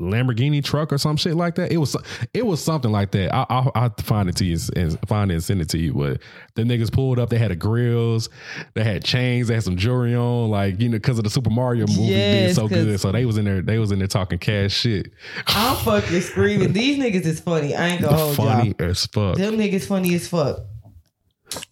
Lamborghini 0.00 0.62
truck 0.62 0.92
or 0.92 0.98
some 0.98 1.16
shit 1.16 1.34
like 1.34 1.56
that. 1.56 1.72
It 1.72 1.78
was 1.78 1.96
it 2.32 2.46
was 2.46 2.62
something 2.62 2.92
like 2.92 3.10
that. 3.12 3.34
I, 3.34 3.46
I'll, 3.48 3.72
I'll 3.74 3.94
find 3.98 4.28
it 4.28 4.36
to 4.36 4.44
you 4.44 4.56
and 4.76 4.96
find 5.08 5.30
it 5.32 5.34
and 5.34 5.42
send 5.42 5.60
it 5.60 5.68
to 5.70 5.78
you. 5.78 5.92
But 5.92 6.20
the 6.54 6.62
niggas 6.62 6.92
pulled 6.92 7.18
up. 7.18 7.30
They 7.30 7.38
had 7.38 7.50
the 7.50 7.56
grills. 7.56 8.28
They 8.74 8.84
had 8.84 9.02
chains. 9.04 9.48
They 9.48 9.54
had 9.54 9.64
some 9.64 9.76
jewelry 9.76 10.14
on. 10.14 10.50
Like 10.50 10.80
you 10.80 10.88
know, 10.88 10.98
because 10.98 11.18
of 11.18 11.24
the 11.24 11.30
Super 11.30 11.50
Mario 11.50 11.86
movie 11.88 11.98
being 12.06 12.10
Yes, 12.10 12.54
so 12.54 12.68
'cause- 12.68 12.84
good. 12.84 13.00
So 13.00 13.10
they 13.10 13.24
was 13.24 13.38
in 13.38 13.44
there. 13.44 13.60
They 13.60 13.80
was 13.80 13.90
in 13.90 13.98
there 13.98 14.06
talking 14.06 14.38
cash 14.38 14.72
shit. 14.72 15.10
I'm 15.48 15.76
fucking 15.78 16.20
screaming. 16.20 16.72
These 16.78 16.98
niggas 17.02 17.24
is 17.26 17.40
funny. 17.40 17.74
I 17.74 17.88
ain't 17.88 18.02
gonna 18.02 18.16
hold 18.16 18.36
Funny 18.36 18.74
y'all. 18.78 18.90
as 18.90 19.04
fuck. 19.06 19.36
Them 19.36 19.54
niggas 19.56 19.86
funny 19.88 20.14
as 20.14 20.28
fuck. 20.28 20.60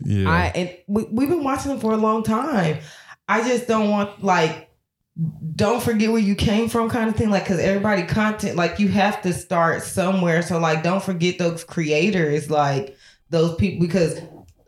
Yeah. 0.00 0.30
I 0.30 0.46
and 0.54 0.76
we, 0.86 1.04
we've 1.04 1.28
been 1.28 1.44
watching 1.44 1.70
them 1.70 1.80
for 1.80 1.92
a 1.92 1.96
long 1.96 2.22
time. 2.22 2.78
I 3.28 3.46
just 3.46 3.66
don't 3.66 3.90
want 3.90 4.22
like 4.22 4.70
don't 5.54 5.82
forget 5.82 6.10
where 6.10 6.20
you 6.20 6.34
came 6.34 6.68
from 6.68 6.90
kind 6.90 7.08
of 7.08 7.16
thing 7.16 7.30
like 7.30 7.44
because 7.44 7.58
everybody 7.58 8.02
content 8.02 8.54
like 8.54 8.78
you 8.78 8.88
have 8.88 9.22
to 9.22 9.32
start 9.32 9.82
somewhere 9.82 10.42
so 10.42 10.58
like 10.58 10.82
don't 10.82 11.02
forget 11.02 11.38
those 11.38 11.64
creators 11.64 12.50
like 12.50 12.94
those 13.30 13.54
people 13.54 13.80
because 13.80 14.20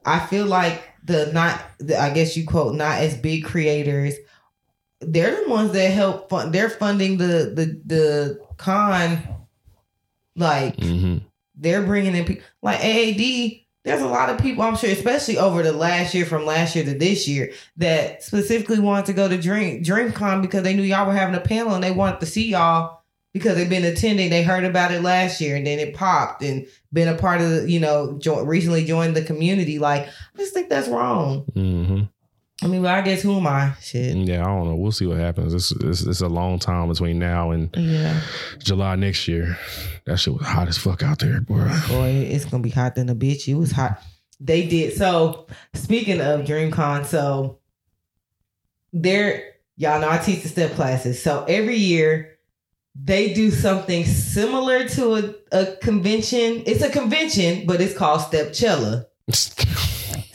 i 0.06 0.18
feel 0.18 0.46
like 0.46 0.82
the 1.04 1.30
not 1.34 1.60
the, 1.80 2.00
i 2.00 2.08
guess 2.08 2.34
you 2.34 2.46
quote 2.46 2.74
not 2.74 2.98
as 2.98 3.14
big 3.18 3.44
creators 3.44 4.14
they're 5.02 5.44
the 5.44 5.50
ones 5.50 5.72
that 5.72 5.90
help 5.90 6.30
fund 6.30 6.50
they're 6.54 6.70
funding 6.70 7.18
the 7.18 7.52
the 7.54 7.82
the 7.84 8.40
con 8.56 9.18
like 10.34 10.80
hmm 10.80 11.18
they're 11.58 11.82
bringing 11.82 12.14
in 12.14 12.24
people 12.24 12.44
like 12.62 12.80
AAD. 12.80 13.66
There's 13.88 14.02
a 14.02 14.06
lot 14.06 14.30
of 14.30 14.38
people, 14.40 14.62
I'm 14.62 14.76
sure, 14.76 14.90
especially 14.90 15.38
over 15.38 15.62
the 15.62 15.72
last 15.72 16.14
year, 16.14 16.26
from 16.26 16.44
last 16.44 16.76
year 16.76 16.84
to 16.84 16.94
this 16.94 17.26
year, 17.26 17.52
that 17.78 18.22
specifically 18.22 18.78
wanted 18.78 19.06
to 19.06 19.12
go 19.14 19.28
to 19.28 19.40
Dream 19.40 19.82
DreamCon 19.82 20.42
because 20.42 20.62
they 20.62 20.74
knew 20.74 20.82
y'all 20.82 21.06
were 21.06 21.12
having 21.14 21.34
a 21.34 21.40
panel 21.40 21.74
and 21.74 21.82
they 21.82 21.90
wanted 21.90 22.20
to 22.20 22.26
see 22.26 22.48
y'all 22.48 23.02
because 23.32 23.56
they've 23.56 23.68
been 23.68 23.84
attending. 23.84 24.30
They 24.30 24.42
heard 24.42 24.64
about 24.64 24.92
it 24.92 25.02
last 25.02 25.40
year 25.40 25.56
and 25.56 25.66
then 25.66 25.78
it 25.78 25.94
popped 25.94 26.42
and 26.42 26.66
been 26.92 27.08
a 27.08 27.16
part 27.16 27.40
of 27.40 27.50
the, 27.50 27.70
you 27.70 27.80
know, 27.80 28.18
jo- 28.18 28.44
recently 28.44 28.84
joined 28.84 29.16
the 29.16 29.22
community. 29.22 29.78
Like, 29.78 30.06
I 30.06 30.38
just 30.38 30.52
think 30.54 30.68
that's 30.68 30.88
wrong. 30.88 31.40
hmm 31.54 32.02
I 32.62 32.66
mean, 32.66 32.82
well, 32.82 32.92
I 32.94 33.02
guess 33.02 33.22
who 33.22 33.36
am 33.36 33.46
I? 33.46 33.72
Shit. 33.80 34.16
Yeah, 34.16 34.42
I 34.42 34.46
don't 34.46 34.66
know. 34.68 34.74
We'll 34.74 34.90
see 34.90 35.06
what 35.06 35.18
happens. 35.18 35.54
It's, 35.54 35.70
it's, 35.70 36.02
it's 36.02 36.20
a 36.22 36.28
long 36.28 36.58
time 36.58 36.88
between 36.88 37.18
now 37.18 37.52
and 37.52 37.70
Yeah. 37.76 38.20
July 38.58 38.96
next 38.96 39.28
year. 39.28 39.56
That 40.06 40.18
shit 40.18 40.34
was 40.34 40.44
hot 40.44 40.66
as 40.66 40.76
fuck 40.76 41.02
out 41.04 41.20
there, 41.20 41.40
boy. 41.40 41.68
Boy, 41.88 42.08
it's 42.28 42.44
gonna 42.46 42.62
be 42.62 42.70
hot 42.70 42.96
than 42.96 43.08
a 43.10 43.14
bitch. 43.14 43.46
It 43.46 43.54
was 43.54 43.70
hot. 43.70 44.02
They 44.40 44.66
did 44.66 44.96
so. 44.96 45.46
Speaking 45.74 46.20
of 46.20 46.40
DreamCon, 46.40 47.06
so 47.06 47.58
there, 48.92 49.44
y'all 49.76 50.00
know 50.00 50.10
I 50.10 50.18
teach 50.18 50.42
the 50.42 50.48
step 50.48 50.72
classes. 50.72 51.22
So 51.22 51.44
every 51.48 51.76
year 51.76 52.38
they 53.00 53.32
do 53.34 53.52
something 53.52 54.04
similar 54.04 54.88
to 54.88 55.14
a, 55.14 55.34
a 55.62 55.76
convention. 55.76 56.64
It's 56.66 56.82
a 56.82 56.90
convention, 56.90 57.66
but 57.66 57.80
it's 57.80 57.96
called 57.96 58.20
Stepcella. 58.22 59.06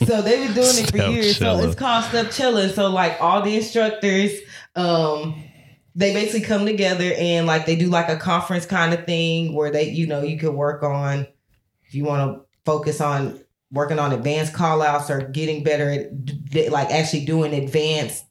So 0.06 0.22
they've 0.22 0.46
been 0.46 0.54
doing 0.54 0.84
it 0.84 0.90
for 0.90 0.96
years. 1.10 1.36
So 1.36 1.58
it's 1.60 1.74
called 1.74 2.04
Stepcella. 2.04 2.72
So 2.72 2.88
like 2.88 3.20
all 3.20 3.42
the 3.42 3.56
instructors, 3.56 4.32
um, 4.76 5.42
they 5.94 6.12
basically 6.12 6.46
come 6.46 6.66
together 6.66 7.12
and 7.16 7.46
like 7.46 7.66
they 7.66 7.76
do 7.76 7.88
like 7.88 8.08
a 8.08 8.16
conference 8.16 8.66
kind 8.66 8.92
of 8.92 9.04
thing 9.06 9.54
where 9.54 9.70
they, 9.70 9.90
you 9.90 10.06
know, 10.06 10.22
you 10.22 10.38
could 10.38 10.54
work 10.54 10.82
on 10.82 11.26
if 11.86 11.94
you 11.94 12.04
want 12.04 12.36
to 12.36 12.44
focus 12.64 13.00
on 13.00 13.40
working 13.70 13.98
on 13.98 14.12
advanced 14.12 14.54
call 14.54 14.82
outs 14.82 15.10
or 15.10 15.28
getting 15.28 15.62
better 15.62 15.90
at 15.90 16.70
like 16.70 16.90
actually 16.90 17.24
doing 17.24 17.52
advanced 17.52 18.24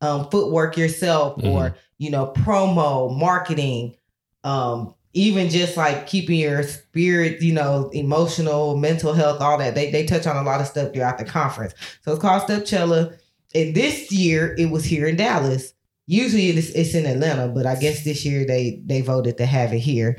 um, 0.00 0.28
footwork 0.30 0.76
yourself 0.76 1.42
or 1.42 1.76
you 1.98 2.10
know 2.10 2.32
promo 2.36 3.16
marketing 3.16 3.96
um 4.44 4.94
even 5.16 5.48
just 5.48 5.78
like 5.78 6.06
keeping 6.06 6.38
your 6.38 6.62
spirit 6.62 7.40
you 7.40 7.52
know 7.52 7.88
emotional 7.94 8.76
mental 8.76 9.14
health 9.14 9.40
all 9.40 9.56
that 9.56 9.74
they, 9.74 9.90
they 9.90 10.04
touch 10.04 10.26
on 10.26 10.36
a 10.36 10.42
lot 10.42 10.60
of 10.60 10.66
stuff 10.66 10.92
throughout 10.92 11.18
the 11.18 11.24
conference 11.24 11.74
so 12.02 12.12
it's 12.12 12.20
called 12.20 12.42
stepcella 12.42 13.18
and 13.54 13.74
this 13.74 14.12
year 14.12 14.54
it 14.58 14.70
was 14.70 14.84
here 14.84 15.06
in 15.06 15.16
dallas 15.16 15.72
usually 16.06 16.48
it's, 16.50 16.68
it's 16.70 16.94
in 16.94 17.06
atlanta 17.06 17.48
but 17.48 17.66
i 17.66 17.74
guess 17.74 18.04
this 18.04 18.24
year 18.24 18.46
they 18.46 18.80
they 18.84 19.00
voted 19.00 19.38
to 19.38 19.46
have 19.46 19.72
it 19.72 19.78
here 19.78 20.16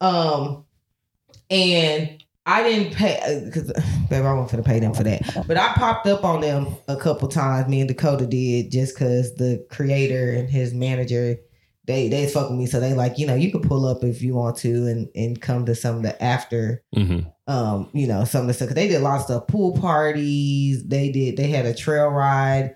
um 0.00 0.64
and 1.50 2.22
I 2.48 2.62
didn't 2.62 2.94
pay 2.94 3.42
because 3.44 3.72
baby, 4.08 4.24
I 4.24 4.32
wasn't 4.32 4.50
gonna 4.52 4.62
pay 4.62 4.78
them 4.78 4.94
for 4.94 5.02
that. 5.02 5.44
But 5.48 5.56
I 5.56 5.72
popped 5.72 6.06
up 6.06 6.24
on 6.24 6.40
them 6.40 6.76
a 6.86 6.96
couple 6.96 7.26
times. 7.26 7.68
Me 7.68 7.80
and 7.80 7.88
Dakota 7.88 8.24
did 8.24 8.70
just 8.70 8.94
because 8.94 9.34
the 9.34 9.66
creator 9.68 10.30
and 10.30 10.48
his 10.48 10.72
manager 10.72 11.38
they 11.86 12.08
they 12.08 12.26
fuck 12.26 12.50
with 12.50 12.58
me, 12.58 12.66
so 12.66 12.80
they 12.80 12.94
like 12.94 13.18
you 13.18 13.26
know 13.26 13.34
you 13.34 13.50
can 13.50 13.62
pull 13.62 13.86
up 13.86 14.02
if 14.04 14.22
you 14.22 14.34
want 14.34 14.56
to 14.58 14.86
and 14.86 15.08
and 15.14 15.40
come 15.40 15.64
to 15.66 15.74
some 15.74 15.96
of 15.96 16.02
the 16.02 16.20
after 16.22 16.82
hmm 16.94 17.20
um 17.48 17.88
you 17.92 18.08
know 18.08 18.24
some 18.24 18.40
of 18.42 18.46
the 18.48 18.54
stuff. 18.54 18.68
'Cause 18.68 18.74
they 18.74 18.88
did 18.88 19.00
a 19.00 19.04
lot 19.04 19.18
of 19.20 19.22
stuff, 19.22 19.46
pool 19.46 19.78
parties. 19.78 20.84
They 20.84 21.10
did 21.10 21.36
they 21.36 21.46
had 21.48 21.64
a 21.64 21.74
trail 21.74 22.08
ride 22.08 22.74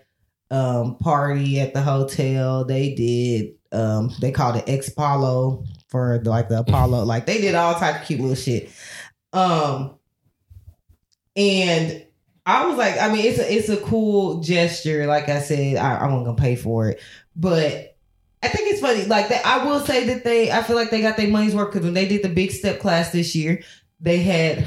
um 0.53 0.97
party 0.99 1.59
at 1.61 1.75
the 1.75 1.83
hotel. 1.83 2.65
They 2.65 2.95
did 2.95 3.55
um 3.73 4.11
they 4.21 4.31
called 4.31 4.57
it 4.57 4.69
X 4.69 4.89
Apollo 4.89 5.65
for 5.89 6.21
like 6.25 6.49
the 6.49 6.61
Apollo. 6.61 7.05
like 7.05 7.27
they 7.27 7.41
did 7.41 7.57
all 7.57 7.75
type 7.75 8.01
of 8.03 8.07
cute 8.07 8.21
little 8.21 8.37
shit. 8.37 8.71
Um, 9.33 9.97
and 11.37 12.05
I 12.47 12.67
was 12.67 12.77
like, 12.77 12.99
I 13.01 13.13
mean, 13.13 13.25
it's 13.25 13.39
a 13.39 13.53
it's 13.55 13.69
a 13.69 13.77
cool 13.79 14.41
gesture. 14.41 15.07
Like 15.07 15.29
I 15.29 15.41
said, 15.41 15.77
I, 15.77 15.97
I 15.99 16.05
wasn't 16.07 16.25
gonna 16.27 16.37
pay 16.37 16.57
for 16.57 16.89
it, 16.89 17.01
but 17.37 17.89
I 18.43 18.49
think 18.49 18.70
it's 18.70 18.80
funny. 18.80 19.05
Like 19.05 19.28
that, 19.28 19.45
I 19.45 19.64
will 19.64 19.80
say 19.80 20.07
that 20.07 20.24
they, 20.24 20.51
I 20.51 20.62
feel 20.62 20.76
like 20.76 20.91
they 20.91 21.03
got 21.03 21.16
their 21.16 21.28
money's 21.28 21.55
worth 21.55 21.72
because 21.72 21.84
when 21.84 21.95
they 21.95 22.09
did 22.09 22.22
the 22.22 22.28
big 22.28 22.51
step 22.51 22.80
class 22.80 23.12
this 23.12 23.34
year, 23.34 23.62
they 24.01 24.18
had, 24.18 24.66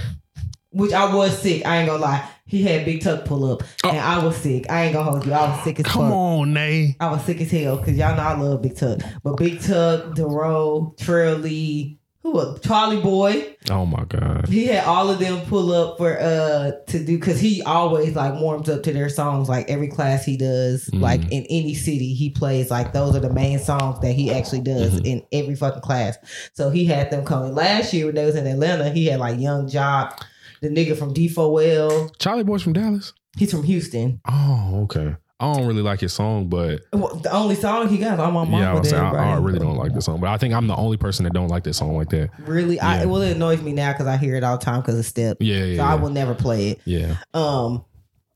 which 0.72 0.94
I 0.94 1.14
was 1.14 1.38
sick. 1.38 1.66
I 1.66 1.78
ain't 1.78 1.88
gonna 1.88 2.02
lie. 2.02 2.30
He 2.46 2.62
had 2.62 2.86
Big 2.86 3.02
Tuck 3.02 3.26
pull 3.26 3.52
up, 3.52 3.64
oh. 3.84 3.90
and 3.90 4.00
I 4.00 4.24
was 4.24 4.36
sick. 4.36 4.70
I 4.70 4.84
ain't 4.84 4.94
gonna 4.94 5.10
hold 5.10 5.26
you. 5.26 5.34
I 5.34 5.50
was 5.50 5.64
sick 5.64 5.80
as 5.80 5.88
hell. 5.88 5.94
Come 5.94 6.10
fuck. 6.10 6.16
on, 6.16 6.54
Nay. 6.54 6.96
I 7.00 7.10
was 7.10 7.24
sick 7.24 7.42
as 7.42 7.50
hell 7.50 7.78
because 7.78 7.98
y'all 7.98 8.16
know 8.16 8.22
I 8.22 8.38
love 8.38 8.62
Big 8.62 8.76
Tuck. 8.76 9.00
But 9.24 9.38
Big 9.38 9.60
Tuck, 9.62 10.14
Dero, 10.14 10.96
Trail 11.00 11.38
Lee, 11.38 12.00
who 12.24 12.32
was 12.32 12.60
Charlie 12.62 13.02
Boy, 13.02 13.56
Oh 13.70 13.86
my 13.86 14.06
god. 14.06 14.48
he 14.48 14.66
had 14.68 14.86
all 14.86 15.10
of 15.10 15.20
them 15.20 15.42
pull 15.48 15.72
up 15.74 15.98
for 15.98 16.18
uh 16.20 16.72
to 16.88 17.06
do 17.06 17.18
because 17.20 17.40
he 17.40 17.62
always 17.64 18.16
like 18.16 18.40
warms 18.40 18.70
up 18.70 18.84
to 18.84 18.94
their 18.94 19.10
songs 19.10 19.48
like 19.50 19.70
every 19.70 19.88
class 19.90 20.24
he 20.26 20.38
does 20.38 20.86
Mhm. 20.94 21.02
like 21.02 21.22
in 21.32 21.46
any 21.50 21.74
city 21.74 22.14
he 22.14 22.30
plays 22.30 22.72
like 22.72 22.94
those 22.94 23.16
are 23.16 23.20
the 23.20 23.34
main 23.34 23.60
songs 23.60 24.00
that 24.02 24.14
he 24.14 24.32
actually 24.32 24.62
does 24.62 25.00
Mhm. 25.02 25.06
in 25.06 25.22
every 25.32 25.56
fucking 25.56 25.82
class 25.82 26.18
so 26.54 26.70
he 26.70 26.86
had 26.86 27.12
them 27.12 27.26
coming 27.26 27.54
last 27.54 27.94
year 27.94 28.06
when 28.08 28.16
they 28.16 28.26
was 28.26 28.36
in 28.36 28.48
atlanta 28.48 28.90
he 28.90 29.06
had 29.08 29.20
like 29.20 29.40
young 29.40 29.68
joc 29.68 30.14
the 30.62 30.70
nigga 30.70 30.96
from 30.98 31.14
d4l 31.14 32.10
Charlie 32.20 32.44
Boy's 32.44 32.62
from 32.62 32.74
Dallas. 32.74 33.14
he's 33.38 33.52
from 33.52 33.64
houston 33.64 34.20
Oh, 34.30 34.82
okay. 34.84 35.16
I 35.44 35.54
don't 35.56 35.68
really 35.68 35.82
like 35.82 36.00
his 36.00 36.14
song, 36.14 36.48
but 36.48 36.82
Well, 36.94 37.16
the 37.16 37.32
only 37.32 37.56
song 37.56 37.90
he 37.90 37.98
got 37.98 38.14
is 38.16 38.20
on 38.20 38.34
my 38.34 38.44
mama 38.46 38.60
yeah, 38.60 38.78
I, 38.78 38.82
saying, 38.84 39.04
I, 39.04 39.34
I 39.34 39.38
really 39.38 39.60
don't 39.60 39.76
like 39.78 39.94
this 39.94 40.06
song. 40.06 40.20
But 40.20 40.30
I 40.30 40.38
think 40.38 40.54
I'm 40.54 40.68
the 40.68 40.76
only 40.76 40.98
person 40.98 41.24
that 41.26 41.34
don't 41.34 41.50
like 41.50 41.64
this 41.64 41.78
song 41.78 41.96
like 41.98 42.10
that. 42.10 42.30
Really, 42.40 42.80
I 42.80 43.00
Yeah. 43.00 43.06
well, 43.06 43.22
it 43.22 43.36
annoys 43.36 43.62
me 43.62 43.74
now 43.74 43.92
because 43.92 44.08
I 44.08 44.18
hear 44.18 44.36
it 44.36 44.44
all 44.44 44.58
the 44.58 44.66
time 44.66 44.82
because 44.82 44.98
of 44.98 45.06
Step. 45.06 45.38
Yeah, 45.40 45.64
yeah, 45.64 45.78
So 45.78 45.84
I 45.84 45.96
will 45.96 46.10
never 46.10 46.34
play 46.34 46.72
it. 46.72 46.82
yeah. 46.86 47.18
Um, 47.34 47.86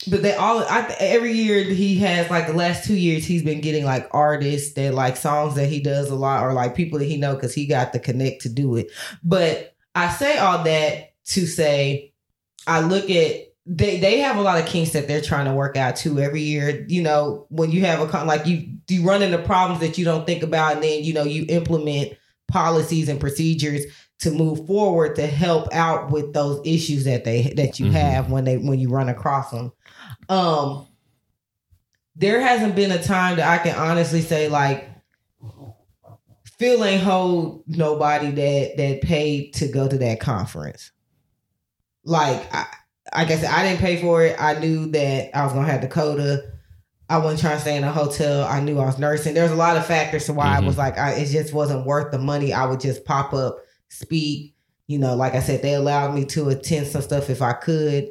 but 0.09 0.21
they 0.21 0.35
all 0.35 0.59
I 0.59 0.95
every 0.99 1.31
year 1.33 1.63
he 1.63 1.97
has 1.99 2.29
like 2.29 2.45
the 2.45 2.53
last 2.53 2.85
two 2.85 2.93
years 2.95 3.25
he's 3.25 3.41
been 3.41 3.61
getting 3.61 3.83
like 3.83 4.07
artists 4.11 4.73
that 4.75 4.93
like 4.93 5.17
songs 5.17 5.55
that 5.55 5.67
he 5.67 5.81
does 5.81 6.09
a 6.11 6.15
lot 6.15 6.43
or 6.43 6.53
like 6.53 6.75
people 6.75 6.99
that 6.99 7.05
he 7.05 7.17
know 7.17 7.33
because 7.33 7.53
he 7.53 7.65
got 7.65 7.93
the 7.93 7.99
connect 7.99 8.43
to 8.43 8.49
do 8.49 8.75
it. 8.75 8.91
But 9.23 9.75
I 9.95 10.09
say 10.09 10.37
all 10.37 10.63
that 10.63 11.13
to 11.29 11.45
say 11.47 12.13
I 12.67 12.81
look 12.81 13.09
at 13.09 13.46
they 13.69 13.99
they 13.99 14.19
have 14.19 14.37
a 14.37 14.41
lot 14.41 14.59
of 14.59 14.65
kinks 14.65 14.91
that 14.91 15.07
they're 15.07 15.21
trying 15.21 15.45
to 15.45 15.53
work 15.53 15.75
out 15.75 15.95
too 15.97 16.19
every 16.19 16.41
year. 16.41 16.85
You 16.87 17.01
know, 17.01 17.45
when 17.49 17.69
you 17.71 17.85
have 17.85 17.99
a 17.99 18.07
con 18.07 18.25
like 18.25 18.45
you 18.45 18.69
you 18.87 19.03
run 19.03 19.21
into 19.21 19.37
problems 19.39 19.81
that 19.81 19.97
you 19.97 20.05
don't 20.05 20.25
think 20.25 20.41
about, 20.41 20.75
and 20.75 20.83
then 20.83 21.03
you 21.03 21.13
know 21.13 21.23
you 21.23 21.45
implement 21.49 22.13
policies 22.47 23.09
and 23.09 23.19
procedures 23.19 23.83
to 24.19 24.31
move 24.31 24.65
forward 24.65 25.15
to 25.17 25.27
help 25.27 25.67
out 25.73 26.11
with 26.11 26.33
those 26.33 26.61
issues 26.65 27.03
that 27.03 27.25
they 27.25 27.53
that 27.57 27.79
you 27.79 27.87
Mhm. 27.87 27.91
have 27.91 28.31
when 28.31 28.45
they 28.45 28.57
when 28.57 28.79
you 28.79 28.89
run 28.89 29.09
across 29.09 29.51
them. 29.51 29.73
Um, 30.29 30.87
there 32.15 32.39
hasn't 32.41 32.75
been 32.75 32.91
a 32.91 33.03
time 33.03 33.35
that 33.35 33.47
I 33.47 33.61
can 33.61 33.75
honestly 33.75 34.21
say 34.21 34.47
like 34.47 34.89
Phil 36.57 36.83
ain't 36.83 37.03
hold 37.03 37.63
nobody 37.67 38.31
that 38.31 38.77
that 38.77 39.01
paid 39.01 39.53
to 39.55 39.67
go 39.67 39.87
to 39.87 39.97
that 39.97 40.19
conference. 40.19 40.91
Like 42.03 42.41
I 42.55 42.65
like 43.17 43.31
I 43.31 43.37
said, 43.37 43.49
I 43.51 43.63
didn't 43.63 43.79
pay 43.79 43.99
for 44.01 44.23
it. 44.23 44.35
I 44.39 44.59
knew 44.59 44.85
that 44.91 45.35
I 45.37 45.43
was 45.43 45.53
gonna 45.53 45.67
have 45.67 45.81
Dakota. 45.81 46.51
I 47.09 47.17
wasn't 47.19 47.39
trying 47.41 47.55
to 47.55 47.61
stay 47.61 47.75
in 47.77 47.83
a 47.83 47.91
hotel. 47.91 48.43
I 48.45 48.59
knew 48.59 48.79
I 48.79 48.85
was 48.85 48.99
nursing. 48.99 49.33
There's 49.33 49.51
a 49.51 49.55
lot 49.55 49.77
of 49.77 49.85
factors 49.85 50.25
to 50.25 50.33
why 50.33 50.57
I 50.57 50.61
Mhm. 50.61 50.67
was 50.67 50.77
like, 50.77 50.97
I, 50.97 51.13
it 51.13 51.25
just 51.27 51.53
wasn't 51.53 51.85
worth 51.85 52.11
the 52.11 52.17
money. 52.19 52.53
I 52.53 52.65
would 52.65 52.79
just 52.81 53.05
pop 53.05 53.33
up, 53.33 53.57
speak. 53.89 54.53
You 54.87 54.99
know, 54.99 55.15
like 55.15 55.33
I 55.33 55.39
said, 55.41 55.61
they 55.61 55.73
allowed 55.73 56.13
me 56.15 56.25
to 56.25 56.49
attend 56.49 56.87
some 56.87 57.01
stuff 57.01 57.29
if 57.29 57.41
I 57.41 57.53
could. 57.53 58.09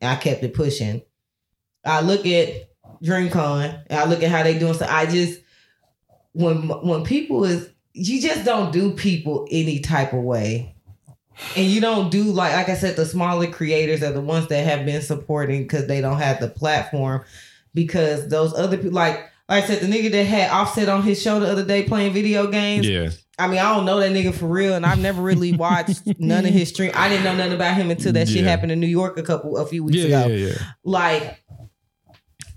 And 0.00 0.10
I 0.10 0.16
kept 0.16 0.42
it 0.42 0.54
pushing. 0.54 1.02
I 1.84 2.00
look 2.00 2.24
at 2.26 2.68
DreamCon 3.02 3.84
and 3.88 3.98
I 3.98 4.04
look 4.06 4.22
at 4.22 4.30
how 4.30 4.42
they 4.42 4.58
doing 4.58 4.74
stuff. 4.74 4.90
I 4.90 5.06
just 5.06 5.40
when 6.32 6.68
when 6.68 7.02
people 7.04 7.44
is 7.44 7.68
you 7.92 8.22
just 8.22 8.44
don't 8.44 8.72
do 8.72 8.92
people 8.92 9.46
any 9.50 9.80
type 9.80 10.12
of 10.12 10.22
way. 10.22 10.76
And 11.56 11.66
you 11.66 11.80
don't 11.80 12.10
do 12.10 12.24
like 12.24 12.52
like 12.54 12.68
I 12.68 12.74
said, 12.74 12.96
the 12.96 13.04
smaller 13.06 13.46
creators 13.46 14.02
are 14.02 14.12
the 14.12 14.20
ones 14.20 14.48
that 14.48 14.64
have 14.64 14.86
been 14.86 15.02
supporting 15.02 15.62
because 15.62 15.86
they 15.86 16.00
don't 16.00 16.18
have 16.18 16.40
the 16.40 16.48
platform. 16.48 17.24
Because 17.74 18.28
those 18.28 18.52
other 18.54 18.76
people 18.76 18.92
like 18.92 19.16
like 19.48 19.64
I 19.64 19.66
said, 19.66 19.80
the 19.80 19.86
nigga 19.86 20.10
that 20.12 20.24
had 20.24 20.50
offset 20.50 20.88
on 20.88 21.02
his 21.02 21.20
show 21.20 21.40
the 21.40 21.50
other 21.50 21.64
day 21.64 21.82
playing 21.82 22.12
video 22.12 22.46
games. 22.46 22.88
Yeah. 22.88 23.10
I 23.38 23.48
mean, 23.48 23.58
I 23.58 23.74
don't 23.74 23.86
know 23.86 23.98
that 24.00 24.12
nigga 24.12 24.34
for 24.34 24.46
real, 24.46 24.74
and 24.74 24.84
I've 24.84 24.98
never 25.00 25.22
really 25.22 25.52
watched 25.54 26.02
none 26.18 26.44
of 26.44 26.52
his 26.52 26.68
stream. 26.68 26.92
I 26.94 27.08
didn't 27.08 27.24
know 27.24 27.34
nothing 27.34 27.54
about 27.54 27.74
him 27.74 27.90
until 27.90 28.12
that 28.12 28.28
shit 28.28 28.44
happened 28.44 28.70
in 28.70 28.80
New 28.80 28.86
York 28.86 29.16
a 29.18 29.22
couple 29.22 29.56
a 29.56 29.64
few 29.66 29.82
weeks 29.82 29.96
Yeah, 29.98 30.24
ago 30.24 30.34
yeah, 30.34 30.46
yeah. 30.48 30.54
like 30.84 31.42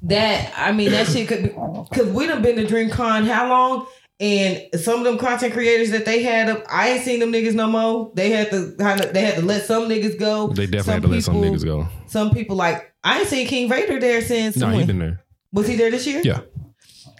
that 0.06 0.52
i 0.58 0.74
mean 0.74 0.92
that 0.92 1.08
shit 1.08 1.30
could 1.30 1.44
be 1.44 1.50
because 1.90 2.12
we 2.12 2.28
done 2.28 2.42
been 2.42 2.58
to 2.58 2.66
dreamcon 2.66 3.26
how 3.26 3.48
long 3.48 3.88
and 4.20 4.61
some 4.80 4.99
of 4.99 5.05
them 5.05 5.18
content 5.18 5.53
creators 5.53 5.89
that 5.91 6.05
they 6.05 6.22
had 6.22 6.47
up 6.49 6.64
i 6.70 6.89
ain't 6.89 7.03
seen 7.03 7.20
them 7.20 7.32
niggas 7.32 7.53
no 7.55 7.68
more 7.68 8.11
they 8.16 8.30
had 8.30 8.49
to 8.51 8.76
kind 8.78 9.01
of 9.03 9.11
they 9.14 9.22
had 9.22 9.36
to 9.36 9.41
let 9.41 9.64
some 9.66 9.84
niggas 9.89 10.18
go 10.20 10.47
They 10.49 10.68
definitely 10.68 10.82
Some 10.82 10.93
had 10.93 11.01
to 11.03 11.07
let 11.09 11.24
some 11.24 11.36
niggas 11.36 11.66
go. 11.66 11.88
some 12.07 12.30
people 12.32 12.55
like 12.55 12.93
i 13.03 13.20
ain't 13.20 13.28
seen 13.28 13.47
king 13.47 13.68
vader 13.70 13.99
there 13.99 14.22
since 14.22 14.55
No, 14.55 14.68
when? 14.68 14.80
he 14.82 14.86
been 14.86 14.99
there. 14.99 15.24
was 15.51 15.68
he 15.68 15.76
there 15.76 15.89
this 15.91 16.05
year 16.07 16.22
Yeah. 16.24 16.41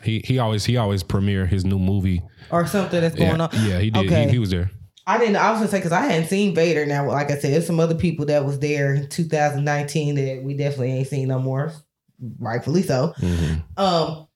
He 0.04 0.20
he 0.20 0.38
always 0.38 0.66
he 0.66 0.76
always 0.78 1.02
premiere 1.02 1.46
his 1.46 1.64
new 1.66 1.80
movie. 1.80 2.22
or 2.52 2.66
something 2.68 3.00
that's 3.02 3.16
going 3.16 3.38
Yeah, 3.38 3.44
on 3.44 3.50
yeah, 3.66 3.80
he 3.80 3.90
did. 3.90 4.06
Okay. 4.06 4.26
He, 4.26 4.32
he 4.32 4.40
was 4.40 4.50
there. 4.50 4.70
I 5.08 5.18
didn't. 5.18 5.38
I 5.38 5.50
was 5.52 5.60
gonna 5.60 5.70
say 5.72 5.78
because 5.78 5.94
I 5.94 6.02
hadn't 6.02 6.28
seen 6.28 6.54
Vader. 6.54 6.86
Now, 6.86 7.08
like 7.08 7.32
I 7.32 7.38
said, 7.38 7.54
there's 7.54 7.66
some 7.68 7.80
other 7.80 7.96
people 7.96 8.26
that 8.26 8.44
was 8.46 8.60
there 8.60 8.94
in 8.96 9.08
2019 9.10 10.16
that 10.16 10.44
we 10.44 10.56
definitely 10.58 10.92
ain't 10.92 11.08
seen 11.08 11.30
no 11.30 11.40
more. 11.40 11.72
Rightfully 12.38 12.84
so. 12.84 13.14
Mhm. 13.20 13.64
Um, 13.78 14.28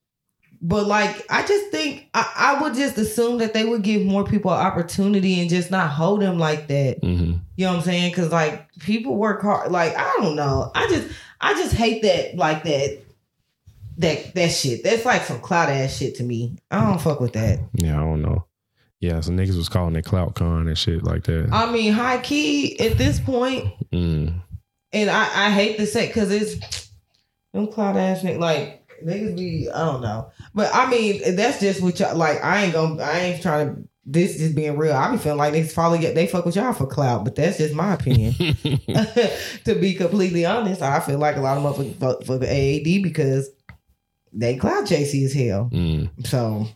but 0.62 0.86
like 0.88 1.26
I 1.30 1.46
just 1.46 1.70
think 1.72 2.10
I, 2.14 2.56
I 2.58 2.62
would 2.62 2.74
just 2.76 2.98
assume 2.98 3.38
that 3.40 3.54
they 3.54 3.64
would 3.66 3.82
give 3.84 4.06
more 4.06 4.24
people 4.24 4.52
an 4.52 4.60
opportunity 4.66 5.40
and 5.40 5.50
just 5.50 5.70
not 5.72 5.90
hold 5.90 6.22
them 6.22 6.40
like 6.40 6.68
that. 6.68 7.02
Mhm. 7.02 7.42
You 7.56 7.66
know 7.66 7.72
what 7.72 7.78
I'm 7.80 7.84
saying? 7.84 8.12
Because 8.12 8.32
like 8.32 8.68
people 8.80 9.16
work 9.16 9.42
hard. 9.42 9.72
Like 9.72 9.96
I 9.98 10.14
don't 10.20 10.36
know. 10.36 10.72
I 10.74 10.88
just 10.88 11.08
I 11.42 11.54
just 11.54 11.74
hate 11.76 12.02
that 12.04 12.36
like 12.36 12.64
that 12.64 13.00
that 13.98 14.34
that 14.36 14.52
shit. 14.52 14.84
That's 14.84 15.06
like 15.06 15.24
some 15.24 15.40
cloud 15.40 15.70
ass 15.70 15.98
shit 15.98 16.16
to 16.16 16.24
me. 16.24 16.58
I 16.72 16.82
don't 16.82 17.02
fuck 17.02 17.20
with 17.20 17.34
that. 17.34 17.60
Yeah, 17.74 17.98
I 17.98 18.04
don't 18.04 18.22
know. 18.22 18.46
Yeah, 19.00 19.20
some 19.22 19.38
niggas 19.38 19.56
was 19.58 19.70
calling 19.70 19.96
it 19.96 20.06
Clout 20.06 20.34
Con 20.34 20.68
and 20.68 20.78
shit 20.78 21.04
like 21.04 21.24
that. 21.26 21.50
I 21.52 21.72
mean, 21.72 21.94
high 21.94 22.18
key 22.20 22.80
at 22.80 22.98
this 22.98 23.20
point, 23.20 23.72
Mm. 23.94 24.42
and 24.92 25.10
I, 25.12 25.48
I 25.48 25.52
hate 25.52 25.78
to 25.78 25.86
say 25.86 26.08
because 26.08 26.32
it's 26.32 26.90
them 27.54 27.68
cloud 27.68 27.96
ass 27.96 28.22
niggas 28.22 28.40
like 28.40 28.87
niggas 29.06 29.38
be 29.38 29.70
I 29.70 29.86
don't 29.86 30.02
know, 30.02 30.32
but 30.54 30.74
I 30.74 30.90
mean 30.90 31.36
that's 31.36 31.60
just 31.60 31.82
what 31.82 32.00
y'all 32.00 32.16
like. 32.16 32.44
I 32.44 32.66
ain't 32.66 32.74
gonna 32.74 33.02
I 33.04 33.20
ain't 33.20 33.42
trying 33.42 33.76
to. 33.76 33.88
This 34.10 34.38
just 34.38 34.56
being 34.56 34.78
real. 34.78 34.94
I 34.94 35.12
be 35.12 35.18
feeling 35.18 35.38
like 35.38 35.54
niggas 35.54 35.74
follow 35.74 35.98
they 35.98 36.28
fuck 36.28 36.46
with 36.46 36.56
y'all 36.56 36.72
for 36.72 36.88
clout, 36.88 37.26
but 37.26 37.36
that's 37.36 37.58
just 37.58 37.76
my 37.76 37.94
opinion. 37.94 38.34
to 39.66 39.78
be 39.82 39.96
completely 39.96 40.46
honest, 40.46 40.82
I 40.82 41.02
feel 41.02 41.20
like 41.20 41.36
a 41.36 41.42
lot 41.42 41.58
of 41.58 41.64
motherfuckers 41.64 41.96
fuck 41.98 42.24
for 42.24 42.38
the 42.38 42.48
AAD 42.48 43.04
because 43.04 43.50
they 44.38 44.56
cloud 44.56 44.86
chasey 44.86 45.26
as 45.26 45.34
hell. 45.34 45.70
Mm. 45.74 46.26
So, 46.28 46.68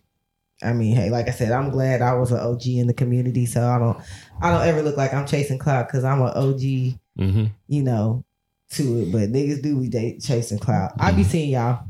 I 0.64 0.74
mean, 0.74 0.96
hey, 0.96 1.10
like 1.10 1.28
I 1.28 1.32
said, 1.32 1.52
I'm 1.52 1.70
glad 1.70 2.02
I 2.02 2.14
was 2.14 2.32
an 2.32 2.40
OG 2.40 2.66
in 2.66 2.88
the 2.88 2.94
community. 2.94 3.46
So 3.46 3.66
I 3.68 3.78
don't, 3.78 3.98
I 4.42 4.52
don't 4.52 4.68
ever 4.68 4.82
look 4.82 4.98
like 4.98 5.14
I'm 5.14 5.28
chasing 5.28 5.60
clout 5.60 5.88
because 5.88 6.04
I'm 6.04 6.22
an 6.22 6.30
OG, 6.30 6.98
hmm 7.18 7.46
you 7.68 7.84
know, 7.84 8.26
to 8.72 9.02
it. 9.02 9.12
But 9.12 9.32
niggas 9.32 9.62
do 9.62 9.80
be 9.80 10.20
chasing 10.20 10.60
clout. 10.60 10.94
I 11.00 11.12
be 11.12 11.24
seeing 11.24 11.52
y'all. 11.52 11.86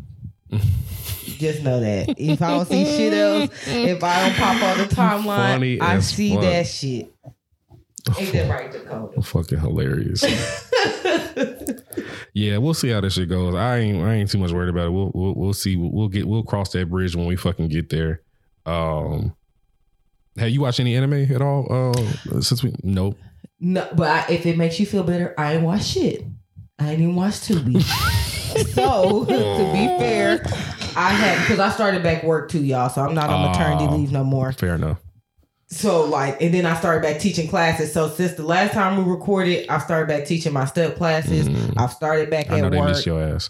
Just 1.38 1.64
know 1.64 1.80
that 1.80 2.16
if 2.18 2.42
I 2.42 2.50
don't 2.52 2.68
see 2.68 2.86
shit 2.86 3.14
else, 3.14 3.52
if 3.68 4.04
I 4.04 4.28
don't 4.28 4.36
pop 4.36 4.64
on 4.64 4.78
the 4.78 4.96
timeline, 4.96 5.54
Funny 5.54 5.80
I 5.80 5.96
as 5.96 6.10
see 6.10 6.34
fuck. 6.34 6.42
that 6.42 6.68
shit. 6.68 7.14
Ain't 8.20 8.34
that 8.34 8.50
right, 8.50 8.72
Dakota? 8.72 9.22
Fucking 9.22 9.60
hilarious. 9.60 10.24
yeah, 12.34 12.58
we'll 12.58 12.74
see 12.74 12.90
how 12.90 13.02
this 13.02 13.14
shit 13.14 13.30
goes. 13.30 13.56
I 13.56 13.78
ain't 13.78 14.04
I 14.04 14.16
ain't 14.16 14.30
too 14.30 14.38
much 14.40 14.52
worried 14.52 14.70
about 14.70 14.88
it. 14.88 14.92
We'll 14.92 15.12
we'll, 15.14 15.34
we'll 15.36 15.54
see. 15.54 15.76
We'll 15.78 16.10
get 16.10 16.28
we'll 16.28 16.44
cross 16.44 16.72
that 16.74 16.90
bridge 16.90 17.16
when 17.16 17.28
we 17.28 17.36
fucking 17.36 17.70
get 17.70 17.90
there. 17.90 18.22
Um, 18.66 19.36
have 20.38 20.50
you 20.50 20.62
watched 20.62 20.80
any 20.80 20.96
anime 20.96 21.32
at 21.32 21.42
all? 21.42 21.68
Uh, 21.72 22.42
since 22.42 22.64
we 22.64 22.74
nope. 22.84 23.18
No, 23.60 23.88
but 23.96 24.10
I, 24.10 24.34
if 24.34 24.46
it 24.46 24.58
makes 24.58 24.80
you 24.80 24.86
feel 24.86 25.04
better, 25.04 25.34
I 25.38 25.54
ain't 25.54 25.64
watch 25.64 25.86
shit. 25.86 26.26
I 26.80 26.92
ain't 26.92 27.02
even 27.02 27.16
watch 27.16 27.42
Tubi. 27.42 27.84
so 28.74 29.26
to 29.26 29.72
be 29.74 29.88
fair, 30.00 30.42
I 30.96 31.10
had 31.12 31.40
because 31.42 31.60
I 31.60 31.70
started 31.70 32.04
back 32.04 32.24
work 32.24 32.50
too, 32.50 32.64
y'all. 32.64 32.90
So 32.90 33.02
I'm 33.02 33.14
not 33.14 33.30
on 33.30 33.50
maternity 33.52 33.86
Oh. 33.90 33.96
leave 33.98 34.12
no 34.12 34.24
more. 34.24 34.52
Fair 34.52 34.76
enough. 34.76 35.00
So 35.68 36.04
like, 36.04 36.42
and 36.42 36.54
then 36.54 36.66
I 36.66 36.78
started 36.78 37.02
back 37.02 37.20
teaching 37.22 37.48
classes. 37.48 37.94
So 37.94 38.10
since 38.10 38.34
the 38.34 38.44
last 38.44 38.74
time 38.74 38.98
we 39.04 39.10
recorded, 39.10 39.70
I 39.70 39.78
started 39.80 40.08
back 40.10 40.26
teaching 40.26 40.52
my 40.52 40.66
step 40.66 40.98
classes. 40.98 41.48
Mm. 41.48 41.74
I've 41.78 41.92
started 41.94 42.30
back 42.30 42.52
I 42.52 42.60
know 42.60 42.66
at 42.66 42.72
they 42.74 42.78
work. 42.80 42.90
miss 42.90 43.06
your 43.06 43.22
ass. 43.22 43.50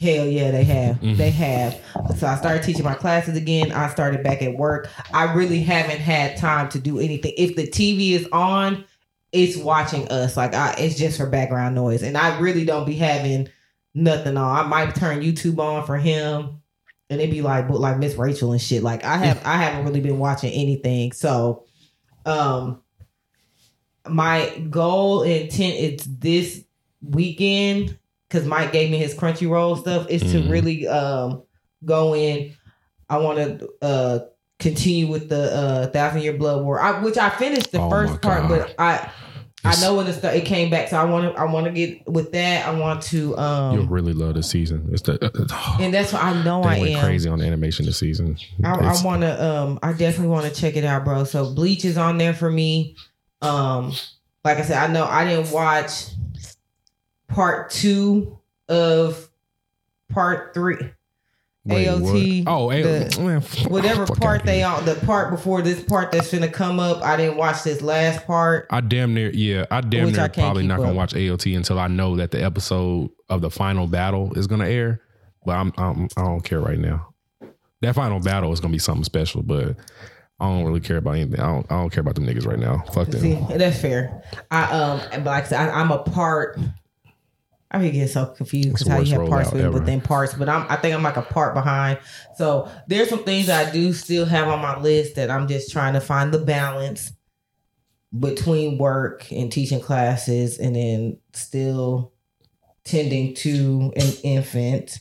Hell 0.00 0.26
yeah, 0.26 0.50
they 0.50 0.64
have. 0.64 0.96
Mhm. 1.00 1.16
They 1.16 1.30
have. 1.30 1.78
So 2.18 2.26
I 2.26 2.34
started 2.36 2.64
teaching 2.64 2.82
my 2.84 2.94
classes 2.94 3.36
again. 3.36 3.70
I 3.70 3.88
started 3.90 4.24
back 4.24 4.42
at 4.42 4.56
work. 4.56 4.88
I 5.14 5.32
really 5.34 5.60
haven't 5.62 6.00
had 6.00 6.36
time 6.36 6.68
to 6.70 6.80
do 6.80 6.98
anything. 6.98 7.32
If 7.38 7.54
the 7.54 7.68
TV 7.68 8.14
is 8.14 8.26
on, 8.32 8.84
it's 9.30 9.56
watching 9.56 10.08
us. 10.08 10.36
Like 10.36 10.54
I, 10.54 10.74
it's 10.78 10.98
just 10.98 11.16
for 11.18 11.26
background 11.26 11.76
noise, 11.76 12.02
and 12.02 12.18
I 12.18 12.36
really 12.40 12.64
don't 12.64 12.84
be 12.84 12.96
having 12.96 13.48
nothing 13.94 14.36
on. 14.36 14.56
I 14.64 14.66
might 14.68 14.94
turn 14.94 15.20
YouTube 15.22 15.58
on 15.58 15.84
for 15.86 15.96
him, 15.96 16.60
and 17.10 17.20
it'd 17.20 17.30
be 17.30 17.42
like, 17.42 17.68
but 17.68 17.78
like 17.80 17.98
Miss 17.98 18.14
Rachel 18.16 18.52
and 18.52 18.60
shit. 18.60 18.82
Like 18.82 19.04
I 19.04 19.16
have, 19.18 19.42
I 19.44 19.56
haven't 19.56 19.84
really 19.86 20.00
been 20.00 20.18
watching 20.18 20.52
anything. 20.52 21.12
So, 21.12 21.64
um, 22.26 22.80
my 24.08 24.48
goal 24.70 25.22
and 25.22 25.32
intent 25.32 25.74
is 25.76 26.18
this 26.18 26.64
weekend 27.02 27.98
because 28.28 28.46
Mike 28.46 28.72
gave 28.72 28.90
me 28.90 28.98
his 28.98 29.14
Crunchyroll 29.14 29.78
stuff 29.80 30.08
is 30.08 30.22
to 30.22 30.38
Mhm. 30.40 30.50
really 30.50 30.88
um 30.88 31.42
go 31.84 32.14
in. 32.14 32.52
I 33.08 33.18
want 33.18 33.38
to 33.38 33.68
uh 33.82 34.18
continue 34.58 35.06
with 35.08 35.28
the 35.28 35.54
uh 35.54 35.86
Thousand 35.88 36.22
Year 36.22 36.32
Blood 36.32 36.64
War, 36.64 36.80
I, 36.80 37.02
which 37.02 37.18
I 37.18 37.30
finished 37.30 37.72
the 37.72 37.80
Oh 37.80 37.90
first 37.90 38.20
part, 38.22 38.48
but 38.48 38.74
I. 38.78 39.10
I 39.64 39.80
know 39.80 39.94
when 39.94 40.08
it, 40.08 40.24
it 40.24 40.44
came 40.44 40.70
back, 40.70 40.88
so 40.88 40.96
I 40.96 41.04
want 41.04 41.34
to. 41.34 41.40
I 41.40 41.44
want 41.44 41.66
to 41.66 41.72
get 41.72 42.08
with 42.08 42.32
that. 42.32 42.66
I 42.66 42.76
want 42.76 43.02
to, 43.02 43.16
You'll 43.16 43.38
um, 43.38 43.88
really 43.88 44.12
love 44.12 44.34
the 44.34 44.42
season. 44.42 44.88
It's 44.92 45.02
the 45.02 45.12
and 45.80 45.94
that's 45.94 46.12
what 46.12 46.24
I 46.24 46.42
know 46.42 46.62
I 46.62 46.80
went 46.80 46.90
am. 46.96 47.04
crazy 47.04 47.28
on 47.28 47.38
the 47.38 47.46
animation 47.46 47.86
this 47.86 47.98
season. 47.98 48.36
I, 48.64 48.72
I 48.72 49.02
want 49.04 49.22
to. 49.22 49.44
Um, 49.44 49.78
I 49.82 49.92
definitely 49.92 50.28
want 50.28 50.52
to 50.52 50.60
check 50.60 50.76
it 50.76 50.84
out, 50.84 51.04
bro. 51.04 51.22
So 51.24 51.54
Bleach 51.54 51.84
is 51.84 51.96
on 51.96 52.18
there 52.18 52.34
for 52.34 52.50
me. 52.50 52.96
Um, 53.40 53.92
like 54.44 54.58
I 54.58 54.62
said, 54.62 54.78
I 54.78 54.92
know 54.92 55.04
I 55.04 55.24
didn't 55.24 55.52
watch 55.52 56.06
part 57.28 57.70
two 57.70 58.38
of 58.68 59.28
part 60.10 60.54
three. 60.54 60.78
Wait, 61.64 61.86
AOT, 61.86 62.44
what? 62.44 62.52
Oh, 62.52 62.70
A- 62.72 62.82
the- 62.82 63.20
man, 63.22 63.40
Whatever 63.70 64.04
fuck 64.06 64.18
part 64.20 64.44
they 64.44 64.58
here. 64.58 64.66
on, 64.66 64.84
the 64.84 64.96
part 64.96 65.30
before 65.30 65.62
this 65.62 65.80
part 65.84 66.10
that's 66.10 66.32
gonna 66.32 66.48
come 66.48 66.80
up. 66.80 67.02
I 67.02 67.16
didn't 67.16 67.36
watch 67.36 67.62
this 67.62 67.80
last 67.82 68.26
part. 68.26 68.66
I 68.70 68.80
damn 68.80 69.14
near, 69.14 69.30
yeah, 69.30 69.66
I 69.70 69.80
damn 69.80 70.06
Which 70.06 70.16
I 70.18 70.22
near 70.22 70.28
can't 70.28 70.44
probably 70.46 70.66
not 70.66 70.78
gonna 70.78 70.90
up. 70.90 70.96
watch 70.96 71.14
AOT 71.14 71.56
until 71.56 71.78
I 71.78 71.86
know 71.86 72.16
that 72.16 72.32
the 72.32 72.42
episode 72.42 73.10
of 73.28 73.42
the 73.42 73.50
final 73.50 73.86
battle 73.86 74.32
is 74.36 74.46
gonna 74.48 74.66
air. 74.68 75.02
But 75.46 75.52
I'm, 75.52 75.72
I'm 75.78 76.08
I 76.16 76.22
don't 76.22 76.42
care 76.44 76.60
right 76.60 76.78
now. 76.78 77.14
That 77.80 77.94
final 77.94 78.18
battle 78.20 78.52
is 78.52 78.58
gonna 78.60 78.72
be 78.72 78.78
something 78.78 79.04
special, 79.04 79.42
but 79.42 79.76
I 80.40 80.46
don't 80.46 80.64
really 80.64 80.80
care 80.80 80.96
about 80.96 81.12
anything. 81.12 81.38
I 81.38 81.46
don't, 81.46 81.66
I 81.70 81.76
don't 81.80 81.90
care 81.90 82.00
about 82.00 82.16
them 82.16 82.26
niggas 82.26 82.46
right 82.46 82.58
now. 82.58 82.82
Fuck 82.92 83.08
them. 83.08 83.20
See, 83.20 83.34
that's 83.56 83.80
fair. 83.80 84.22
I 84.50 84.64
um, 84.72 85.00
but 85.22 85.26
like 85.26 85.44
I 85.44 85.48
said, 85.48 85.68
I, 85.68 85.80
I'm 85.80 85.92
a 85.92 85.98
part. 85.98 86.58
I 87.72 87.78
be 87.78 87.90
getting 87.90 88.06
so 88.06 88.26
confused 88.26 88.68
because 88.68 88.86
how 88.86 89.00
you 89.00 89.18
have 89.18 89.28
parts 89.28 89.48
rollout 89.48 89.52
with, 89.54 89.64
ever. 89.64 89.78
within 89.78 90.00
parts, 90.02 90.34
but 90.34 90.48
I'm 90.48 90.66
I 90.68 90.76
think 90.76 90.94
I'm 90.94 91.02
like 91.02 91.16
a 91.16 91.22
part 91.22 91.54
behind. 91.54 91.98
So 92.36 92.70
there's 92.86 93.08
some 93.08 93.24
things 93.24 93.48
I 93.48 93.70
do 93.70 93.94
still 93.94 94.26
have 94.26 94.48
on 94.48 94.60
my 94.60 94.78
list 94.78 95.14
that 95.16 95.30
I'm 95.30 95.48
just 95.48 95.72
trying 95.72 95.94
to 95.94 96.00
find 96.00 96.34
the 96.34 96.38
balance 96.38 97.12
between 98.18 98.76
work 98.76 99.32
and 99.32 99.50
teaching 99.50 99.80
classes, 99.80 100.58
and 100.58 100.76
then 100.76 101.18
still 101.32 102.12
tending 102.84 103.34
to 103.36 103.90
an 103.96 104.12
infant. 104.22 105.00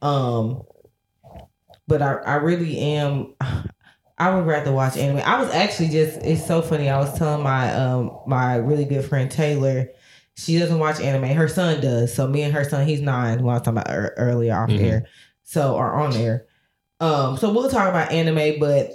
Um, 0.00 0.62
but 1.86 2.00
I 2.00 2.14
I 2.14 2.34
really 2.36 2.78
am. 2.78 3.34
I 4.18 4.34
would 4.34 4.46
rather 4.46 4.72
watch 4.72 4.96
anime. 4.96 5.22
I 5.26 5.38
was 5.38 5.50
actually 5.50 5.90
just 5.90 6.16
it's 6.22 6.46
so 6.46 6.62
funny. 6.62 6.88
I 6.88 6.98
was 6.98 7.18
telling 7.18 7.42
my 7.42 7.70
um 7.74 8.18
my 8.26 8.56
really 8.56 8.86
good 8.86 9.04
friend 9.04 9.30
Taylor, 9.30 9.90
she 10.36 10.58
doesn't 10.58 10.78
watch 10.78 11.00
anime. 11.00 11.24
Her 11.36 11.48
son 11.48 11.80
does. 11.80 12.12
So 12.14 12.26
me 12.28 12.42
and 12.42 12.52
her 12.54 12.64
son, 12.64 12.86
he's 12.86 13.00
nine. 13.00 13.42
When 13.42 13.50
I 13.54 13.58
was 13.58 13.62
talking 13.62 13.78
about 13.78 13.90
ear- 13.90 14.14
earlier 14.16 14.54
off 14.54 14.68
Mhm. 14.70 14.80
air. 14.82 15.06
so 15.48 15.76
are 15.76 15.94
on 15.94 16.10
there. 16.10 16.44
Um, 17.00 17.36
so 17.36 17.52
we'll 17.52 17.70
talk 17.70 17.88
about 17.88 18.10
anime, 18.10 18.58
but 18.58 18.90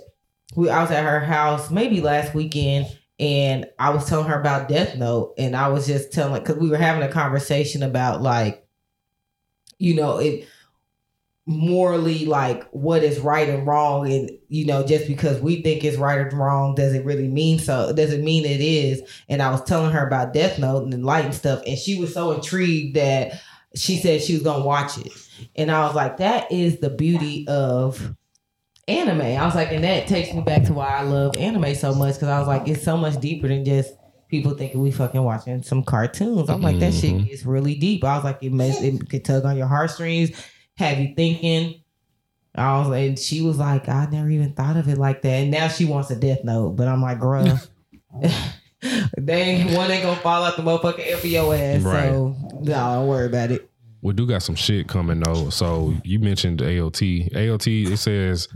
we 0.56 0.70
I 0.70 0.82
was 0.82 0.92
at 0.92 1.06
her 1.06 1.22
house 1.22 1.72
maybe 1.72 2.02
last 2.02 2.34
weekend 2.34 2.88
and 3.20 3.68
I 3.80 3.92
was 3.92 4.06
telling 4.06 4.28
her 4.28 4.38
about 4.40 4.68
Death 4.68 4.98
Note 4.98 5.34
and 5.38 5.56
I 5.56 5.70
was 5.70 5.88
just 5.88 6.12
telling 6.12 6.42
because 6.42 6.58
we 6.58 6.70
were 6.70 6.76
having 6.78 7.04
a 7.04 7.08
conversation 7.12 7.84
about 7.84 8.22
like, 8.22 8.68
you 9.78 9.96
know, 9.96 10.18
it 10.18 10.46
morally 11.48 12.26
like 12.26 12.70
what 12.70 13.04
is 13.04 13.20
right 13.20 13.50
and 13.50 13.66
wrong 13.66 14.12
and 14.12 14.30
you 14.48 14.64
know 14.64 14.86
just 14.86 15.08
because 15.08 15.42
we 15.42 15.62
think 15.62 15.84
it's 15.84 15.98
right 15.98 16.20
or 16.20 16.30
wrong 16.38 16.76
does 16.76 16.94
it 16.94 17.04
really 17.04 17.28
mean 17.28 17.58
so 17.58 17.92
does 17.94 18.14
it 18.14 18.22
mean 18.22 18.46
it 18.46 18.62
is? 18.62 19.02
And 19.28 19.42
i 19.42 19.50
was 19.50 19.64
telling 19.64 19.92
her 19.92 20.06
about 20.06 20.34
death 20.34 20.60
note 20.60 20.84
and 20.84 20.94
the 20.94 20.98
light 20.98 21.26
and 21.26 21.34
stuff 21.34 21.64
and 21.66 21.78
she 21.78 22.00
was 22.00 22.14
so 22.14 22.32
intrigued 22.32 22.96
that 22.96 23.42
she 23.76 23.98
said 23.98 24.22
she 24.22 24.34
was 24.34 24.44
gonna 24.44 24.64
watch 24.64 24.98
it. 25.00 25.12
And 25.56 25.72
i 25.72 25.86
was 25.88 25.96
like 25.96 26.18
that 26.18 26.52
is 26.52 26.80
the 26.80 26.92
beauty 26.92 27.48
of 27.48 28.16
anime. 28.88 29.22
I 29.22 29.44
was 29.44 29.56
like 29.56 29.72
and 29.72 29.84
that 29.84 30.08
takes 30.08 30.32
me 30.34 30.42
back 30.42 30.66
to 30.66 30.74
why 30.74 30.90
i 30.90 31.02
love 31.02 31.36
anime 31.38 31.74
so 31.74 31.96
much 31.96 32.16
because 32.16 32.30
i 32.30 32.38
was 32.38 32.48
like 32.48 32.68
it's 32.68 32.84
so 32.84 32.98
much 32.98 33.20
deeper 33.20 33.48
than 33.48 33.66
just 33.66 33.94
people 34.28 34.52
thinking 34.54 34.80
we 34.80 34.92
fucking 34.92 35.24
watching 35.24 35.64
some 35.64 35.84
cartoons. 35.84 36.50
I'm 36.50 36.62
like 36.62 36.80
that 36.80 36.94
shit 36.94 37.14
mm-hmm. 37.14 37.28
is 37.28 37.48
really 37.48 37.76
deep. 37.76 38.04
I 38.04 38.16
was 38.16 38.24
like 38.24 38.44
it 38.44 38.54
makes 38.54 38.80
it 38.80 39.10
could 39.10 39.26
tug 39.26 39.44
on 39.44 39.58
your 39.58 39.68
heartstrings 39.68 40.32
have 40.78 41.00
you 41.00 41.14
thinking. 41.16 41.82
I 42.54 42.80
was 42.80 42.90
like, 42.90 43.18
she 43.18 43.42
was 43.42 43.58
like, 43.58 43.88
I 43.88 44.08
never 44.12 44.30
even 44.30 44.54
thought 44.54 44.76
of 44.76 44.90
it 44.90 44.98
like 44.98 45.22
that. 45.22 45.30
And 45.30 45.52
now 45.52 45.70
she 45.70 45.86
wants 45.86 46.12
a 46.12 46.16
death 46.18 46.44
note, 46.44 46.72
but 46.72 46.88
I'm 46.88 47.02
like, 47.02 47.20
bruh, 47.20 47.66
they 49.18 49.64
one 49.76 49.92
ain't 49.92 50.04
gonna 50.04 50.20
fall 50.22 50.44
out 50.44 50.58
the 50.58 50.64
motherfucking 50.64 51.32
your 51.32 51.56
ass. 51.56 51.84
So 51.84 52.36
no, 52.62 52.74
don't 52.74 53.08
worry 53.08 53.28
about 53.28 53.52
it. 53.52 53.70
We 54.02 54.14
do 54.14 54.26
got 54.26 54.42
some 54.42 54.56
shit 54.56 54.88
coming 54.88 55.20
though. 55.20 55.50
So 55.50 55.94
you 56.04 56.20
mentioned 56.20 56.60
AOT. 56.60 57.32
AOT 57.32 57.92
it 57.92 57.98
says 57.98 58.48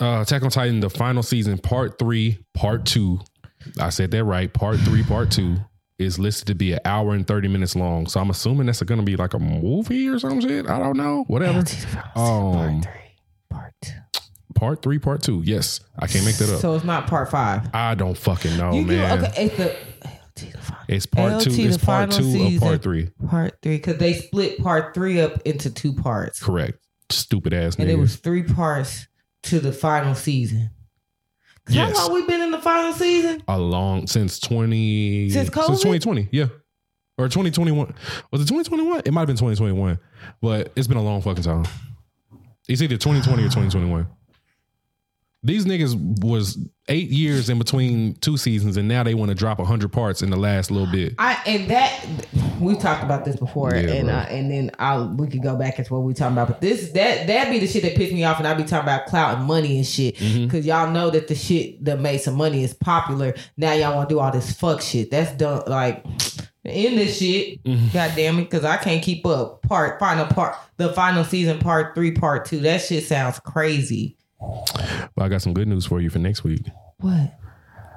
uh 0.00 0.20
Attack 0.22 0.42
on 0.42 0.50
Titan, 0.50 0.80
the 0.80 0.88
final 0.88 1.22
season, 1.22 1.58
part 1.58 1.98
three, 1.98 2.38
part 2.54 2.86
two. 2.86 3.20
I 3.78 3.90
said 3.90 4.10
that 4.12 4.24
right. 4.24 4.52
Part 4.52 4.78
three, 4.80 5.02
part 5.02 5.30
two 5.30 5.56
is 5.98 6.18
listed 6.18 6.46
to 6.48 6.54
be 6.54 6.72
an 6.72 6.80
hour 6.84 7.14
and 7.14 7.26
30 7.26 7.48
minutes 7.48 7.76
long. 7.76 8.06
So 8.06 8.20
I'm 8.20 8.30
assuming 8.30 8.66
that's 8.66 8.82
gonna 8.82 9.02
be 9.02 9.16
like 9.16 9.34
a 9.34 9.38
movie 9.38 10.08
or 10.08 10.18
some 10.18 10.40
shit. 10.40 10.68
I 10.68 10.78
don't 10.78 10.96
know. 10.96 11.24
Whatever. 11.28 11.62
Um, 12.16 12.82
part 12.82 12.82
three, 12.82 12.92
part 13.50 13.74
two. 13.82 13.92
Part 14.54 14.82
three, 14.82 14.98
part 14.98 15.22
two. 15.22 15.42
Yes. 15.44 15.80
I 15.98 16.06
can't 16.06 16.24
make 16.24 16.36
that 16.36 16.52
up. 16.52 16.60
So 16.60 16.74
it's 16.74 16.84
not 16.84 17.06
part 17.06 17.30
five. 17.30 17.68
I 17.74 17.94
don't 17.94 18.16
fucking 18.16 18.56
know, 18.56 18.72
you 18.72 18.86
do 18.86 18.96
man. 18.96 19.24
okay. 19.24 19.44
It's 19.44 19.56
the 19.56 19.76
AOT, 20.08 20.52
the 20.52 20.58
final, 20.58 20.84
It's 20.88 21.06
part 21.06 21.42
two. 21.42 21.50
It's 21.50 21.76
part 21.78 22.12
final 22.14 22.32
two 22.32 22.54
of 22.56 22.60
part 22.60 22.82
three. 22.82 23.10
part 23.28 23.58
three 23.62 23.76
because 23.76 23.98
they 23.98 24.14
split 24.14 24.58
part 24.58 24.94
three 24.94 25.20
up 25.20 25.40
into 25.42 25.70
two 25.70 25.92
parts, 25.92 26.42
Correct. 26.42 26.78
Stupid 27.10 27.52
ass 27.52 27.76
and 27.76 27.88
nigga. 27.88 27.92
it 27.92 27.98
was 27.98 28.16
three 28.16 28.42
parts 28.42 29.06
to 29.44 29.60
the 29.60 29.72
final 29.72 30.14
season. 30.14 30.70
Yes. 31.68 31.96
How 31.96 32.08
long 32.08 32.14
we 32.14 32.26
been 32.26 32.40
in 32.40 32.50
the 32.50 32.58
final 32.60 32.92
season? 32.92 33.42
a 33.48 33.58
long 33.58 34.06
since 34.06 34.38
twenty 34.40 35.30
Since 35.30 35.50
COVID? 35.50 35.66
since 35.66 35.80
2020, 35.82 36.28
yeah, 36.32 36.46
or 37.18 37.28
twenty 37.28 37.50
twenty 37.50 37.72
one. 37.72 37.94
Was 38.30 38.40
it 38.42 38.48
twenty 38.48 38.64
twenty 38.64 38.82
one? 38.84 39.02
It 39.04 39.12
might 39.12 39.20
have 39.22 39.28
been 39.28 39.36
twenty 39.36 39.56
twenty 39.56 39.72
one, 39.72 39.98
but 40.40 40.72
it's 40.76 40.86
been 40.88 40.96
a 40.96 41.02
long 41.02 41.22
fucking 41.22 41.44
time. 41.44 41.64
It's 42.68 42.82
either 42.82 42.96
twenty 42.96 43.20
twenty 43.22 43.44
or 43.44 43.48
twenty 43.48 43.70
twenty 43.70 43.88
one. 43.88 44.08
These 45.44 45.64
niggas 45.64 45.96
was 46.22 46.56
eight 46.88 47.08
years 47.10 47.48
in 47.50 47.58
between 47.58 48.14
two 48.20 48.36
seasons, 48.36 48.76
and 48.76 48.86
now 48.86 49.02
they 49.02 49.14
want 49.14 49.30
to 49.30 49.34
drop 49.34 49.58
hundred 49.60 49.92
parts 49.92 50.22
in 50.22 50.30
the 50.30 50.36
last 50.36 50.70
little 50.70 50.86
bit. 50.90 51.14
I 51.18 51.36
and 51.46 51.68
that 51.68 52.04
we've 52.60 52.78
talked 52.78 53.02
about 53.02 53.24
this 53.24 53.34
before, 53.34 53.74
Yeah, 53.74 53.90
and 53.92 54.08
uh, 54.10 54.26
and 54.28 54.50
then 54.50 54.70
I'll 54.78 55.08
we 55.16 55.26
could 55.26 55.42
go 55.42 55.56
back 55.56 55.80
into 55.80 55.92
what 55.94 56.02
we 56.04 56.14
talking 56.14 56.34
about. 56.34 56.46
But 56.46 56.60
this 56.60 56.92
that 56.92 57.26
that 57.26 57.50
be 57.50 57.58
the 57.58 57.66
shit 57.66 57.82
that 57.82 57.96
pissed 57.96 58.12
me 58.12 58.22
off, 58.22 58.38
and 58.38 58.46
I 58.46 58.54
be 58.54 58.62
talking 58.62 58.84
about 58.88 59.06
clout 59.06 59.36
and 59.36 59.44
money 59.46 59.78
and 59.78 59.86
shit 59.86 60.16
because 60.18 60.64
y'all 60.64 60.90
know 60.92 61.10
that 61.10 61.26
the 61.26 61.34
shit 61.34 61.84
that 61.86 61.98
made 61.98 62.18
some 62.18 62.34
money 62.36 62.62
is 62.62 62.72
popular. 62.74 63.34
Now 63.56 63.72
y'all 63.72 63.96
want 63.96 64.08
to 64.08 64.14
do 64.14 64.20
all 64.20 64.30
this 64.30 64.52
fuck 64.52 64.80
shit. 64.80 65.10
That's 65.10 65.32
done. 65.32 65.62
Like 65.66 66.04
in 66.64 66.94
this 66.94 67.18
shit, 67.18 67.60
Mhm. 67.64 67.92
god 67.92 68.12
damn 68.14 68.38
it, 68.38 68.44
because 68.44 68.64
I 68.64 68.76
can't 68.76 69.02
keep 69.02 69.26
up. 69.26 69.62
Part 69.62 69.98
final 69.98 70.26
part, 70.26 70.54
the 70.76 70.92
final 70.92 71.24
season, 71.24 71.58
part 71.58 71.96
three, 71.96 72.12
part 72.12 72.44
two. 72.44 72.60
That 72.60 72.80
shit 72.80 73.02
sounds 73.04 73.40
crazy. 73.40 74.16
But 75.14 75.24
I 75.24 75.28
got 75.28 75.42
some 75.42 75.54
good 75.54 75.68
news 75.68 75.86
for 75.86 76.00
you 76.00 76.10
for 76.10 76.18
next 76.18 76.44
week. 76.44 76.66
What? 76.98 77.38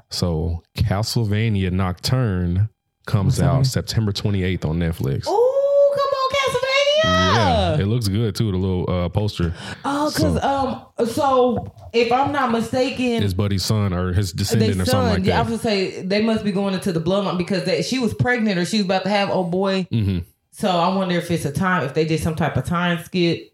So 0.09 0.63
Castlevania 0.77 1.72
Nocturne 1.72 2.69
comes 3.05 3.41
out 3.41 3.65
September 3.65 4.11
twenty 4.11 4.43
eighth 4.43 4.65
on 4.65 4.80
Netflix. 4.80 5.26
Oh, 5.27 5.93
come 5.95 6.07
on, 6.19 6.30
Castlevania! 6.35 7.77
Yeah, 7.77 7.84
it 7.84 7.88
looks 7.88 8.07
good 8.07 8.35
too. 8.35 8.51
The 8.51 8.57
little 8.57 8.89
uh, 8.89 9.09
poster. 9.09 9.53
Oh, 9.84 10.11
because 10.11 10.43
um, 10.43 11.07
so 11.07 11.73
if 11.93 12.11
I'm 12.11 12.31
not 12.31 12.51
mistaken, 12.51 13.22
His 13.22 13.34
buddy's 13.34 13.65
son 13.65 13.93
or 13.93 14.13
his 14.13 14.31
descendant 14.31 14.81
or 14.81 14.85
something 14.85 15.13
like 15.13 15.26
yeah, 15.26 15.39
I 15.39 15.41
was 15.41 15.49
gonna 15.49 15.59
say 15.59 16.01
they 16.01 16.22
must 16.22 16.43
be 16.43 16.51
going 16.51 16.73
into 16.73 16.91
the 16.91 17.01
bloodline 17.01 17.38
because 17.38 17.63
they, 17.65 17.81
she 17.81 17.99
was 17.99 18.13
pregnant 18.13 18.59
or 18.59 18.65
she 18.65 18.77
was 18.77 18.85
about 18.85 19.03
to 19.03 19.09
have 19.09 19.30
oh 19.30 19.43
boy. 19.43 19.88
Mm-hmm. 19.91 20.19
So 20.51 20.69
I 20.69 20.95
wonder 20.95 21.15
if 21.15 21.30
it's 21.31 21.45
a 21.45 21.51
time 21.51 21.84
if 21.84 21.93
they 21.93 22.05
did 22.05 22.22
some 22.22 22.35
type 22.35 22.55
of 22.57 22.65
time 22.65 23.03
skip. 23.03 23.51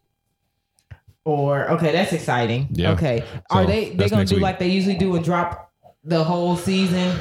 Or 1.24 1.70
okay, 1.72 1.92
that's 1.92 2.14
exciting. 2.14 2.68
Yeah. 2.72 2.92
Okay, 2.94 3.24
are 3.52 3.66
they 3.66 3.92
they 3.92 4.10
gonna 4.10 4.26
do 4.26 4.36
week. 4.36 4.44
like 4.44 4.60
they 4.60 4.70
usually 4.70 4.98
do 4.98 5.16
and 5.16 5.24
drop 5.24 5.72
the 6.04 6.24
whole 6.24 6.56
season? 6.56 7.16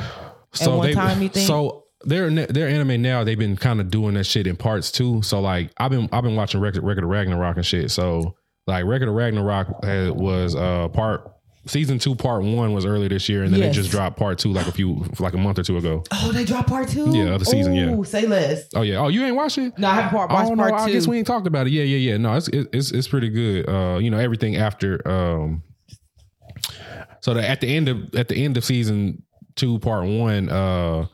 So 0.52 0.78
one 0.78 0.86
they, 0.86 0.94
time, 0.94 1.22
you 1.22 1.28
think? 1.28 1.47
So 1.47 1.85
their 2.05 2.31
their 2.31 2.68
anime 2.68 3.02
now 3.02 3.24
they've 3.24 3.39
been 3.39 3.56
kind 3.56 3.81
of 3.81 3.90
doing 3.90 4.14
that 4.14 4.24
shit 4.24 4.47
in 4.47 4.56
parts 4.56 4.90
too. 4.90 5.20
So 5.22 5.40
like 5.40 5.70
I've 5.77 5.90
been 5.90 6.09
I've 6.12 6.24
been 6.24 6.36
watching 6.36 6.60
Record 6.60 6.82
Record 6.82 7.05
of 7.05 7.10
Ragnarok 7.10 7.56
and 7.56 7.66
shit. 7.66 7.90
So 7.90 8.36
like 8.66 8.85
Record 8.86 9.09
of 9.09 9.14
Ragnarok 9.14 9.85
had, 9.85 10.12
was 10.12 10.56
uh 10.56 10.89
part 10.89 11.31
season 11.66 11.99
two 11.99 12.15
part 12.15 12.43
one 12.43 12.73
was 12.73 12.87
earlier 12.87 13.09
this 13.09 13.28
year 13.28 13.43
and 13.43 13.53
then 13.53 13.61
Yes. 13.61 13.74
they 13.77 13.82
just 13.82 13.91
dropped 13.91 14.16
part 14.19 14.39
two 14.39 14.51
like 14.53 14.66
a 14.66 14.73
few 14.73 15.05
like 15.19 15.35
a 15.35 15.39
month 15.39 15.59
or 15.59 15.62
two 15.62 15.77
ago. 15.77 16.03
Oh, 16.11 16.32
they 16.32 16.45
dropped 16.45 16.69
part 16.69 16.89
two. 16.89 17.11
Yeah, 17.16 17.35
other 17.35 17.45
season, 17.45 17.74
yeah. 17.74 18.03
Say 18.05 18.27
less. 18.27 18.66
Oh 18.74 18.82
yeah. 18.82 18.97
Oh 18.99 19.09
you 19.09 19.23
ain't 19.24 19.37
watched 19.37 19.59
it? 19.59 19.78
No, 19.78 19.89
I 19.89 19.95
haven't 19.97 20.11
part, 20.11 20.31
watched 20.31 20.51
oh 20.51 20.55
no, 20.55 20.62
part 20.69 20.74
I 20.74 20.87
two. 20.87 20.93
guess 20.95 21.07
we 21.07 21.19
ain't 21.19 21.27
talked 21.27 21.47
about 21.47 21.66
it. 21.66 21.70
Yeah, 21.70 21.82
yeah, 21.85 22.12
yeah. 22.12 22.16
No, 22.16 22.35
it's 22.35 22.49
it's 22.49 22.93
it's 22.93 23.09
pretty 23.09 23.28
good. 23.28 23.69
Uh, 23.69 23.99
you 23.99 24.11
know 24.11 24.19
everything 24.19 24.57
after 24.57 25.07
um. 25.07 25.62
So 27.20 27.35
the, 27.35 27.47
at 27.47 27.61
the 27.61 27.69
end 27.74 27.89
of 27.89 28.15
at 28.15 28.28
the 28.28 28.37
end 28.37 28.57
of 28.57 28.65
season 28.65 29.23
two, 29.61 29.78
part 29.78 30.07
one, 30.07 30.49
uh, 30.49 31.07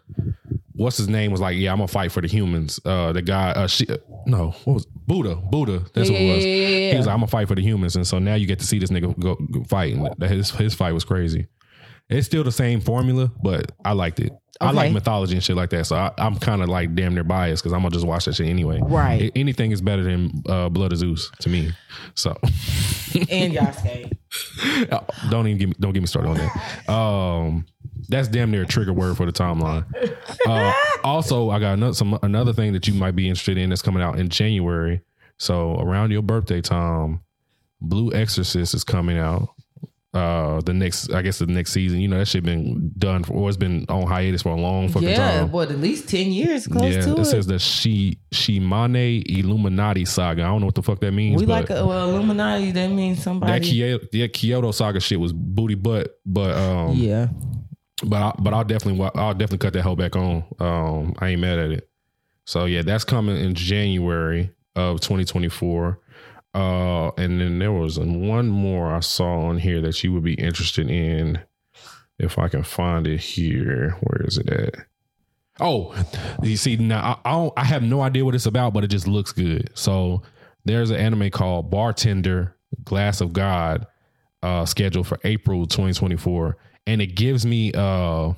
what's 0.73 0.97
his 0.97 1.09
name 1.09 1.31
was 1.32 1.40
like, 1.40 1.56
yeah, 1.56 1.73
I'm 1.73 1.78
gonna 1.78 1.89
fight 1.89 2.12
for 2.12 2.20
the 2.20 2.28
humans. 2.28 2.78
Uh, 2.85 3.12
the 3.12 3.23
guy, 3.23 3.51
uh, 3.51 3.66
she, 3.66 3.86
uh, 3.89 3.97
no, 4.27 4.51
what 4.64 4.74
was 4.74 4.86
Buddha? 4.86 5.36
Buddha. 5.36 5.82
That's 5.94 6.09
Yeah, 6.10 6.14
what 6.14 6.23
it 6.23 6.35
was. 6.36 6.44
yeah, 6.44 6.52
yeah, 6.52 6.90
He 6.93 6.97
was 6.97 7.06
like, 7.06 7.12
I'm 7.14 7.18
gonna 7.20 7.27
fight 7.28 7.48
for 7.48 7.55
the 7.55 7.62
humans, 7.62 7.97
and 7.97 8.06
so 8.06 8.18
now 8.18 8.35
you 8.35 8.47
get 8.47 8.59
to 8.60 8.66
see 8.66 8.78
this 8.78 8.90
nigga 8.90 9.18
go, 9.18 9.35
go 9.35 9.64
fight, 9.64 9.94
and 9.94 10.23
his 10.23 10.51
his 10.51 10.74
fight 10.74 10.93
was 10.93 11.05
crazy. 11.05 11.47
It's 12.08 12.26
still 12.26 12.44
the 12.44 12.52
same 12.52 12.80
formula, 12.80 13.30
but 13.42 13.72
I 13.84 13.92
liked 13.92 14.20
it. 14.20 14.32
I 14.60 14.70
like 14.70 14.90
mythology 14.92 15.34
and 15.34 15.44
shit 15.44 15.54
like 15.56 15.68
that, 15.70 15.84
so 15.86 15.96
I, 15.96 16.12
I'm 16.16 16.36
kind 16.36 16.62
of 16.62 16.68
like 16.70 16.94
damn 16.94 17.12
near 17.14 17.24
biased 17.24 17.62
because 17.62 17.74
I'm 17.74 17.80
gonna 17.80 17.90
just 17.90 18.06
watch 18.06 18.24
that 18.24 18.36
shit 18.36 18.46
anyway. 18.46 18.80
Right. 18.82 19.22
A- 19.34 19.38
anything 19.38 19.70
is 19.70 19.82
better 19.82 20.02
than 20.02 20.42
uh, 20.48 20.70
Blood 20.70 20.92
of 20.92 20.98
Zeus 20.98 21.30
to 21.40 21.50
me. 21.50 21.72
So 22.14 22.30
and 23.30 23.52
Yasuke. 23.54 24.16
don't 25.30 25.46
even 25.46 25.58
get 25.58 25.68
me, 25.68 25.74
don't 25.78 25.92
get 25.92 26.00
me 26.00 26.06
started 26.06 26.30
on 26.30 26.36
that. 26.38 26.88
Um, 26.90 27.66
that's 28.08 28.28
damn 28.28 28.50
near 28.50 28.62
a 28.62 28.66
trigger 28.66 28.92
word 28.94 29.16
for 29.16 29.26
the 29.26 29.32
timeline. 29.32 29.84
Uh, 30.46 30.72
also, 31.04 31.50
I 31.50 31.58
got 31.58 31.74
another 31.74 31.94
some 31.94 32.18
another 32.22 32.52
thing 32.52 32.72
that 32.72 32.86
you 32.88 32.94
might 32.94 33.16
be 33.16 33.28
interested 33.28 33.58
in 33.58 33.68
that's 33.68 33.82
coming 33.82 34.02
out 34.02 34.18
in 34.18 34.28
January. 34.30 35.02
So 35.38 35.78
around 35.80 36.12
your 36.12 36.22
birthday 36.22 36.62
Tom, 36.62 37.20
Blue 37.82 38.10
Exorcist 38.12 38.72
is 38.74 38.84
coming 38.84 39.18
out. 39.18 39.50
Uh, 40.16 40.62
the 40.62 40.72
next, 40.72 41.12
I 41.12 41.20
guess 41.20 41.40
the 41.40 41.47
next 41.47 41.72
season. 41.72 42.01
You 42.01 42.09
know 42.09 42.16
that 42.18 42.24
shit 42.24 42.43
been 42.43 42.90
done 42.97 43.22
for, 43.22 43.34
or 43.34 43.48
it's 43.51 43.59
been 43.59 43.84
on 43.90 44.06
hiatus 44.06 44.40
for 44.40 44.48
a 44.48 44.56
long 44.56 44.88
fucking 44.88 45.09
time. 45.09 45.18
Yeah, 45.18 45.40
time. 45.40 45.52
what 45.52 45.70
at 45.70 45.78
least 45.78 46.09
ten 46.09 46.32
years 46.32 46.66
close 46.66 46.94
yeah, 46.94 47.02
to 47.02 47.12
it, 47.12 47.18
it. 47.18 47.24
says 47.26 47.47
the 47.47 47.59
she 47.59 48.18
Shimane 48.32 49.24
Illuminati 49.26 50.06
saga. 50.06 50.44
I 50.44 50.47
don't 50.47 50.60
know 50.60 50.66
what 50.66 50.74
the 50.74 50.82
fuck 50.82 51.01
that 51.01 51.12
means. 51.12 51.38
we 51.38 51.44
like 51.44 51.68
a, 51.68 51.86
well, 51.86 52.09
Illuminati. 52.09 52.70
That 52.70 52.88
means 52.88 53.18
that 53.18 53.24
somebody. 53.24 53.60
Kyoto, 53.60 54.06
that 54.10 54.32
Kyoto 54.32 54.70
saga 54.70 55.01
shit 55.01 55.20
was 55.20 55.34
booty 55.34 55.74
butt, 55.74 56.18
but 56.24 56.56
um, 56.56 56.97
yeah, 56.97 57.28
but 58.02 58.22
I, 58.22 58.34
but 58.38 58.55
I'll 58.55 58.64
definitely 58.64 59.10
I'll 59.16 59.34
definitely 59.34 59.59
cut 59.59 59.74
that 59.74 59.82
hell 59.82 59.97
back 59.97 60.16
on. 60.16 60.44
Um, 60.59 61.14
I 61.18 61.28
ain't 61.28 61.43
mad 61.43 61.59
at 61.59 61.72
it. 61.72 61.90
So 62.47 62.64
yeah, 62.64 62.80
that's 62.80 63.05
coming 63.05 63.36
in 63.36 63.55
January 63.55 64.51
of 64.76 65.01
2024. 65.01 66.01
Uh, 66.56 67.10
and 67.18 67.38
then 67.38 67.58
there 67.58 67.70
was 67.72 67.98
one 67.98 68.48
more 68.48 68.90
I 68.90 69.00
saw 69.00 69.40
on 69.48 69.58
here 69.58 69.82
that 69.82 70.02
you 70.02 70.10
would 70.14 70.24
be 70.24 70.34
interested 70.34 70.90
in, 70.90 71.38
if 72.18 72.38
I 72.38 72.48
can 72.48 72.62
find 72.62 73.06
it 73.06 73.20
here. 73.20 73.96
Where 74.00 74.26
is 74.26 74.38
it 74.38 74.48
at? 74.48 74.74
Oh, 75.60 75.94
you 76.42 76.56
see 76.56 76.76
now 76.76 77.18
I 77.24 77.28
I, 77.30 77.32
don't, 77.32 77.52
I 77.58 77.64
have 77.64 77.82
no 77.82 78.00
idea 78.00 78.24
what 78.24 78.34
it's 78.34 78.46
about, 78.46 78.72
but 78.72 78.84
it 78.84 78.88
just 78.88 79.06
looks 79.06 79.32
good. 79.32 79.70
So 79.74 80.22
there's 80.64 80.90
an 80.90 80.96
anime 80.96 81.30
called 81.30 81.70
Bartender 81.70 82.56
Glass 82.84 83.20
of 83.20 83.34
God, 83.34 83.86
uh, 84.42 84.64
scheduled 84.64 85.06
for 85.06 85.18
April 85.24 85.66
2024, 85.66 86.56
and 86.86 87.02
it 87.02 87.08
gives 87.08 87.44
me 87.44 87.72
uh, 87.74 88.32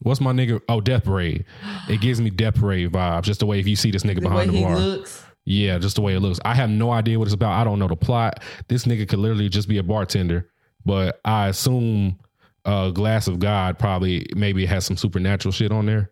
what's 0.00 0.20
my 0.20 0.32
nigga? 0.32 0.60
Oh, 0.68 0.80
Death 0.82 1.04
Parade. 1.04 1.46
It 1.88 2.02
gives 2.02 2.20
me 2.20 2.28
Death 2.28 2.56
Parade 2.56 2.92
vibes, 2.92 3.22
just 3.22 3.40
the 3.40 3.46
way 3.46 3.58
if 3.58 3.66
you 3.66 3.76
see 3.76 3.90
this 3.90 4.02
nigga 4.02 4.16
the 4.16 4.20
behind 4.22 4.50
the 4.50 4.56
he 4.58 4.62
bar. 4.62 4.78
looks. 4.78 5.23
Yeah, 5.46 5.78
just 5.78 5.96
the 5.96 6.02
way 6.02 6.14
it 6.14 6.20
looks. 6.20 6.40
I 6.44 6.54
have 6.54 6.70
no 6.70 6.90
idea 6.90 7.18
what 7.18 7.26
it's 7.26 7.34
about. 7.34 7.52
I 7.52 7.64
don't 7.64 7.78
know 7.78 7.88
the 7.88 7.96
plot. 7.96 8.42
This 8.68 8.84
nigga 8.84 9.08
could 9.08 9.18
literally 9.18 9.48
just 9.48 9.68
be 9.68 9.78
a 9.78 9.82
bartender, 9.82 10.50
but 10.84 11.20
I 11.24 11.48
assume 11.48 12.18
uh 12.64 12.90
Glass 12.90 13.28
of 13.28 13.38
God 13.40 13.78
probably 13.78 14.26
maybe 14.34 14.64
has 14.64 14.86
some 14.86 14.96
supernatural 14.96 15.52
shit 15.52 15.70
on 15.70 15.86
there. 15.86 16.10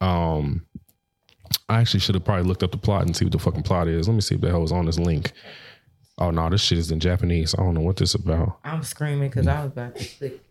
Um 0.00 0.66
I 1.68 1.80
actually 1.80 2.00
should 2.00 2.16
have 2.16 2.24
probably 2.24 2.44
looked 2.46 2.62
up 2.62 2.72
the 2.72 2.78
plot 2.78 3.02
and 3.02 3.16
see 3.16 3.24
what 3.24 3.32
the 3.32 3.38
fucking 3.38 3.62
plot 3.62 3.86
is. 3.86 4.08
Let 4.08 4.14
me 4.14 4.20
see 4.20 4.34
if 4.34 4.40
the 4.40 4.50
hell 4.50 4.64
is 4.64 4.72
on 4.72 4.86
this 4.86 4.98
link. 4.98 5.32
Oh 6.18 6.30
no, 6.30 6.48
this 6.50 6.62
shit 6.62 6.78
is 6.78 6.90
in 6.90 7.00
Japanese. 7.00 7.54
I 7.54 7.62
don't 7.62 7.74
know 7.74 7.80
what 7.80 7.96
this 7.96 8.14
about. 8.14 8.58
I'm 8.64 8.82
screaming 8.82 9.28
because 9.28 9.46
I 9.46 9.62
was 9.64 9.72
about 9.72 9.96
to 9.96 10.04
click. 10.18 10.40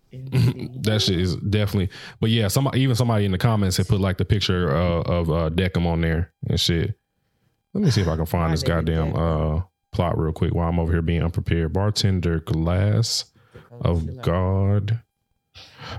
That 0.83 1.01
shit 1.01 1.19
is 1.19 1.35
definitely. 1.37 1.89
But 2.21 2.29
yeah, 2.29 2.47
somebody 2.47 2.81
even 2.81 2.95
somebody 2.95 3.25
in 3.25 3.31
the 3.31 3.37
comments 3.39 3.77
had 3.77 3.87
put 3.87 3.99
like 3.99 4.17
the 4.17 4.25
picture 4.25 4.69
uh, 4.69 5.01
of 5.01 5.29
uh, 5.31 5.49
Deckham 5.49 5.87
on 5.87 6.01
there 6.01 6.31
and 6.47 6.59
shit. 6.59 6.99
Let 7.73 7.83
me 7.83 7.91
see 7.91 8.01
if 8.01 8.07
I 8.07 8.15
can 8.15 8.25
find 8.25 8.53
this 8.53 8.63
goddamn 8.63 9.15
uh, 9.15 9.61
plot 9.91 10.17
real 10.17 10.31
quick 10.33 10.53
while 10.53 10.69
I'm 10.69 10.79
over 10.79 10.91
here 10.91 11.01
being 11.01 11.23
unprepared. 11.23 11.73
Bartender 11.73 12.39
glass 12.39 13.25
of 13.81 14.21
God. 14.21 15.01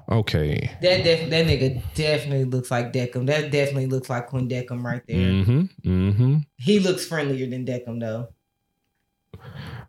Okay. 0.08 0.70
That 0.82 1.04
def- 1.04 1.30
that 1.30 1.46
nigga 1.46 1.82
definitely 1.94 2.44
looks 2.44 2.70
like 2.70 2.92
Deckham. 2.92 3.26
That 3.26 3.50
definitely 3.50 3.86
looks 3.86 4.08
like 4.08 4.28
Quinn 4.28 4.48
Deckham 4.48 4.82
right 4.82 5.02
there. 5.06 5.16
Mm-hmm. 5.16 5.60
Mm-hmm. 5.88 6.36
He 6.56 6.80
looks 6.80 7.06
friendlier 7.06 7.46
than 7.46 7.66
Deckham 7.66 8.00
though. 8.00 8.28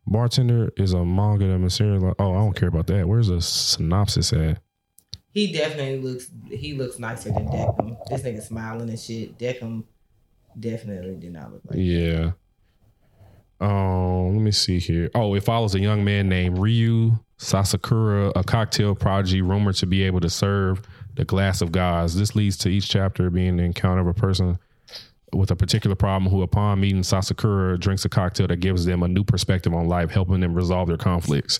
Bartender 0.07 0.71
is 0.77 0.93
a 0.93 1.03
manga 1.03 1.47
that 1.47 1.59
material. 1.59 2.13
Oh, 2.19 2.33
I 2.33 2.37
don't 2.37 2.55
care 2.55 2.67
about 2.67 2.87
that. 2.87 3.07
Where's 3.07 3.27
the 3.27 3.41
synopsis 3.41 4.33
at? 4.33 4.59
He 5.29 5.51
definitely 5.51 5.99
looks 5.99 6.29
he 6.49 6.73
looks 6.73 6.99
nicer 6.99 7.29
than 7.31 7.47
Deckham. 7.47 7.97
This 8.07 8.21
nigga 8.21 8.41
smiling 8.41 8.89
and 8.89 8.99
shit. 8.99 9.37
Deckham 9.37 9.83
definitely 10.59 11.15
did 11.15 11.33
not 11.33 11.51
look 11.51 11.61
like 11.65 11.77
Yeah. 11.77 12.31
Um, 13.59 14.35
let 14.35 14.43
me 14.43 14.51
see 14.51 14.79
here. 14.79 15.09
Oh, 15.15 15.33
it 15.33 15.43
follows 15.43 15.75
a 15.75 15.79
young 15.79 16.03
man 16.03 16.27
named 16.27 16.57
Ryu 16.57 17.17
Sasakura, 17.37 18.31
a 18.35 18.43
cocktail 18.43 18.95
prodigy 18.95 19.41
rumored 19.41 19.75
to 19.75 19.85
be 19.85 20.03
able 20.03 20.19
to 20.21 20.29
serve 20.29 20.81
the 21.15 21.25
glass 21.25 21.61
of 21.61 21.71
gods. 21.71 22.15
This 22.15 22.35
leads 22.35 22.57
to 22.57 22.69
each 22.69 22.89
chapter 22.89 23.29
being 23.29 23.57
the 23.57 23.63
encounter 23.63 24.01
of 24.01 24.07
a 24.07 24.13
person 24.13 24.59
with 25.33 25.51
a 25.51 25.55
particular 25.55 25.95
problem 25.95 26.31
who, 26.31 26.41
upon 26.41 26.79
meeting 26.79 27.01
Sasakura, 27.01 27.79
drinks 27.79 28.05
a 28.05 28.09
cocktail 28.09 28.47
that 28.47 28.57
gives 28.57 28.85
them 28.85 29.03
a 29.03 29.07
new 29.07 29.23
perspective 29.23 29.73
on 29.73 29.87
life, 29.87 30.11
helping 30.11 30.39
them 30.39 30.53
resolve 30.53 30.87
their 30.87 30.97
conflicts. 30.97 31.59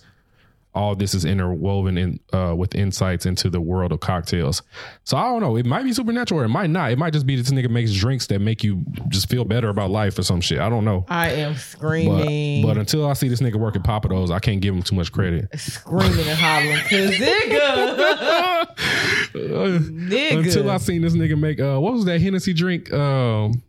All 0.76 0.94
this 0.96 1.14
is 1.14 1.24
interwoven 1.26 1.98
in 1.98 2.20
uh, 2.34 2.54
with 2.56 2.76
insights 2.76 3.26
into 3.26 3.50
the 3.50 3.62
world 3.62 3.92
of 3.94 4.02
cocktails. 4.02 4.62
So 5.06 5.16
I 5.18 5.24
don't 5.24 5.42
know. 5.42 5.56
It 5.56 5.66
might 5.66 5.84
be 5.84 5.94
supernatural, 5.94 6.42
or 6.42 6.44
it 6.44 6.50
might 6.50 6.70
not. 6.70 6.92
It 6.92 6.98
might 6.98 7.14
just 7.14 7.26
be 7.26 7.36
this 7.38 7.50
nigga 7.50 7.70
makes 7.70 7.94
drinks 7.94 8.28
that 8.28 8.40
make 8.40 8.64
you 8.64 8.84
just 9.08 9.30
feel 9.30 9.46
better 9.46 9.70
about 9.70 9.90
life 9.90 10.20
or 10.20 10.24
some 10.24 10.42
shit. 10.42 10.60
I 10.60 10.68
don't 10.70 10.84
know. 10.84 11.06
I 11.08 11.30
am 11.32 11.56
screaming. 11.56 12.66
but 12.66 12.78
until 12.78 13.08
I 13.08 13.14
see 13.14 13.30
this 13.30 13.40
nigga 13.42 13.56
work 13.56 13.76
at 13.78 13.84
Pappadeaux, 13.84 14.30
I 14.32 14.40
can't 14.40 14.60
give 14.62 14.76
him 14.76 14.84
too 14.84 14.96
much 14.96 15.12
credit. 15.12 15.48
screaming 15.58 16.28
and 16.28 16.38
hollering 16.38 16.78
cause 16.82 17.16
nigga 17.16 18.68
nigga 19.34 20.38
Until 20.40 20.70
I 20.70 20.78
seen 20.78 21.02
this 21.02 21.14
nigga 21.16 21.40
make 21.40 21.60
uh 21.60 21.80
what 21.80 21.94
was 21.94 22.06
that 22.06 22.22
Hennessy 22.22 22.54
drink? 22.54 22.92
Um 22.92 23.62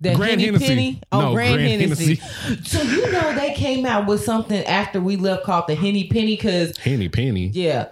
that 0.00 0.16
Grand 0.16 0.40
Henny 0.40 0.44
Hennessy. 0.46 0.66
Penny? 0.66 1.00
Oh, 1.12 1.20
No, 1.20 1.34
Grand, 1.34 1.54
Grand 1.56 1.80
Hennessy. 1.82 2.14
Hennessy. 2.16 2.64
So 2.64 2.82
you 2.82 3.10
know 3.12 3.34
they 3.34 3.54
came 3.54 3.84
out 3.86 4.06
with 4.06 4.24
something 4.24 4.64
after 4.64 5.00
we 5.00 5.16
left 5.16 5.44
called 5.44 5.64
the 5.68 5.74
Henny 5.74 6.08
Penny 6.08 6.36
because 6.36 6.76
Henny 6.78 7.08
Penny. 7.08 7.48
yeah. 7.48 7.88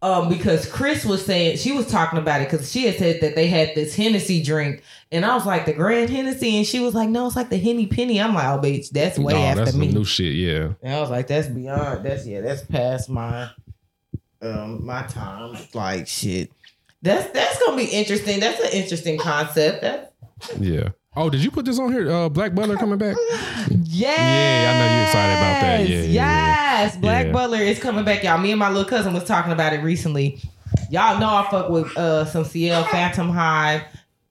Um, 0.00 0.28
because 0.28 0.70
Chris 0.70 1.04
was 1.04 1.26
saying 1.26 1.56
she 1.56 1.72
was 1.72 1.88
talking 1.90 2.20
about 2.20 2.40
it 2.40 2.48
because 2.48 2.70
she 2.70 2.86
had 2.86 2.94
said 2.98 3.20
that 3.20 3.34
they 3.34 3.48
had 3.48 3.74
this 3.74 3.96
Hennessy 3.96 4.40
drink, 4.44 4.84
and 5.10 5.24
I 5.24 5.34
was 5.34 5.44
like 5.44 5.66
the 5.66 5.72
Grand 5.72 6.08
Hennessy, 6.08 6.56
and 6.56 6.64
she 6.64 6.78
was 6.78 6.94
like, 6.94 7.08
"No, 7.08 7.26
it's 7.26 7.34
like 7.34 7.50
the 7.50 7.58
Henny 7.58 7.88
Penny." 7.88 8.20
I'm 8.20 8.32
like, 8.32 8.46
"Oh, 8.46 8.62
bitch, 8.62 8.90
that's 8.90 9.18
way 9.18 9.32
no, 9.32 9.40
after 9.40 9.64
that's 9.64 9.76
me." 9.76 9.88
new 9.88 10.04
shit, 10.04 10.36
yeah. 10.36 10.74
And 10.84 10.94
I 10.94 11.00
was 11.00 11.10
like, 11.10 11.26
that's 11.26 11.48
beyond 11.48 12.06
that's 12.06 12.24
yeah, 12.24 12.42
that's 12.42 12.62
past 12.64 13.10
my 13.10 13.50
um 14.40 14.86
my 14.86 15.02
time. 15.02 15.56
Like 15.74 16.06
shit. 16.06 16.52
That's 17.02 17.28
that's 17.32 17.58
gonna 17.64 17.76
be 17.76 17.86
interesting. 17.86 18.38
That's 18.38 18.60
an 18.60 18.70
interesting 18.70 19.18
concept. 19.18 19.82
That 19.82 20.12
Yeah. 20.60 20.90
Oh, 21.16 21.30
did 21.30 21.42
you 21.42 21.50
put 21.50 21.64
this 21.64 21.78
on 21.78 21.92
here? 21.92 22.10
Uh 22.10 22.28
Black 22.28 22.54
Butler 22.54 22.76
coming 22.76 22.98
back? 22.98 23.16
yes. 23.70 23.88
Yeah, 23.90 24.72
I 24.72 24.78
know 24.78 24.94
you're 24.94 25.04
excited 25.04 25.32
about 25.32 25.60
that. 25.60 25.88
Yeah, 25.88 25.96
yeah, 25.96 26.02
yeah. 26.02 26.82
yes. 26.82 26.96
Black 26.96 27.26
Yeah. 27.26 27.32
Butler 27.32 27.58
is 27.58 27.78
coming 27.78 28.04
back, 28.04 28.22
y'all. 28.22 28.38
Me 28.38 28.50
and 28.52 28.58
my 28.58 28.68
little 28.68 28.88
cousin 28.88 29.14
was 29.14 29.24
talking 29.24 29.52
about 29.52 29.72
it 29.72 29.78
recently. 29.82 30.40
Y'all 30.90 31.18
know 31.18 31.28
I 31.28 31.48
fuck 31.50 31.70
with 31.70 31.96
uh 31.96 32.24
some 32.26 32.44
Ciel 32.44 32.84
Phantomhive 32.84 33.82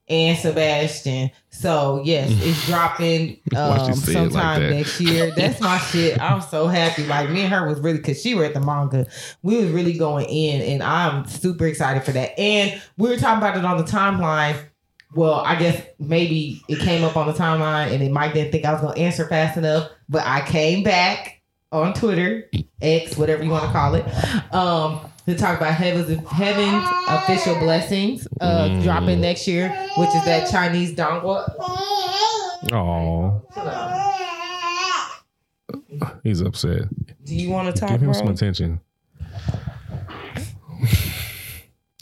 and 0.10 0.38
Sebastian. 0.38 1.32
So 1.50 2.02
yes, 2.06 2.30
it's 2.42 2.66
dropping 2.68 3.40
um 3.56 3.76
it 3.76 3.88
like 3.88 3.96
sometime 3.96 4.70
next 4.70 5.02
year. 5.02 5.34
That's 5.36 5.60
my 5.60 5.78
shit. 5.92 6.22
I'm 6.22 6.42
so 6.42 6.68
happy. 6.68 7.06
Like 7.06 7.30
me 7.32 7.42
and 7.42 7.54
her 7.54 7.68
was 7.68 7.80
really 7.80 8.00
cause 8.00 8.22
she 8.22 8.36
read 8.36 8.54
the 8.54 8.62
manga. 8.62 9.08
We 9.42 9.58
was 9.58 9.72
really 9.72 9.98
going 9.98 10.28
in 10.28 10.62
and 10.62 10.84
I'm 10.84 11.26
super 11.28 11.66
excited 11.66 12.04
for 12.04 12.12
that. 12.12 12.40
And 12.40 12.80
we 12.98 13.10
were 13.10 13.18
talking 13.18 13.40
about 13.40 13.58
it 13.58 13.66
on 13.66 13.78
the 13.78 13.84
timeline. 13.84 14.58
Well, 15.16 15.36
I 15.36 15.56
guess 15.56 15.82
maybe 16.00 16.62
it 16.68 16.80
came 16.80 17.04
up 17.04 17.16
on 17.18 17.28
the 17.28 17.34
timeline 17.34 17.92
and 17.94 18.04
it 18.04 18.12
might 18.12 18.34
didn't 18.34 18.52
think 18.52 18.66
I 18.66 18.74
was 18.74 18.82
gonna 18.82 19.00
answer 19.00 19.28
fast 19.28 19.58
enough, 19.58 19.90
but 20.10 20.24
I 20.26 20.42
came 20.46 20.84
back 20.84 21.42
on 21.72 21.94
Twitter, 21.94 22.50
X, 22.82 23.18
whatever 23.18 23.44
you 23.44 23.50
want 23.50 23.64
to 23.66 23.72
call 23.72 23.96
it, 23.96 24.06
um, 24.54 25.00
to 25.26 25.36
talk 25.36 25.58
about 25.58 25.74
heaven's 25.74 26.08
heaven's 26.30 26.86
official 27.10 27.56
blessings 27.60 28.28
uh 28.42 28.68
Mm. 28.70 28.84
dropping 28.84 29.22
next 29.22 29.48
year, 29.48 29.70
which 29.98 30.10
is 30.10 30.24
that 30.26 30.50
Chinese 30.52 30.94
donghua. 30.94 31.50
Oh, 32.74 33.42
he's 36.24 36.42
upset. 36.42 36.84
Do 37.24 37.36
you 37.36 37.50
want 37.50 37.74
to 37.74 37.80
talk, 37.80 37.90
Give 37.90 38.02
him 38.02 38.08
bro? 38.12 38.14
some 38.20 38.28
attention. 38.30 38.80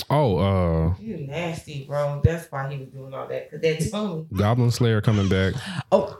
Oh, 0.10 0.38
uh 0.38 0.94
You 1.00 1.18
nasty, 1.18 1.86
bro. 1.86 2.22
That's 2.24 2.52
why 2.52 2.72
he 2.72 2.80
was 2.80 2.90
doing 2.90 3.14
all 3.14 3.28
that. 3.28 3.52
Cause 3.52 3.62
that 3.62 3.90
Tony. 3.92 4.26
Goblin 4.34 4.72
Slayer 4.72 5.02
coming 5.02 5.30
back. 5.30 5.54
Oh, 5.92 6.18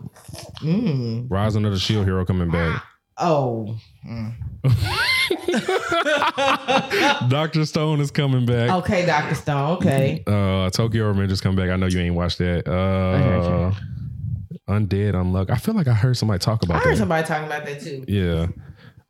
mm. 0.62 1.26
Rising 1.30 1.66
of 1.66 1.72
the 1.74 1.80
Shield 1.80 2.06
Hero 2.06 2.24
coming 2.26 2.52
back. 2.52 2.84
oh. 3.18 3.78
Mm. 4.08 4.34
Doctor 7.30 7.66
Stone 7.66 8.02
is 8.02 8.12
coming 8.12 8.46
back. 8.46 8.70
Okay, 8.70 9.06
Doctor 9.06 9.36
Stone. 9.36 9.78
Okay. 9.78 10.24
Uh, 10.28 10.70
Tokyo 10.70 11.12
Revengers 11.12 11.42
come 11.42 11.56
back. 11.56 11.70
I 11.70 11.76
know 11.76 11.88
you 11.88 12.00
ain't 12.00 12.16
watched 12.16 12.38
that. 12.40 12.68
Uh, 12.68 13.72
Undead 14.70 15.14
Unluck. 15.14 15.50
I 15.50 15.56
feel 15.58 15.76
like 15.76 15.88
I 15.88 15.94
heard 15.94 16.18
somebody 16.18 16.40
talk 16.40 16.64
about. 16.64 16.78
I 16.78 16.80
heard 16.80 16.94
that. 16.94 16.98
somebody 16.98 17.28
talking 17.28 17.46
about 17.46 17.66
that 17.66 17.82
too. 17.82 18.04
Yeah. 18.08 18.48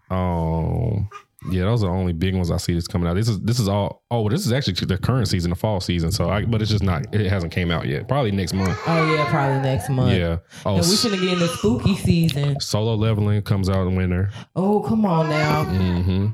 Um. 0.10 1.10
Yeah, 1.52 1.64
those 1.66 1.84
are 1.84 1.88
the 1.88 1.94
only 1.94 2.14
big 2.14 2.34
ones 2.36 2.50
I 2.50 2.58
see 2.58 2.74
that's 2.74 2.88
coming 2.88 3.08
out. 3.08 3.14
This 3.16 3.28
is 3.30 3.40
this 3.42 3.60
is 3.60 3.68
all. 3.68 4.04
Oh, 4.10 4.28
this 4.30 4.46
is 4.46 4.52
actually 4.52 4.74
the 4.86 4.98
current 4.98 5.28
season, 5.28 5.50
the 5.52 5.56
fall 5.56 5.80
season. 5.80 6.12
So, 6.12 6.30
I 6.30 6.44
but 6.46 6.62
it's 6.62 6.72
just 6.72 6.84
not. 6.84 7.14
It 7.14 7.30
hasn't 7.30 7.52
came 7.52 7.70
out 7.72 7.86
yet. 7.88 8.08
Probably 8.08 8.32
next 8.32 8.54
month. 8.54 8.78
Oh 8.88 9.14
yeah, 9.14 9.30
probably 9.30 9.62
next 9.62 9.90
month. 9.90 10.18
Yeah. 10.18 10.38
Oh, 10.66 10.76
And 10.78 10.86
we 10.86 10.94
s- 10.94 11.06
finna 11.06 11.22
get 11.22 11.34
in 11.34 11.40
the 11.40 11.48
spooky 11.48 11.96
season. 11.96 12.60
solo 12.60 12.96
leveling 12.96 13.42
comes 13.44 13.70
out 13.70 13.88
in 13.88 13.96
winter. 13.96 14.32
Oh, 14.56 14.80
come 14.82 15.06
on 15.06 15.30
now. 15.30 15.66
Mm-hmm. 15.66 16.28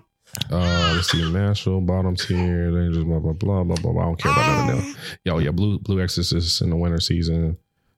Uh, 0.49 0.93
let's 0.95 1.11
see, 1.11 1.29
Nashville, 1.29 1.81
bottom 1.81 2.15
tier, 2.15 2.71
they 2.71 2.93
just 2.93 3.05
blah 3.05 3.19
blah 3.19 3.33
blah 3.33 3.63
blah 3.63 3.75
blah. 3.75 3.91
blah. 3.91 4.01
I 4.01 4.05
don't 4.05 4.17
care 4.21 4.31
about 4.31 4.67
none 4.67 4.77
of 4.77 4.83
them. 4.85 4.95
Yo, 5.25 5.37
yeah, 5.39 5.51
Blue 5.51 5.77
Blue 5.79 6.01
Exorcist 6.01 6.61
in 6.61 6.69
the 6.69 6.77
winter 6.77 7.01
season. 7.01 7.57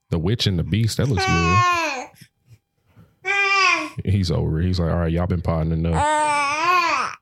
The 0.10 0.18
Witch 0.18 0.48
and 0.48 0.58
the 0.58 0.64
Beast, 0.64 0.98
that 0.98 1.08
looks 1.10 1.24
good. 1.26 2.08
He's 4.06 4.32
over. 4.32 4.60
it. 4.62 4.66
He's 4.66 4.80
like, 4.80 4.92
all 4.92 5.00
right, 5.00 5.12
y'all 5.12 5.28
been 5.28 5.42
potting 5.42 5.72
enough. 5.72 5.94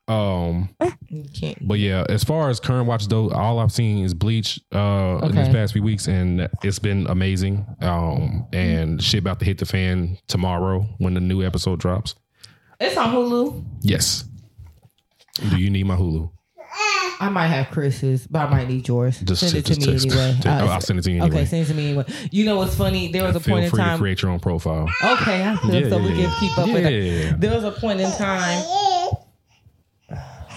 Um, 0.08 0.68
You 1.08 1.24
can't. 1.32 1.56
but 1.66 1.78
yeah, 1.78 2.04
as 2.08 2.24
far 2.24 2.50
as 2.50 2.58
current 2.58 2.86
watch 2.86 3.06
though, 3.08 3.30
all 3.30 3.58
I've 3.60 3.70
seen 3.72 4.04
is 4.04 4.14
Bleach 4.14 4.60
uh 4.74 5.20
in 5.22 5.32
these 5.34 5.48
past 5.48 5.72
few 5.72 5.82
weeks, 5.82 6.08
and 6.08 6.48
it's 6.64 6.78
been 6.80 7.06
amazing. 7.06 7.64
Um, 7.80 8.46
and 8.52 9.02
shit 9.02 9.20
about 9.20 9.38
to 9.40 9.44
hit 9.44 9.58
the 9.58 9.66
fan 9.66 10.18
tomorrow 10.26 10.86
when 10.98 11.14
the 11.14 11.20
new 11.20 11.42
episode 11.44 11.78
drops. 11.80 12.14
It's 12.80 12.96
on 12.96 13.14
Hulu. 13.14 13.64
Yes. 13.82 14.24
Do 15.50 15.56
you 15.56 15.70
need 15.70 15.86
my 15.86 15.96
Hulu? 15.96 16.30
I 17.20 17.28
might 17.28 17.46
have 17.46 17.70
Chris's, 17.70 18.26
but 18.26 18.48
I 18.48 18.50
might 18.50 18.68
need 18.68 18.88
yours. 18.88 19.20
Just- 19.20 19.42
send 19.42 19.54
it 19.54 19.64
to 19.66 19.74
just 19.76 19.86
me 19.86 19.92
text- 19.92 20.06
anyway. 20.16 20.38
te- 20.42 20.48
Uh, 20.48 20.66
I'll 20.66 20.80
send 20.80 20.98
it 20.98 21.02
to 21.02 21.12
you 21.12 21.22
anyway. 21.22 21.36
Okay, 21.42 21.44
send 21.46 21.62
it 21.62 21.68
to 21.68 21.74
me 21.74 21.86
anyway. 21.90 22.04
You 22.32 22.44
know 22.44 22.56
what's 22.56 22.74
funny? 22.74 23.12
There 23.12 23.22
was 23.22 23.36
a 23.36 23.40
Feel 23.40 23.54
point 23.54 23.64
in 23.66 23.70
free 23.70 23.78
to 23.78 23.84
time. 23.84 23.98
create 24.00 24.22
your 24.22 24.32
own 24.32 24.40
profile. 24.40 24.88
Okay, 25.04 25.44
I 25.46 25.56
feel 25.58 25.88
so 25.90 25.98
we 26.02 26.08
Yeah. 26.08 26.26
can 26.26 26.40
keep 26.40 26.58
up 26.58 26.66
with 26.66 26.82
that. 26.82 26.92
Yeah. 26.92 27.34
There 27.38 27.54
was 27.54 27.62
a 27.62 27.70
point 27.70 28.00
in 28.00 28.10
time. 28.12 28.64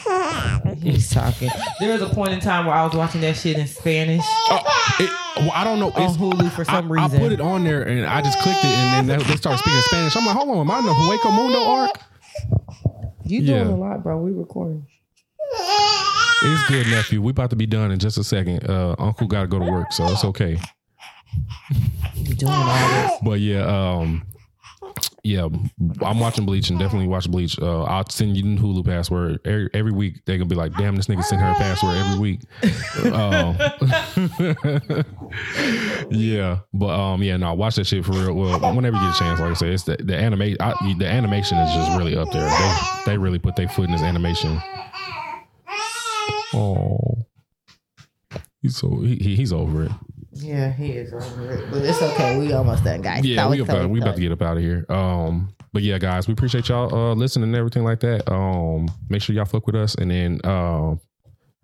He's 0.82 1.10
talking. 1.10 1.49
There 1.80 1.94
was 1.94 2.02
a 2.02 2.14
point 2.14 2.34
in 2.34 2.40
time 2.40 2.65
where 2.65 2.76
I 2.76 2.84
was 2.86 2.94
watching 2.95 3.22
that 3.22 3.36
shit 3.38 3.57
in 3.57 3.68
Spanish 3.68 4.23
Oh, 4.49 4.95
it, 4.99 5.10
well, 5.38 5.52
I 5.53 5.64
don't 5.64 5.80
know. 5.80 5.91
on 5.91 6.02
It's, 6.03 6.18
Hulu 6.18 6.52
for 6.52 6.64
some 6.65 6.91
I, 6.91 7.02
reason. 7.03 7.19
I 7.19 7.23
put 7.23 7.32
it 7.32 7.41
on 7.41 7.64
there 7.64 7.82
and 7.84 8.06
I 8.06 8.22
just 8.22 8.40
clicked 8.40 8.60
it 8.64 8.68
and 8.68 9.10
then 9.10 9.19
they, 9.19 9.23
they 9.26 9.36
started 9.36 9.60
speaking 9.60 9.82
Spanish. 9.82 10.15
I'm 10.15 10.26
like, 10.26 10.36
hold 10.36 10.49
on, 10.49 10.57
am 10.60 10.72
I 10.72 10.80
in 10.80 10.86
the 10.86 10.91
Hueco 10.91 11.36
Mundo 11.36 11.64
arc? 11.64 11.99
you 13.26 13.41
yeah. 13.41 13.64
doing 13.64 13.73
a 13.73 13.77
lot, 13.77 14.03
bro. 14.03 14.18
We 14.18 14.32
recording. 14.32 14.86
It's 16.44 16.68
good, 16.68 16.88
nephew. 16.88 17.22
We 17.22 17.32
about 17.32 17.49
to 17.52 17.56
be 17.56 17.65
done 17.65 17.91
in 17.91 17.98
just 17.99 18.18
a 18.18 18.23
second. 18.23 18.69
Uh, 18.69 18.95
Uncle 18.99 19.26
got 19.27 19.41
to 19.41 19.48
go 19.48 19.57
to 19.57 19.65
work, 19.65 19.91
so 19.91 20.06
it's 20.10 20.23
okay. 20.26 20.60
You 22.14 22.36
doing 22.36 22.52
all 22.53 22.88
this? 22.90 23.11
But 23.23 23.40
yeah, 23.40 23.64
um, 23.65 24.23
yeah, 25.23 25.47
I'm 26.01 26.19
watching 26.19 26.45
Bleach 26.45 26.69
and 26.69 26.77
definitely 26.80 27.07
watch 27.07 27.30
Bleach. 27.30 27.57
Uh, 27.59 27.84
I'll 27.84 28.07
send 28.09 28.38
you 28.38 28.43
the 28.43 28.61
Hulu 28.61 28.85
password 28.85 29.39
every, 29.45 29.69
every 29.73 29.91
week. 29.91 30.23
They're 30.26 30.38
gonna 30.38 30.47
be 30.47 30.55
like, 30.55 30.73
"Damn, 30.76 30.95
this 30.95 31.07
nigga 31.07 31.23
sent 31.23 31.41
her 31.41 31.49
a 31.51 31.55
password 31.55 31.97
every 31.97 32.19
week." 32.19 32.41
um, 33.13 33.57
yeah, 36.11 36.59
but 36.73 36.89
um, 36.99 37.23
yeah, 37.23 37.38
no, 37.38 37.53
watch 37.53 37.76
that 37.76 37.88
shit 37.88 38.05
for 38.05 38.11
real. 38.13 38.34
Well, 38.34 38.76
whenever 38.76 38.97
you 38.97 39.03
get 39.03 39.15
a 39.15 39.19
chance, 39.19 39.39
like 39.39 39.51
I 39.51 39.53
said, 39.53 39.69
it's 39.69 39.84
the 39.84 39.97
the 39.97 40.15
anime. 40.15 40.55
I, 40.59 40.73
the 40.97 41.07
animation 41.07 41.57
is 41.57 41.73
just 41.73 41.97
really 41.97 42.15
up 42.15 42.31
there. 42.31 42.47
They 42.49 43.11
they 43.11 43.17
really 43.17 43.39
put 43.39 43.55
their 43.55 43.67
foot 43.67 43.85
in 43.85 43.91
this 43.91 44.01
animation. 44.03 44.61
Oh, 46.53 47.26
he's 48.61 48.77
so 48.77 49.01
he- 49.01 49.35
he's 49.35 49.51
over 49.51 49.85
it. 49.85 49.91
Yeah, 50.35 50.71
he 50.71 50.91
is 50.91 51.13
over 51.13 51.51
it, 51.51 51.71
but 51.71 51.81
it's 51.81 52.01
okay. 52.01 52.37
We 52.37 52.51
almost 52.53 52.83
done, 52.83 53.01
guys. 53.01 53.25
Yeah, 53.25 53.49
we 53.49 53.61
about 53.61 53.89
we 53.89 54.01
about 54.01 54.15
to 54.15 54.21
get 54.21 54.31
up 54.31 54.41
out 54.41 54.57
of 54.57 54.63
here. 54.63 54.85
Um, 54.89 55.55
but 55.71 55.81
yeah, 55.81 55.97
guys, 55.97 56.27
we 56.27 56.33
appreciate 56.33 56.67
y'all 56.69 56.93
uh 56.93 57.15
listening 57.15 57.49
and 57.49 57.55
everything 57.55 57.83
like 57.83 58.01
that. 58.01 58.29
Um, 58.31 58.87
make 59.09 59.21
sure 59.21 59.35
y'all 59.35 59.45
fuck 59.45 59.65
with 59.65 59.75
us, 59.75 59.95
and 59.95 60.11
then 60.11 60.41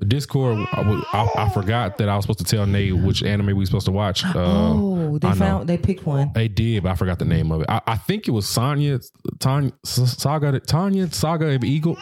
Discord, 0.08 0.68
I, 0.74 0.78
w- 0.84 1.04
I- 1.14 1.30
I 1.38 1.50
forgot 1.50 1.98
that 2.00 2.10
I 2.10 2.16
was 2.16 2.24
supposed 2.26 2.40
to 2.40 2.46
tell 2.46 2.66
Nate 2.66 2.96
which 2.96 3.24
anime 3.24 3.56
we 3.56 3.66
supposed 3.66 3.86
to 3.86 3.92
watch. 3.92 4.24
Uh, 4.26 4.32
oh, 4.36 5.18
they 5.20 5.28
I 5.28 5.32
know. 5.34 5.38
found 5.38 5.70
they 5.70 5.78
picked 5.78 6.06
one. 6.06 6.32
They 6.34 6.48
did, 6.48 6.84
but 6.84 6.92
I 6.92 6.96
forgot 6.96 7.20
the 7.20 7.26
name 7.26 7.52
of 7.52 7.62
it. 7.62 7.68
I, 7.70 7.82
I 7.88 7.98
think 7.98 8.28
it 8.28 8.32
was 8.32 8.48
Sonya, 8.48 9.00
Tanya, 9.40 9.72
Saga, 9.84 10.60
Tanya, 10.60 11.10
Saga 11.12 11.48
of 11.56 11.64
Eagle, 11.64 11.98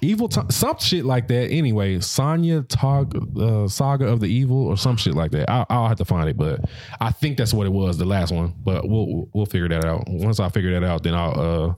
Evil, 0.00 0.28
some 0.50 0.78
shit 0.78 1.04
like 1.04 1.28
that. 1.28 1.50
Anyway, 1.50 2.00
Sonya, 2.00 2.62
Tog, 2.62 3.38
uh, 3.40 3.66
Saga 3.68 4.06
of 4.06 4.20
the 4.20 4.26
Evil, 4.26 4.66
or 4.66 4.76
some 4.76 4.96
shit 4.96 5.14
like 5.14 5.30
that. 5.32 5.50
I, 5.50 5.64
I'll 5.70 5.88
have 5.88 5.98
to 5.98 6.04
find 6.04 6.28
it, 6.28 6.36
but 6.36 6.60
I 7.00 7.10
think 7.12 7.38
that's 7.38 7.54
what 7.54 7.66
it 7.66 7.72
was, 7.72 7.98
the 7.98 8.04
last 8.04 8.32
one. 8.32 8.54
But 8.62 8.88
we'll 8.88 9.28
we'll 9.32 9.46
figure 9.46 9.68
that 9.68 9.84
out. 9.84 10.04
Once 10.08 10.38
I 10.40 10.48
figure 10.50 10.78
that 10.78 10.86
out, 10.86 11.02
then 11.02 11.14
I'll 11.14 11.40
uh 11.70 11.74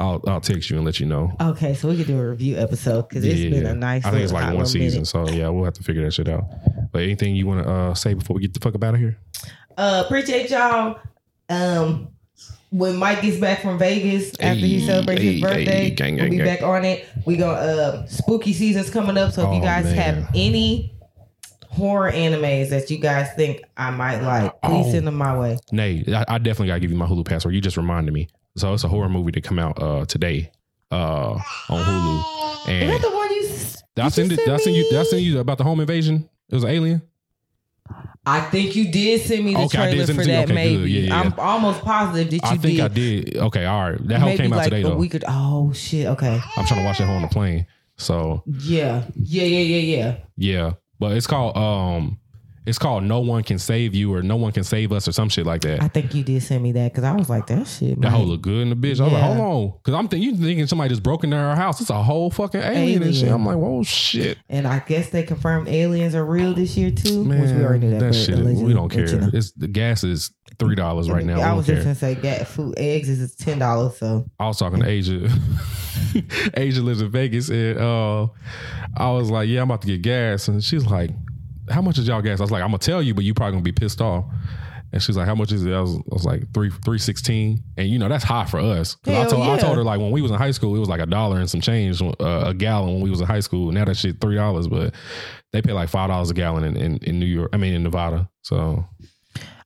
I'll 0.00 0.22
I'll 0.26 0.40
text 0.40 0.70
you 0.70 0.76
and 0.76 0.84
let 0.84 0.98
you 1.00 1.06
know. 1.06 1.32
Okay, 1.40 1.74
so 1.74 1.88
we 1.88 1.96
could 1.96 2.06
do 2.06 2.18
a 2.18 2.30
review 2.30 2.56
episode 2.58 3.08
because 3.08 3.24
it's 3.24 3.40
been 3.40 3.66
a 3.66 3.74
nice. 3.74 4.04
I 4.04 4.10
think 4.10 4.22
it's 4.24 4.32
like 4.32 4.44
one 4.44 4.52
minute. 4.54 4.68
season, 4.68 5.04
so 5.04 5.28
yeah, 5.28 5.48
we'll 5.48 5.64
have 5.64 5.74
to 5.74 5.82
figure 5.82 6.02
that 6.04 6.12
shit 6.12 6.28
out. 6.28 6.44
But 6.90 7.02
anything 7.02 7.36
you 7.36 7.46
want 7.46 7.64
to 7.64 7.70
uh, 7.70 7.94
say 7.94 8.14
before 8.14 8.34
we 8.34 8.42
get 8.42 8.54
the 8.54 8.60
fuck 8.60 8.74
up 8.74 8.82
out 8.84 8.94
of 8.94 9.00
here? 9.00 9.18
Uh, 9.76 10.02
appreciate 10.04 10.50
y'all. 10.50 10.98
Um, 11.48 12.08
when 12.70 12.96
Mike 12.96 13.20
gets 13.22 13.36
back 13.36 13.60
from 13.60 13.78
Vegas 13.78 14.30
after 14.40 14.64
he 14.64 14.80
celebrates 14.84 15.20
hey, 15.20 15.32
his 15.34 15.42
birthday, 15.42 15.64
hey, 15.64 15.90
gang, 15.90 16.16
we'll 16.16 16.30
be 16.30 16.36
gang. 16.38 16.46
back 16.46 16.62
on 16.62 16.84
it. 16.84 17.06
We 17.26 17.36
gonna 17.36 17.52
uh, 17.52 18.06
spooky 18.06 18.52
season's 18.54 18.90
coming 18.90 19.18
up, 19.18 19.32
so 19.32 19.42
if 19.46 19.54
you 19.54 19.60
Oh, 19.60 19.64
guys 19.64 19.84
man. 19.84 19.94
have 19.96 20.28
any 20.34 20.94
horror 21.68 22.10
animes 22.10 22.70
that 22.70 22.90
you 22.90 22.98
guys 22.98 23.28
think 23.36 23.62
I 23.76 23.90
might 23.90 24.20
like, 24.20 24.60
please 24.62 24.86
Oh. 24.86 24.90
send 24.92 25.06
them 25.06 25.14
my 25.16 25.38
way. 25.38 25.58
Nay, 25.70 26.04
I, 26.08 26.24
I 26.34 26.38
definitely 26.38 26.68
gotta 26.68 26.80
give 26.80 26.90
you 26.90 26.96
my 26.96 27.06
Hulu 27.06 27.26
password. 27.26 27.54
You 27.54 27.60
just 27.60 27.76
reminded 27.76 28.12
me. 28.14 28.28
So 28.56 28.72
it's 28.74 28.84
a 28.84 28.88
horror 28.88 29.08
movie 29.08 29.32
that 29.32 29.44
come 29.44 29.58
out 29.58 29.80
uh 29.82 30.04
today 30.06 30.50
uh 30.90 31.32
on 31.34 31.40
Hulu. 31.84 32.20
Is 32.64 32.68
And 32.68 32.90
that 32.92 33.00
the 33.02 33.10
one 33.10 33.30
you? 33.30 33.42
did 33.94 34.02
I 34.02 34.04
you 34.04 34.10
send 34.10 34.32
it 34.32 34.40
I 34.48 34.56
send 34.58 34.76
you 34.76 34.86
I 34.90 34.98
me? 34.98 35.04
send 35.04 35.22
you 35.22 35.38
about 35.40 35.58
the 35.58 35.64
home 35.64 35.80
invasion? 35.80 36.28
It 36.50 36.54
was 36.54 36.64
an 36.64 36.70
alien? 36.70 37.02
I 38.24 38.40
think 38.40 38.76
you 38.76 38.90
did 38.92 39.20
send 39.22 39.44
me 39.44 39.54
the 39.54 39.60
Okay, 39.62 39.76
trailer 39.78 40.06
for 40.06 40.12
to 40.14 40.20
you. 40.20 40.26
that. 40.28 40.44
Okay, 40.44 40.54
maybe 40.54 40.90
Yeah, 40.90 41.00
yeah, 41.08 41.20
I'm 41.20 41.34
almost 41.38 41.82
positive 41.82 42.30
that 42.30 42.36
you 42.36 42.40
I 42.44 42.56
think 42.56 42.76
did. 42.76 42.80
I 42.80 42.88
did. 42.88 43.36
Okay, 43.36 43.64
all 43.66 43.90
right. 43.90 44.08
That 44.08 44.20
whole 44.20 44.36
came 44.36 44.52
out 44.52 44.56
like 44.58 44.64
today 44.70 44.82
a 44.82 44.84
though. 44.90 44.96
week 44.96 45.14
or 45.16 45.20
oh 45.26 45.72
shit. 45.72 46.06
Okay. 46.06 46.40
I'm 46.56 46.64
trying 46.64 46.80
to 46.80 46.84
watch 46.86 46.98
that 46.98 47.08
on 47.08 47.22
the 47.22 47.28
plane. 47.28 47.66
So 47.96 48.42
Yeah. 48.46 49.04
Yeah. 49.16 49.42
Yeah. 49.44 49.58
Yeah. 49.58 49.96
Yeah. 49.96 50.16
yeah. 50.36 50.72
But 51.00 51.16
it's 51.16 51.26
called 51.26 51.56
um 51.56 52.18
it's 52.64 52.78
called 52.78 53.02
No 53.04 53.20
One 53.20 53.42
Can 53.42 53.58
Save 53.58 53.94
You 53.94 54.14
or 54.14 54.22
No 54.22 54.36
One 54.36 54.52
Can 54.52 54.62
Save 54.64 54.92
Us 54.92 55.08
or 55.08 55.12
some 55.12 55.28
shit 55.28 55.44
like 55.46 55.62
that. 55.62 55.82
I 55.82 55.88
think 55.88 56.14
you 56.14 56.22
did 56.22 56.42
send 56.42 56.62
me 56.62 56.70
that 56.72 56.92
because 56.92 57.02
I 57.04 57.12
was 57.12 57.28
like, 57.28 57.46
that 57.48 57.66
shit. 57.66 58.00
That 58.00 58.10
whole 58.10 58.24
look 58.24 58.42
good 58.42 58.62
in 58.62 58.70
the 58.70 58.76
bitch. 58.76 59.00
I 59.00 59.04
was 59.04 59.12
like, 59.12 59.22
Yeah. 59.22 59.34
hold 59.34 59.72
on. 59.72 59.78
Cause 59.82 59.94
I'm 59.94 60.06
thinking 60.08 60.30
you 60.30 60.36
thinking 60.36 60.66
somebody 60.68 60.90
just 60.90 61.02
broke 61.02 61.24
into 61.24 61.36
our 61.36 61.56
house. 61.56 61.80
It's 61.80 61.90
a 61.90 62.02
whole 62.02 62.30
fucking 62.30 62.60
alien, 62.60 63.02
and 63.02 63.12
shit. 63.14 63.24
Alien. 63.24 63.34
I'm 63.34 63.46
like, 63.46 63.56
whoa 63.56 63.82
shit. 63.82 64.38
And 64.48 64.66
I 64.66 64.78
guess 64.80 65.10
they 65.10 65.24
confirmed 65.24 65.66
aliens 65.68 66.14
are 66.14 66.24
real 66.24 66.54
this 66.54 66.76
year 66.76 66.90
too, 66.92 67.24
Man, 67.24 67.40
which 67.40 67.50
we 67.50 67.64
already 67.64 67.86
knew 67.86 67.90
that. 67.98 68.00
but 68.00 68.14
shit. 68.14 68.34
allegedly, 68.38 68.64
We 68.64 68.72
don't 68.74 68.88
but, 68.88 68.94
care. 68.94 69.08
you 69.08 69.18
know. 69.20 69.30
It's 69.32 69.50
the 69.52 69.68
gas 69.68 70.04
is 70.04 70.30
three 70.58 70.76
dollars 70.76 71.10
right 71.10 71.24
now. 71.26 71.36
We 71.36 71.42
I 71.42 71.48
don't 71.48 71.56
was 71.56 71.66
just 71.66 71.76
care. 71.78 71.84
gonna 71.84 71.94
say, 71.96 72.14
get 72.14 72.46
food 72.46 72.74
eggs 72.76 73.08
is 73.08 73.34
ten 73.34 73.58
dollars. 73.58 73.96
So 73.96 74.24
I 74.38 74.46
was 74.46 74.58
talking 74.58 74.80
to 74.80 74.88
Asia. 74.88 75.28
Asia 76.54 76.82
lives 76.82 77.00
in 77.00 77.10
Vegas, 77.10 77.48
and 77.48 77.78
uh, 77.78 78.26
I 78.96 79.10
was 79.10 79.30
like, 79.30 79.48
"Yeah, 79.48 79.62
I'm 79.62 79.70
about 79.70 79.82
to 79.82 79.86
get 79.88 80.02
gas," 80.02 80.48
and 80.48 80.62
she's 80.62 80.86
like, 80.86 81.10
"How 81.72 81.82
much 81.82 81.98
is 81.98 82.06
y'all 82.08 82.22
gas?" 82.22 82.40
I 82.40 82.42
was 82.44 82.50
like, 82.50 82.62
"I'm 82.62 82.68
gonna 82.68 82.78
tell 82.78 83.02
you, 83.02 83.14
but 83.14 83.24
you 83.24 83.34
probably 83.34 83.52
gonna 83.52 83.62
be 83.62 83.72
pissed 83.72 84.00
off." 84.00 84.24
And 84.94 85.02
she's 85.02 85.16
like, 85.16 85.26
"How 85.26 85.34
much 85.34 85.52
is 85.52 85.64
it?" 85.64 85.72
I 85.72 85.80
was, 85.80 85.94
I 85.96 86.00
was 86.14 86.24
like, 86.24 86.52
three 86.52 86.70
three 86.84 86.98
sixteen, 86.98 87.62
and 87.78 87.88
you 87.88 87.98
know 87.98 88.08
that's 88.08 88.24
high 88.24 88.44
for 88.44 88.58
us. 88.60 88.94
'Cause 88.96 89.14
I 89.14 89.20
Hell 89.20 89.30
told 89.30 89.48
I 89.48 89.58
told 89.58 89.76
her 89.78 89.84
like 89.84 90.00
when 90.00 90.10
we 90.10 90.20
was 90.20 90.30
in 90.30 90.36
high 90.36 90.50
school, 90.50 90.76
it 90.76 90.80
was 90.80 90.88
like 90.88 91.00
a 91.00 91.06
dollar 91.06 91.38
and 91.40 91.48
some 91.48 91.60
change 91.62 92.02
uh, 92.02 92.12
a 92.20 92.52
gallon 92.54 92.92
when 92.94 93.00
we 93.02 93.10
was 93.10 93.20
in 93.20 93.26
high 93.26 93.40
school. 93.40 93.72
Now 93.72 93.86
that 93.86 93.96
shit 93.96 94.20
three 94.20 94.36
dollars, 94.36 94.68
but 94.68 94.94
they 95.52 95.62
pay 95.62 95.72
like 95.72 95.88
five 95.88 96.08
dollars 96.08 96.30
a 96.30 96.34
gallon 96.34 96.64
in, 96.64 96.76
in 96.76 96.96
in 96.98 97.18
New 97.18 97.26
York. 97.26 97.50
I 97.52 97.56
mean 97.56 97.72
in 97.72 97.82
Nevada. 97.82 98.28
So 98.42 98.84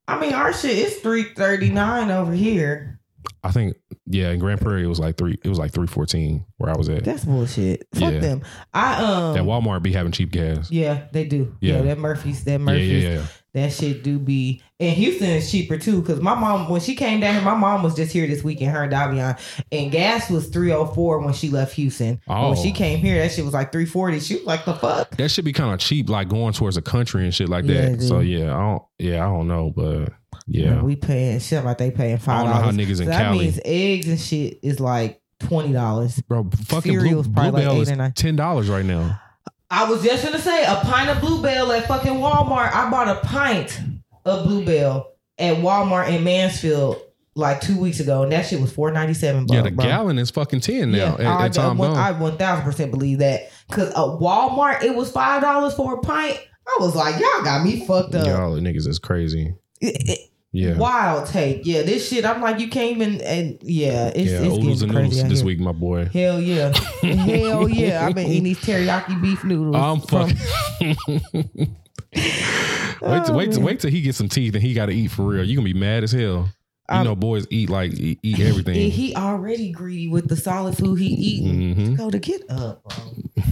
I 0.09 0.21
mean, 0.21 0.33
our 0.35 0.53
shit 0.53 0.79
is 0.79 0.97
three 0.99 1.25
thirty 1.35 1.71
nine 1.71 2.13
over 2.13 2.33
here. 2.33 2.96
I 3.45 3.53
think 3.53 3.77
yeah, 4.07 4.31
in 4.31 4.39
Grand 4.41 4.61
Prairie 4.61 4.85
it 4.85 4.89
was 4.89 4.99
like 4.99 5.17
three. 5.17 5.39
It 5.43 5.49
was 5.49 5.59
like 5.59 5.73
three 5.73 5.87
fourteen 5.87 6.45
where 6.57 6.71
I 6.73 6.77
was 6.77 6.89
at. 6.89 7.05
That's 7.05 7.25
bullshit. 7.25 7.87
Fuck 7.95 8.13
Yeah. 8.15 8.19
them. 8.21 8.43
I 8.75 9.03
um. 9.03 9.35
That 9.35 9.45
Walmart 9.45 9.83
be 9.83 9.93
having 9.93 10.13
cheap 10.13 10.33
gas. 10.33 10.71
yeah, 10.71 11.07
they 11.13 11.25
do. 11.25 11.57
Yeah. 11.61 11.77
Yeah. 11.77 11.83
that 11.83 11.99
Murphy's. 11.99 12.45
That 12.45 12.53
Yeah, 12.53 12.59
Murphy's. 12.59 13.03
yeah, 13.05 13.11
yeah. 13.15 13.27
That 13.55 13.73
shit 13.73 14.03
do 14.03 14.19
be. 14.19 14.63
And 14.79 14.95
Houston 14.95 15.31
is 15.31 15.51
cheaper 15.51 15.79
too, 15.79 16.03
because 16.03 16.21
my 16.21 16.35
mom 16.35 16.69
when 16.69 16.83
she 16.83 16.95
came 16.95 17.19
down 17.19 17.33
here, 17.33 17.43
my 17.43 17.55
mom 17.55 17.83
was 17.83 17.95
just 17.95 18.13
here 18.13 18.27
this 18.27 18.45
weekend. 18.45 18.73
Her 18.73 18.83
and 18.83 18.93
Davion, 18.93 19.39
and 19.73 19.91
gas 19.91 20.29
was 20.29 20.49
three 20.49 20.71
oh 20.71 20.85
four 20.85 21.19
when 21.21 21.33
she 21.33 21.49
left 21.49 21.75
Houston. 21.77 22.21
Oh. 22.29 22.51
When 22.51 22.59
she 22.59 22.73
oh. 22.73 22.75
came 22.75 22.99
here, 22.99 23.23
that 23.23 23.33
shit 23.33 23.47
was 23.47 23.55
like 23.55 23.73
three 23.73 23.87
forty. 23.87 24.21
She 24.21 24.35
was 24.35 24.45
like, 24.45 24.67
the 24.67 24.75
fuck. 24.75 25.17
That 25.17 25.31
should 25.31 25.47
be 25.47 25.55
kind 25.55 25.73
of 25.73 25.81
cheap, 25.81 26.11
like 26.11 26.29
going 26.29 26.53
towards 26.53 26.77
a 26.77 26.83
country 26.83 27.25
and 27.25 27.35
shit 27.35 27.49
like 27.49 27.65
that. 27.67 27.93
it 27.93 28.03
so 28.03 28.21
yeah, 28.21 28.55
I 28.55 28.61
don't. 28.61 28.83
Yeah, 28.99 29.27
I 29.27 29.31
don't 29.31 29.49
know, 29.49 29.73
but 29.75 30.13
yeah, 30.47 30.83
we 30.83 30.95
paying 30.95 31.41
shit 31.41 31.65
like 31.65 31.79
they 31.79 31.91
paying 31.91 32.17
I 32.17 32.19
five 32.19 32.43
don't 32.43 32.51
know 32.51 32.53
how 32.57 32.61
dollars. 32.71 32.77
niggas 32.77 33.01
in 33.01 33.07
that 33.07 33.23
Cali, 33.23 33.39
means 33.39 33.61
eggs 33.65 34.09
and 34.09 34.21
shit 34.21 34.59
is 34.63 34.79
like 34.79 35.23
twenty 35.41 35.73
dollars. 35.73 36.21
bro. 36.21 36.51
Fucking 36.67 36.99
Blue, 36.99 37.23
probably 37.23 37.23
like 37.23 37.53
Blue 37.53 37.63
Bell 37.63 37.77
eight 37.77 37.81
is 37.81 37.91
or 37.91 37.97
nine. 37.97 38.13
ten 38.13 38.37
dollars 38.37 38.69
right 38.69 38.85
now. 38.85 39.23
I 39.71 39.89
was 39.91 40.05
just 40.05 40.23
gonna 40.23 40.39
say 40.39 40.67
a 40.67 40.77
pint 40.83 41.09
of 41.09 41.21
Blue 41.21 41.41
Bell 41.41 41.73
at 41.73 41.89
fucking 41.89 42.13
Walmart. 42.13 42.75
I 42.75 42.91
bought 42.91 43.09
a 43.09 43.27
pint 43.27 43.81
of 44.27 44.45
Blue 44.47 44.65
Bell 44.65 45.13
at 45.39 45.57
Walmart 45.57 46.09
in 46.11 46.25
Mansfield 46.25 47.01
like 47.35 47.61
two 47.61 47.79
weeks 47.79 48.01
ago, 48.01 48.23
and 48.23 48.33
that 48.33 48.47
shit 48.47 48.61
was 48.61 48.73
four 48.73 48.91
ninety 48.91 49.15
seven. 49.15 49.47
yeah, 49.49 49.63
the 49.63 49.71
gallon 49.71 50.19
is 50.19 50.31
fucking 50.31 50.61
ten 50.61 50.93
now. 50.93 50.99
Yeah, 50.99 51.15
at, 51.15 51.27
I, 51.41 51.45
at 51.47 51.53
Tom 51.53 51.81
I, 51.81 52.09
I 52.09 52.13
one 52.13 52.37
thousand 52.39 52.65
percent 52.65 52.91
believe 52.91 53.19
that 53.19 53.51
because 53.69 53.91
at 53.91 53.97
uh, 53.97 54.03
Walmart 54.21 54.83
it 54.83 54.95
was 54.95 55.11
five 55.13 55.43
dollars 55.43 55.75
for 55.75 55.95
a 55.95 56.01
pint. 56.01 56.39
I 56.67 56.77
was 56.81 56.97
like, 56.97 57.21
y'all 57.21 57.45
got 57.45 57.65
me 57.65 57.87
fucked 57.87 58.15
up. 58.15 58.27
Y'all 58.27 58.57
niggas 58.61 58.87
is 58.89 58.99
crazy. 58.99 59.55
It- 59.81 60.09
it- 60.09 60.19
Yeah, 60.53 60.79
Wild 60.79 61.27
take, 61.29 61.67
yeah. 61.67 61.83
This 61.83 62.09
shit, 62.09 62.25
I'm 62.25 62.41
like, 62.41 62.59
you 62.61 62.69
came 62.69 63.03
in 63.03 63.21
and 63.21 63.59
yeah, 63.61 64.07
it's, 64.15 64.31
yeah. 64.31 64.41
it's 64.43 64.81
getting 64.81 64.89
crazy 64.95 65.23
this 65.29 65.43
week, 65.43 65.59
my 65.61 65.73
boy. 65.73 66.07
Hell 66.07 66.41
yeah, 66.41 66.73
hell 67.03 67.69
yeah. 67.69 68.07
I've 68.07 68.15
been 68.15 68.27
eating 68.29 68.45
these 68.45 68.59
teriyaki 68.61 69.21
beef 69.21 69.45
noodles. 69.45 69.77
I'm 69.77 70.01
from- 70.01 70.31
fucking. 70.31 71.77
wait, 73.03 73.25
till, 73.25 73.35
Oh, 73.35 73.39
wait, 73.39 73.51
man. 73.55 73.63
wait 73.63 73.81
till 73.81 73.91
he 73.91 74.01
gets 74.03 74.19
some 74.19 74.29
teeth 74.29 74.55
and 74.55 74.63
he 74.63 74.75
got 74.75 74.87
to 74.87 74.93
eat 74.93 75.11
for 75.11 75.23
real. 75.23 75.45
You 75.45 75.57
gonna 75.57 75.65
be 75.65 75.75
mad 75.75 76.05
as 76.05 76.13
hell. 76.13 76.49
You 76.89 76.95
Um, 76.99 77.05
know, 77.05 77.17
boys 77.17 77.47
eat 77.51 77.69
like 77.69 77.93
eat, 77.95 78.21
eat 78.23 78.39
And 78.39 78.49
everything. 78.49 78.91
he 78.91 79.15
already 79.17 79.71
greedy 79.73 80.07
with 80.09 80.29
the 80.29 80.37
solid 80.37 80.77
food 80.77 81.01
he 81.01 81.07
eating. 81.07 81.75
Mhm. 81.75 81.97
Go 81.97 82.11
to 82.11 82.19
get 82.21 82.43
up, 82.49 82.83
bro. 82.85 83.43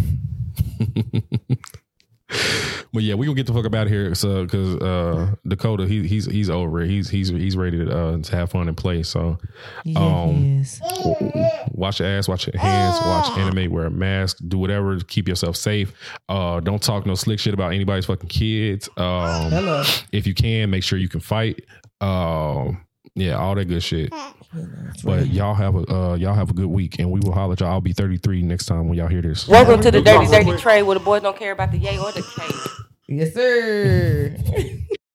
But 2.92 3.02
yeah, 3.02 3.14
we 3.14 3.26
gonna 3.26 3.34
get 3.34 3.46
the 3.46 3.52
fuck 3.52 3.66
up 3.66 3.74
out 3.74 3.86
of 3.86 3.92
here. 3.92 4.14
So 4.14 4.44
because 4.44 4.76
uh, 4.76 5.34
Dakota, 5.46 5.86
he, 5.86 6.06
he's 6.06 6.26
he's 6.26 6.48
over 6.48 6.80
it. 6.82 6.88
He's 6.88 7.08
he's 7.10 7.28
he's 7.30 7.56
ready 7.56 7.78
to 7.84 7.90
uh, 7.98 8.18
to 8.18 8.36
have 8.36 8.50
fun 8.50 8.68
and 8.68 8.76
play. 8.76 9.02
So 9.02 9.38
Yeah, 9.84 9.98
Um, 9.98 10.34
he 10.36 10.56
is. 10.60 10.80
wash 11.72 11.98
your 12.00 12.08
ass, 12.08 12.28
wash 12.28 12.46
your 12.46 12.56
hands, 12.60 12.96
watch 13.00 13.36
anime, 13.38 13.72
wear 13.72 13.86
a 13.86 13.90
mask, 13.90 14.38
do 14.46 14.58
whatever 14.58 14.96
to 14.98 15.04
keep 15.04 15.26
yourself 15.28 15.56
safe. 15.56 15.92
Uh, 16.28 16.60
don't 16.60 16.82
talk 16.82 17.04
no 17.06 17.14
slick 17.16 17.40
shit 17.40 17.54
about 17.54 17.72
anybody's 17.72 18.06
fucking 18.06 18.28
kids. 18.28 18.88
Um, 18.96 19.50
Hello. 19.50 19.82
if 20.12 20.26
you 20.26 20.34
can, 20.34 20.70
make 20.70 20.84
sure 20.84 20.98
you 20.98 21.08
can 21.08 21.20
fight. 21.20 21.64
Um, 22.00 22.84
yeah, 23.14 23.38
all 23.38 23.54
that 23.54 23.66
good 23.66 23.82
shit. 23.82 24.12
But 25.04 25.28
y'all 25.28 25.54
have 25.54 25.74
a 25.76 25.92
uh, 25.92 26.14
y'all 26.16 26.34
have 26.34 26.50
a 26.50 26.54
good 26.54 26.66
week, 26.66 26.98
and 26.98 27.10
we 27.10 27.20
will 27.20 27.32
holler 27.32 27.52
at 27.54 27.60
y'all. 27.60 27.70
I'll 27.70 27.80
be 27.80 27.92
33 27.92 28.42
next 28.42 28.66
time 28.66 28.88
when 28.88 28.98
y'all 28.98 29.08
hear 29.08 29.22
this. 29.22 29.46
Welcome 29.48 29.80
to 29.82 29.90
the 29.90 30.02
Dirty 30.02 30.26
Dirty 30.26 30.56
Trade 30.56 30.82
where 30.82 30.98
the 30.98 31.04
boys 31.04 31.22
don't 31.22 31.36
care 31.36 31.52
about 31.52 31.72
the 31.72 31.78
yay 31.78 31.98
or 31.98 32.12
the 32.12 32.22
K. 32.22 32.44
Yes, 33.08 33.34
sir. 33.34 34.36